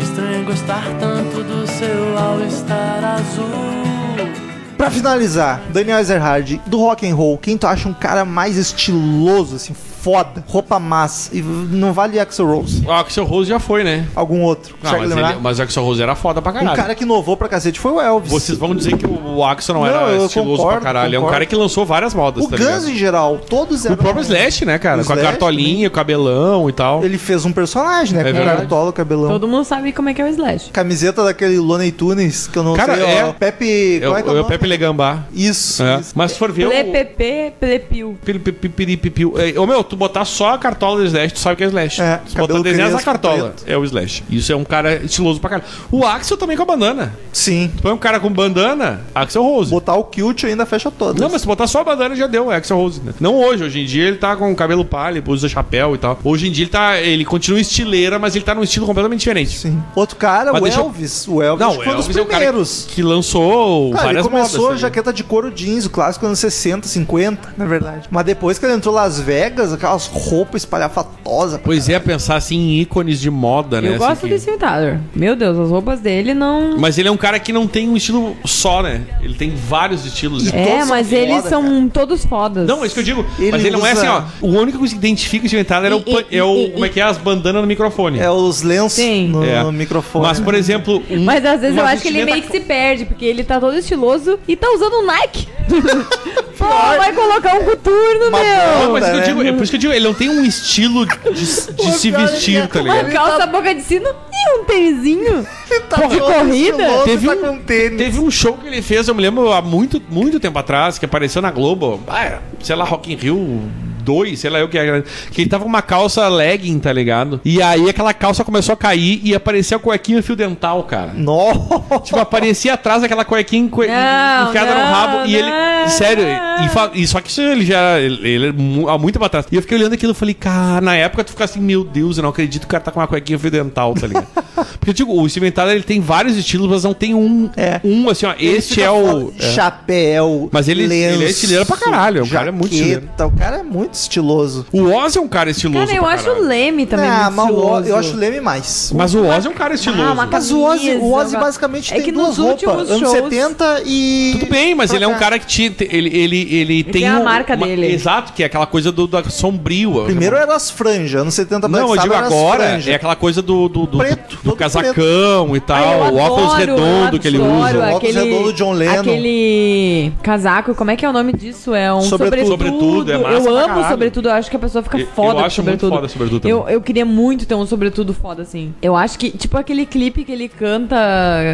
Estranho 0.00 0.44
gostar 0.44 0.84
tanto 0.98 1.42
do 1.42 1.66
seu 1.66 2.18
all-star 2.18 3.04
azul. 3.04 4.45
Pra 4.86 4.90
finalizar, 4.92 5.60
Daniel 5.72 5.98
Ezerhard, 5.98 6.60
do 6.64 6.78
rock 6.78 7.04
and 7.04 7.12
roll, 7.12 7.36
quem 7.36 7.58
tu 7.58 7.66
acha 7.66 7.88
um 7.88 7.92
cara 7.92 8.24
mais 8.24 8.56
estiloso, 8.56 9.56
assim, 9.56 9.74
foda, 10.06 10.44
roupa 10.46 10.78
massa, 10.78 11.36
e 11.36 11.42
não 11.42 11.92
vale 11.92 12.20
Axel 12.20 12.46
Rose, 12.46 12.84
O 12.86 12.92
Axel 12.92 13.24
Rose 13.24 13.48
já 13.48 13.58
foi, 13.58 13.82
né? 13.82 14.06
algum 14.14 14.42
outro, 14.42 14.76
mas, 14.80 14.92
lembrar? 15.08 15.30
ele, 15.32 15.40
mas 15.42 15.58
o 15.58 15.62
Axel 15.62 15.82
Rose 15.82 16.00
era 16.00 16.14
foda 16.14 16.40
pra 16.40 16.52
Um 16.52 16.54
caralho. 16.54 16.76
cara 16.76 16.94
que 16.94 17.02
inovou 17.02 17.36
pra 17.36 17.48
cacete 17.48 17.80
foi 17.80 17.90
o 17.90 18.00
Elvis. 18.00 18.30
Vocês 18.30 18.56
vão 18.56 18.72
dizer 18.74 18.96
que 18.96 19.04
o 19.04 19.16
o 19.36 19.44
Axel 19.44 19.74
não, 19.74 19.82
Não, 19.82 19.88
era 19.88 20.12
eu 20.12 20.26
estiloso 20.26 20.58
concordo, 20.58 20.80
pra 20.80 20.80
caralho. 20.80 21.14
É 21.14 21.18
um 21.18 21.22
concordo. 21.22 21.32
cara 21.32 21.46
que 21.46 21.56
lançou 21.56 21.84
várias 21.84 22.14
modas, 22.14 22.44
O 22.44 22.48
tá 22.48 22.56
Guns 22.56 22.66
ligado? 22.66 22.90
em 22.90 22.94
geral, 22.96 23.38
todos 23.48 23.84
eram... 23.84 23.94
O 23.94 23.98
próprio 23.98 24.22
Slash, 24.22 24.64
né, 24.64 24.78
cara? 24.78 25.02
O 25.02 25.04
Com 25.04 25.12
a 25.12 25.16
Slash 25.16 25.30
cartolinha, 25.32 25.88
o 25.88 25.90
cabelão 25.90 26.68
e 26.68 26.72
tal. 26.72 27.04
Ele 27.04 27.18
fez 27.18 27.44
um 27.44 27.52
personagem, 27.52 28.14
né, 28.14 28.20
É 28.20 28.24
com 28.24 28.32
verdade. 28.38 28.58
cartola, 28.58 28.92
cabelão. 28.92 29.28
Todo 29.28 29.48
mundo 29.48 29.64
sabe 29.64 29.92
como 29.92 30.08
é 30.08 30.14
que 30.14 30.22
é 30.22 30.24
o 30.24 30.28
Slash. 30.28 30.70
Camiseta 30.70 31.24
daquele 31.24 31.58
Looney 31.58 31.90
Tunes, 31.90 32.46
que 32.46 32.56
eu 32.58 32.62
não 32.62 32.74
Cara, 32.74 32.94
sei, 32.94 33.04
é- 33.04 33.24
ó, 33.24 33.32
Pepe... 33.32 33.96
É 33.96 34.06
Qual 34.06 34.16
é 34.16 34.22
que 34.22 34.28
é 34.28 34.30
o 34.30 34.34
o, 34.34 34.36
é 34.36 34.40
o 34.40 34.42
nome? 34.44 34.48
Pepe 34.54 34.66
Legambá. 34.68 35.24
Isso, 35.34 35.82
É. 35.82 35.98
isso. 36.00 36.12
Mas 36.14 36.32
se 36.32 36.38
for 36.38 36.52
ver 36.52 36.66
o... 36.66 36.70
Plepepê, 36.70 37.52
plepil. 37.58 38.16
Piri- 38.24 38.38
pi- 38.38 38.52
pi- 38.52 38.68
piri- 38.68 38.96
pipiu. 38.96 39.34
É, 39.36 39.58
Ô 39.58 39.66
meu, 39.66 39.82
tu 39.82 39.95
botar 39.96 40.24
só 40.24 40.54
a 40.54 40.58
cartola 40.58 41.00
do 41.00 41.06
Slash, 41.06 41.34
tu 41.34 41.38
sabe 41.40 41.56
que 41.56 41.64
é 41.64 41.66
Slash. 41.66 42.00
É, 42.02 42.20
cabelo 42.34 42.62
desenhar 42.62 42.88
essa 42.88 42.96
crespo, 42.96 43.10
cartola, 43.10 43.50
preto. 43.50 43.64
é 43.66 43.76
o 43.76 43.84
Slash. 43.84 44.22
Isso 44.30 44.52
é 44.52 44.56
um 44.56 44.64
cara 44.64 44.96
estiloso 45.04 45.40
pra 45.40 45.50
caralho. 45.50 45.68
O 45.90 46.04
Axel 46.04 46.36
também 46.36 46.56
com 46.56 46.62
a 46.62 46.66
bandana. 46.66 47.14
Sim. 47.32 47.70
Tu 47.76 47.82
põe 47.82 47.92
um 47.92 47.98
cara 47.98 48.20
com 48.20 48.30
bandana, 48.30 49.00
Axel 49.14 49.42
Rose. 49.42 49.70
Botar 49.70 49.94
o 49.94 50.04
kilt 50.04 50.44
ainda 50.44 50.64
fecha 50.66 50.90
todas. 50.90 51.20
Não, 51.20 51.28
mas 51.30 51.40
se 51.42 51.46
botar 51.46 51.66
só 51.66 51.80
a 51.80 51.84
bandana 51.84 52.14
já 52.14 52.26
deu, 52.26 52.50
é 52.52 52.56
Axel 52.56 52.76
Rose. 52.76 53.00
Né? 53.00 53.12
Não 53.20 53.34
hoje, 53.36 53.64
hoje 53.64 53.80
em 53.80 53.84
dia 53.86 54.08
ele 54.08 54.16
tá 54.16 54.36
com 54.36 54.54
cabelo 54.54 54.84
pálido, 54.84 55.30
usa 55.30 55.48
chapéu 55.48 55.94
e 55.94 55.98
tal. 55.98 56.18
Hoje 56.24 56.48
em 56.48 56.52
dia 56.52 56.64
ele 56.64 56.70
tá. 56.70 56.98
Ele 57.00 57.24
continua 57.24 57.60
estileira, 57.60 58.18
mas 58.18 58.34
ele 58.36 58.44
tá 58.44 58.54
num 58.54 58.62
estilo 58.62 58.86
completamente 58.86 59.20
diferente. 59.20 59.56
Sim. 59.58 59.82
Outro 59.94 60.16
cara, 60.16 60.52
Mas 60.52 60.60
o 60.60 60.64
deixa 60.64 60.80
Elvis. 60.80 61.28
O 61.28 61.42
Elvis 61.42 61.66
Não, 61.66 61.74
foi 61.74 61.88
um 61.92 61.96
dos 61.96 62.16
é 62.16 62.20
o 62.20 62.26
cara 62.26 62.44
primeiros. 62.44 62.86
que 62.88 63.02
lançou 63.02 63.90
Cara, 63.90 64.04
ele 64.04 64.14
várias 64.14 64.26
começou 64.26 64.60
modas. 64.62 64.80
tá 64.80 64.86
jaqueta 64.86 65.12
de 65.12 65.24
couro 65.24 65.50
jeans, 65.50 65.86
o 65.86 65.90
clássico 65.90 66.26
anos 66.26 66.38
60, 66.38 66.86
50, 66.88 67.54
na 67.56 67.64
verdade. 67.66 68.06
Mas 68.10 68.24
depois 68.24 68.58
que 68.58 68.64
ele 68.64 68.74
entrou 68.74 68.94
Las 68.94 69.18
Vegas, 69.20 69.72
aquelas 69.86 70.06
roupas 70.06 70.62
espalhafatosas. 70.62 71.60
Pois 71.62 71.88
é, 71.88 71.98
pensar 71.98 72.36
assim 72.36 72.56
em 72.56 72.80
ícones 72.80 73.20
de 73.20 73.30
moda, 73.30 73.80
né? 73.80 73.88
Eu 73.88 73.92
assim, 73.94 73.98
gosto 74.04 74.20
que- 74.22 74.28
desse 74.28 74.52
Tyler. 74.56 74.98
Meu 75.14 75.36
Deus, 75.36 75.58
as 75.58 75.70
roupas 75.70 76.00
dele 76.00 76.34
não. 76.34 76.76
Mas 76.78 76.98
ele 76.98 77.08
é 77.08 77.10
um 77.10 77.16
cara 77.16 77.38
que 77.38 77.52
não 77.52 77.66
tem 77.66 77.88
um 77.88 77.96
estilo 77.96 78.36
só, 78.44 78.82
né? 78.82 79.02
Ele 79.22 79.34
tem 79.34 79.50
vários 79.54 80.04
estilos. 80.04 80.44
né? 80.52 80.80
É, 80.80 80.84
mas 80.84 81.08
são 81.08 81.18
eles 81.18 81.36
foda, 81.36 81.48
são 81.48 81.88
todos 81.88 82.24
fodas. 82.24 82.66
Não, 82.66 82.82
é 82.82 82.86
isso 82.86 82.94
que 82.94 83.00
eu 83.00 83.04
digo. 83.04 83.26
Ele 83.38 83.50
mas 83.52 83.64
ele 83.64 83.76
não 83.76 83.86
é 83.86 83.92
usa- 83.92 84.00
assim, 84.18 84.26
ó. 84.42 84.46
O 84.46 84.50
único 84.58 84.78
que 84.78 84.88
se 84.88 84.94
identifica 84.96 85.46
de 85.48 85.54
inventar 85.54 85.84
era 85.84 85.96
o, 85.96 86.00
E- 86.06 86.36
é 86.36 86.42
o. 86.42 86.56
e- 86.56 86.70
como 86.70 86.84
é 86.84 86.88
que 86.88 87.00
é? 87.00 87.02
As 87.04 87.18
bandanas 87.18 87.60
no 87.62 87.68
microfone. 87.68 88.18
É 88.18 88.30
os 88.30 88.62
lenços 88.62 88.98
no, 89.28 89.44
É. 89.44 89.62
no 89.62 89.72
microfone. 89.72 90.26
Mas, 90.26 90.40
por 90.40 90.54
exemplo. 90.54 91.02
Um, 91.10 91.24
Mas 91.24 91.44
às 91.44 91.60
vezes 91.60 91.76
eu 91.76 91.84
acho 91.84 92.02
que 92.02 92.08
ele 92.08 92.24
meio 92.24 92.42
que 92.42 92.50
se 92.50 92.60
perde, 92.60 93.04
porque 93.04 93.24
ele 93.24 93.44
tá 93.44 93.60
todo 93.60 93.76
estiloso 93.76 94.38
e 94.48 94.56
tá 94.56 94.68
usando 94.74 94.94
um 95.02 95.06
Nike. 95.06 95.46
Pô, 96.58 96.64
vai 96.64 97.12
colocar 97.12 97.54
um 97.56 97.64
coturno, 97.64 98.30
meu. 98.30 98.30
Não, 98.30 98.92
mas 98.92 99.04
é, 99.04 99.10
que 99.10 99.14
eu 99.16 99.20
né? 99.20 99.26
digo, 99.26 99.42
é 99.42 99.52
por 99.52 99.62
isso 99.62 99.72
que 99.72 99.75
eu 99.76 99.78
digo, 99.80 99.92
ele 99.92 100.04
não 100.06 100.14
tem 100.14 100.28
um 100.28 100.44
estilo 100.44 101.06
de, 101.06 101.16
de 101.32 101.46
se 101.96 102.10
vestir, 102.10 102.66
tá 102.68 102.80
Uma 102.80 103.02
ligado? 103.02 103.12
calça 103.12 103.46
boca 103.46 103.74
de 103.74 103.82
sino 103.82 104.08
e 104.08 104.58
um 104.60 104.64
tênisinho. 104.64 105.46
tá 105.88 106.06
de 106.06 106.18
corrida? 106.18 107.02
Teve 107.04 107.26
tá 107.26 107.32
um- 107.34 107.40
com 107.40 107.58
tênis. 107.60 107.98
Teve 107.98 108.18
um 108.20 108.30
show 108.30 108.54
que 108.54 108.66
ele 108.66 108.82
fez, 108.82 109.06
eu 109.08 109.14
me 109.14 109.22
lembro, 109.22 109.52
há 109.52 109.62
muito, 109.62 110.02
muito 110.10 110.40
tempo 110.40 110.58
atrás, 110.58 110.98
que 110.98 111.04
apareceu 111.04 111.40
na 111.42 111.50
Globo. 111.50 112.00
Ah, 112.08 112.38
sei 112.62 112.74
lá, 112.76 112.84
Rock 112.84 113.12
in 113.12 113.16
Rio 113.16 113.62
2, 114.06 114.38
sei 114.38 114.48
lá 114.50 114.58
eu 114.60 114.68
que 114.68 114.78
era. 114.78 115.02
Que 115.32 115.42
ele 115.42 115.50
tava 115.50 115.64
com 115.64 115.68
uma 115.68 115.82
calça 115.82 116.26
legging, 116.28 116.78
tá 116.78 116.92
ligado? 116.92 117.40
E 117.44 117.60
aí 117.60 117.90
aquela 117.90 118.14
calça 118.14 118.44
começou 118.44 118.72
a 118.72 118.76
cair 118.76 119.20
e 119.24 119.34
apareceu 119.34 119.76
a 119.78 119.80
cuequinha 119.80 120.22
fio 120.22 120.36
dental, 120.36 120.84
cara. 120.84 121.12
Nossa. 121.14 121.98
Tipo, 122.04 122.18
aparecia 122.20 122.74
atrás 122.74 123.02
aquela 123.02 123.24
cuequinha 123.24 123.68
cue... 123.68 123.86
Não, 123.88 124.48
enfiada 124.48 124.74
no 124.74 124.80
não, 124.80 124.86
rabo. 124.92 125.26
E 125.26 125.34
ele. 125.34 125.48
não. 125.50 125.88
Sério, 125.88 126.24
e, 126.64 126.68
fa- 126.68 126.90
e 126.94 127.06
só 127.06 127.20
que 127.20 127.30
isso 127.30 127.40
ele 127.40 127.64
já. 127.64 127.98
Ele, 128.00 128.28
ele 128.28 128.46
é 128.48 128.90
há 128.92 128.98
muito 128.98 129.14
tempo 129.14 129.24
atrás. 129.24 129.46
E 129.52 129.56
eu 129.56 129.62
fiquei 129.62 129.78
olhando 129.78 129.92
aquilo 129.92 130.12
e 130.12 130.14
falei, 130.14 130.34
cara, 130.34 130.80
na 130.80 130.96
época 130.96 131.22
tu 131.22 131.30
fica 131.30 131.44
assim, 131.44 131.60
meu 131.60 131.84
Deus, 131.84 132.16
eu 132.16 132.22
não 132.22 132.30
acredito 132.30 132.62
que 132.62 132.66
o 132.66 132.70
cara 132.70 132.82
tá 132.82 132.90
com 132.90 132.98
uma 132.98 133.06
cuequinha 133.06 133.38
fio 133.38 133.50
dental, 133.50 133.94
tá 133.94 134.06
ligado? 134.06 134.26
Porque 134.78 134.90
eu 134.90 134.94
digo, 134.94 135.20
o 135.20 135.28
Steven 135.28 135.50
Tyler 135.52 135.74
ele 135.76 135.84
tem 135.84 136.00
vários 136.00 136.36
estilos, 136.36 136.68
mas 136.68 136.82
não 136.84 136.92
tem 136.94 137.14
um. 137.14 137.48
É. 137.56 137.80
Um 137.84 138.08
assim, 138.10 138.26
ó. 138.26 138.34
Ele 138.38 138.56
Este 138.56 138.82
é 138.82 138.90
o. 138.90 139.32
é. 139.38 139.42
Chapéu, 139.52 140.48
Mas 140.52 140.68
ele- 140.68 140.86
lenço, 140.86 141.14
ele 141.14 141.24
é 141.24 141.30
estileiro 141.30 141.66
pra 141.66 141.76
caralho, 141.76 142.24
o 142.24 142.28
cara 142.28 142.48
é 142.48 142.52
muito 142.52 142.74
jaqueta, 142.74 143.26
O 143.26 143.30
cara 143.30 143.56
é 143.58 143.62
muito 143.62 143.95
estiloso. 144.02 144.66
O 144.72 144.84
Oz 144.90 145.16
é 145.16 145.20
um 145.20 145.28
cara 145.28 145.50
estiloso. 145.50 145.86
Cara, 145.86 145.96
eu 145.98 146.06
acho 146.06 146.24
caralho. 146.24 146.44
o 146.44 146.48
Leme 146.48 146.86
também 146.86 147.08
ah, 147.08 147.30
muito 147.30 147.36
mas 147.36 147.46
estiloso. 147.50 147.88
eu 147.88 147.96
acho 147.96 148.12
o 148.14 148.16
Leme 148.16 148.40
mais. 148.40 148.92
Mas 148.94 149.14
o 149.14 149.24
Oz 149.24 149.46
é 149.46 149.48
um 149.48 149.54
cara 149.54 149.74
estiloso. 149.74 150.02
Ah, 150.02 150.12
uma 150.12 150.26
Mas 150.26 150.50
o 150.50 150.62
Ozzy, 150.62 150.90
o 150.92 151.12
Ozzy 151.12 151.36
basicamente 151.36 151.92
é 151.92 151.96
tem 151.96 152.04
que 152.04 152.12
duas 152.12 152.28
nos 152.28 152.38
roupas, 152.38 152.62
últimos 152.62 152.90
anos 152.90 153.00
shows- 153.10 153.24
70 153.30 153.82
e... 153.84 154.36
Tudo 154.38 154.50
bem, 154.50 154.74
mas 154.74 154.92
ele 154.92 155.04
é 155.04 155.08
um 155.08 155.14
cara 155.18 155.38
que 155.38 155.46
tinha. 155.46 155.72
Ele, 155.80 156.16
ele, 156.16 156.54
ele, 156.54 156.84
tem. 156.84 156.92
tem 156.92 157.08
a 157.08 157.18
um- 157.18 157.24
marca 157.24 157.54
uma- 157.56 157.66
dele. 157.66 157.92
Exato, 157.92 158.32
que 158.32 158.42
é 158.42 158.46
aquela 158.46 158.66
coisa 158.66 158.92
do, 158.92 159.06
da 159.06 159.22
sombrio. 159.24 160.04
Primeiro 160.04 160.36
era 160.36 160.54
as 160.54 160.70
franjas, 160.70 161.20
anos 161.22 161.34
70 161.34 161.68
Não, 161.68 161.94
eu 161.94 162.00
digo 162.00 162.14
agora, 162.14 162.80
é 162.86 162.94
aquela 162.94 163.16
coisa 163.16 163.40
do, 163.42 163.68
do, 163.68 163.86
do, 163.86 163.98
Preto, 163.98 164.38
do 164.42 164.54
casacão 164.56 165.56
e 165.56 165.60
tal, 165.60 166.02
Ai, 166.02 166.10
o 166.10 166.16
óculos 166.16 166.54
redondo 166.54 167.18
que 167.18 167.28
ele 167.28 167.38
usa. 167.38 167.78
O 167.78 167.94
óculos 167.94 168.14
redondo 168.14 168.44
do 168.44 168.52
John 168.52 168.72
Lennon. 168.72 169.00
Aquele 169.00 170.12
casaco, 170.22 170.74
como 170.74 170.90
é 170.90 170.96
que 170.96 171.04
é 171.04 171.08
o 171.08 171.12
nome 171.12 171.32
disso? 171.32 171.74
É 171.74 171.92
um 171.92 172.02
Sobretudo. 172.02 172.46
sobretudo. 172.46 172.76
Sobretudo, 172.76 173.12
é 173.12 173.18
massa 173.18 173.48
eu 173.48 173.56
amo. 173.56 173.74
Sobretudo, 173.90 174.28
eu 174.28 174.32
acho 174.32 174.50
que 174.50 174.56
a 174.56 174.58
pessoa 174.58 174.82
fica 174.82 174.98
Eu- 174.98 175.06
foda 175.08 175.40
eu 175.40 175.44
acho 175.44 175.62
muito 175.62 175.80
sobretudo. 175.80 175.90
foda 175.96 176.08
sobretudo 176.08 176.40
também. 176.40 176.50
eu, 176.56 176.68
eu 176.68 176.80
queria 176.80 177.04
muito 177.04 177.46
ter 177.46 177.54
um 177.54 177.66
sobretudo 177.66 178.12
foda 178.14 178.42
assim. 178.42 178.74
Eu 178.82 178.94
acho 178.96 179.18
que, 179.18 179.30
tipo 179.30 179.56
aquele 179.56 179.86
clipe 179.86 180.24
que 180.24 180.32
ele 180.32 180.48
canta, 180.48 180.96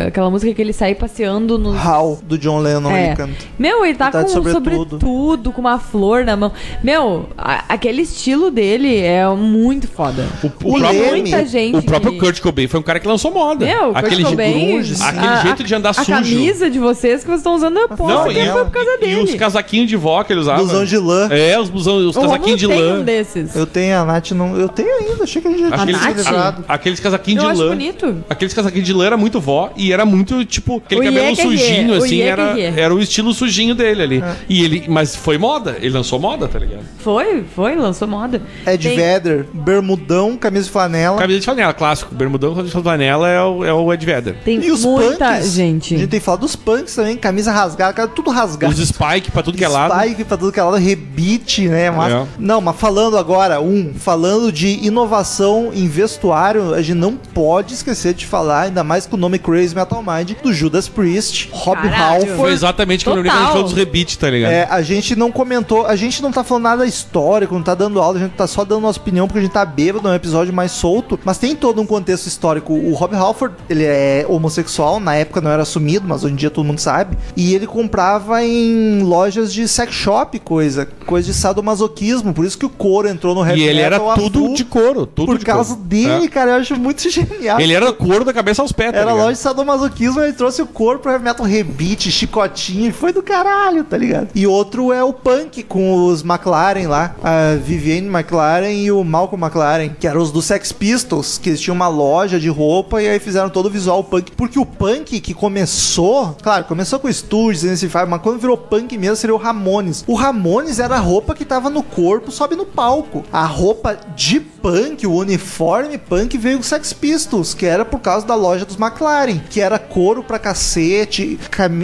aquela 0.08 0.30
música 0.30 0.52
que 0.52 0.60
ele 0.60 0.72
sai 0.72 0.94
passeando 0.94 1.58
nos. 1.58 1.76
How, 1.84 2.18
do 2.24 2.36
John 2.38 2.58
Lennon, 2.60 2.90
É. 2.90 3.06
ele 3.08 3.16
canta. 3.16 3.34
Meu, 3.58 3.84
ele 3.84 3.94
tá, 3.96 4.06
Ele 4.06 4.12
tá 4.12 4.18
com 4.22 4.24
um 4.26 4.28
sobretudo. 4.28 4.60
sobretudo. 4.98 5.52
com 5.52 5.60
uma 5.60 5.78
flor 5.78 6.24
na 6.24 6.36
mão. 6.36 6.52
Meu, 6.82 7.28
a- 7.36 7.64
aquele 7.68 8.02
estilo 8.02 8.50
dele 8.50 8.98
é 9.00 9.26
muito 9.28 9.86
foda. 9.88 10.26
O, 10.42 10.46
O 10.46 10.50
próprio, 10.50 10.80
Leme- 10.82 11.20
Muita 11.22 11.44
gente. 11.46 11.76
o 11.76 11.82
próprio 11.82 12.12
que- 12.12 12.18
Kurt 12.18 12.40
Cobain 12.40 12.66
foi 12.66 12.80
um 12.80 12.82
cara 12.82 12.98
que 13.00 13.06
lançou 13.08 13.30
moda. 13.32 13.64
Meu, 13.64 13.92
aquele, 13.96 14.24
je- 14.24 14.34
bem. 14.36 14.68
grunge, 14.72 14.94
sim. 14.96 15.02
aquele 15.04 15.26
A- 15.26 15.36
jeito 15.42 15.64
de 15.64 15.74
andar 15.74 15.90
a 15.90 15.92
sujo. 15.94 16.06
camisa 16.10 16.70
de 16.70 16.78
vocês 16.78 17.20
que 17.22 17.26
vocês 17.26 17.40
estão 17.40 17.54
usando 17.54 17.78
é 17.78 17.88
posta 17.88 18.04
Não, 18.14 18.30
e, 18.30 18.34
foi 18.50 18.64
por 18.64 18.70
causa 18.70 18.90
e 18.94 18.98
dele. 18.98 19.22
os 19.22 19.34
casaquinhos 19.34 19.88
de 19.88 19.96
vó 19.96 20.22
que 20.22 20.32
ele 20.32 20.40
usava. 20.40 20.58
Blusão 20.58 20.84
de 20.84 20.96
lã. 20.98 21.28
É, 21.30 21.58
os, 21.60 21.68
blusão, 21.68 21.96
os 22.08 22.16
o 22.16 22.20
Romulo 22.26 22.38
casaquinhos 22.38 22.60
de 22.60 22.66
lã. 22.66 22.94
um 23.00 23.04
desses. 23.04 23.54
Eu 23.56 23.66
tenho, 23.66 23.98
a 23.98 24.04
Nath 24.04 24.30
não. 24.32 24.56
Eu 24.56 24.68
tenho 24.68 24.88
ainda, 24.98 25.24
achei 25.24 25.40
que 25.42 25.48
a 25.48 25.50
gente 25.50 25.60
já 25.60 25.68
Aqueles, 25.74 26.00
tinha 26.00 26.08
Nath? 26.14 26.16
livrado. 26.18 26.64
aqueles 26.68 27.00
casaquinhos 27.00 27.42
Eu 27.42 27.48
de 27.50 27.52
acho 27.54 27.62
lã. 27.64 27.68
bonito. 27.70 28.24
Aqueles 28.28 28.54
casaquinhos 28.54 28.86
de 28.86 28.92
lã 28.92 29.06
era 29.06 29.16
muito 29.16 29.40
vó 29.40 29.72
e 29.76 29.92
era 29.92 30.04
muito, 30.04 30.44
tipo, 30.44 30.76
aquele 30.84 31.00
O 31.00 31.04
cabelo 31.04 31.26
Iê 31.26 31.36
que 31.36 31.42
sujinho, 31.42 31.92
Iê, 31.94 31.96
assim, 31.98 32.14
Iê 32.16 32.22
que 32.22 32.28
era, 32.28 32.58
era 32.80 32.94
o 32.94 33.00
estilo 33.00 33.32
sujinho 33.34 33.74
dele 33.74 34.02
ali. 34.02 34.22
É. 34.22 34.34
E 34.48 34.64
ele, 34.64 34.84
mas 34.88 35.14
foi 35.16 35.38
moda, 35.38 35.76
ele 35.80 35.90
lançou 35.94 36.18
moda, 36.18 36.48
tá 36.48 36.58
ligado? 36.58 36.82
Foi, 36.98 37.44
foi, 37.54 37.74
lançou 37.76 38.06
moda. 38.08 38.40
Ed 38.66 38.88
Tem- 38.88 38.96
Vedder, 38.96 39.46
bermudão, 39.52 40.36
camisa 40.36 40.64
de 40.66 40.70
flanela. 40.70 41.18
Camisa 41.18 41.38
de 41.40 41.44
flanela, 41.44 41.72
clássico. 41.74 42.14
Bermudão 42.14 42.54
com 42.54 42.64
flanela 42.66 43.28
é 43.28 43.42
o, 43.42 43.64
é 43.64 43.72
o 43.72 43.92
Ed 43.92 44.04
Vedder. 44.04 44.36
Tem 44.44 44.62
E 44.64 44.70
os 44.70 44.84
muita 44.84 45.32
punks? 45.34 45.52
gente. 45.52 45.94
A 45.94 45.98
gente 45.98 46.08
tem 46.10 46.20
que 46.20 46.24
falar 46.24 46.36
dos 46.38 46.54
punks 46.54 46.94
também, 46.94 47.16
camisa 47.16 47.50
rasgada, 47.52 47.92
cara, 47.92 48.08
tudo 48.08 48.30
rasgado. 48.30 48.72
Os 48.72 48.88
Spike 48.88 49.30
pra 49.30 49.42
tudo 49.42 49.56
que 49.58 49.64
é 49.64 49.68
lado. 49.68 49.94
Spike 49.98 50.24
pra 50.24 50.36
tudo 50.36 50.52
que 50.52 50.60
é 50.60 50.62
lado, 50.62 50.76
rebite, 50.76 51.68
né? 51.68 51.90
Mas, 52.02 52.12
É. 52.12 52.26
Não, 52.38 52.60
mas 52.60 52.76
falando 52.76 53.16
agora, 53.16 53.60
um, 53.60 53.92
falando 53.94 54.52
de 54.52 54.84
inovação 54.84 55.70
em 55.72 55.88
vestuário, 55.88 56.74
a 56.74 56.82
gente 56.82 56.96
não 56.96 57.16
pode 57.16 57.74
esquecer 57.74 58.14
de 58.14 58.26
falar, 58.26 58.62
ainda 58.62 58.84
mais 58.84 59.06
com 59.06 59.16
o 59.16 59.18
nome 59.18 59.38
Crazy 59.38 59.74
Metal 59.74 60.02
Mind, 60.02 60.32
do 60.42 60.52
Judas 60.52 60.88
Priest, 60.88 61.48
Rob 61.52 61.80
Caralho. 61.80 62.02
Halford. 62.02 62.36
Foi 62.36 62.52
exatamente 62.52 63.04
quando 63.04 63.18
eu 63.18 63.22
lembrei 63.22 63.32
quando 63.32 63.42
a 63.42 63.44
gente 63.44 63.52
Total. 63.52 63.52
falou 63.52 63.68
dos 63.68 63.78
rebites, 63.78 64.16
tá 64.16 64.30
ligado? 64.30 64.52
É, 64.52 64.66
a 64.70 64.82
gente 64.82 65.16
não 65.16 65.30
comentou, 65.30 65.86
a 65.86 65.96
gente 65.96 66.22
não 66.22 66.30
tá 66.30 66.44
falando 66.44 66.64
nada 66.64 66.86
histórico, 66.86 67.54
não 67.54 67.62
tá 67.62 67.74
dando 67.74 68.00
aula, 68.00 68.18
a 68.18 68.20
gente 68.20 68.32
tá 68.32 68.46
só 68.46 68.64
dando 68.64 68.82
nossa 68.82 68.98
opinião 68.98 69.26
porque 69.26 69.38
a 69.38 69.42
gente 69.42 69.52
tá 69.52 69.64
bêbado, 69.64 70.08
é 70.08 70.12
um 70.12 70.14
episódio 70.14 70.52
mais 70.52 70.72
solto, 70.72 71.18
mas 71.24 71.38
tem 71.38 71.54
todo 71.54 71.80
um 71.80 71.86
contexto 71.86 72.26
histórico. 72.26 72.72
O 72.72 72.92
Rob 72.94 73.14
Halford, 73.14 73.54
ele 73.68 73.84
é 73.84 74.26
homossexual, 74.28 75.00
na 75.00 75.14
época 75.14 75.40
não 75.40 75.50
era 75.50 75.62
assumido, 75.62 76.06
mas 76.06 76.24
hoje 76.24 76.34
em 76.34 76.36
dia 76.36 76.50
todo 76.50 76.64
mundo 76.64 76.78
sabe, 76.78 77.16
e 77.36 77.54
ele 77.54 77.66
comprava 77.66 78.44
em 78.44 79.02
lojas 79.02 79.52
de 79.52 79.66
sex 79.68 79.94
shop 79.94 80.38
coisa, 80.40 80.86
coisa 81.06 81.28
de 81.28 81.34
sadomasoquismo, 81.34 81.91
por 82.32 82.44
isso 82.44 82.58
que 82.58 82.66
o 82.66 82.70
couro 82.70 83.08
entrou 83.08 83.34
no 83.34 83.44
heavy 83.46 83.60
E 83.60 83.64
ele 83.64 83.80
era 83.80 83.98
tudo 84.14 84.54
de 84.54 84.64
couro, 84.64 85.06
tudo 85.06 85.26
por 85.26 85.38
de 85.38 85.44
causa 85.44 85.74
couro. 85.74 85.88
dele, 85.88 86.24
É. 86.24 86.28
cara, 86.28 86.52
eu 86.52 86.56
acho 86.56 86.76
muito 86.76 87.08
genial. 87.10 87.60
Ele 87.60 87.72
era 87.72 87.92
couro 87.92 88.24
da 88.24 88.32
cabeça 88.32 88.62
aos 88.62 88.72
pés, 88.72 88.92
tá 88.92 88.98
Era 88.98 89.10
ligado? 89.10 89.24
loja 89.24 89.32
de 89.34 89.38
sadomasoquismo, 89.38 90.20
ele 90.20 90.32
trouxe 90.32 90.62
o 90.62 90.66
corpo 90.66 91.02
pro 91.02 91.12
heavy 91.12 91.24
metal 91.24 91.46
rebite, 91.46 92.10
chicotinho, 92.10 92.88
e 92.88 92.92
foi 92.92 93.12
do 93.12 93.22
caralho, 93.22 93.84
tá 93.84 93.96
ligado? 93.96 94.28
E 94.34 94.46
outro 94.46 94.92
é 94.92 95.02
o 95.02 95.12
punk 95.12 95.62
com 95.64 96.06
os 96.06 96.22
McLaren 96.22 96.88
lá, 96.88 97.14
a 97.22 97.56
Vivienne 97.56 98.08
McLaren 98.08 98.70
e 98.72 98.90
o 98.90 99.02
Malcolm 99.04 99.44
McLaren, 99.44 99.90
que 99.98 100.06
eram 100.06 100.20
os 100.20 100.30
do 100.32 100.40
Sex 100.42 100.72
Pistols, 100.72 101.38
que 101.38 101.50
eles 101.50 101.60
tinham 101.60 101.74
uma 101.74 101.88
loja 101.88 102.38
de 102.40 102.48
roupa 102.48 103.02
e 103.02 103.08
aí 103.08 103.18
fizeram 103.18 103.48
todo 103.50 103.66
o 103.66 103.70
visual 103.70 104.02
punk. 104.04 104.32
Porque 104.32 104.58
o 104.58 104.66
punk 104.66 105.20
que 105.20 105.34
começou, 105.34 106.36
claro, 106.42 106.64
começou 106.64 106.98
com 106.98 107.08
o 107.08 107.12
Stooges, 107.12 107.62
nesse 107.64 107.88
mas 108.08 108.20
quando 108.22 108.38
virou 108.38 108.56
punk 108.56 108.96
mesmo 108.98 109.16
seria 109.16 109.34
o 109.34 109.38
Ramones. 109.38 110.04
O 110.06 110.14
Ramones 110.14 110.78
era 110.78 110.96
a 110.96 110.98
roupa 110.98 111.34
que 111.34 111.44
tava 111.44 111.68
no 111.70 111.81
corpo, 111.82 112.30
sobe 112.30 112.56
no 112.56 112.64
palco. 112.64 113.24
A 113.32 113.44
roupa 113.44 113.98
de 114.16 114.40
punk, 114.40 115.06
o 115.06 115.14
uniforme 115.14 115.98
punk 115.98 116.38
veio 116.38 116.58
com 116.58 116.62
Sex 116.62 116.92
Pistols, 116.92 117.52
que 117.52 117.66
era 117.66 117.84
por 117.84 117.98
causa 118.00 118.26
da 118.26 118.34
loja 118.34 118.64
dos 118.64 118.78
McLaren, 118.78 119.40
que 119.50 119.60
era 119.60 119.78
couro 119.78 120.22
pra 120.22 120.38
cacete, 120.38 121.38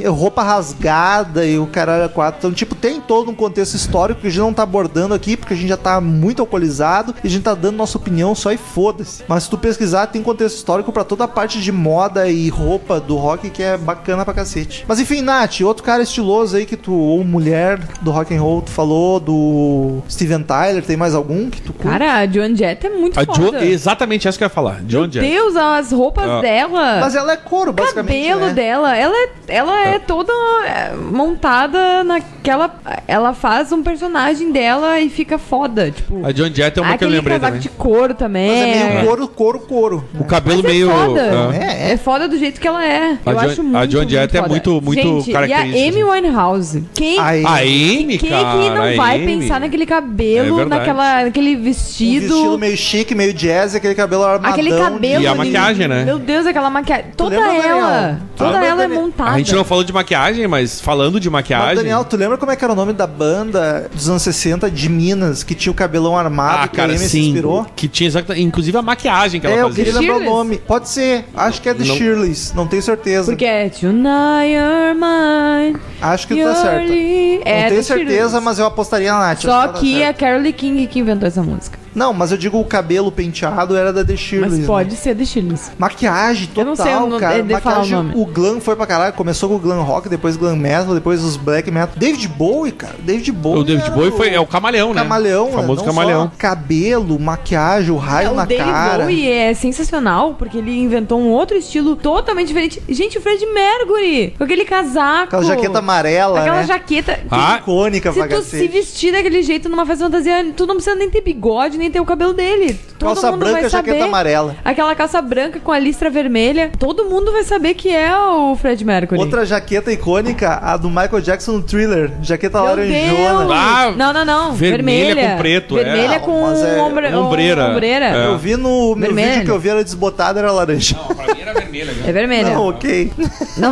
roupa 0.06 0.42
rasgada 0.42 1.44
e 1.44 1.58
o 1.58 1.66
cara 1.66 1.92
era 1.92 2.08
quatro. 2.08 2.38
Então, 2.38 2.52
tipo, 2.52 2.74
tem 2.74 3.00
todo 3.00 3.30
um 3.30 3.34
contexto 3.34 3.74
histórico 3.74 4.20
que 4.20 4.28
a 4.28 4.30
gente 4.30 4.40
não 4.40 4.54
tá 4.54 4.62
abordando 4.62 5.12
aqui, 5.12 5.36
porque 5.36 5.54
a 5.54 5.56
gente 5.56 5.68
já 5.68 5.76
tá 5.76 6.00
muito 6.00 6.40
alcoolizado 6.40 7.14
e 7.22 7.26
a 7.26 7.30
gente 7.30 7.42
tá 7.42 7.54
dando 7.54 7.76
nossa 7.76 7.98
opinião 7.98 8.34
só 8.34 8.52
e 8.52 8.56
foda-se. 8.56 9.24
Mas 9.26 9.44
se 9.44 9.50
tu 9.50 9.58
pesquisar, 9.58 10.06
tem 10.06 10.22
contexto 10.22 10.56
histórico 10.56 10.92
pra 10.92 11.04
toda 11.04 11.24
a 11.24 11.28
parte 11.28 11.60
de 11.60 11.72
moda 11.72 12.28
e 12.28 12.48
roupa 12.48 13.00
do 13.00 13.16
rock 13.16 13.50
que 13.50 13.62
é 13.62 13.76
bacana 13.76 14.24
pra 14.24 14.34
cacete. 14.34 14.84
Mas 14.86 15.00
enfim, 15.00 15.20
Nath, 15.20 15.60
outro 15.62 15.82
cara 15.82 16.02
estiloso 16.02 16.56
aí 16.56 16.64
que 16.64 16.76
tu, 16.76 16.92
ou 16.92 17.24
mulher 17.24 17.78
do 18.00 18.10
rock 18.10 18.34
and 18.34 18.40
roll, 18.40 18.62
tu 18.62 18.70
falou 18.70 19.18
do 19.18 19.87
Steven 20.08 20.42
Tyler, 20.42 20.82
tem 20.82 20.96
mais 20.96 21.14
algum 21.14 21.48
que 21.50 21.60
tu 21.60 21.72
curte? 21.72 21.88
Cara, 21.98 22.14
a 22.20 22.26
Joan 22.26 22.54
Jett 22.54 22.86
é 22.86 22.90
muito 22.90 23.18
A 23.18 23.24
foda. 23.24 23.38
Jo- 23.58 23.64
exatamente 23.64 24.26
essa 24.28 24.36
que 24.38 24.44
eu 24.44 24.46
ia 24.46 24.50
falar. 24.50 24.80
De 24.82 24.96
onde 24.96 25.18
é? 25.18 25.22
Deus, 25.22 25.56
as 25.56 25.92
roupas 25.92 26.28
Ah. 26.28 26.40
dela. 26.40 26.98
Mas 27.00 27.14
ela 27.14 27.32
é 27.32 27.36
couro, 27.36 27.70
O 27.70 27.72
basicamente. 27.74 28.28
cabelo 28.28 28.46
né? 28.46 28.52
dela, 28.54 28.96
ela 28.96 29.16
é, 29.16 29.28
ela 29.48 29.80
é 29.88 29.98
toda 29.98 30.32
é, 30.66 30.92
montada 30.94 32.02
naquela. 32.04 32.74
Ela 33.06 33.34
faz 33.34 33.72
um 33.72 33.82
personagem 33.82 34.50
dela 34.52 35.00
e 35.00 35.08
fica 35.10 35.38
foda. 35.38 35.90
Tipo, 35.90 36.24
A 36.24 36.32
John 36.32 36.50
Jett 36.52 36.78
é 36.78 36.82
uma 36.82 36.96
que 36.96 37.04
eu 37.04 37.08
lembrei 37.08 37.38
casaco 37.38 37.52
também. 37.56 37.60
de 37.60 37.68
couro 37.70 38.14
também. 38.14 38.48
Mas 38.48 38.76
é 38.76 38.94
meio 38.94 39.06
couro, 39.06 39.28
couro, 39.28 39.58
couro. 39.60 40.04
O 40.18 40.24
cabelo 40.24 40.62
Mas 40.62 40.64
é 40.64 40.74
meio. 40.74 40.90
foda. 40.90 41.30
ah. 41.50 41.54
É, 41.56 41.78
É 41.92 41.96
foda 41.96 42.28
do 42.28 42.36
jeito 42.38 42.60
que 42.60 42.68
ela 42.68 42.84
é. 42.84 43.18
A 43.24 43.30
eu 43.30 43.38
Jo- 43.38 43.46
acho 43.46 43.62
muito 43.62 43.76
a 43.76 43.86
Joan 43.88 44.08
Jett 44.08 44.36
é 44.36 44.40
foda. 44.40 44.48
muito- 44.50 44.80
muito 44.82 45.00
Gente, 45.02 45.32
característica, 45.32 45.78
E 45.78 45.84
a 45.84 45.88
Amy 45.88 46.04
Winehouse. 46.04 46.84
Quem, 46.94 47.18
Aí, 47.18 47.44
A 47.44 47.54
Amy, 47.58 48.18
quem 48.18 48.30
cara. 48.30 48.44
que 48.50 48.70
não 48.70 48.82
a 48.82 48.94
vai 48.96 49.16
Amy. 49.22 49.26
pensar 49.38 49.60
naquele 49.60 49.77
É 49.84 49.86
cabelo, 49.86 50.56
verdade. 50.56 50.80
naquela, 50.80 51.24
naquele 51.24 51.56
um 51.56 51.62
vestido. 51.62 52.28
vestido 52.28 52.58
meio 52.58 52.76
chique, 52.76 53.14
meio 53.14 53.32
jazz, 53.32 53.74
aquele 53.74 53.94
cabelo 53.94 54.24
armadão. 54.24 54.50
Aquele 54.52 54.76
cabelo. 54.76 55.22
E 55.22 55.26
a 55.26 55.34
maquiagem, 55.34 55.88
né? 55.88 56.04
Meu 56.04 56.18
Deus, 56.18 56.46
aquela 56.46 56.70
maquiagem. 56.70 57.06
Toda 57.16 57.36
lembra, 57.38 57.66
ela. 57.66 57.90
Daniel? 57.90 58.18
Toda 58.36 58.50
Lembra, 58.52 58.66
ela 58.68 58.82
é 58.82 58.86
Daniel? 58.88 59.02
montada. 59.02 59.30
A 59.30 59.38
gente 59.38 59.54
não 59.54 59.64
falou 59.64 59.82
de 59.84 59.92
maquiagem, 59.92 60.46
mas 60.46 60.80
falando 60.80 61.18
de 61.20 61.28
Mas, 61.28 61.42
maquiagem. 61.42 61.76
Daniel, 61.76 62.04
tu 62.04 62.16
lembra 62.16 62.38
como 62.38 62.52
é 62.52 62.56
que 62.56 62.64
era 62.64 62.72
o 62.72 62.76
nome 62.76 62.92
da 62.92 63.06
banda 63.06 63.88
dos 63.92 64.08
anos 64.08 64.22
60 64.22 64.70
de 64.70 64.88
Minas, 64.88 65.42
que 65.42 65.54
tinha 65.54 65.72
o 65.72 65.74
cabelão 65.74 66.16
armado, 66.16 66.64
ah, 66.64 66.68
que 66.68 66.76
cara, 66.76 66.92
a 66.92 66.94
Amy 66.94 66.98
se 67.04 67.08
sim. 67.10 67.28
inspirou? 67.28 67.66
Que 67.74 67.88
tinha 67.88 68.06
exata, 68.06 68.38
inclusive 68.38 68.76
a 68.78 68.82
maquiagem 68.82 69.40
que 69.40 69.46
ela 69.46 69.56
É, 69.56 69.62
eu 69.62 69.68
fazia. 69.68 69.84
queria 69.84 70.00
lembrar 70.00 70.16
o 70.16 70.24
nome. 70.24 70.58
Pode 70.58 70.88
ser. 70.88 71.24
Acho 71.34 71.60
que 71.60 71.68
é 71.68 71.74
The 71.74 71.84
Não. 71.84 71.96
Shirley's, 71.96 72.52
não 72.54 72.66
tenho 72.66 72.82
certeza. 72.82 73.32
Porque 73.32 73.44
é 73.44 73.68
Tonight 73.68 74.52
You're 74.52 74.94
Mine. 74.94 75.76
Acho 76.00 76.28
que 76.28 76.42
tá 76.42 76.54
certa. 76.54 76.86
the- 76.86 77.40
não 77.44 77.52
É, 77.52 77.68
tenho 77.68 77.82
certeza, 77.82 78.18
Shirley's. 78.28 78.42
mas 78.44 78.58
eu 78.58 78.66
apostaria 78.66 79.12
na 79.12 79.18
Nath. 79.18 79.40
Só 79.42 79.67
acho 79.70 79.78
ela 79.78 79.78
tá 79.78 79.80
que 79.80 80.02
é. 80.02 80.12
Carole 80.12 80.52
King 80.52 80.86
que 80.86 80.98
inventou 80.98 81.26
essa 81.26 81.42
música. 81.42 81.78
Não, 81.94 82.12
mas 82.12 82.30
eu 82.32 82.38
digo 82.38 82.58
o 82.58 82.64
cabelo 82.64 83.10
penteado 83.10 83.76
era 83.76 83.92
da 83.92 84.04
The 84.04 84.16
Shirley's. 84.16 84.58
Mas 84.58 84.66
pode 84.66 84.90
né? 84.90 84.96
ser 84.96 85.14
de 85.14 85.26
Shirley's. 85.26 85.72
Maquiagem 85.78 86.46
total, 86.48 86.62
Eu 86.62 86.66
não 86.66 86.76
sei 86.76 86.94
o 86.94 87.00
nome- 87.00 87.18
cara. 87.20 87.38
é 87.38 87.42
de 87.42 87.48
falar 87.60 87.76
o 87.76 87.78
Maquiagem, 87.78 87.96
nome. 87.96 88.12
o 88.16 88.26
glam 88.26 88.60
foi 88.60 88.76
pra 88.76 88.86
caralho. 88.86 89.12
Começou 89.14 89.48
com 89.48 89.56
o 89.56 89.58
glam 89.58 89.82
rock, 89.82 90.08
depois 90.08 90.36
glam 90.36 90.56
metal, 90.56 90.94
depois 90.94 91.22
os 91.22 91.36
black 91.36 91.70
metal. 91.70 91.94
David 91.96 92.28
Bowie, 92.28 92.72
cara. 92.72 92.94
David 93.00 93.32
Bowie. 93.32 93.60
O 93.60 93.64
David 93.64 93.90
Bowie 93.90 94.10
foi, 94.12 94.30
é 94.30 94.40
o 94.40 94.46
camaleão, 94.46 94.92
né? 94.94 95.02
Camaleão, 95.02 95.48
O 95.48 95.52
famoso 95.52 95.84
não 95.84 95.92
camaleão. 95.92 96.22
só 96.24 96.32
cabelo, 96.38 97.18
maquiagem, 97.18 97.90
o 97.90 97.96
raio 97.96 98.32
o 98.32 98.34
na 98.34 98.44
David 98.44 98.64
cara. 98.64 99.04
Bowie 99.04 99.28
é 99.30 99.54
sensacional, 99.54 100.34
porque 100.34 100.58
ele 100.58 100.76
inventou 100.78 101.18
um 101.20 101.28
outro 101.30 101.56
estilo 101.56 101.96
totalmente 101.96 102.48
diferente. 102.48 102.82
Gente, 102.88 103.18
o 103.18 103.20
Fred 103.20 103.44
Mercury, 103.46 104.34
com 104.36 104.44
aquele 104.44 104.64
casaco. 104.64 105.24
Aquela 105.24 105.44
jaqueta 105.44 105.78
amarela, 105.78 106.40
Aquela 106.40 106.56
né? 106.58 106.66
jaqueta. 106.66 107.20
Ah, 107.30 107.58
Icônica 107.58 108.12
Se 108.12 108.18
pra 108.18 108.28
tu 108.28 108.42
se 108.42 108.50
cacete. 108.52 108.68
vestir 108.68 109.12
daquele 109.12 109.42
jeito 109.42 109.68
numa 109.68 109.86
festa 109.86 110.04
fantasia, 110.04 110.52
tu 110.56 110.66
não 110.66 110.74
precisa 110.74 110.96
nem 110.96 111.08
ter 111.08 111.20
bigode, 111.22 111.77
nem 111.78 111.90
ter 111.90 112.00
o 112.00 112.04
cabelo 112.04 112.34
dele. 112.34 112.78
Todo 112.98 113.08
Calça 113.14 113.30
mundo 113.30 113.40
branca, 113.40 113.60
vai 113.60 113.70
jaqueta 113.70 113.96
saber. 113.98 114.08
amarela. 114.08 114.56
Aquela 114.64 114.94
calça 114.94 115.22
branca 115.22 115.60
com 115.60 115.70
a 115.70 115.78
listra 115.78 116.10
vermelha. 116.10 116.70
Todo 116.78 117.04
mundo 117.04 117.30
vai 117.32 117.44
saber 117.44 117.74
que 117.74 117.88
é 117.94 118.14
o 118.16 118.56
Fred 118.56 118.84
Mercury. 118.84 119.20
Outra 119.20 119.46
jaqueta 119.46 119.92
icônica, 119.92 120.58
a 120.62 120.76
do 120.76 120.88
Michael 120.90 121.20
Jackson 121.20 121.52
no 121.52 121.62
Thriller. 121.62 122.10
Jaqueta 122.22 122.58
Meu 122.58 122.66
laranjona. 122.68 123.54
Ah, 123.54 123.92
não, 123.96 124.12
não, 124.12 124.24
não. 124.24 124.52
vermelha 124.54 125.14
Vermelha. 125.14 125.30
com 125.32 125.38
preto, 125.38 125.78
é. 125.78 125.84
Vermelha 125.84 126.16
Ah, 126.16 126.20
com 126.20 126.40
mas 126.42 126.58
é 126.60 126.80
ombre- 126.80 127.14
ombreira. 127.14 127.70
ombreira. 127.70 128.04
É. 128.06 128.26
Eu 128.26 128.36
vi 128.38 128.56
no, 128.56 128.96
no 128.96 129.14
vídeo 129.14 129.44
que 129.44 129.50
eu 129.50 129.58
vi 129.60 129.68
era 129.68 129.84
desbotado, 129.84 130.38
era 130.38 130.50
laranja. 130.50 130.96
Não, 130.96 131.14
pra 131.14 131.34
mim 131.34 131.40
era 131.40 131.52
vermelha. 131.54 131.92
É 132.04 132.12
vermelha. 132.12 132.48
Não, 132.50 132.54
Não, 132.54 132.68
ok. 132.68 133.12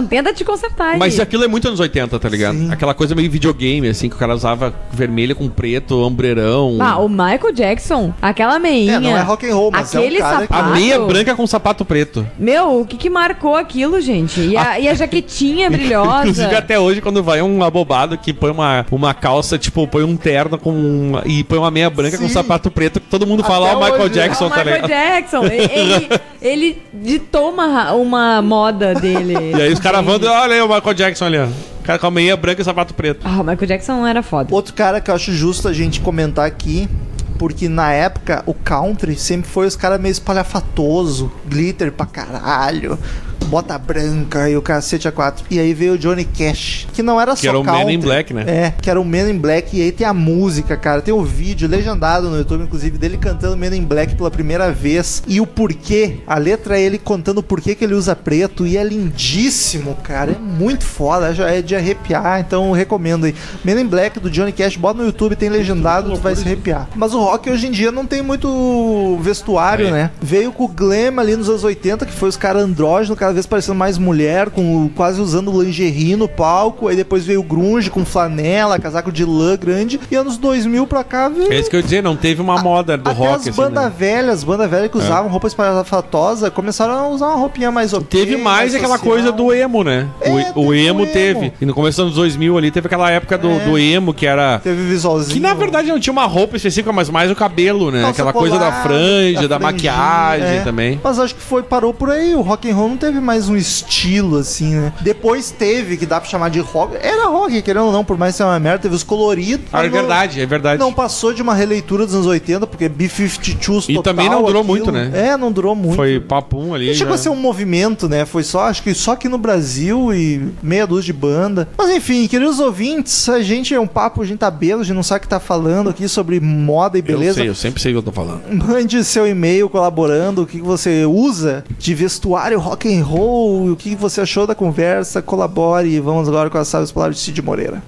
tenta 0.08 0.32
te 0.32 0.44
consertar. 0.44 0.96
Mas 0.98 1.18
aquilo 1.18 1.42
é 1.44 1.48
muito 1.48 1.66
anos 1.66 1.80
80, 1.80 2.18
tá 2.18 2.28
ligado? 2.28 2.56
Sim. 2.56 2.70
Aquela 2.72 2.94
coisa 2.94 3.14
meio 3.14 3.30
videogame, 3.30 3.88
assim, 3.88 4.08
que 4.08 4.14
o 4.14 4.18
cara 4.18 4.34
usava 4.34 4.72
vermelha 4.92 5.34
com 5.34 5.48
preto, 5.48 6.00
ombreirão. 6.02 6.78
Ah, 6.80 6.98
o 6.98 7.08
Michael 7.08 7.52
Jackson, 7.52 7.95
aquela 8.20 8.58
meinha. 8.58 8.94
É, 8.96 9.00
não 9.00 9.16
é 9.16 9.20
rock 9.22 9.48
and 9.48 9.54
roll, 9.54 9.70
mas 9.70 9.94
é 9.94 9.98
um 9.98 10.02
aquele 10.02 10.18
cara 10.18 10.46
que- 10.46 10.52
A 10.52 10.56
sapato. 10.56 10.70
meia 10.74 10.98
branca 11.00 11.34
com 11.34 11.46
sapato 11.46 11.84
preto. 11.84 12.26
Meu, 12.38 12.80
o 12.80 12.86
que 12.86 12.96
que 12.96 13.10
marcou 13.10 13.56
aquilo, 13.56 14.00
gente? 14.00 14.40
E 14.40 14.56
a, 14.56 14.78
e 14.80 14.88
a 14.88 14.94
jaquetinha 14.94 15.68
brilhosa. 15.70 16.20
Inclusive, 16.28 16.54
até 16.54 16.78
hoje, 16.78 17.00
quando 17.00 17.22
vai 17.22 17.42
um 17.42 17.62
abobado 17.62 18.16
que 18.18 18.32
põe 18.32 18.50
uma, 18.50 18.84
uma 18.90 19.14
calça, 19.14 19.58
tipo, 19.58 19.86
põe 19.86 20.02
um 20.04 20.16
terno 20.16 20.58
com 20.58 20.70
um- 20.72 21.20
e 21.24 21.42
põe 21.44 21.58
uma 21.58 21.70
meia 21.70 21.90
branca 21.90 22.16
com 22.18 22.26
Sim. 22.28 22.32
sapato 22.34 22.70
preto, 22.70 23.00
todo 23.00 23.26
mundo 23.26 23.42
fala, 23.44 23.72
ó, 23.72 23.76
o 23.76 23.80
Michael 23.82 24.02
hoje. 24.04 24.14
Jackson, 24.14 24.44
É 24.44 24.46
o 24.46 24.50
tá 24.50 24.56
Michael 24.64 24.82
ligado? 24.82 24.88
Jackson. 24.90 25.44
Ele, 25.46 26.08
ele 26.42 26.82
ditou 26.94 27.50
uma, 27.50 27.92
uma 27.92 28.42
moda 28.42 28.94
dele. 28.94 29.34
E 29.56 29.62
aí 29.62 29.72
os 29.72 29.80
caras 29.80 30.04
vão, 30.04 30.14
olha 30.22 30.54
aí 30.54 30.60
o 30.62 30.68
Michael 30.68 30.94
Jackson 30.94 31.24
ali, 31.26 31.38
ó. 31.38 31.44
O 31.46 31.82
cara 31.86 31.98
com 32.00 32.06
a 32.08 32.10
meia 32.10 32.36
branca 32.36 32.60
e 32.60 32.64
sapato 32.64 32.92
preto. 32.94 33.20
Ah, 33.24 33.40
o 33.40 33.44
Michael 33.44 33.66
Jackson 33.66 34.04
era 34.06 34.20
foda. 34.22 34.52
Outro 34.52 34.74
cara 34.74 35.00
que 35.00 35.08
eu 35.10 35.14
acho 35.14 35.32
justo 35.32 35.68
a 35.68 35.72
gente 35.72 36.00
comentar 36.00 36.44
aqui, 36.44 36.88
porque 37.36 37.68
na 37.68 37.92
época 37.92 38.42
o 38.46 38.54
country 38.54 39.16
sempre 39.16 39.50
foi 39.50 39.66
os 39.66 39.76
caras 39.76 40.00
meio 40.00 40.12
espalhafatoso, 40.12 41.30
glitter 41.46 41.92
pra 41.92 42.06
caralho, 42.06 42.98
bota 43.46 43.78
branca 43.78 44.48
e 44.50 44.56
o 44.56 44.62
cacete 44.62 45.06
a 45.08 45.12
quatro. 45.12 45.44
E 45.50 45.58
aí 45.58 45.72
veio 45.74 45.94
o 45.94 45.98
Johnny 45.98 46.24
Cash, 46.24 46.86
que 46.92 47.02
não 47.02 47.20
era 47.20 47.34
Que 47.34 47.42
só 47.42 47.48
era 47.48 47.58
o 47.58 47.64
Man 47.64 47.72
country. 47.72 47.94
in 47.94 47.98
Black, 48.00 48.34
né? 48.34 48.44
É, 48.46 48.74
que 48.80 48.90
era 48.90 49.00
o 49.00 49.04
Man 49.04 49.30
in 49.30 49.38
Black. 49.38 49.76
E 49.76 49.82
aí 49.82 49.92
tem 49.92 50.06
a 50.06 50.14
música, 50.14 50.76
cara. 50.76 51.00
Tem 51.02 51.12
o 51.14 51.22
vídeo 51.22 51.68
legendado 51.68 52.28
no 52.28 52.36
YouTube, 52.38 52.64
inclusive, 52.64 52.98
dele 52.98 53.16
cantando 53.18 53.56
Man 53.56 53.74
in 53.74 53.84
Black 53.84 54.14
pela 54.14 54.30
primeira 54.30 54.70
vez. 54.72 55.22
E 55.26 55.40
o 55.40 55.46
porquê. 55.46 56.18
A 56.26 56.38
letra 56.38 56.78
é 56.78 56.82
ele 56.82 56.98
contando 56.98 57.38
o 57.38 57.42
porquê 57.42 57.74
que 57.74 57.84
ele 57.84 57.94
usa 57.94 58.14
preto. 58.16 58.66
E 58.66 58.76
é 58.76 58.84
lindíssimo, 58.84 59.96
cara. 60.02 60.32
É 60.32 60.38
muito 60.38 60.84
foda. 60.84 61.34
Já 61.34 61.50
é 61.50 61.62
de 61.62 61.74
arrepiar. 61.74 62.40
Então 62.40 62.66
eu 62.68 62.72
recomendo 62.72 63.24
aí. 63.26 63.34
Man 63.64 63.80
in 63.80 63.86
Black 63.86 64.20
do 64.20 64.30
Johnny 64.30 64.52
Cash. 64.52 64.76
Bota 64.76 64.98
no 65.00 65.06
YouTube, 65.06 65.36
tem 65.36 65.48
legendado, 65.48 66.10
tu 66.12 66.20
vai 66.20 66.34
se 66.34 66.42
arrepiar. 66.44 66.88
Mas 66.94 67.12
o 67.14 67.20
rock 67.20 67.50
hoje 67.50 67.66
em 67.66 67.70
dia 67.70 67.90
não 67.92 68.06
tem 68.06 68.22
muito 68.22 69.18
vestuário, 69.20 69.88
É. 69.88 69.90
né? 69.90 70.10
Veio 70.20 70.52
com 70.52 70.64
o 70.64 70.68
glam 70.68 71.18
ali 71.18 71.36
nos 71.36 71.48
anos 71.48 71.64
80, 71.64 72.04
que 72.06 72.12
foi 72.12 72.28
os 72.28 72.36
caras 72.36 72.62
andrógenos, 72.62 73.18
cada 73.18 73.32
vez 73.36 73.46
parecendo 73.46 73.74
mais 73.76 73.98
mulher, 73.98 74.50
com 74.50 74.88
quase 74.94 75.20
usando 75.20 75.62
lingerie 75.62 76.16
no 76.16 76.28
palco. 76.28 76.88
Aí 76.88 76.96
depois 76.96 77.24
veio 77.24 77.40
o 77.40 77.42
grunge 77.42 77.90
com 77.90 78.04
flanela, 78.04 78.78
casaco 78.78 79.12
de 79.12 79.24
lã 79.24 79.56
grande. 79.56 80.00
E 80.10 80.14
anos 80.16 80.36
2000 80.36 80.86
pra 80.86 81.04
cá 81.04 81.28
veio 81.28 81.52
É 81.52 81.58
isso 81.58 81.70
que 81.70 81.76
eu 81.76 81.80
ia 81.80 81.84
dizer, 81.84 82.02
não 82.02 82.16
teve 82.16 82.40
uma 82.40 82.58
moda 82.62 82.96
do 82.96 83.10
até 83.10 83.18
rock 83.18 83.34
as 83.34 83.40
assim. 83.48 83.52
bandas 83.52 83.84
né? 83.84 83.92
velhas, 83.96 84.44
bandas 84.44 84.70
velhas 84.70 84.90
que 84.90 84.98
usavam 84.98 85.30
roupa 85.30 85.46
espalhafatosa, 85.46 86.50
começaram 86.50 86.94
a 86.94 87.08
usar 87.08 87.26
uma 87.26 87.36
roupinha 87.36 87.70
mais 87.70 87.92
ok, 87.92 88.06
Teve 88.08 88.36
mais 88.36 88.74
aquela 88.74 88.96
social. 88.96 89.12
coisa 89.12 89.32
do 89.32 89.52
emo, 89.52 89.84
né? 89.84 90.08
É, 90.20 90.30
o, 90.30 90.60
o 90.60 90.66
o 90.66 90.74
emo 90.74 91.02
emo. 91.02 91.12
teve. 91.12 91.52
E 91.60 91.66
no 91.66 91.74
começo 91.74 91.96
dos 91.98 92.06
anos 92.06 92.14
2000 92.16 92.58
ali 92.58 92.70
teve 92.70 92.86
aquela 92.86 93.10
época 93.10 93.36
do, 93.38 93.50
É. 93.50 93.58
do 93.60 93.78
emo 93.78 94.12
que 94.14 94.26
era. 94.26 94.58
Teve 94.58 94.82
visualzinho. 94.82 95.34
Que 95.34 95.40
na 95.40 95.54
verdade 95.54 95.88
não 95.88 96.00
tinha 96.00 96.12
uma 96.12 96.24
roupa 96.24 96.56
específica, 96.56 96.92
mas 96.92 97.10
mais 97.10 97.30
o 97.30 97.34
cabelo, 97.34 97.90
né? 97.90 98.02
Calça 98.02 98.22
aquela 98.22 98.32
coisa 98.32 98.58
da 98.58 98.72
franja, 98.82 99.48
da, 99.48 99.58
franjinha, 99.58 99.92
maquiagem 99.92 100.58
é. 100.58 100.60
também. 100.60 101.00
Mas 101.02 101.18
acho 101.18 101.34
que 101.34 101.42
foi, 101.42 101.62
parou 101.62 101.92
por 101.92 102.10
aí. 102.10 102.34
O 102.34 102.40
rock 102.40 102.70
and 102.70 102.74
roll 102.74 102.88
não 102.88 102.96
teve 102.96 103.20
mais 103.26 103.48
um 103.48 103.56
estilo, 103.56 104.38
assim, 104.38 104.74
né? 104.76 104.92
Depois 105.00 105.50
teve, 105.50 105.96
que 105.96 106.06
dá 106.06 106.20
pra 106.20 106.28
chamar 106.30 106.48
de 106.48 106.60
rock. 106.60 106.96
Era 107.00 107.26
rock, 107.26 107.60
querendo 107.62 107.86
ou 107.86 107.92
não, 107.92 108.04
por 108.04 108.16
mais 108.16 108.34
seja 108.36 108.48
uma 108.48 108.58
merda, 108.60 108.78
teve 108.82 108.94
os 108.94 109.02
coloridos. 109.02 109.66
Ah, 109.72 109.84
é 109.84 109.88
verdade, 109.88 110.40
é 110.40 110.46
verdade. 110.46 110.78
Não 110.80 110.92
passou 110.92 111.34
de 111.34 111.42
uma 111.42 111.54
releitura 111.54 112.06
dos 112.06 112.14
anos 112.14 112.26
80, 112.26 112.66
porque 112.66 112.88
B-52s 112.88 113.86
E 113.88 113.94
total, 113.94 114.02
também 114.14 114.28
não 114.30 114.38
durou 114.42 114.62
aquilo. 114.62 114.64
muito, 114.64 114.92
né? 114.92 115.10
É, 115.12 115.36
não 115.36 115.50
durou 115.50 115.74
muito. 115.74 115.96
Foi 115.96 116.20
papum 116.20 116.72
ali. 116.74 116.86
Não 116.88 116.94
chegou 116.94 117.14
a 117.14 117.16
já. 117.16 117.24
ser 117.24 117.28
um 117.30 117.36
movimento, 117.36 118.08
né? 118.08 118.24
Foi 118.24 118.42
só, 118.42 118.62
acho 118.68 118.82
que 118.82 118.94
só 118.94 119.12
aqui 119.12 119.28
no 119.28 119.38
Brasil 119.38 120.14
e 120.14 120.52
meia 120.62 120.86
dúzia 120.86 121.06
de 121.06 121.12
banda. 121.12 121.68
Mas 121.76 121.90
enfim, 121.90 122.26
queridos 122.28 122.60
ouvintes, 122.60 123.28
a 123.28 123.42
gente 123.42 123.74
é 123.74 123.80
um 123.80 123.86
papo, 123.86 124.22
a 124.22 124.24
gente 124.26 124.38
tá 124.38 124.50
belo, 124.50 124.80
a 124.82 124.84
gente 124.84 124.94
não 124.94 125.02
sabe 125.02 125.18
o 125.18 125.22
que 125.22 125.28
tá 125.28 125.40
falando 125.40 125.90
aqui 125.90 126.08
sobre 126.08 126.38
moda 126.40 126.96
e 126.96 127.00
Eu 127.00 127.04
beleza. 127.04 127.34
sei, 127.40 127.48
eu 127.48 127.54
sempre 127.54 127.80
sei 127.82 127.92
o 127.92 127.94
que 127.94 127.98
eu 127.98 128.02
tô 128.02 128.12
falando. 128.12 128.42
Mande 128.52 129.02
seu 129.04 129.26
e-mail 129.26 129.68
colaborando, 129.68 130.42
o 130.42 130.46
que 130.46 130.60
você 130.60 131.04
usa 131.04 131.64
de 131.78 131.94
vestuário 131.94 132.58
rock 132.58 132.92
and 132.94 133.04
roll, 133.04 133.15
o 133.18 133.76
que 133.76 133.90
que 133.90 133.96
você 133.96 134.20
achou 134.20 134.46
da 134.46 134.54
conversa, 134.54 135.22
colabore 135.22 135.88
e 135.88 136.00
vamos 136.00 136.28
agora 136.28 136.50
com 136.50 136.58
as 136.58 136.68
sábias 136.68 136.92
palavras 136.92 137.16
de 137.16 137.22
Cid 137.22 137.42
Moreira. 137.42 137.82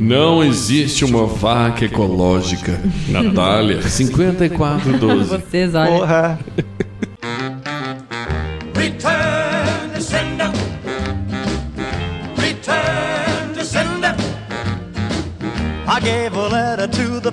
Não 0.00 0.42
existe 0.42 1.04
uma 1.04 1.26
vaca 1.26 1.84
ecológica. 1.84 2.80
Natália, 3.08 3.82
5412. 3.88 5.28
Vocês, 5.28 5.74
olha. 5.74 5.90
Porra. 5.90 6.38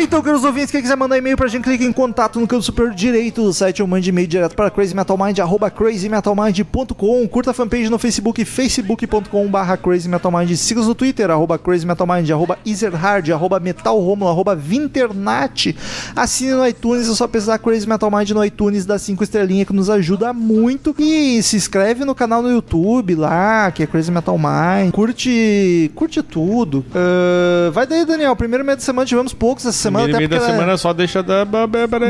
Então, 0.00 0.22
queridos 0.22 0.44
ouvintes, 0.44 0.70
quem 0.70 0.80
quiser 0.80 0.96
mandar 0.96 1.18
e-mail 1.18 1.36
pra 1.36 1.48
gente, 1.48 1.64
clique 1.64 1.84
em 1.84 1.92
contato 1.92 2.38
no 2.38 2.46
canto 2.46 2.62
superior 2.62 2.94
direito 2.94 3.42
do 3.42 3.52
site 3.52 3.82
ou 3.82 3.88
mande 3.88 4.08
e-mail 4.10 4.28
direto 4.28 4.54
para 4.54 4.70
crazymetalmind, 4.70 5.40
arroba 5.40 5.68
crazymetalmind.com. 5.72 7.26
Curta 7.26 7.50
a 7.50 7.52
fanpage 7.52 7.90
no 7.90 7.98
Facebook, 7.98 8.44
facebook.com 8.44 9.48
barra 9.48 9.76
crazymetalmind. 9.76 10.54
Siga-nos 10.54 10.86
no 10.86 10.94
Twitter, 10.94 11.28
arroba 11.28 11.58
crazymetalmind, 11.58 12.30
arroba 12.30 12.56
easerhard, 12.64 13.32
arroba 13.32 13.58
metalromulo, 13.58 14.30
arroba 14.30 14.54
vinternat. 14.54 15.74
Assine 16.14 16.52
no 16.52 16.64
iTunes, 16.64 17.08
é 17.08 17.14
só 17.14 17.26
pesquisar 17.26 17.58
Crazy 17.58 17.88
Metal 17.88 18.08
Mind 18.08 18.30
no 18.30 18.44
iTunes, 18.44 18.86
dá 18.86 19.00
cinco 19.00 19.24
estrelinhas 19.24 19.66
que 19.66 19.74
nos 19.74 19.90
ajuda 19.90 20.32
muito. 20.32 20.94
E 20.96 21.42
se 21.42 21.56
inscreve 21.56 22.04
no 22.04 22.14
canal 22.14 22.40
no 22.40 22.50
YouTube 22.50 23.16
lá, 23.16 23.72
que 23.72 23.82
é 23.82 23.86
Crazy 23.86 24.12
Metal 24.12 24.38
Mind. 24.38 24.92
Curte, 24.92 25.90
curte 25.96 26.22
tudo. 26.22 26.84
Ah, 26.94 27.72
vai 27.72 27.84
daí, 27.84 28.04
Daniel. 28.04 28.36
Primeiro 28.36 28.64
meio 28.64 28.76
da 28.76 28.82
semana 28.82 29.04
tivemos 29.04 29.34
poucos 29.34 29.66
essa 29.66 29.87
semana, 29.88 30.04
até 30.08 30.16
meio 30.16 30.28
da 30.28 30.40
semana 30.40 30.76
só 30.76 30.92
deixa 30.92 31.22
da. 31.22 31.44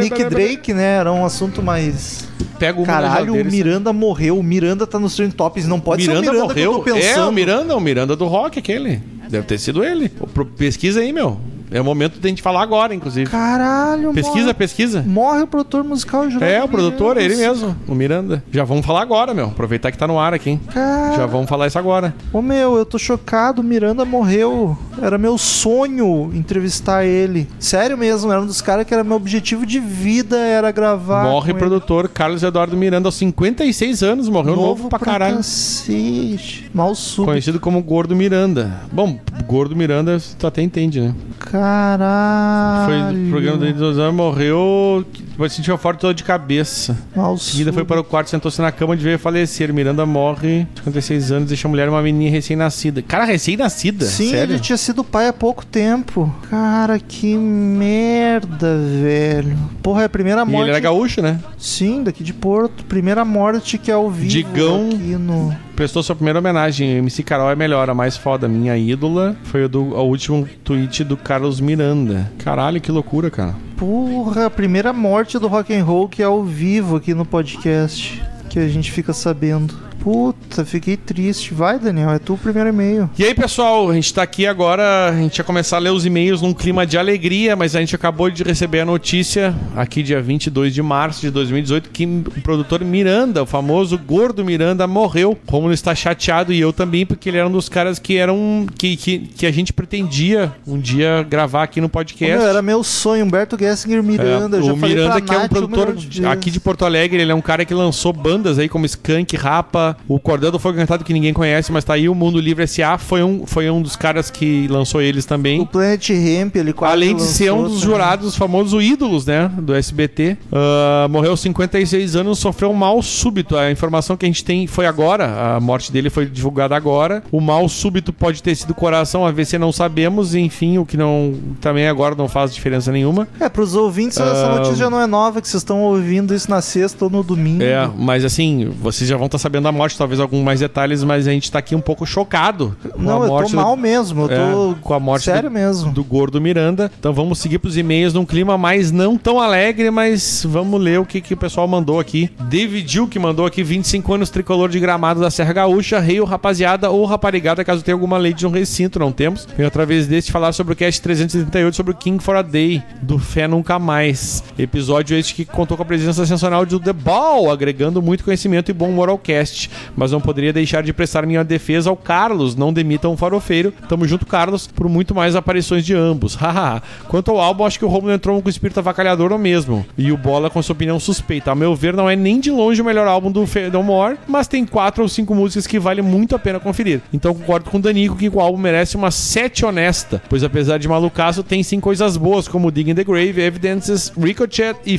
Nick 0.00 0.24
Drake, 0.24 0.74
né? 0.74 0.96
Era 0.96 1.12
um 1.12 1.24
assunto 1.24 1.62
mais. 1.62 2.28
Pega 2.58 2.78
uma 2.78 2.86
Caralho, 2.86 3.34
o 3.34 3.44
Miranda 3.44 3.92
morreu. 3.92 4.38
O 4.38 4.42
Miranda 4.42 4.86
tá 4.86 4.98
nos 4.98 5.14
Trend 5.14 5.32
Tops. 5.34 5.66
Não 5.66 5.78
pode 5.80 6.02
Miranda, 6.02 6.20
ser 6.24 6.28
o 6.28 6.32
Miranda 6.32 6.48
morreu. 6.48 6.82
que 6.82 6.90
eu 6.90 6.94
tô 6.94 7.00
pensando. 7.00 7.20
É, 7.20 7.26
o 7.26 7.32
Miranda, 7.32 7.76
o 7.76 7.80
Miranda 7.80 8.16
do 8.16 8.26
rock, 8.26 8.58
aquele. 8.58 9.00
Deve 9.28 9.46
ter 9.46 9.58
sido 9.58 9.84
ele. 9.84 10.10
Pesquisa 10.56 11.00
aí, 11.00 11.12
meu. 11.12 11.38
É 11.70 11.80
o 11.80 11.84
momento 11.84 12.18
de 12.18 12.26
a 12.26 12.30
gente 12.30 12.42
falar 12.42 12.62
agora, 12.62 12.94
inclusive. 12.94 13.30
Caralho, 13.30 14.12
Pesquisa, 14.12 14.40
morre, 14.46 14.54
pesquisa. 14.54 15.02
morre 15.06 15.42
o 15.42 15.46
produtor 15.46 15.84
musical 15.84 16.24
Geraldo 16.30 16.44
É, 16.44 16.62
o 16.62 16.68
produtor, 16.68 17.16
é 17.16 17.22
ele 17.22 17.36
mesmo, 17.36 17.76
o 17.86 17.94
Miranda. 17.94 18.42
Já 18.50 18.64
vamos 18.64 18.84
falar 18.86 19.02
agora, 19.02 19.34
meu. 19.34 19.46
Aproveitar 19.46 19.90
que 19.92 19.98
tá 19.98 20.06
no 20.06 20.18
ar 20.18 20.32
aqui, 20.34 20.50
hein? 20.50 20.60
Cara, 20.72 21.16
Já 21.16 21.26
vamos 21.26 21.48
falar 21.48 21.66
isso 21.66 21.78
agora. 21.78 22.14
Ô 22.32 22.40
meu, 22.40 22.76
eu 22.76 22.84
tô 22.86 22.98
chocado, 22.98 23.60
o 23.60 23.64
Miranda 23.64 24.04
morreu. 24.04 24.76
Era 25.00 25.18
meu 25.18 25.36
sonho 25.38 26.30
entrevistar 26.34 27.04
ele. 27.04 27.48
Sério 27.58 27.96
mesmo, 27.96 28.30
era 28.32 28.40
um 28.40 28.46
dos 28.46 28.60
caras 28.60 28.86
que 28.86 28.92
era 28.94 29.04
meu 29.04 29.16
objetivo 29.16 29.64
de 29.66 29.78
vida, 29.78 30.36
era 30.38 30.70
gravar. 30.72 31.24
Morre 31.24 31.54
produtor 31.54 32.08
Carlos 32.08 32.42
Eduardo 32.42 32.76
Miranda 32.76 33.08
aos 33.08 33.14
56 33.16 34.02
anos, 34.02 34.28
morreu 34.28 34.54
ele. 34.54 34.62
novo, 34.62 34.88
pra 34.88 34.98
caralho. 34.98 35.36
cacete. 35.36 36.70
Mal 36.74 36.94
súbito. 36.94 37.26
Conhecido 37.30 37.60
como 37.60 37.82
Gordo 37.82 38.14
Miranda. 38.16 38.80
Bom, 38.92 39.18
Gordo 39.46 39.76
Miranda 39.76 40.18
tu 40.38 40.46
até 40.46 40.62
entende, 40.62 41.00
né? 41.00 41.14
Foi 41.38 41.57
Caralho. 41.58 43.18
do 43.24 43.30
programa 43.30 43.58
do 43.72 43.84
anos, 43.84 44.14
morreu. 44.14 45.04
Depois 45.30 45.52
sentiu 45.52 45.72
uma 45.74 45.78
forte 45.78 46.00
dor 46.02 46.14
de 46.14 46.24
cabeça. 46.24 46.96
Em 47.16 47.36
seguida 47.36 47.72
foi 47.72 47.84
para 47.84 48.00
o 48.00 48.04
quarto, 48.04 48.28
sentou-se 48.30 48.60
na 48.60 48.72
cama 48.72 48.96
de 48.96 49.04
veio 49.04 49.18
falecer. 49.18 49.72
Miranda 49.72 50.04
morre, 50.04 50.66
56 50.76 51.32
anos, 51.32 51.48
deixa 51.48 51.68
a 51.68 51.70
mulher 51.70 51.88
uma 51.88 52.02
menina 52.02 52.30
recém-nascida. 52.30 53.02
Cara, 53.02 53.24
recém-nascida? 53.24 54.04
Sim, 54.04 54.30
Sério? 54.30 54.54
ele 54.54 54.60
tinha 54.60 54.76
sido 54.76 55.04
pai 55.04 55.28
há 55.28 55.32
pouco 55.32 55.64
tempo. 55.64 56.32
Cara, 56.50 56.98
que 56.98 57.36
merda, 57.36 58.76
velho. 59.02 59.56
Porra, 59.82 60.02
é 60.02 60.04
a 60.06 60.08
primeira 60.08 60.42
E 60.42 60.44
morte. 60.44 60.62
ele 60.62 60.70
era 60.70 60.80
gaúcho, 60.80 61.22
né? 61.22 61.38
Sim, 61.56 62.02
daqui 62.02 62.24
de 62.24 62.32
Porto. 62.34 62.84
Primeira 62.84 63.24
morte 63.24 63.78
que 63.78 63.90
é 63.90 63.94
ao 63.94 64.10
vivo 64.10 64.28
Digão. 64.30 64.86
aqui 64.88 64.96
no. 65.16 65.54
Prestou 65.78 66.02
sua 66.02 66.16
primeira 66.16 66.40
homenagem. 66.40 66.96
MC 66.96 67.22
Carol 67.22 67.52
é 67.52 67.54
melhor, 67.54 67.88
a 67.88 67.94
mais 67.94 68.16
foda. 68.16 68.48
Minha 68.48 68.76
ídola 68.76 69.36
foi 69.44 69.62
o, 69.62 69.68
do, 69.68 69.80
o 69.94 70.02
último 70.08 70.44
tweet 70.64 71.04
do 71.04 71.16
Carlos 71.16 71.60
Miranda. 71.60 72.32
Caralho, 72.36 72.80
que 72.80 72.90
loucura, 72.90 73.30
cara. 73.30 73.54
Porra, 73.76 74.46
a 74.46 74.50
primeira 74.50 74.92
morte 74.92 75.38
do 75.38 75.46
rock 75.46 75.72
and 75.72 75.84
roll 75.84 76.08
que 76.08 76.20
é 76.20 76.24
ao 76.24 76.42
vivo 76.42 76.96
aqui 76.96 77.14
no 77.14 77.24
podcast. 77.24 78.20
Que 78.50 78.58
a 78.58 78.66
gente 78.66 78.90
fica 78.90 79.12
sabendo. 79.12 79.72
Puta, 80.00 80.64
fiquei 80.64 80.96
triste. 80.96 81.52
Vai, 81.52 81.78
Daniel, 81.78 82.10
é 82.10 82.18
tu 82.18 82.34
o 82.34 82.38
primeiro 82.38 82.68
e-mail. 82.68 83.10
E 83.18 83.24
aí, 83.24 83.34
pessoal, 83.34 83.90
a 83.90 83.94
gente 83.94 84.12
tá 84.12 84.22
aqui 84.22 84.46
agora, 84.46 85.08
a 85.08 85.12
gente 85.12 85.38
ia 85.38 85.44
começar 85.44 85.76
a 85.76 85.80
ler 85.80 85.90
os 85.90 86.06
e-mails 86.06 86.40
num 86.40 86.54
clima 86.54 86.86
de 86.86 86.96
alegria, 86.96 87.56
mas 87.56 87.74
a 87.74 87.80
gente 87.80 87.94
acabou 87.94 88.30
de 88.30 88.42
receber 88.42 88.80
a 88.80 88.84
notícia, 88.84 89.54
aqui 89.76 90.02
dia 90.02 90.20
22 90.20 90.72
de 90.72 90.82
março 90.82 91.20
de 91.20 91.30
2018, 91.30 91.90
que 91.90 92.04
o 92.04 92.40
produtor 92.42 92.84
Miranda, 92.84 93.42
o 93.42 93.46
famoso 93.46 93.98
Gordo 93.98 94.44
Miranda, 94.44 94.86
morreu. 94.86 95.36
Romulo 95.48 95.72
está 95.72 95.94
chateado 95.94 96.52
e 96.52 96.60
eu 96.60 96.72
também, 96.72 97.04
porque 97.04 97.28
ele 97.28 97.38
era 97.38 97.48
um 97.48 97.52
dos 97.52 97.68
caras 97.68 97.98
que 97.98 98.16
eram 98.16 98.66
que, 98.76 98.96
que, 98.96 99.18
que 99.18 99.46
a 99.46 99.52
gente 99.52 99.72
pretendia 99.72 100.52
um 100.66 100.78
dia 100.78 101.26
gravar 101.28 101.64
aqui 101.64 101.80
no 101.80 101.88
podcast. 101.88 102.36
Meu, 102.36 102.46
era 102.46 102.62
meu 102.62 102.82
sonho, 102.84 103.24
Humberto 103.24 103.56
Gessinger 103.58 104.02
Miranda. 104.02 104.56
É, 104.56 104.60
eu 104.60 104.64
já 104.64 104.72
o 104.72 104.76
Miranda, 104.76 105.20
que 105.20 105.32
é 105.32 105.36
um 105.36 105.40
Nath 105.40 105.50
produtor 105.50 105.94
de 105.94 106.24
aqui 106.26 106.50
de 106.50 106.60
Porto 106.60 106.84
Alegre, 106.84 107.20
ele 107.20 107.32
é 107.32 107.34
um 107.34 107.40
cara 107.40 107.64
que 107.64 107.74
lançou 107.74 108.12
bandas 108.12 108.58
aí 108.58 108.68
como 108.68 108.86
Skank, 108.86 109.36
Rapa, 109.36 109.87
o 110.06 110.18
Cordel 110.18 110.50
do 110.50 110.58
Fogo 110.58 110.76
Encantado, 110.76 111.04
que 111.04 111.12
ninguém 111.12 111.32
conhece, 111.32 111.72
mas 111.72 111.84
tá 111.84 111.94
aí, 111.94 112.08
o 112.08 112.14
Mundo 112.14 112.40
Livre 112.40 112.64
S.A. 112.64 112.98
foi 112.98 113.22
um, 113.22 113.46
foi 113.46 113.70
um 113.70 113.80
dos 113.80 113.96
caras 113.96 114.30
que 114.30 114.66
lançou 114.68 115.00
eles 115.00 115.24
O 115.24 115.28
também. 115.28 115.64
Planet 115.66 116.10
Hemp, 116.10 116.56
ele 116.56 116.72
quase 116.72 116.92
Além 116.92 117.16
de 117.16 117.22
ser 117.22 117.52
um 117.52 117.64
dos 117.64 117.80
jurados 117.80 118.36
famosos 118.36 118.82
ídolos, 118.82 119.26
né, 119.26 119.50
do 119.58 119.74
SBT. 119.74 120.36
Ah, 120.52 121.06
morreu 121.10 121.32
aos 121.32 121.40
56 121.40 122.16
anos, 122.16 122.38
sofreu 122.38 122.70
um 122.70 122.74
mal 122.74 123.00
súbito. 123.02 123.56
A 123.56 123.70
informação 123.70 124.16
que 124.16 124.24
a 124.26 124.28
gente 124.28 124.44
tem 124.44 124.66
foi 124.66 124.86
agora, 124.86 125.56
a 125.56 125.60
morte 125.60 125.92
dele 125.92 126.10
foi 126.10 126.26
divulgada 126.26 126.76
agora. 126.76 127.22
O 127.30 127.40
mal 127.40 127.68
súbito 127.68 128.12
pode 128.12 128.42
ter 128.42 128.54
sido 128.54 128.74
coração, 128.74 129.26
AVC 129.26 129.58
não 129.58 129.72
sabemos, 129.72 130.34
enfim, 130.34 130.78
o 130.78 130.86
que 130.86 130.96
não 130.96 131.34
também 131.60 131.88
agora 131.88 132.14
não 132.14 132.28
faz 132.28 132.54
diferença 132.54 132.90
nenhuma. 132.92 133.28
É, 133.40 133.48
pros 133.48 133.74
ouvintes, 133.74 134.18
essa 134.18 134.48
notícia 134.54 134.76
já 134.76 134.90
não 134.90 135.00
é 135.00 135.06
nova, 135.06 135.40
que 135.40 135.48
vocês 135.48 135.62
estão 135.62 135.82
ouvindo 135.82 136.34
isso 136.34 136.50
na 136.50 136.60
sexta 136.60 137.04
ou 137.04 137.10
no 137.10 137.22
domingo. 137.22 137.62
É, 137.62 137.88
mas 137.96 138.24
assim, 138.24 138.70
vocês 138.80 139.08
já 139.08 139.16
vão 139.16 139.26
estar 139.26 139.38
sabendo 139.38 139.64
da 139.64 139.72
morte, 139.78 139.96
talvez 139.96 140.20
alguns 140.20 140.42
mais 140.44 140.60
detalhes, 140.60 141.04
mas 141.04 141.26
a 141.28 141.30
gente 141.30 141.50
tá 141.50 141.58
aqui 141.60 141.74
um 141.74 141.80
pouco 141.80 142.04
chocado 142.04 142.76
com 142.92 143.00
Não, 143.02 143.22
a 143.22 143.26
eu 143.26 143.28
morte 143.32 143.50
tô 143.52 143.56
do- 143.56 143.62
mal 143.62 143.76
mesmo. 143.76 144.22
Eu 144.22 144.28
tô 144.28 144.72
É, 144.72 144.74
com 144.82 144.94
a 144.94 145.00
morte 145.00 145.24
sério 145.24 145.48
do, 145.48 145.52
mesmo. 145.54 145.92
do 145.92 146.02
gordo 146.04 146.40
Miranda. 146.40 146.90
Então 146.98 147.12
vamos 147.12 147.38
seguir 147.38 147.58
pros 147.58 147.76
e-mails 147.76 148.12
num 148.12 148.24
clima 148.26 148.58
mais 148.58 148.90
não 148.90 149.16
tão 149.16 149.40
alegre, 149.40 149.90
mas 149.90 150.44
vamos 150.48 150.80
ler 150.80 150.98
o 151.00 151.06
que, 151.06 151.20
que 151.20 151.34
o 151.34 151.36
pessoal 151.36 151.66
mandou 151.68 152.00
aqui. 152.00 152.30
David 152.48 152.90
Gil 152.92 153.06
que 153.08 153.18
mandou 153.18 153.46
aqui 153.46 153.62
25 153.62 154.12
anos 154.14 154.30
tricolor 154.30 154.68
de 154.68 154.80
gramado 154.80 155.20
da 155.20 155.30
Serra 155.30 155.52
Gaúcha, 155.52 155.98
rei 156.00 156.20
ou 156.20 156.26
rapaziada 156.26 156.90
ou 156.90 157.04
raparigada, 157.04 157.64
caso 157.64 157.82
tenha 157.84 157.94
alguma 157.94 158.18
lei 158.18 158.34
de 158.34 158.46
um 158.46 158.50
recinto, 158.50 158.98
não 158.98 159.12
temos. 159.12 159.46
Vem 159.56 159.64
outra 159.64 159.86
vez 159.86 160.06
deste 160.06 160.32
falar 160.32 160.52
sobre 160.52 160.72
o 160.72 160.76
cast 160.76 161.00
338 161.00 161.76
sobre 161.76 161.92
o 161.92 161.96
King 161.96 162.22
for 162.22 162.34
a 162.36 162.42
Day, 162.42 162.82
do 163.00 163.18
Fé 163.18 163.46
Nunca 163.46 163.78
Mais. 163.78 164.42
Episódio 164.58 165.16
este 165.16 165.34
que 165.34 165.44
contou 165.44 165.76
com 165.76 165.82
a 165.82 165.86
presença 165.86 166.24
sensacional 166.26 166.66
do 166.66 166.80
The 166.80 166.92
Ball, 166.92 167.50
agregando 167.50 168.02
muito 168.02 168.24
conhecimento 168.24 168.70
e 168.70 168.74
bom 168.74 168.88
humor 168.88 169.08
ao 169.08 169.18
cast. 169.18 169.67
Mas 169.96 170.12
não 170.12 170.20
poderia 170.20 170.52
deixar 170.52 170.82
de 170.82 170.92
prestar 170.92 171.26
minha 171.26 171.44
defesa 171.44 171.90
ao 171.90 171.96
Carlos, 171.96 172.54
não 172.54 172.72
demita 172.72 173.08
um 173.08 173.16
farofeiro. 173.16 173.72
Tamo 173.88 174.06
junto, 174.06 174.26
Carlos, 174.26 174.66
por 174.66 174.88
muito 174.88 175.14
mais 175.14 175.36
aparições 175.36 175.84
de 175.84 175.94
ambos. 175.94 176.34
Haha. 176.40 176.82
Quanto 177.08 177.30
ao 177.30 177.40
álbum, 177.40 177.64
acho 177.64 177.78
que 177.78 177.84
o 177.84 177.88
Romulo 177.88 178.12
entrou 178.12 178.40
com 178.40 178.46
o 178.46 178.50
espírito 178.50 178.78
avacalhador 178.78 179.36
mesmo. 179.38 179.84
E 179.96 180.12
o 180.12 180.16
Bola 180.16 180.50
com 180.50 180.62
sua 180.62 180.72
opinião 180.72 180.98
suspeita. 181.00 181.50
A 181.50 181.54
meu 181.54 181.74
ver, 181.74 181.94
não 181.94 182.08
é 182.08 182.16
nem 182.16 182.40
de 182.40 182.50
longe 182.50 182.80
o 182.80 182.84
melhor 182.84 183.06
álbum 183.06 183.30
do 183.30 183.46
Fedomore, 183.46 184.16
mas 184.26 184.46
tem 184.48 184.64
quatro 184.64 185.02
ou 185.02 185.08
cinco 185.08 185.34
músicas 185.34 185.66
que 185.66 185.78
vale 185.78 186.02
muito 186.02 186.34
a 186.34 186.38
pena 186.38 186.60
conferir. 186.60 187.00
Então 187.12 187.34
concordo 187.34 187.70
com 187.70 187.78
o 187.78 187.80
Danico 187.80 188.16
que 188.16 188.28
o 188.28 188.40
álbum 188.40 188.58
merece 188.58 188.96
uma 188.96 189.10
sete 189.10 189.64
honesta, 189.64 190.22
pois 190.28 190.44
apesar 190.44 190.78
de 190.78 190.88
malucaço, 190.88 191.42
tem 191.42 191.62
sim 191.62 191.80
coisas 191.80 192.16
boas, 192.16 192.48
como 192.48 192.70
Dig 192.70 192.90
in 192.90 192.94
the 192.94 193.04
Grave, 193.04 193.40
Evidences, 193.40 194.12
Ricochet 194.16 194.76
e 194.84 194.98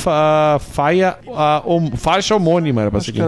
fa 0.00 0.58
faia, 0.72 1.16
a, 1.34 1.62
hom- 1.64 1.92
faixa 1.96 2.34
homônima. 2.34 2.80
Era 2.82 2.90
pra 2.90 3.00
seguir. 3.00 3.20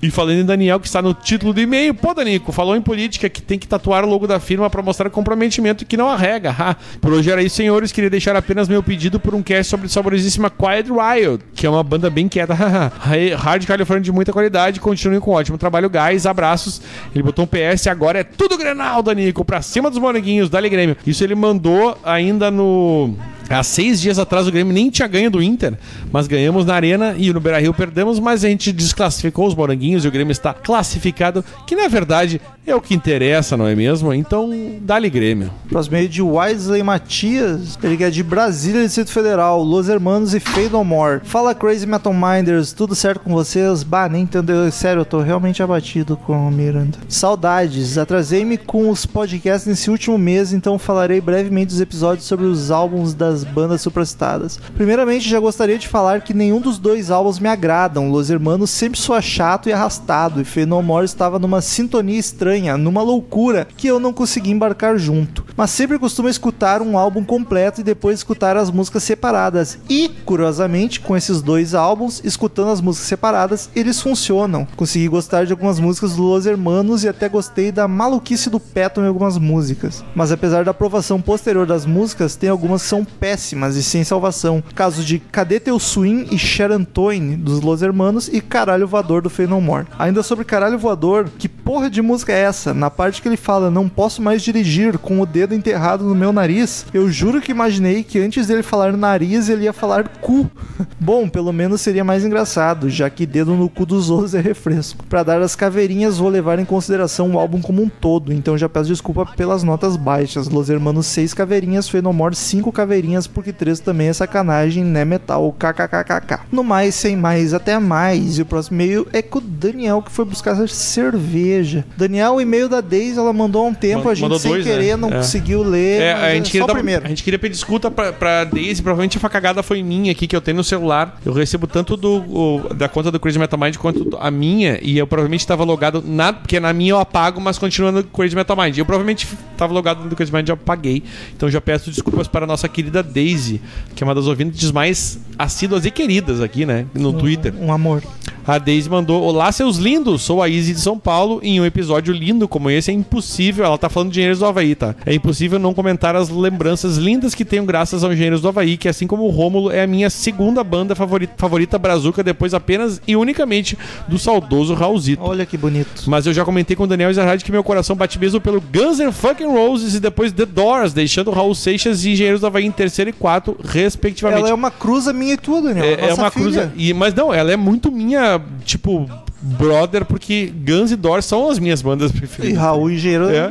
E 0.00 0.10
falando 0.10 0.38
em 0.38 0.44
Daniel, 0.44 0.80
que 0.80 0.86
está 0.86 1.02
no 1.02 1.12
título 1.12 1.52
do 1.52 1.60
e-mail, 1.60 1.92
pô, 1.94 2.14
Danico, 2.14 2.52
falou 2.52 2.76
em 2.76 2.80
política 2.80 3.28
que 3.28 3.42
tem 3.42 3.58
que 3.58 3.66
tatuar 3.68 4.04
o 4.04 4.08
logo 4.08 4.26
da 4.26 4.38
firma 4.40 4.70
para 4.70 4.80
mostrar 4.82 5.10
comprometimento 5.10 5.82
e 5.82 5.86
que 5.86 5.96
não 5.96 6.08
arrega. 6.08 6.54
Ha. 6.58 6.76
Por 7.00 7.12
hoje 7.12 7.30
era 7.30 7.42
isso, 7.42 7.56
senhores. 7.56 7.92
Queria 7.92 8.08
deixar 8.08 8.34
apenas 8.36 8.68
meu 8.68 8.82
pedido 8.82 9.18
por 9.20 9.34
um 9.34 9.42
cast 9.42 9.70
sobre 9.70 9.86
a 9.86 9.88
saborosíssima 9.88 10.48
Quiet 10.50 10.88
Riot, 10.90 11.44
que 11.54 11.66
é 11.66 11.70
uma 11.70 11.82
banda 11.82 12.08
bem 12.08 12.28
quieta. 12.28 12.54
Hard 13.36 13.64
California 13.66 14.02
de 14.02 14.12
muita 14.12 14.32
qualidade. 14.32 14.80
Continuem 14.80 15.20
com 15.20 15.32
um 15.32 15.34
ótimo 15.34 15.58
trabalho, 15.58 15.90
guys. 15.90 16.26
Abraços. 16.26 16.80
Ele 17.14 17.22
botou 17.24 17.44
um 17.44 17.48
PS 17.48 17.86
agora 17.88 18.20
é 18.20 18.24
tudo 18.24 18.56
Grenal, 18.56 19.02
Danico, 19.02 19.44
pra 19.44 19.60
cima 19.62 19.90
dos 19.90 19.98
moranguinhos, 19.98 20.48
dali 20.48 20.68
Grêmio. 20.68 20.96
Isso 21.06 21.22
ele 21.24 21.34
mandou 21.34 21.98
ainda 22.04 22.50
no. 22.50 23.14
Há 23.48 23.62
seis 23.62 24.00
dias 24.00 24.18
atrás 24.18 24.46
o 24.46 24.52
Grêmio 24.52 24.72
nem 24.72 24.90
tinha 24.90 25.06
ganho 25.06 25.30
do 25.30 25.42
Inter, 25.42 25.74
mas 26.10 26.26
ganhamos 26.26 26.66
na 26.66 26.74
Arena 26.74 27.14
e 27.16 27.32
no 27.32 27.40
Beira 27.40 27.60
Rio 27.60 27.72
perdemos, 27.72 28.18
mas 28.18 28.44
a 28.44 28.48
gente 28.48 28.72
desclassificou 28.72 29.46
os 29.46 29.54
moranguinhos 29.54 30.04
e 30.04 30.08
o 30.08 30.10
Grêmio 30.10 30.32
está 30.32 30.52
classificado, 30.52 31.44
que 31.66 31.76
na 31.76 31.88
verdade 31.88 32.40
é 32.66 32.74
o 32.74 32.80
que 32.80 32.94
interessa, 32.94 33.56
não 33.56 33.68
é 33.68 33.76
mesmo? 33.76 34.12
Então, 34.12 34.50
dá-lhe 34.80 35.08
Grêmio. 35.08 35.52
Próximo 35.68 35.96
meio 35.96 36.08
de 36.08 36.20
Wesley 36.20 36.82
Matias, 36.82 37.78
ele 37.80 38.02
é 38.02 38.10
de 38.10 38.24
Brasília, 38.24 38.82
Distrito 38.82 39.12
Federal, 39.12 39.62
Los 39.62 39.88
Hermanos 39.88 40.34
e 40.34 40.40
Fade 40.40 40.70
No 40.70 40.82
More. 40.82 41.20
Fala 41.22 41.54
Crazy 41.54 41.86
Metal 41.86 42.12
Minders, 42.12 42.72
tudo 42.72 42.96
certo 42.96 43.20
com 43.20 43.32
vocês? 43.32 43.84
Bah, 43.84 44.08
nem 44.08 44.22
entendeu. 44.22 44.68
Sério, 44.72 45.02
eu 45.02 45.04
tô 45.04 45.20
realmente 45.20 45.62
abatido 45.62 46.16
com 46.16 46.48
o 46.48 46.50
Miranda. 46.50 46.98
Saudades, 47.08 47.96
atrasei-me 47.98 48.58
com 48.58 48.90
os 48.90 49.06
podcasts 49.06 49.68
nesse 49.68 49.88
último 49.88 50.18
mês, 50.18 50.52
então 50.52 50.76
falarei 50.76 51.20
brevemente 51.20 51.68
dos 51.68 51.80
episódios 51.80 52.26
sobre 52.26 52.46
os 52.46 52.72
álbuns 52.72 53.14
das 53.14 53.35
bandas 53.44 53.80
supracitadas. 53.80 54.58
Primeiramente, 54.76 55.28
já 55.28 55.38
gostaria 55.40 55.78
de 55.78 55.88
falar 55.88 56.20
que 56.20 56.34
nenhum 56.34 56.60
dos 56.60 56.78
dois 56.78 57.10
álbuns 57.10 57.38
me 57.38 57.48
agradam. 57.48 58.10
Los 58.10 58.30
Hermanos 58.30 58.70
sempre 58.70 59.00
soa 59.00 59.20
chato 59.20 59.68
e 59.68 59.72
arrastado, 59.72 60.40
e 60.40 60.44
Fade 60.44 60.66
No 60.66 60.82
More 60.82 61.04
estava 61.04 61.38
numa 61.38 61.60
sintonia 61.60 62.18
estranha, 62.18 62.76
numa 62.76 63.02
loucura 63.02 63.66
que 63.76 63.86
eu 63.86 64.00
não 64.00 64.12
consegui 64.12 64.50
embarcar 64.50 64.98
junto. 64.98 65.44
Mas 65.56 65.70
sempre 65.70 65.98
costumo 65.98 66.28
escutar 66.28 66.82
um 66.82 66.98
álbum 66.98 67.24
completo 67.24 67.80
e 67.80 67.84
depois 67.84 68.18
escutar 68.18 68.56
as 68.56 68.70
músicas 68.70 69.02
separadas. 69.02 69.78
E, 69.88 70.08
curiosamente, 70.24 71.00
com 71.00 71.16
esses 71.16 71.40
dois 71.40 71.74
álbuns, 71.74 72.20
escutando 72.24 72.70
as 72.70 72.80
músicas 72.80 73.08
separadas, 73.08 73.70
eles 73.74 74.00
funcionam. 74.00 74.66
Consegui 74.76 75.08
gostar 75.08 75.46
de 75.46 75.52
algumas 75.52 75.80
músicas 75.80 76.14
do 76.14 76.22
Los 76.22 76.46
Hermanos 76.46 77.04
e 77.04 77.08
até 77.08 77.28
gostei 77.28 77.72
da 77.72 77.88
maluquice 77.88 78.50
do 78.50 78.60
Patton 78.60 79.02
em 79.02 79.08
algumas 79.08 79.38
músicas. 79.38 80.04
Mas 80.14 80.32
apesar 80.32 80.64
da 80.64 80.70
aprovação 80.70 81.20
posterior 81.20 81.66
das 81.66 81.86
músicas, 81.86 82.36
tem 82.36 82.50
algumas 82.50 82.82
que 82.82 82.88
são 82.88 83.04
e 83.26 83.82
sem 83.82 84.04
salvação. 84.04 84.62
Caso 84.74 85.02
de 85.02 85.18
Cadê 85.18 85.58
Teu 85.58 85.78
Swing 85.78 86.28
e 86.30 86.38
Sharon 86.38 86.84
Twain 86.84 87.36
dos 87.36 87.60
Los 87.60 87.82
Hermanos 87.82 88.28
e 88.28 88.40
Caralho 88.40 88.86
Voador 88.86 89.22
do 89.22 89.28
Fey 89.28 89.46
No 89.46 89.60
More. 89.60 89.86
Ainda 89.98 90.22
sobre 90.22 90.44
Caralho 90.44 90.78
Voador, 90.78 91.28
que 91.38 91.48
porra 91.48 91.90
de 91.90 92.00
música 92.00 92.32
é 92.32 92.42
essa? 92.42 92.72
Na 92.72 92.90
parte 92.90 93.20
que 93.20 93.28
ele 93.28 93.36
fala 93.36 93.70
não 93.70 93.88
posso 93.88 94.22
mais 94.22 94.42
dirigir 94.42 94.98
com 94.98 95.20
o 95.20 95.26
dedo 95.26 95.54
enterrado 95.54 96.04
no 96.04 96.14
meu 96.14 96.32
nariz, 96.32 96.86
eu 96.94 97.10
juro 97.10 97.40
que 97.40 97.50
imaginei 97.50 98.04
que 98.04 98.18
antes 98.18 98.46
dele 98.46 98.62
falar 98.62 98.96
nariz 98.96 99.48
ele 99.48 99.64
ia 99.64 99.72
falar 99.72 100.08
cu. 100.20 100.48
Bom, 101.00 101.28
pelo 101.28 101.52
menos 101.52 101.80
seria 101.80 102.04
mais 102.04 102.24
engraçado, 102.24 102.88
já 102.88 103.08
que 103.10 103.26
dedo 103.26 103.54
no 103.54 103.68
cu 103.68 103.86
dos 103.86 104.10
outros 104.10 104.34
é 104.34 104.40
refresco. 104.40 105.04
Pra 105.06 105.22
dar 105.22 105.40
as 105.40 105.56
caveirinhas, 105.56 106.18
vou 106.18 106.28
levar 106.28 106.58
em 106.58 106.64
consideração 106.64 107.32
o 107.32 107.38
álbum 107.38 107.60
como 107.60 107.82
um 107.82 107.88
todo, 107.88 108.32
então 108.32 108.58
já 108.58 108.68
peço 108.68 108.88
desculpa 108.88 109.26
pelas 109.36 109.62
notas 109.62 109.96
baixas. 109.96 110.48
Los 110.48 110.68
Hermanos 110.68 111.06
6 111.06 111.32
caveirinhas, 111.34 111.88
Fenomore 111.88 112.34
5 112.34 112.70
caveirinhas, 112.72 113.15
porque 113.24 113.52
3 113.52 113.78
também 113.78 114.08
é 114.08 114.12
sacanagem, 114.12 114.82
né 114.82 115.04
metal, 115.04 115.54
kkkk. 115.56 116.40
No 116.50 116.64
mais, 116.64 116.96
sem 116.96 117.16
mais, 117.16 117.54
até 117.54 117.78
mais. 117.78 118.38
E 118.38 118.42
o 118.42 118.46
próximo 118.46 118.80
e-mail 118.82 119.06
é 119.12 119.22
com 119.22 119.38
o 119.38 119.40
Daniel, 119.42 120.02
que 120.02 120.10
foi 120.10 120.24
buscar 120.24 120.56
cerveja. 120.66 121.84
Daniel, 121.96 122.34
o 122.34 122.40
e-mail 122.40 122.68
da 122.68 122.80
Daisy, 122.80 123.18
ela 123.18 123.32
mandou 123.32 123.64
há 123.64 123.68
um 123.68 123.74
tempo, 123.74 124.04
Man- 124.06 124.10
a 124.10 124.14
gente 124.14 124.38
sem 124.40 124.50
dois, 124.50 124.64
querer 124.64 124.90
né? 124.90 124.96
não 124.96 125.08
É. 125.10 125.16
conseguiu 125.18 125.62
ler. 125.62 126.00
É, 126.00 126.12
a 126.14 126.34
gente, 126.34 126.46
só 126.46 126.50
queria 126.52 126.64
o 126.64 126.66
dar- 126.66 126.74
primeiro. 126.74 127.04
a 127.04 127.08
gente 127.08 127.22
queria 127.22 127.38
pedir 127.38 127.52
desculpa 127.54 127.90
pra, 127.90 128.12
pra 128.12 128.44
Daisy. 128.44 128.82
Provavelmente 128.82 129.16
a 129.16 129.20
facagada 129.20 129.62
foi 129.62 129.82
minha 129.82 130.10
aqui, 130.10 130.26
que 130.26 130.34
eu 130.34 130.40
tenho 130.40 130.56
no 130.56 130.64
celular. 130.64 131.20
Eu 131.24 131.32
recebo 131.32 131.66
tanto 131.66 131.96
do, 131.96 132.16
o- 132.18 132.74
da 132.74 132.88
conta 132.88 133.10
do 133.12 133.20
Crazy 133.20 133.38
Metal 133.38 133.58
Mind 133.58 133.76
quanto 133.76 134.16
a 134.20 134.30
minha. 134.30 134.78
E 134.82 134.98
eu 134.98 135.06
provavelmente 135.06 135.40
estava 135.40 135.62
logado 135.64 136.02
na. 136.04 136.32
Porque 136.32 136.58
na 136.58 136.72
minha 136.72 136.92
eu 136.92 136.98
apago, 136.98 137.40
mas 137.40 137.58
continua 137.58 137.92
no 137.92 138.02
Crazy 138.04 138.34
Metal 138.34 138.56
Mind. 138.56 138.76
Eu 138.78 138.84
provavelmente 138.84 139.26
estava 139.52 139.72
logado 139.72 140.04
no 140.04 140.16
Crazy 140.16 140.32
Mind 140.32 140.48
e 140.48 140.52
apaguei. 140.52 141.02
Então 141.36 141.48
já 141.50 141.60
peço 141.60 141.90
desculpas 141.90 142.26
para 142.26 142.44
a 142.44 142.46
nossa 142.46 142.68
querida 142.68 143.02
Daisy, 143.06 143.60
que 143.94 144.04
é 144.04 144.06
uma 144.06 144.14
das 144.14 144.26
ouvintes 144.26 144.70
mais 144.70 145.18
assíduas 145.38 145.84
e 145.84 145.90
queridas 145.90 146.40
aqui, 146.40 146.66
né? 146.66 146.86
No 146.94 147.12
Twitter. 147.12 147.54
Um 147.58 147.72
amor. 147.72 148.02
A 148.46 148.58
Daisy 148.58 148.88
mandou: 148.88 149.22
Olá, 149.22 149.50
seus 149.50 149.76
lindos! 149.76 150.22
Sou 150.22 150.40
a 150.40 150.48
Izzy 150.48 150.72
de 150.74 150.80
São 150.80 150.98
Paulo. 150.98 151.40
E 151.42 151.50
em 151.50 151.60
um 151.60 151.64
episódio 151.64 152.14
lindo 152.14 152.46
como 152.46 152.70
esse 152.70 152.92
é 152.92 152.94
impossível. 152.94 153.64
Ela 153.64 153.76
tá 153.76 153.88
falando 153.88 154.12
de 154.12 154.20
Engenheiros 154.20 154.38
do 154.38 154.46
Havaí, 154.46 154.74
tá? 154.74 154.94
É 155.04 155.12
impossível 155.14 155.58
não 155.58 155.74
comentar 155.74 156.14
as 156.14 156.28
lembranças 156.28 156.96
lindas 156.96 157.34
que 157.34 157.44
tenho 157.44 157.64
graças 157.64 158.04
ao 158.04 158.12
Engenheiros 158.12 158.40
do 158.40 158.48
Havaí, 158.48 158.76
que 158.76 158.88
assim 158.88 159.06
como 159.06 159.24
o 159.24 159.30
Rômulo 159.30 159.70
é 159.70 159.82
a 159.82 159.86
minha 159.86 160.08
segunda 160.08 160.62
banda 160.62 160.94
favorita, 160.94 161.34
favorita 161.36 161.78
brazuca, 161.78 162.22
depois 162.22 162.54
apenas 162.54 163.00
e 163.06 163.16
unicamente 163.16 163.76
do 164.06 164.18
saudoso 164.18 164.74
Raulzito. 164.74 165.22
Olha 165.22 165.44
que 165.44 165.56
bonito. 165.56 166.04
Mas 166.06 166.26
eu 166.26 166.32
já 166.32 166.44
comentei 166.44 166.76
com 166.76 166.84
o 166.84 166.86
Daniel 166.86 167.10
Ezerhard 167.10 167.44
que 167.44 167.50
meu 167.50 167.64
coração 167.64 167.96
bate 167.96 168.18
mesmo 168.18 168.40
pelo 168.40 168.60
Guns 168.60 169.00
N' 169.00 169.12
Fucking 169.12 169.46
Roses 169.48 169.94
e 169.94 170.00
depois 170.00 170.32
The 170.32 170.46
Doors, 170.46 170.92
deixando 170.92 171.32
Raul 171.32 171.54
Seixas 171.54 172.04
e 172.04 172.10
Engenheiros 172.10 172.40
do 172.40 172.46
Havaí 172.46 172.64
em 172.64 172.70
terceiro 172.70 172.95
e 173.08 173.12
quarto, 173.12 173.56
respectivamente. 173.62 174.40
Ela 174.40 174.50
é 174.50 174.54
uma 174.54 174.70
cruza 174.70 175.12
minha 175.12 175.34
e 175.34 175.36
tua, 175.36 175.60
Daniel. 175.60 175.84
É, 175.84 176.08
é 176.08 176.14
uma 176.14 176.30
filha. 176.30 176.44
cruza. 176.44 176.72
E, 176.76 176.92
mas 176.94 177.12
não, 177.14 177.32
ela 177.32 177.52
é 177.52 177.56
muito 177.56 177.90
minha, 177.90 178.40
tipo, 178.64 179.08
brother, 179.40 180.04
porque 180.04 180.52
Guns 180.66 180.90
e 180.90 180.96
Doors 180.96 181.24
são 181.24 181.48
as 181.50 181.58
minhas 181.58 181.82
bandas 181.82 182.10
E 182.10 182.14
preferidas. 182.14 182.58
Raul 182.58 182.90
Engenheiro, 182.90 183.28
É. 183.28 183.50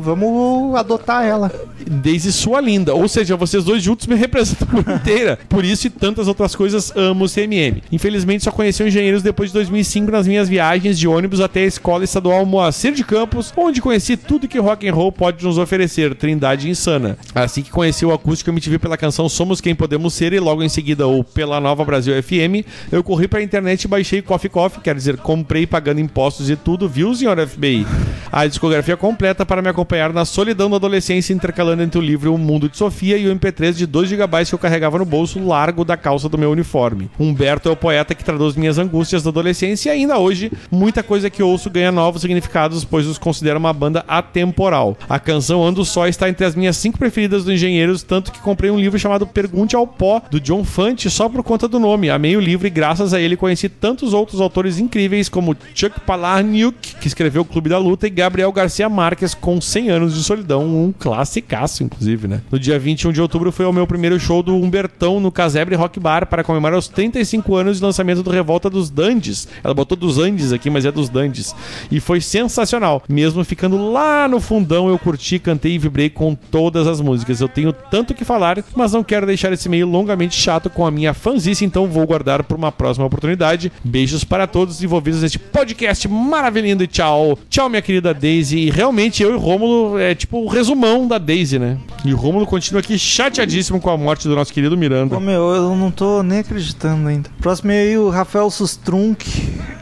vamos 0.00 0.74
adotar 0.76 1.24
ela. 1.24 1.52
Desde 1.86 2.32
sua 2.32 2.60
linda. 2.60 2.94
Ou 2.94 3.06
seja, 3.08 3.36
vocês 3.36 3.62
dois 3.64 3.82
juntos 3.82 4.06
me 4.06 4.14
representam 4.16 4.66
por 4.68 4.92
inteira. 4.92 5.38
Por 5.48 5.64
isso 5.64 5.86
e 5.86 5.90
tantas 5.90 6.26
outras 6.28 6.54
coisas, 6.56 6.92
amo 6.96 7.24
o 7.24 7.28
CMM. 7.28 7.82
Infelizmente, 7.92 8.44
só 8.44 8.50
conheci 8.50 8.82
o 8.82 8.88
Engenheiros 8.88 9.22
depois 9.22 9.50
de 9.50 9.54
2005 9.54 10.10
nas 10.10 10.26
minhas 10.26 10.48
viagens 10.48 10.98
de 10.98 11.06
ônibus 11.06 11.40
até 11.40 11.60
a 11.60 11.66
Escola 11.66 12.04
Estadual 12.04 12.44
Moacir 12.46 12.92
de 12.92 13.04
Campos, 13.04 13.52
onde 13.56 13.80
conheci 13.80 14.16
tudo 14.16 14.48
que 14.48 14.58
rock 14.58 14.88
and 14.88 14.94
roll 14.94 15.12
pode 15.12 15.44
nos 15.44 15.58
oferecer, 15.58 16.14
Trindade 16.14 16.68
Insana. 16.68 17.16
Assim 17.34 17.62
que 17.62 17.70
conheci 17.70 18.04
o 18.04 18.12
acústico, 18.12 18.50
eu 18.50 18.54
me 18.54 18.60
tive 18.60 18.78
pela 18.78 18.96
canção 18.96 19.28
Somos 19.28 19.60
Quem 19.60 19.74
Podemos 19.74 20.14
Ser 20.14 20.32
e 20.32 20.40
logo 20.40 20.62
em 20.62 20.68
seguida 20.68 21.06
ou 21.06 21.22
pela 21.22 21.60
Nova 21.60 21.84
Brasil 21.84 22.14
FM, 22.22 22.66
eu 22.90 23.02
corri 23.04 23.28
pra 23.28 23.42
internet 23.42 23.84
e 23.84 23.88
baixei 23.88 24.22
Coffee 24.22 24.50
Coffee, 24.50 24.80
quer 24.82 24.94
dizer, 24.94 25.16
comprei 25.26 25.66
pagando 25.66 26.00
impostos 26.00 26.48
e 26.50 26.54
tudo, 26.54 26.88
viu, 26.88 27.12
senhor 27.12 27.36
FBI? 27.44 27.84
A 28.30 28.46
discografia 28.46 28.96
completa 28.96 29.44
para 29.44 29.60
me 29.60 29.68
acompanhar 29.68 30.12
na 30.12 30.24
solidão 30.24 30.70
da 30.70 30.76
adolescência, 30.76 31.34
intercalando 31.34 31.82
entre 31.82 31.98
o 31.98 32.02
livro 32.02 32.32
O 32.32 32.38
Mundo 32.38 32.68
de 32.68 32.76
Sofia 32.76 33.16
e 33.16 33.26
o 33.26 33.34
MP3 33.34 33.72
de 33.72 33.86
2 33.86 34.08
GB 34.10 34.44
que 34.44 34.54
eu 34.54 34.58
carregava 34.58 34.98
no 34.98 35.04
bolso 35.04 35.44
largo 35.44 35.84
da 35.84 35.96
calça 35.96 36.28
do 36.28 36.38
meu 36.38 36.52
uniforme. 36.52 37.10
Humberto 37.18 37.68
é 37.68 37.72
o 37.72 37.76
poeta 37.76 38.14
que 38.14 38.22
traduz 38.22 38.54
minhas 38.54 38.78
angústias 38.78 39.24
da 39.24 39.30
adolescência 39.30 39.90
e 39.90 39.94
ainda 39.94 40.16
hoje, 40.16 40.52
muita 40.70 41.02
coisa 41.02 41.28
que 41.28 41.42
ouço 41.42 41.70
ganha 41.70 41.90
novos 41.90 42.22
significados, 42.22 42.84
pois 42.84 43.04
os 43.04 43.18
considero 43.18 43.58
uma 43.58 43.72
banda 43.72 44.04
atemporal. 44.06 44.96
A 45.08 45.18
canção 45.18 45.66
Ando 45.66 45.84
Só 45.84 46.06
está 46.06 46.28
entre 46.28 46.46
as 46.46 46.54
minhas 46.54 46.76
cinco 46.76 46.98
preferidas 46.98 47.44
do 47.44 47.52
Engenheiros, 47.52 48.04
tanto 48.04 48.30
que 48.30 48.38
comprei 48.38 48.70
um 48.70 48.78
livro 48.78 48.96
chamado 48.96 49.26
Pergunte 49.26 49.74
ao 49.74 49.88
Pó, 49.88 50.22
do 50.30 50.40
John 50.40 50.62
Fante, 50.62 51.10
só 51.10 51.28
por 51.28 51.42
conta 51.42 51.66
do 51.66 51.80
nome. 51.80 52.10
Amei 52.10 52.36
o 52.36 52.40
livro 52.40 52.68
e 52.68 52.70
graças 52.70 53.12
a 53.12 53.20
ele 53.20 53.36
conheci 53.36 53.68
tantos 53.68 54.12
outros 54.12 54.40
autores 54.40 54.78
incríveis 54.78 55.15
incríveis 55.16 55.28
como 55.28 55.56
Chuck 55.74 56.00
Palahniuk, 56.00 56.96
que 56.96 57.08
escreveu 57.08 57.42
o 57.42 57.44
Clube 57.44 57.68
da 57.68 57.78
Luta, 57.78 58.06
e 58.06 58.10
Gabriel 58.10 58.52
Garcia 58.52 58.88
Marques, 58.88 59.34
com 59.34 59.60
100 59.60 59.90
anos 59.90 60.14
de 60.14 60.22
solidão, 60.22 60.64
um 60.64 60.92
classicaço, 60.92 61.82
inclusive, 61.82 62.28
né? 62.28 62.42
No 62.50 62.58
dia 62.58 62.78
21 62.78 63.12
de 63.12 63.20
outubro 63.20 63.50
foi 63.50 63.66
o 63.66 63.72
meu 63.72 63.86
primeiro 63.86 64.18
show 64.18 64.42
do 64.42 64.54
Humbertão 64.56 65.20
no 65.20 65.32
Casebre 65.32 65.74
Rock 65.74 65.98
Bar 65.98 66.26
para 66.26 66.44
comemorar 66.44 66.78
os 66.78 66.88
35 66.88 67.54
anos 67.56 67.78
de 67.78 67.84
lançamento 67.84 68.22
do 68.22 68.30
Revolta 68.30 68.68
dos 68.68 68.90
Dandes. 68.90 69.48
Ela 69.62 69.74
botou 69.74 69.96
dos 69.96 70.18
Andes 70.18 70.52
aqui, 70.52 70.70
mas 70.70 70.84
é 70.84 70.92
dos 70.92 71.08
Dandes. 71.08 71.54
E 71.90 72.00
foi 72.00 72.20
sensacional. 72.20 73.02
Mesmo 73.08 73.44
ficando 73.44 73.90
lá 73.90 74.28
no 74.28 74.40
fundão, 74.40 74.88
eu 74.88 74.98
curti, 74.98 75.38
cantei 75.38 75.72
e 75.72 75.78
vibrei 75.78 76.10
com 76.10 76.34
todas 76.34 76.86
as 76.86 77.00
músicas. 77.00 77.40
Eu 77.40 77.48
tenho 77.48 77.72
tanto 77.72 78.14
que 78.14 78.24
falar, 78.24 78.62
mas 78.74 78.92
não 78.92 79.02
quero 79.02 79.26
deixar 79.26 79.52
esse 79.52 79.68
meio 79.68 79.86
longamente 79.86 80.34
chato 80.34 80.68
com 80.68 80.86
a 80.86 80.90
minha 80.90 81.14
fanzice, 81.14 81.64
então 81.64 81.86
vou 81.86 82.06
guardar 82.06 82.42
para 82.42 82.56
uma 82.56 82.72
próxima 82.72 83.06
oportunidade. 83.06 83.72
Beijos 83.82 84.24
para 84.24 84.46
todos 84.46 84.82
envolvidos 85.06 85.22
neste 85.22 85.38
podcast 85.38 86.08
maravilhoso 86.08 86.56
e 86.82 86.86
tchau. 86.86 87.38
Tchau, 87.48 87.68
minha 87.68 87.82
querida 87.82 88.12
Daisy. 88.12 88.58
E 88.58 88.70
realmente 88.70 89.22
eu 89.22 89.32
e 89.32 89.34
o 89.34 89.38
Rômulo 89.38 89.98
é 89.98 90.14
tipo 90.14 90.38
o 90.38 90.48
resumão 90.48 91.06
da 91.06 91.18
Daisy, 91.18 91.58
né? 91.58 91.78
E 92.04 92.12
o 92.12 92.16
Rômulo 92.16 92.46
continua 92.46 92.80
aqui 92.80 92.98
chateadíssimo 92.98 93.80
com 93.80 93.90
a 93.90 93.96
morte 93.96 94.26
do 94.26 94.34
nosso 94.34 94.52
querido 94.52 94.76
Miranda. 94.76 95.16
Ô 95.16 95.20
meu, 95.20 95.54
eu 95.54 95.76
não 95.76 95.90
tô 95.90 96.22
nem 96.22 96.40
acreditando 96.40 97.08
ainda. 97.08 97.30
Próximo 97.40 97.70
é 97.70 97.80
aí 97.80 97.98
o 97.98 98.08
Rafael 98.08 98.50
Sustrunk, 98.50 99.26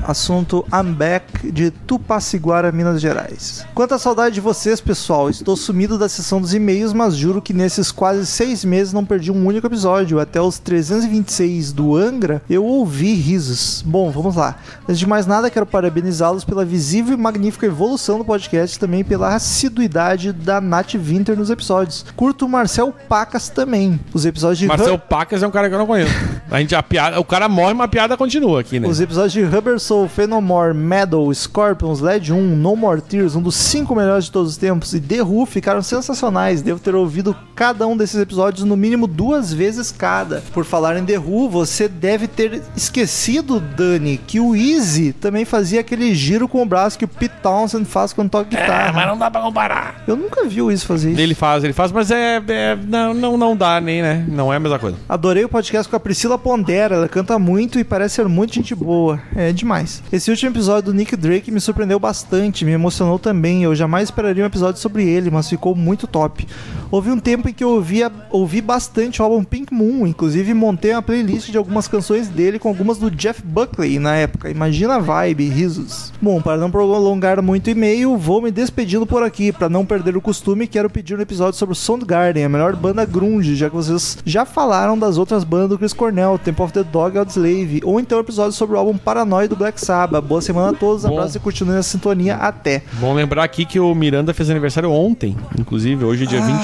assunto 0.02 0.64
I'm 0.72 0.92
Back 0.92 1.50
de 1.50 1.70
Tupaciguara, 1.70 2.72
Minas 2.72 3.00
Gerais. 3.00 3.64
Quanta 3.74 3.98
saudade 3.98 4.34
de 4.34 4.40
vocês, 4.40 4.80
pessoal. 4.80 5.30
Estou 5.30 5.56
sumido 5.56 5.96
da 5.96 6.08
sessão 6.08 6.40
dos 6.40 6.54
e-mails, 6.54 6.92
mas 6.92 7.16
juro 7.16 7.40
que 7.40 7.54
nesses 7.54 7.90
quase 7.92 8.26
seis 8.26 8.64
meses 8.64 8.92
não 8.92 9.04
perdi 9.04 9.30
um 9.30 9.46
único 9.46 9.66
episódio. 9.66 10.18
Até 10.18 10.40
os 10.40 10.58
326 10.58 11.72
do 11.72 11.96
Angra, 11.96 12.42
eu 12.50 12.64
ouvi 12.64 13.14
risos. 13.14 13.82
Bom, 13.86 14.10
vamos 14.10 14.36
lá. 14.36 14.56
Antes 14.88 14.98
de 14.98 15.06
mais 15.14 15.26
nada, 15.28 15.48
quero 15.48 15.64
parabenizá-los 15.64 16.44
pela 16.44 16.64
visível 16.64 17.14
e 17.14 17.16
magnífica 17.16 17.66
evolução 17.66 18.18
do 18.18 18.24
podcast 18.24 18.76
e 18.76 18.80
também 18.80 19.04
pela 19.04 19.32
assiduidade 19.32 20.32
da 20.32 20.60
Nath 20.60 20.94
Winter 20.94 21.38
nos 21.38 21.50
episódios. 21.50 22.04
Curto 22.16 22.46
o 22.46 22.48
Marcel 22.48 22.92
Pacas 23.08 23.48
também. 23.48 24.00
Os 24.12 24.26
episódios 24.26 24.58
de 24.58 24.66
Marcel 24.66 24.98
Pacas 24.98 25.40
é 25.40 25.46
um 25.46 25.52
cara 25.52 25.68
que 25.68 25.74
eu 25.76 25.78
não 25.78 25.86
conheço. 25.86 26.12
A 26.54 26.60
gente, 26.60 26.72
a 26.72 26.84
piada, 26.84 27.18
o 27.18 27.24
cara 27.24 27.48
morre, 27.48 27.74
mas 27.74 27.86
a 27.86 27.88
piada 27.88 28.16
continua 28.16 28.60
aqui, 28.60 28.78
né? 28.78 28.86
Os 28.86 29.00
episódios 29.00 29.32
de 29.32 29.42
Rubber 29.42 29.80
Soul, 29.80 30.08
Phenomore, 30.08 30.72
Metal, 30.72 31.34
Scorpions, 31.34 31.98
LED 31.98 32.32
1, 32.32 32.36
No 32.36 32.76
More 32.76 33.00
Tears, 33.00 33.34
um 33.34 33.42
dos 33.42 33.56
cinco 33.56 33.92
melhores 33.92 34.26
de 34.26 34.30
todos 34.30 34.52
os 34.52 34.56
tempos, 34.56 34.94
e 34.94 35.00
The 35.00 35.20
Who 35.20 35.46
ficaram 35.46 35.82
sensacionais. 35.82 36.62
Devo 36.62 36.78
ter 36.78 36.94
ouvido 36.94 37.36
cada 37.56 37.88
um 37.88 37.96
desses 37.96 38.20
episódios 38.20 38.64
no 38.64 38.76
mínimo 38.76 39.08
duas 39.08 39.52
vezes 39.52 39.90
cada. 39.90 40.44
Por 40.52 40.64
falar 40.64 40.96
em 40.96 41.04
The 41.04 41.18
Who, 41.18 41.48
você 41.48 41.88
deve 41.88 42.28
ter 42.28 42.62
esquecido, 42.76 43.58
Dani, 43.58 44.16
que 44.24 44.38
o 44.38 44.54
Easy 44.54 45.12
também 45.12 45.44
fazia 45.44 45.80
aquele 45.80 46.14
giro 46.14 46.46
com 46.46 46.62
o 46.62 46.66
braço 46.66 46.96
que 46.96 47.04
o 47.04 47.08
Pete 47.08 47.34
Townsend 47.42 47.84
faz 47.84 48.12
quando 48.12 48.30
toca 48.30 48.48
guitarra. 48.48 48.90
É, 48.90 48.92
mas 48.92 49.08
não 49.08 49.18
dá 49.18 49.28
pra 49.28 49.40
comparar. 49.40 50.04
Eu 50.06 50.14
nunca 50.14 50.44
vi 50.46 50.62
o 50.62 50.70
Easy 50.70 50.86
fazer 50.86 51.10
isso. 51.10 51.20
Ele 51.20 51.34
faz, 51.34 51.64
ele 51.64 51.72
faz, 51.72 51.90
mas 51.90 52.12
é. 52.12 52.40
é- 52.46 52.76
não, 52.76 53.12
não, 53.12 53.36
não 53.36 53.56
dá 53.56 53.80
nem, 53.80 54.00
né? 54.00 54.24
Não 54.28 54.52
é 54.52 54.56
a 54.56 54.60
mesma 54.60 54.78
coisa. 54.78 54.96
Adorei 55.08 55.44
o 55.44 55.48
podcast 55.48 55.90
com 55.90 55.96
a 55.96 56.00
Priscila 56.00 56.43
Pondera, 56.44 56.96
ela 56.96 57.08
canta 57.08 57.38
muito 57.38 57.78
e 57.78 57.84
parece 57.84 58.16
ser 58.16 58.28
muito 58.28 58.54
gente 58.54 58.74
boa. 58.74 59.18
É 59.34 59.50
demais. 59.50 60.02
Esse 60.12 60.30
último 60.30 60.52
episódio 60.52 60.92
do 60.92 60.94
Nick 60.94 61.16
Drake 61.16 61.50
me 61.50 61.58
surpreendeu 61.58 61.98
bastante, 61.98 62.66
me 62.66 62.72
emocionou 62.72 63.18
também. 63.18 63.64
Eu 63.64 63.74
jamais 63.74 64.10
esperaria 64.10 64.44
um 64.44 64.46
episódio 64.46 64.78
sobre 64.78 65.08
ele, 65.08 65.30
mas 65.30 65.48
ficou 65.48 65.74
muito 65.74 66.06
top. 66.06 66.46
Houve 66.90 67.10
um 67.10 67.18
tempo 67.18 67.48
em 67.48 67.52
que 67.52 67.64
eu 67.64 67.70
ouvia, 67.70 68.12
ouvi 68.30 68.60
bastante 68.60 69.20
o 69.20 69.24
álbum 69.24 69.42
Pink 69.42 69.72
Moon, 69.72 70.06
inclusive 70.06 70.52
montei 70.52 70.92
uma 70.92 71.02
playlist 71.02 71.50
de 71.50 71.56
algumas 71.56 71.88
canções 71.88 72.28
dele 72.28 72.58
com 72.58 72.68
algumas 72.68 72.98
do 72.98 73.10
Jeff 73.10 73.42
Buckley 73.42 73.98
na 73.98 74.14
época. 74.14 74.50
Imagina 74.50 74.96
a 74.96 74.98
vibe, 75.00 75.48
risos. 75.48 76.12
Bom, 76.20 76.42
para 76.42 76.58
não 76.58 76.70
prolongar 76.70 77.42
muito 77.42 77.66
o 77.68 77.70
e-mail, 77.70 78.16
vou 78.16 78.42
me 78.42 78.50
despedindo 78.50 79.06
por 79.06 79.22
aqui. 79.22 79.50
Para 79.50 79.68
não 79.68 79.84
perder 79.84 80.16
o 80.16 80.20
costume, 80.20 80.68
quero 80.68 80.90
pedir 80.90 81.18
um 81.18 81.22
episódio 81.22 81.58
sobre 81.58 81.74
Soundgarden, 81.74 82.44
a 82.44 82.48
melhor 82.48 82.76
banda 82.76 83.04
grunge, 83.04 83.56
já 83.56 83.70
que 83.70 83.74
vocês 83.74 84.18
já 84.24 84.44
falaram 84.44 84.98
das 84.98 85.16
outras 85.16 85.42
bandas 85.42 85.70
do 85.70 85.78
Chris 85.78 85.92
Cornell, 85.92 86.23
Temple 86.38 86.64
of 86.64 86.72
the 86.72 86.82
Dog 86.84 87.14
e 87.16 87.18
Audioslave, 87.18 87.80
ou 87.84 87.98
então 88.00 88.18
um 88.18 88.20
episódio 88.20 88.52
sobre 88.52 88.76
o 88.76 88.78
álbum 88.78 88.96
Paranoid 88.96 89.48
do 89.48 89.56
Black 89.56 89.80
Sabbath. 89.80 90.24
Boa 90.24 90.40
semana 90.40 90.70
a 90.70 90.72
todos, 90.72 91.04
abraço 91.04 91.36
e 91.36 91.40
continue 91.40 91.76
a 91.76 91.82
sintonia 91.82 92.36
até. 92.36 92.82
Bom 92.94 93.12
lembrar 93.14 93.44
aqui 93.44 93.64
que 93.64 93.78
o 93.80 93.94
Miranda 93.94 94.32
fez 94.34 94.48
aniversário 94.50 94.90
ontem, 94.90 95.36
inclusive, 95.58 96.04
hoje 96.04 96.24
é 96.24 96.26
dia 96.26 96.40
20. 96.40 96.54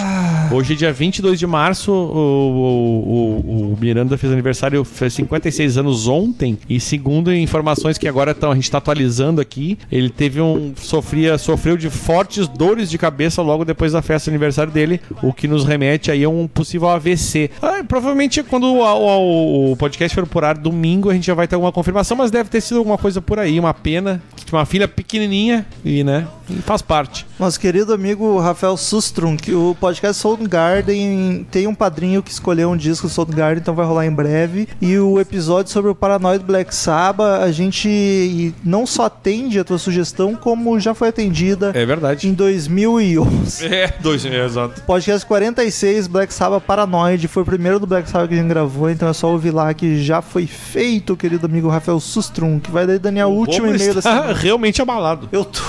Hoje 0.53 0.73
é 0.73 0.77
dia 0.77 0.93
22 0.93 1.39
de 1.39 1.47
março, 1.47 1.93
o, 1.93 1.95
o, 1.97 3.41
o- 3.71 3.73
o 3.73 3.79
Miranda 3.81 4.17
fez 4.19 4.33
aniversário, 4.33 4.85
fez 4.85 5.15
56 5.15 5.79
anos 5.79 6.09
ontem, 6.09 6.59
e 6.69 6.81
segundo 6.81 7.33
informações 7.33 7.97
que 7.99 8.09
agora 8.09 8.35
tão, 8.35 8.51
a 8.51 8.55
gente 8.55 8.65
está 8.65 8.79
atualizando 8.79 9.41
aqui, 9.41 9.79
ele 9.91 10.11
teve 10.11 10.41
um. 10.41 10.73
sofria, 10.77 11.39
sofreu 11.39 11.77
de 11.77 11.89
fortes 11.91 12.49
dores 12.49 12.91
de 12.91 12.99
cabeça 12.99 13.43
logo 13.43 13.65
depois 13.65 13.93
da 13.93 14.03
festa 14.03 14.31
de 14.31 14.35
aniversário 14.35 14.73
dele, 14.73 15.01
o 15.23 15.33
que 15.33 15.47
nos 15.47 15.65
remete 15.65 16.11
aí 16.11 16.25
a 16.25 16.29
um 16.29 16.47
possível 16.49 16.89
AVC. 16.89 17.51
Ah, 17.63 17.85
provavelmente 17.87 18.43
quando 18.43 18.65
o, 18.65 18.81
o- 18.83 19.50
o 19.51 19.77
podcast 19.77 20.15
for 20.15 20.27
por 20.27 20.45
ar 20.45 20.57
domingo, 20.57 21.11
a 21.11 21.15
gente 21.15 21.27
já 21.27 21.35
vai 21.35 21.49
ter 21.49 21.57
alguma 21.57 21.73
confirmação, 21.73 22.17
mas 22.17 22.31
deve 22.31 22.49
ter 22.49 22.61
sido 22.61 22.79
alguma 22.79 22.97
coisa 22.97 23.21
por 23.21 23.39
aí, 23.39 23.59
uma 23.59 23.75
pena. 23.75 24.23
Tinha 24.45 24.59
uma 24.59 24.67
filha 24.67 24.87
pequenininha 24.87 25.67
e, 25.85 26.05
né, 26.05 26.27
faz 26.65 26.83
parte. 26.83 27.27
Nosso 27.41 27.59
querido 27.59 27.95
amigo 27.95 28.39
Rafael 28.39 28.77
Sustrum, 28.77 29.35
que 29.35 29.55
o 29.55 29.75
podcast 29.81 30.21
Soundgarden 30.21 31.47
tem 31.51 31.67
um 31.67 31.75
padrinho 31.75 32.23
que 32.23 32.31
escolheu 32.31 32.69
um 32.69 32.77
disco 32.77 33.07
do 33.07 33.11
Soundgarden, 33.15 33.63
então 33.63 33.75
vai 33.75 33.87
rolar 33.87 34.05
em 34.05 34.11
breve. 34.11 34.69
E 34.79 34.99
o 34.99 35.19
episódio 35.19 35.73
sobre 35.73 35.91
o 35.91 35.95
Paranoid 35.95 36.45
Black 36.45 36.75
Sabbath, 36.75 37.41
a 37.43 37.51
gente 37.51 38.55
não 38.63 38.85
só 38.87 39.07
atende 39.07 39.59
a 39.59 39.65
tua 39.65 39.79
sugestão, 39.79 40.37
como 40.37 40.79
já 40.79 40.93
foi 40.93 41.09
atendida 41.09 41.73
É 41.75 41.87
verdade. 41.87 42.29
em 42.29 42.35
2011. 42.35 43.71
É, 43.81 43.91
dois, 44.01 44.27
é, 44.27 44.45
exato. 44.45 44.83
Podcast 44.83 45.25
46, 45.27 46.09
Black 46.09 46.35
Sabbath 46.35 46.63
Paranoid, 46.65 47.27
foi 47.27 47.43
o 47.43 47.47
primeiro 47.47 47.81
do 47.81 47.87
Black 47.87 48.11
Sabbath 48.11 48.29
que 48.29 48.35
a 48.35 48.39
gente 48.39 48.49
gravou, 48.49 48.91
então 48.91 49.09
é 49.09 49.13
só 49.15 49.31
ouvir 49.31 49.51
lá 49.53 49.73
que 49.73 50.03
já 50.03 50.21
foi 50.21 50.47
feito, 50.47 51.17
querido 51.17 51.47
amigo 51.47 51.69
Rafael 51.69 51.99
Sustrum, 52.01 52.61
que 52.61 52.71
vai 52.71 52.87
daí, 52.87 52.99
Daniel, 52.99 53.29
o 53.29 53.37
último 53.37 53.67
e-mail 53.67 53.95
da 53.95 54.03
semana. 54.03 54.35
realmente 54.37 54.83
abalado. 54.83 55.29
Eu 55.33 55.45
tô. 55.45 55.61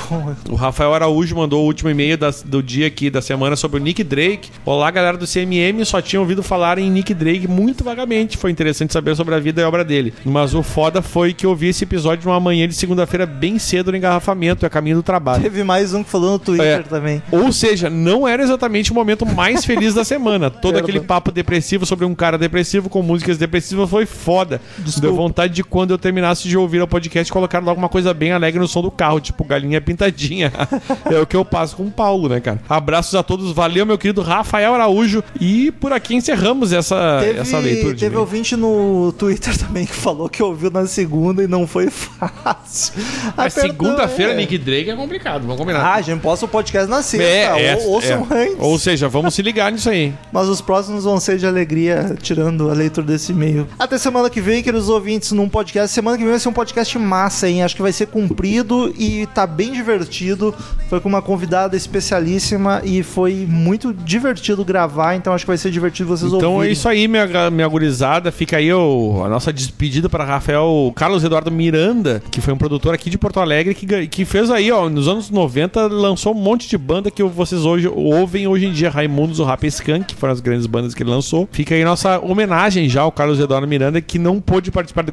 O 0.49 0.55
Rafael 0.55 0.93
Araújo 0.93 1.33
mandou 1.35 1.60
o 1.61 1.65
último 1.65 1.89
e-mail 1.89 2.17
das- 2.17 2.41
do 2.43 2.61
dia 2.61 2.87
aqui 2.87 3.09
da 3.09 3.21
semana 3.21 3.55
sobre 3.55 3.79
o 3.79 3.83
Nick 3.83 4.03
Drake. 4.03 4.49
Olá, 4.65 4.89
galera 4.91 5.17
do 5.17 5.25
CMM, 5.27 5.83
só 5.85 6.01
tinha 6.01 6.19
ouvido 6.19 6.41
falar 6.43 6.77
em 6.77 6.89
Nick 6.89 7.13
Drake 7.13 7.47
muito 7.47 7.83
vagamente. 7.83 8.37
Foi 8.37 8.51
interessante 8.51 8.91
saber 8.93 9.15
sobre 9.15 9.35
a 9.35 9.39
vida 9.39 9.61
e 9.61 9.65
obra 9.65 9.83
dele. 9.83 10.13
Mas 10.25 10.53
o 10.53 10.63
foda 10.63 11.01
foi 11.01 11.33
que 11.33 11.45
eu 11.45 11.55
vi 11.55 11.67
esse 11.69 11.83
episódio 11.83 12.27
numa 12.27 12.39
manhã 12.39 12.67
de 12.67 12.73
segunda-feira 12.73 13.25
bem 13.25 13.57
cedo 13.59 13.91
no 13.91 13.97
engarrafamento, 13.97 14.65
a 14.65 14.69
caminho 14.69 14.97
do 14.97 15.03
trabalho. 15.03 15.41
Teve 15.43 15.63
mais 15.63 15.93
um 15.93 16.03
que 16.03 16.09
falou 16.09 16.31
no 16.31 16.39
Twitter 16.39 16.79
É. 16.79 16.83
também. 16.83 17.21
Ou 17.31 17.51
seja, 17.51 17.89
não 17.89 18.27
era 18.27 18.43
exatamente 18.43 18.91
o 18.91 18.95
momento 18.95 19.25
mais 19.25 19.63
feliz 19.65 19.93
da 19.93 20.03
semana. 20.03 20.49
Todo 20.51 20.77
aquele 20.77 20.99
papo 20.99 21.31
depressivo 21.31 21.85
sobre 21.85 22.05
um 22.05 22.15
cara 22.15 22.37
depressivo 22.37 22.89
com 22.89 23.01
músicas 23.01 23.37
depressivas 23.37 23.89
foi 23.89 24.05
foda. 24.05 24.59
Desculpa. 24.79 25.07
Deu 25.07 25.15
vontade 25.15 25.53
de 25.53 25.63
quando 25.63 25.91
eu 25.91 25.97
terminasse 25.97 26.47
de 26.47 26.57
ouvir 26.57 26.81
o 26.81 26.87
podcast 26.87 27.31
colocar 27.31 27.59
logo 27.59 27.79
uma 27.79 27.89
coisa 27.89 28.13
bem 28.13 28.31
alegre 28.31 28.59
no 28.59 28.67
som 28.67 28.81
do 28.81 28.91
carro, 28.91 29.19
tipo 29.19 29.43
galinha 29.43 29.79
pintadinha. 29.81 30.51
é 31.05 31.19
o 31.19 31.25
que 31.25 31.35
eu 31.35 31.45
passo 31.51 31.75
com 31.75 31.83
o 31.83 31.91
Paulo, 31.91 32.29
né, 32.29 32.39
cara? 32.39 32.59
Abraços 32.69 33.13
a 33.13 33.21
todos, 33.21 33.51
valeu, 33.51 33.85
meu 33.85 33.97
querido 33.97 34.21
Rafael 34.21 34.73
Araújo. 34.73 35.21
E 35.39 35.69
por 35.73 35.91
aqui 35.91 36.15
encerramos 36.15 36.71
essa, 36.71 37.19
Teve, 37.21 37.39
essa 37.39 37.59
leitura 37.59 37.93
de 37.93 37.99
teve 37.99 38.05
e-mail. 38.15 38.21
ouvinte 38.21 38.55
no 38.55 39.13
Twitter 39.17 39.55
também 39.59 39.85
que 39.85 39.93
falou 39.93 40.29
que 40.29 40.41
ouviu 40.41 40.71
na 40.71 40.87
segunda 40.87 41.43
e 41.43 41.47
não 41.47 41.67
foi 41.67 41.89
fácil. 41.91 42.93
Mas 43.35 43.53
perdão, 43.53 43.71
segunda-feira, 43.71 44.31
é. 44.31 44.35
Nick 44.37 44.57
Drake 44.57 44.89
é 44.89 44.95
complicado, 44.95 45.41
vamos 45.41 45.57
combinar. 45.57 45.81
Ah, 45.81 45.95
a 45.95 46.01
gente 46.01 46.21
posta 46.21 46.45
o 46.45 46.47
podcast 46.47 46.89
na 46.89 47.01
sexta. 47.01 47.27
É, 47.27 47.73
é, 47.73 47.75
ou, 47.75 47.91
ouçam 47.91 48.27
é. 48.31 48.43
antes. 48.43 48.55
Ou 48.59 48.79
seja, 48.79 49.09
vamos 49.09 49.33
se 49.33 49.41
ligar 49.41 49.71
nisso 49.71 49.89
aí. 49.89 50.13
Mas 50.31 50.47
os 50.47 50.61
próximos 50.61 51.03
vão 51.03 51.19
ser 51.19 51.37
de 51.37 51.45
alegria, 51.45 52.15
tirando 52.21 52.69
a 52.69 52.73
leitura 52.73 53.05
desse 53.05 53.33
e-mail. 53.33 53.67
Até 53.77 53.97
semana 53.97 54.29
que 54.29 54.39
vem, 54.39 54.63
queridos 54.63 54.87
ouvintes, 54.87 55.31
num 55.33 55.49
podcast. 55.49 55.93
Semana 55.93 56.17
que 56.17 56.23
vem 56.23 56.31
vai 56.31 56.39
ser 56.39 56.47
um 56.47 56.53
podcast 56.53 56.97
massa, 56.97 57.49
hein? 57.49 57.63
Acho 57.63 57.75
que 57.75 57.81
vai 57.81 57.91
ser 57.91 58.07
comprido 58.07 58.93
e 58.97 59.27
tá 59.27 59.45
bem 59.45 59.73
divertido. 59.73 60.55
Foi 60.89 60.99
com 60.99 61.09
uma 61.09 61.21
convidada 61.41 61.75
especialíssima 61.75 62.81
e 62.83 63.01
foi 63.01 63.47
muito 63.49 63.91
divertido 63.93 64.63
gravar, 64.63 65.15
então 65.15 65.33
acho 65.33 65.43
que 65.43 65.47
vai 65.49 65.57
ser 65.57 65.71
divertido 65.71 66.07
vocês 66.07 66.31
Então 66.31 66.53
ouvirem. 66.53 66.69
é 66.69 66.73
isso 66.73 66.87
aí, 66.87 67.07
minha, 67.07 67.49
minha 67.49 67.67
gurizada. 67.67 68.31
Fica 68.31 68.57
aí 68.57 68.71
o- 68.71 69.23
a 69.25 69.29
nossa 69.29 69.51
despedida 69.51 70.07
para 70.07 70.23
Rafael 70.23 70.93
Carlos 70.95 71.23
Eduardo 71.23 71.49
Miranda, 71.51 72.21
que 72.29 72.39
foi 72.39 72.53
um 72.53 72.57
produtor 72.57 72.93
aqui 72.93 73.09
de 73.09 73.17
Porto 73.17 73.39
Alegre, 73.39 73.73
que, 73.73 74.07
que 74.07 74.23
fez 74.23 74.51
aí, 74.51 74.71
ó, 74.71 74.87
nos 74.87 75.07
anos 75.07 75.31
90, 75.31 75.87
lançou 75.87 76.31
um 76.35 76.37
monte 76.37 76.69
de 76.69 76.77
banda 76.77 77.09
que 77.09 77.23
vocês 77.23 77.65
hoje 77.65 77.87
ouvem 77.87 78.47
hoje 78.47 78.67
em 78.67 78.71
dia. 78.71 78.91
Raimundos, 78.91 79.39
o 79.39 79.43
Rap 79.43 79.65
Skunk, 79.65 80.05
que 80.05 80.15
foram 80.15 80.33
as 80.33 80.39
grandes 80.41 80.67
bandas 80.67 80.93
que 80.93 81.01
ele 81.01 81.09
lançou. 81.09 81.49
Fica 81.51 81.73
aí 81.73 81.83
nossa 81.83 82.19
homenagem 82.19 82.87
já 82.87 83.01
ao 83.01 83.11
Carlos 83.11 83.39
Eduardo 83.39 83.67
Miranda, 83.67 83.99
que 83.99 84.19
não 84.19 84.39
pôde 84.39 84.69
participar 84.69 85.01
do 85.03 85.11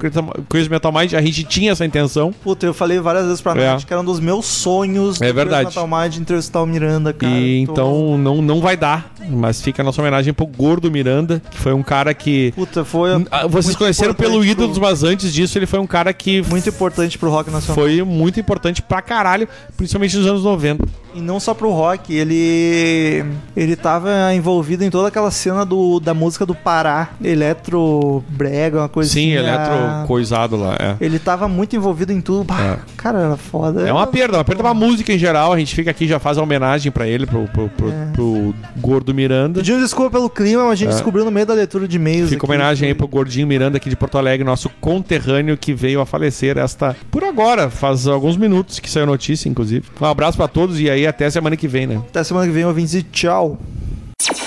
Crazy 0.48 0.68
Metal 0.68 0.92
Mind. 0.92 1.14
A 1.14 1.22
gente 1.22 1.44
tinha 1.44 1.72
essa 1.72 1.86
intenção. 1.86 2.32
Puta, 2.44 2.66
eu 2.66 2.74
falei 2.74 2.98
várias 3.00 3.24
vezes 3.24 3.40
pra 3.40 3.52
É. 3.58 3.72
Nath 3.72 3.84
que 3.86 3.92
era 3.92 4.02
um 4.02 4.04
dos 4.04 4.20
meus 4.20 4.44
sonhos 4.44 5.20
É 5.22 5.28
do 5.28 5.34
verdade. 5.34 5.66
Crazy 5.70 5.78
Metal 5.86 6.02
Mind 6.02 6.17
entrevistar 6.20 6.60
o 6.62 6.66
Miranda, 6.66 7.12
cara. 7.12 7.32
e 7.32 7.66
Tô- 7.66 7.72
então 7.72 8.18
não, 8.18 8.40
não 8.42 8.60
vai 8.60 8.76
dar. 8.76 9.12
mas 9.30 9.60
fica 9.60 9.82
a 9.82 9.84
nossa 9.84 10.00
homenagem 10.00 10.32
pro 10.32 10.46
Gordo 10.46 10.90
Miranda, 10.90 11.42
que 11.50 11.58
foi 11.58 11.72
um 11.72 11.82
cara 11.82 12.12
que. 12.14 12.52
Puta, 12.56 12.84
foi. 12.84 13.10
Ah, 13.30 13.46
Vocês 13.46 13.76
conheceram 13.76 14.14
pelo 14.14 14.44
Ídolos, 14.44 14.78
pro- 14.78 14.86
mas 14.88 15.02
antes 15.02 15.32
disso 15.32 15.58
ele 15.58 15.66
foi 15.66 15.78
um 15.78 15.86
cara 15.86 16.12
que 16.12 16.42
Muito 16.48 16.68
importante 16.68 17.18
pro 17.18 17.30
rock 17.30 17.50
nacional. 17.50 17.74
foi 17.74 18.02
muito 18.02 18.38
importante 18.40 18.80
pra 18.82 19.02
caralho, 19.02 19.48
principalmente 19.76 20.16
nos 20.16 20.26
anos 20.26 20.42
90. 20.44 20.84
E 21.14 21.20
não 21.20 21.40
só 21.40 21.54
pro 21.54 21.70
rock, 21.70 22.14
ele 22.14 23.24
ele 23.56 23.74
tava 23.76 24.32
envolvido 24.34 24.84
em 24.84 24.90
toda 24.90 25.08
aquela 25.08 25.30
cena 25.30 25.64
do, 25.64 25.98
da 25.98 26.12
música 26.14 26.44
do 26.46 26.54
Pará, 26.54 27.10
eletro 27.24 28.22
brega, 28.28 28.78
uma 28.80 28.88
coisa 28.88 29.10
Sim, 29.10 29.34
assim. 29.34 29.46
eletro 29.46 29.72
a- 29.74 30.04
coisado 30.06 30.56
lá. 30.56 30.76
É. 30.78 30.96
Ele 31.00 31.18
tava 31.18 31.48
muito 31.48 31.74
envolvido 31.74 32.12
em 32.12 32.20
tudo. 32.20 32.44
Bah, 32.44 32.60
É. 32.60 32.78
Cara, 32.96 33.18
era 33.20 33.36
foda. 33.36 33.88
É 33.88 33.92
uma 33.92 34.06
perda, 34.06 34.36
uma 34.38 34.44
perda 34.44 34.62
pra 34.62 34.74
música 34.74 35.12
em 35.12 35.18
geral. 35.18 35.52
A 35.52 35.58
gente 35.58 35.74
fica 35.74 35.90
aqui 35.98 36.06
já 36.06 36.20
faz 36.20 36.38
a 36.38 36.42
homenagem 36.42 36.92
pra 36.92 37.08
ele, 37.08 37.26
pro, 37.26 37.44
pro, 37.48 37.68
pro- 37.70 37.90
É. 37.90 38.10
pro 38.12 38.54
Gordo 38.76 39.12
Miranda. 39.12 39.58
Pedimos 39.60 39.82
desculpa 39.82 40.12
pelo 40.12 40.30
clima, 40.30 40.62
mas 40.62 40.72
a 40.72 40.74
gente 40.76 40.88
É. 40.90 40.92
descobriu 40.92 41.24
no 41.24 41.30
meio 41.30 41.44
da 41.44 41.54
leitura 41.54 41.88
de 41.88 41.96
e-mails. 41.96 42.30
Fica 42.30 42.44
aqui. 42.44 42.46
homenagem 42.52 42.88
aí 42.88 42.94
pro 42.94 43.08
Gordinho 43.08 43.46
Miranda 43.46 43.76
aqui 43.78 43.90
de 43.90 43.96
Porto 43.96 44.16
Alegre, 44.16 44.44
nosso 44.44 44.68
conterrâneo 44.80 45.56
que 45.56 45.74
veio 45.74 46.00
a 46.00 46.06
falecer 46.06 46.56
esta 46.56 46.96
por 47.10 47.24
agora, 47.24 47.68
faz 47.68 48.06
alguns 48.06 48.36
minutos 48.36 48.78
que 48.78 48.88
saiu 48.88 49.02
a 49.02 49.06
notícia, 49.06 49.48
inclusive. 49.48 49.86
Um 50.00 50.04
abraço 50.04 50.36
pra 50.38 50.46
todos 50.46 50.78
e 50.78 50.88
aí 50.88 51.06
até 51.06 51.28
semana 51.28 51.56
que 51.56 51.66
vem, 51.66 51.86
né? 51.86 51.96
Até 51.96 52.22
semana 52.22 52.46
que 52.46 52.52
vem, 52.52 52.64
ouvintes, 52.64 52.94
e 52.94 53.02
tchau. 53.02 53.58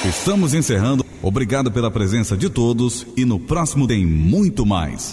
Estamos 0.05 0.53
encerrando. 0.53 1.05
Obrigado 1.21 1.71
pela 1.71 1.91
presença 1.91 2.35
de 2.35 2.49
todos 2.49 3.05
e 3.15 3.25
no 3.25 3.39
próximo 3.39 3.87
tem 3.87 4.05
muito 4.05 4.65
mais. 4.65 5.09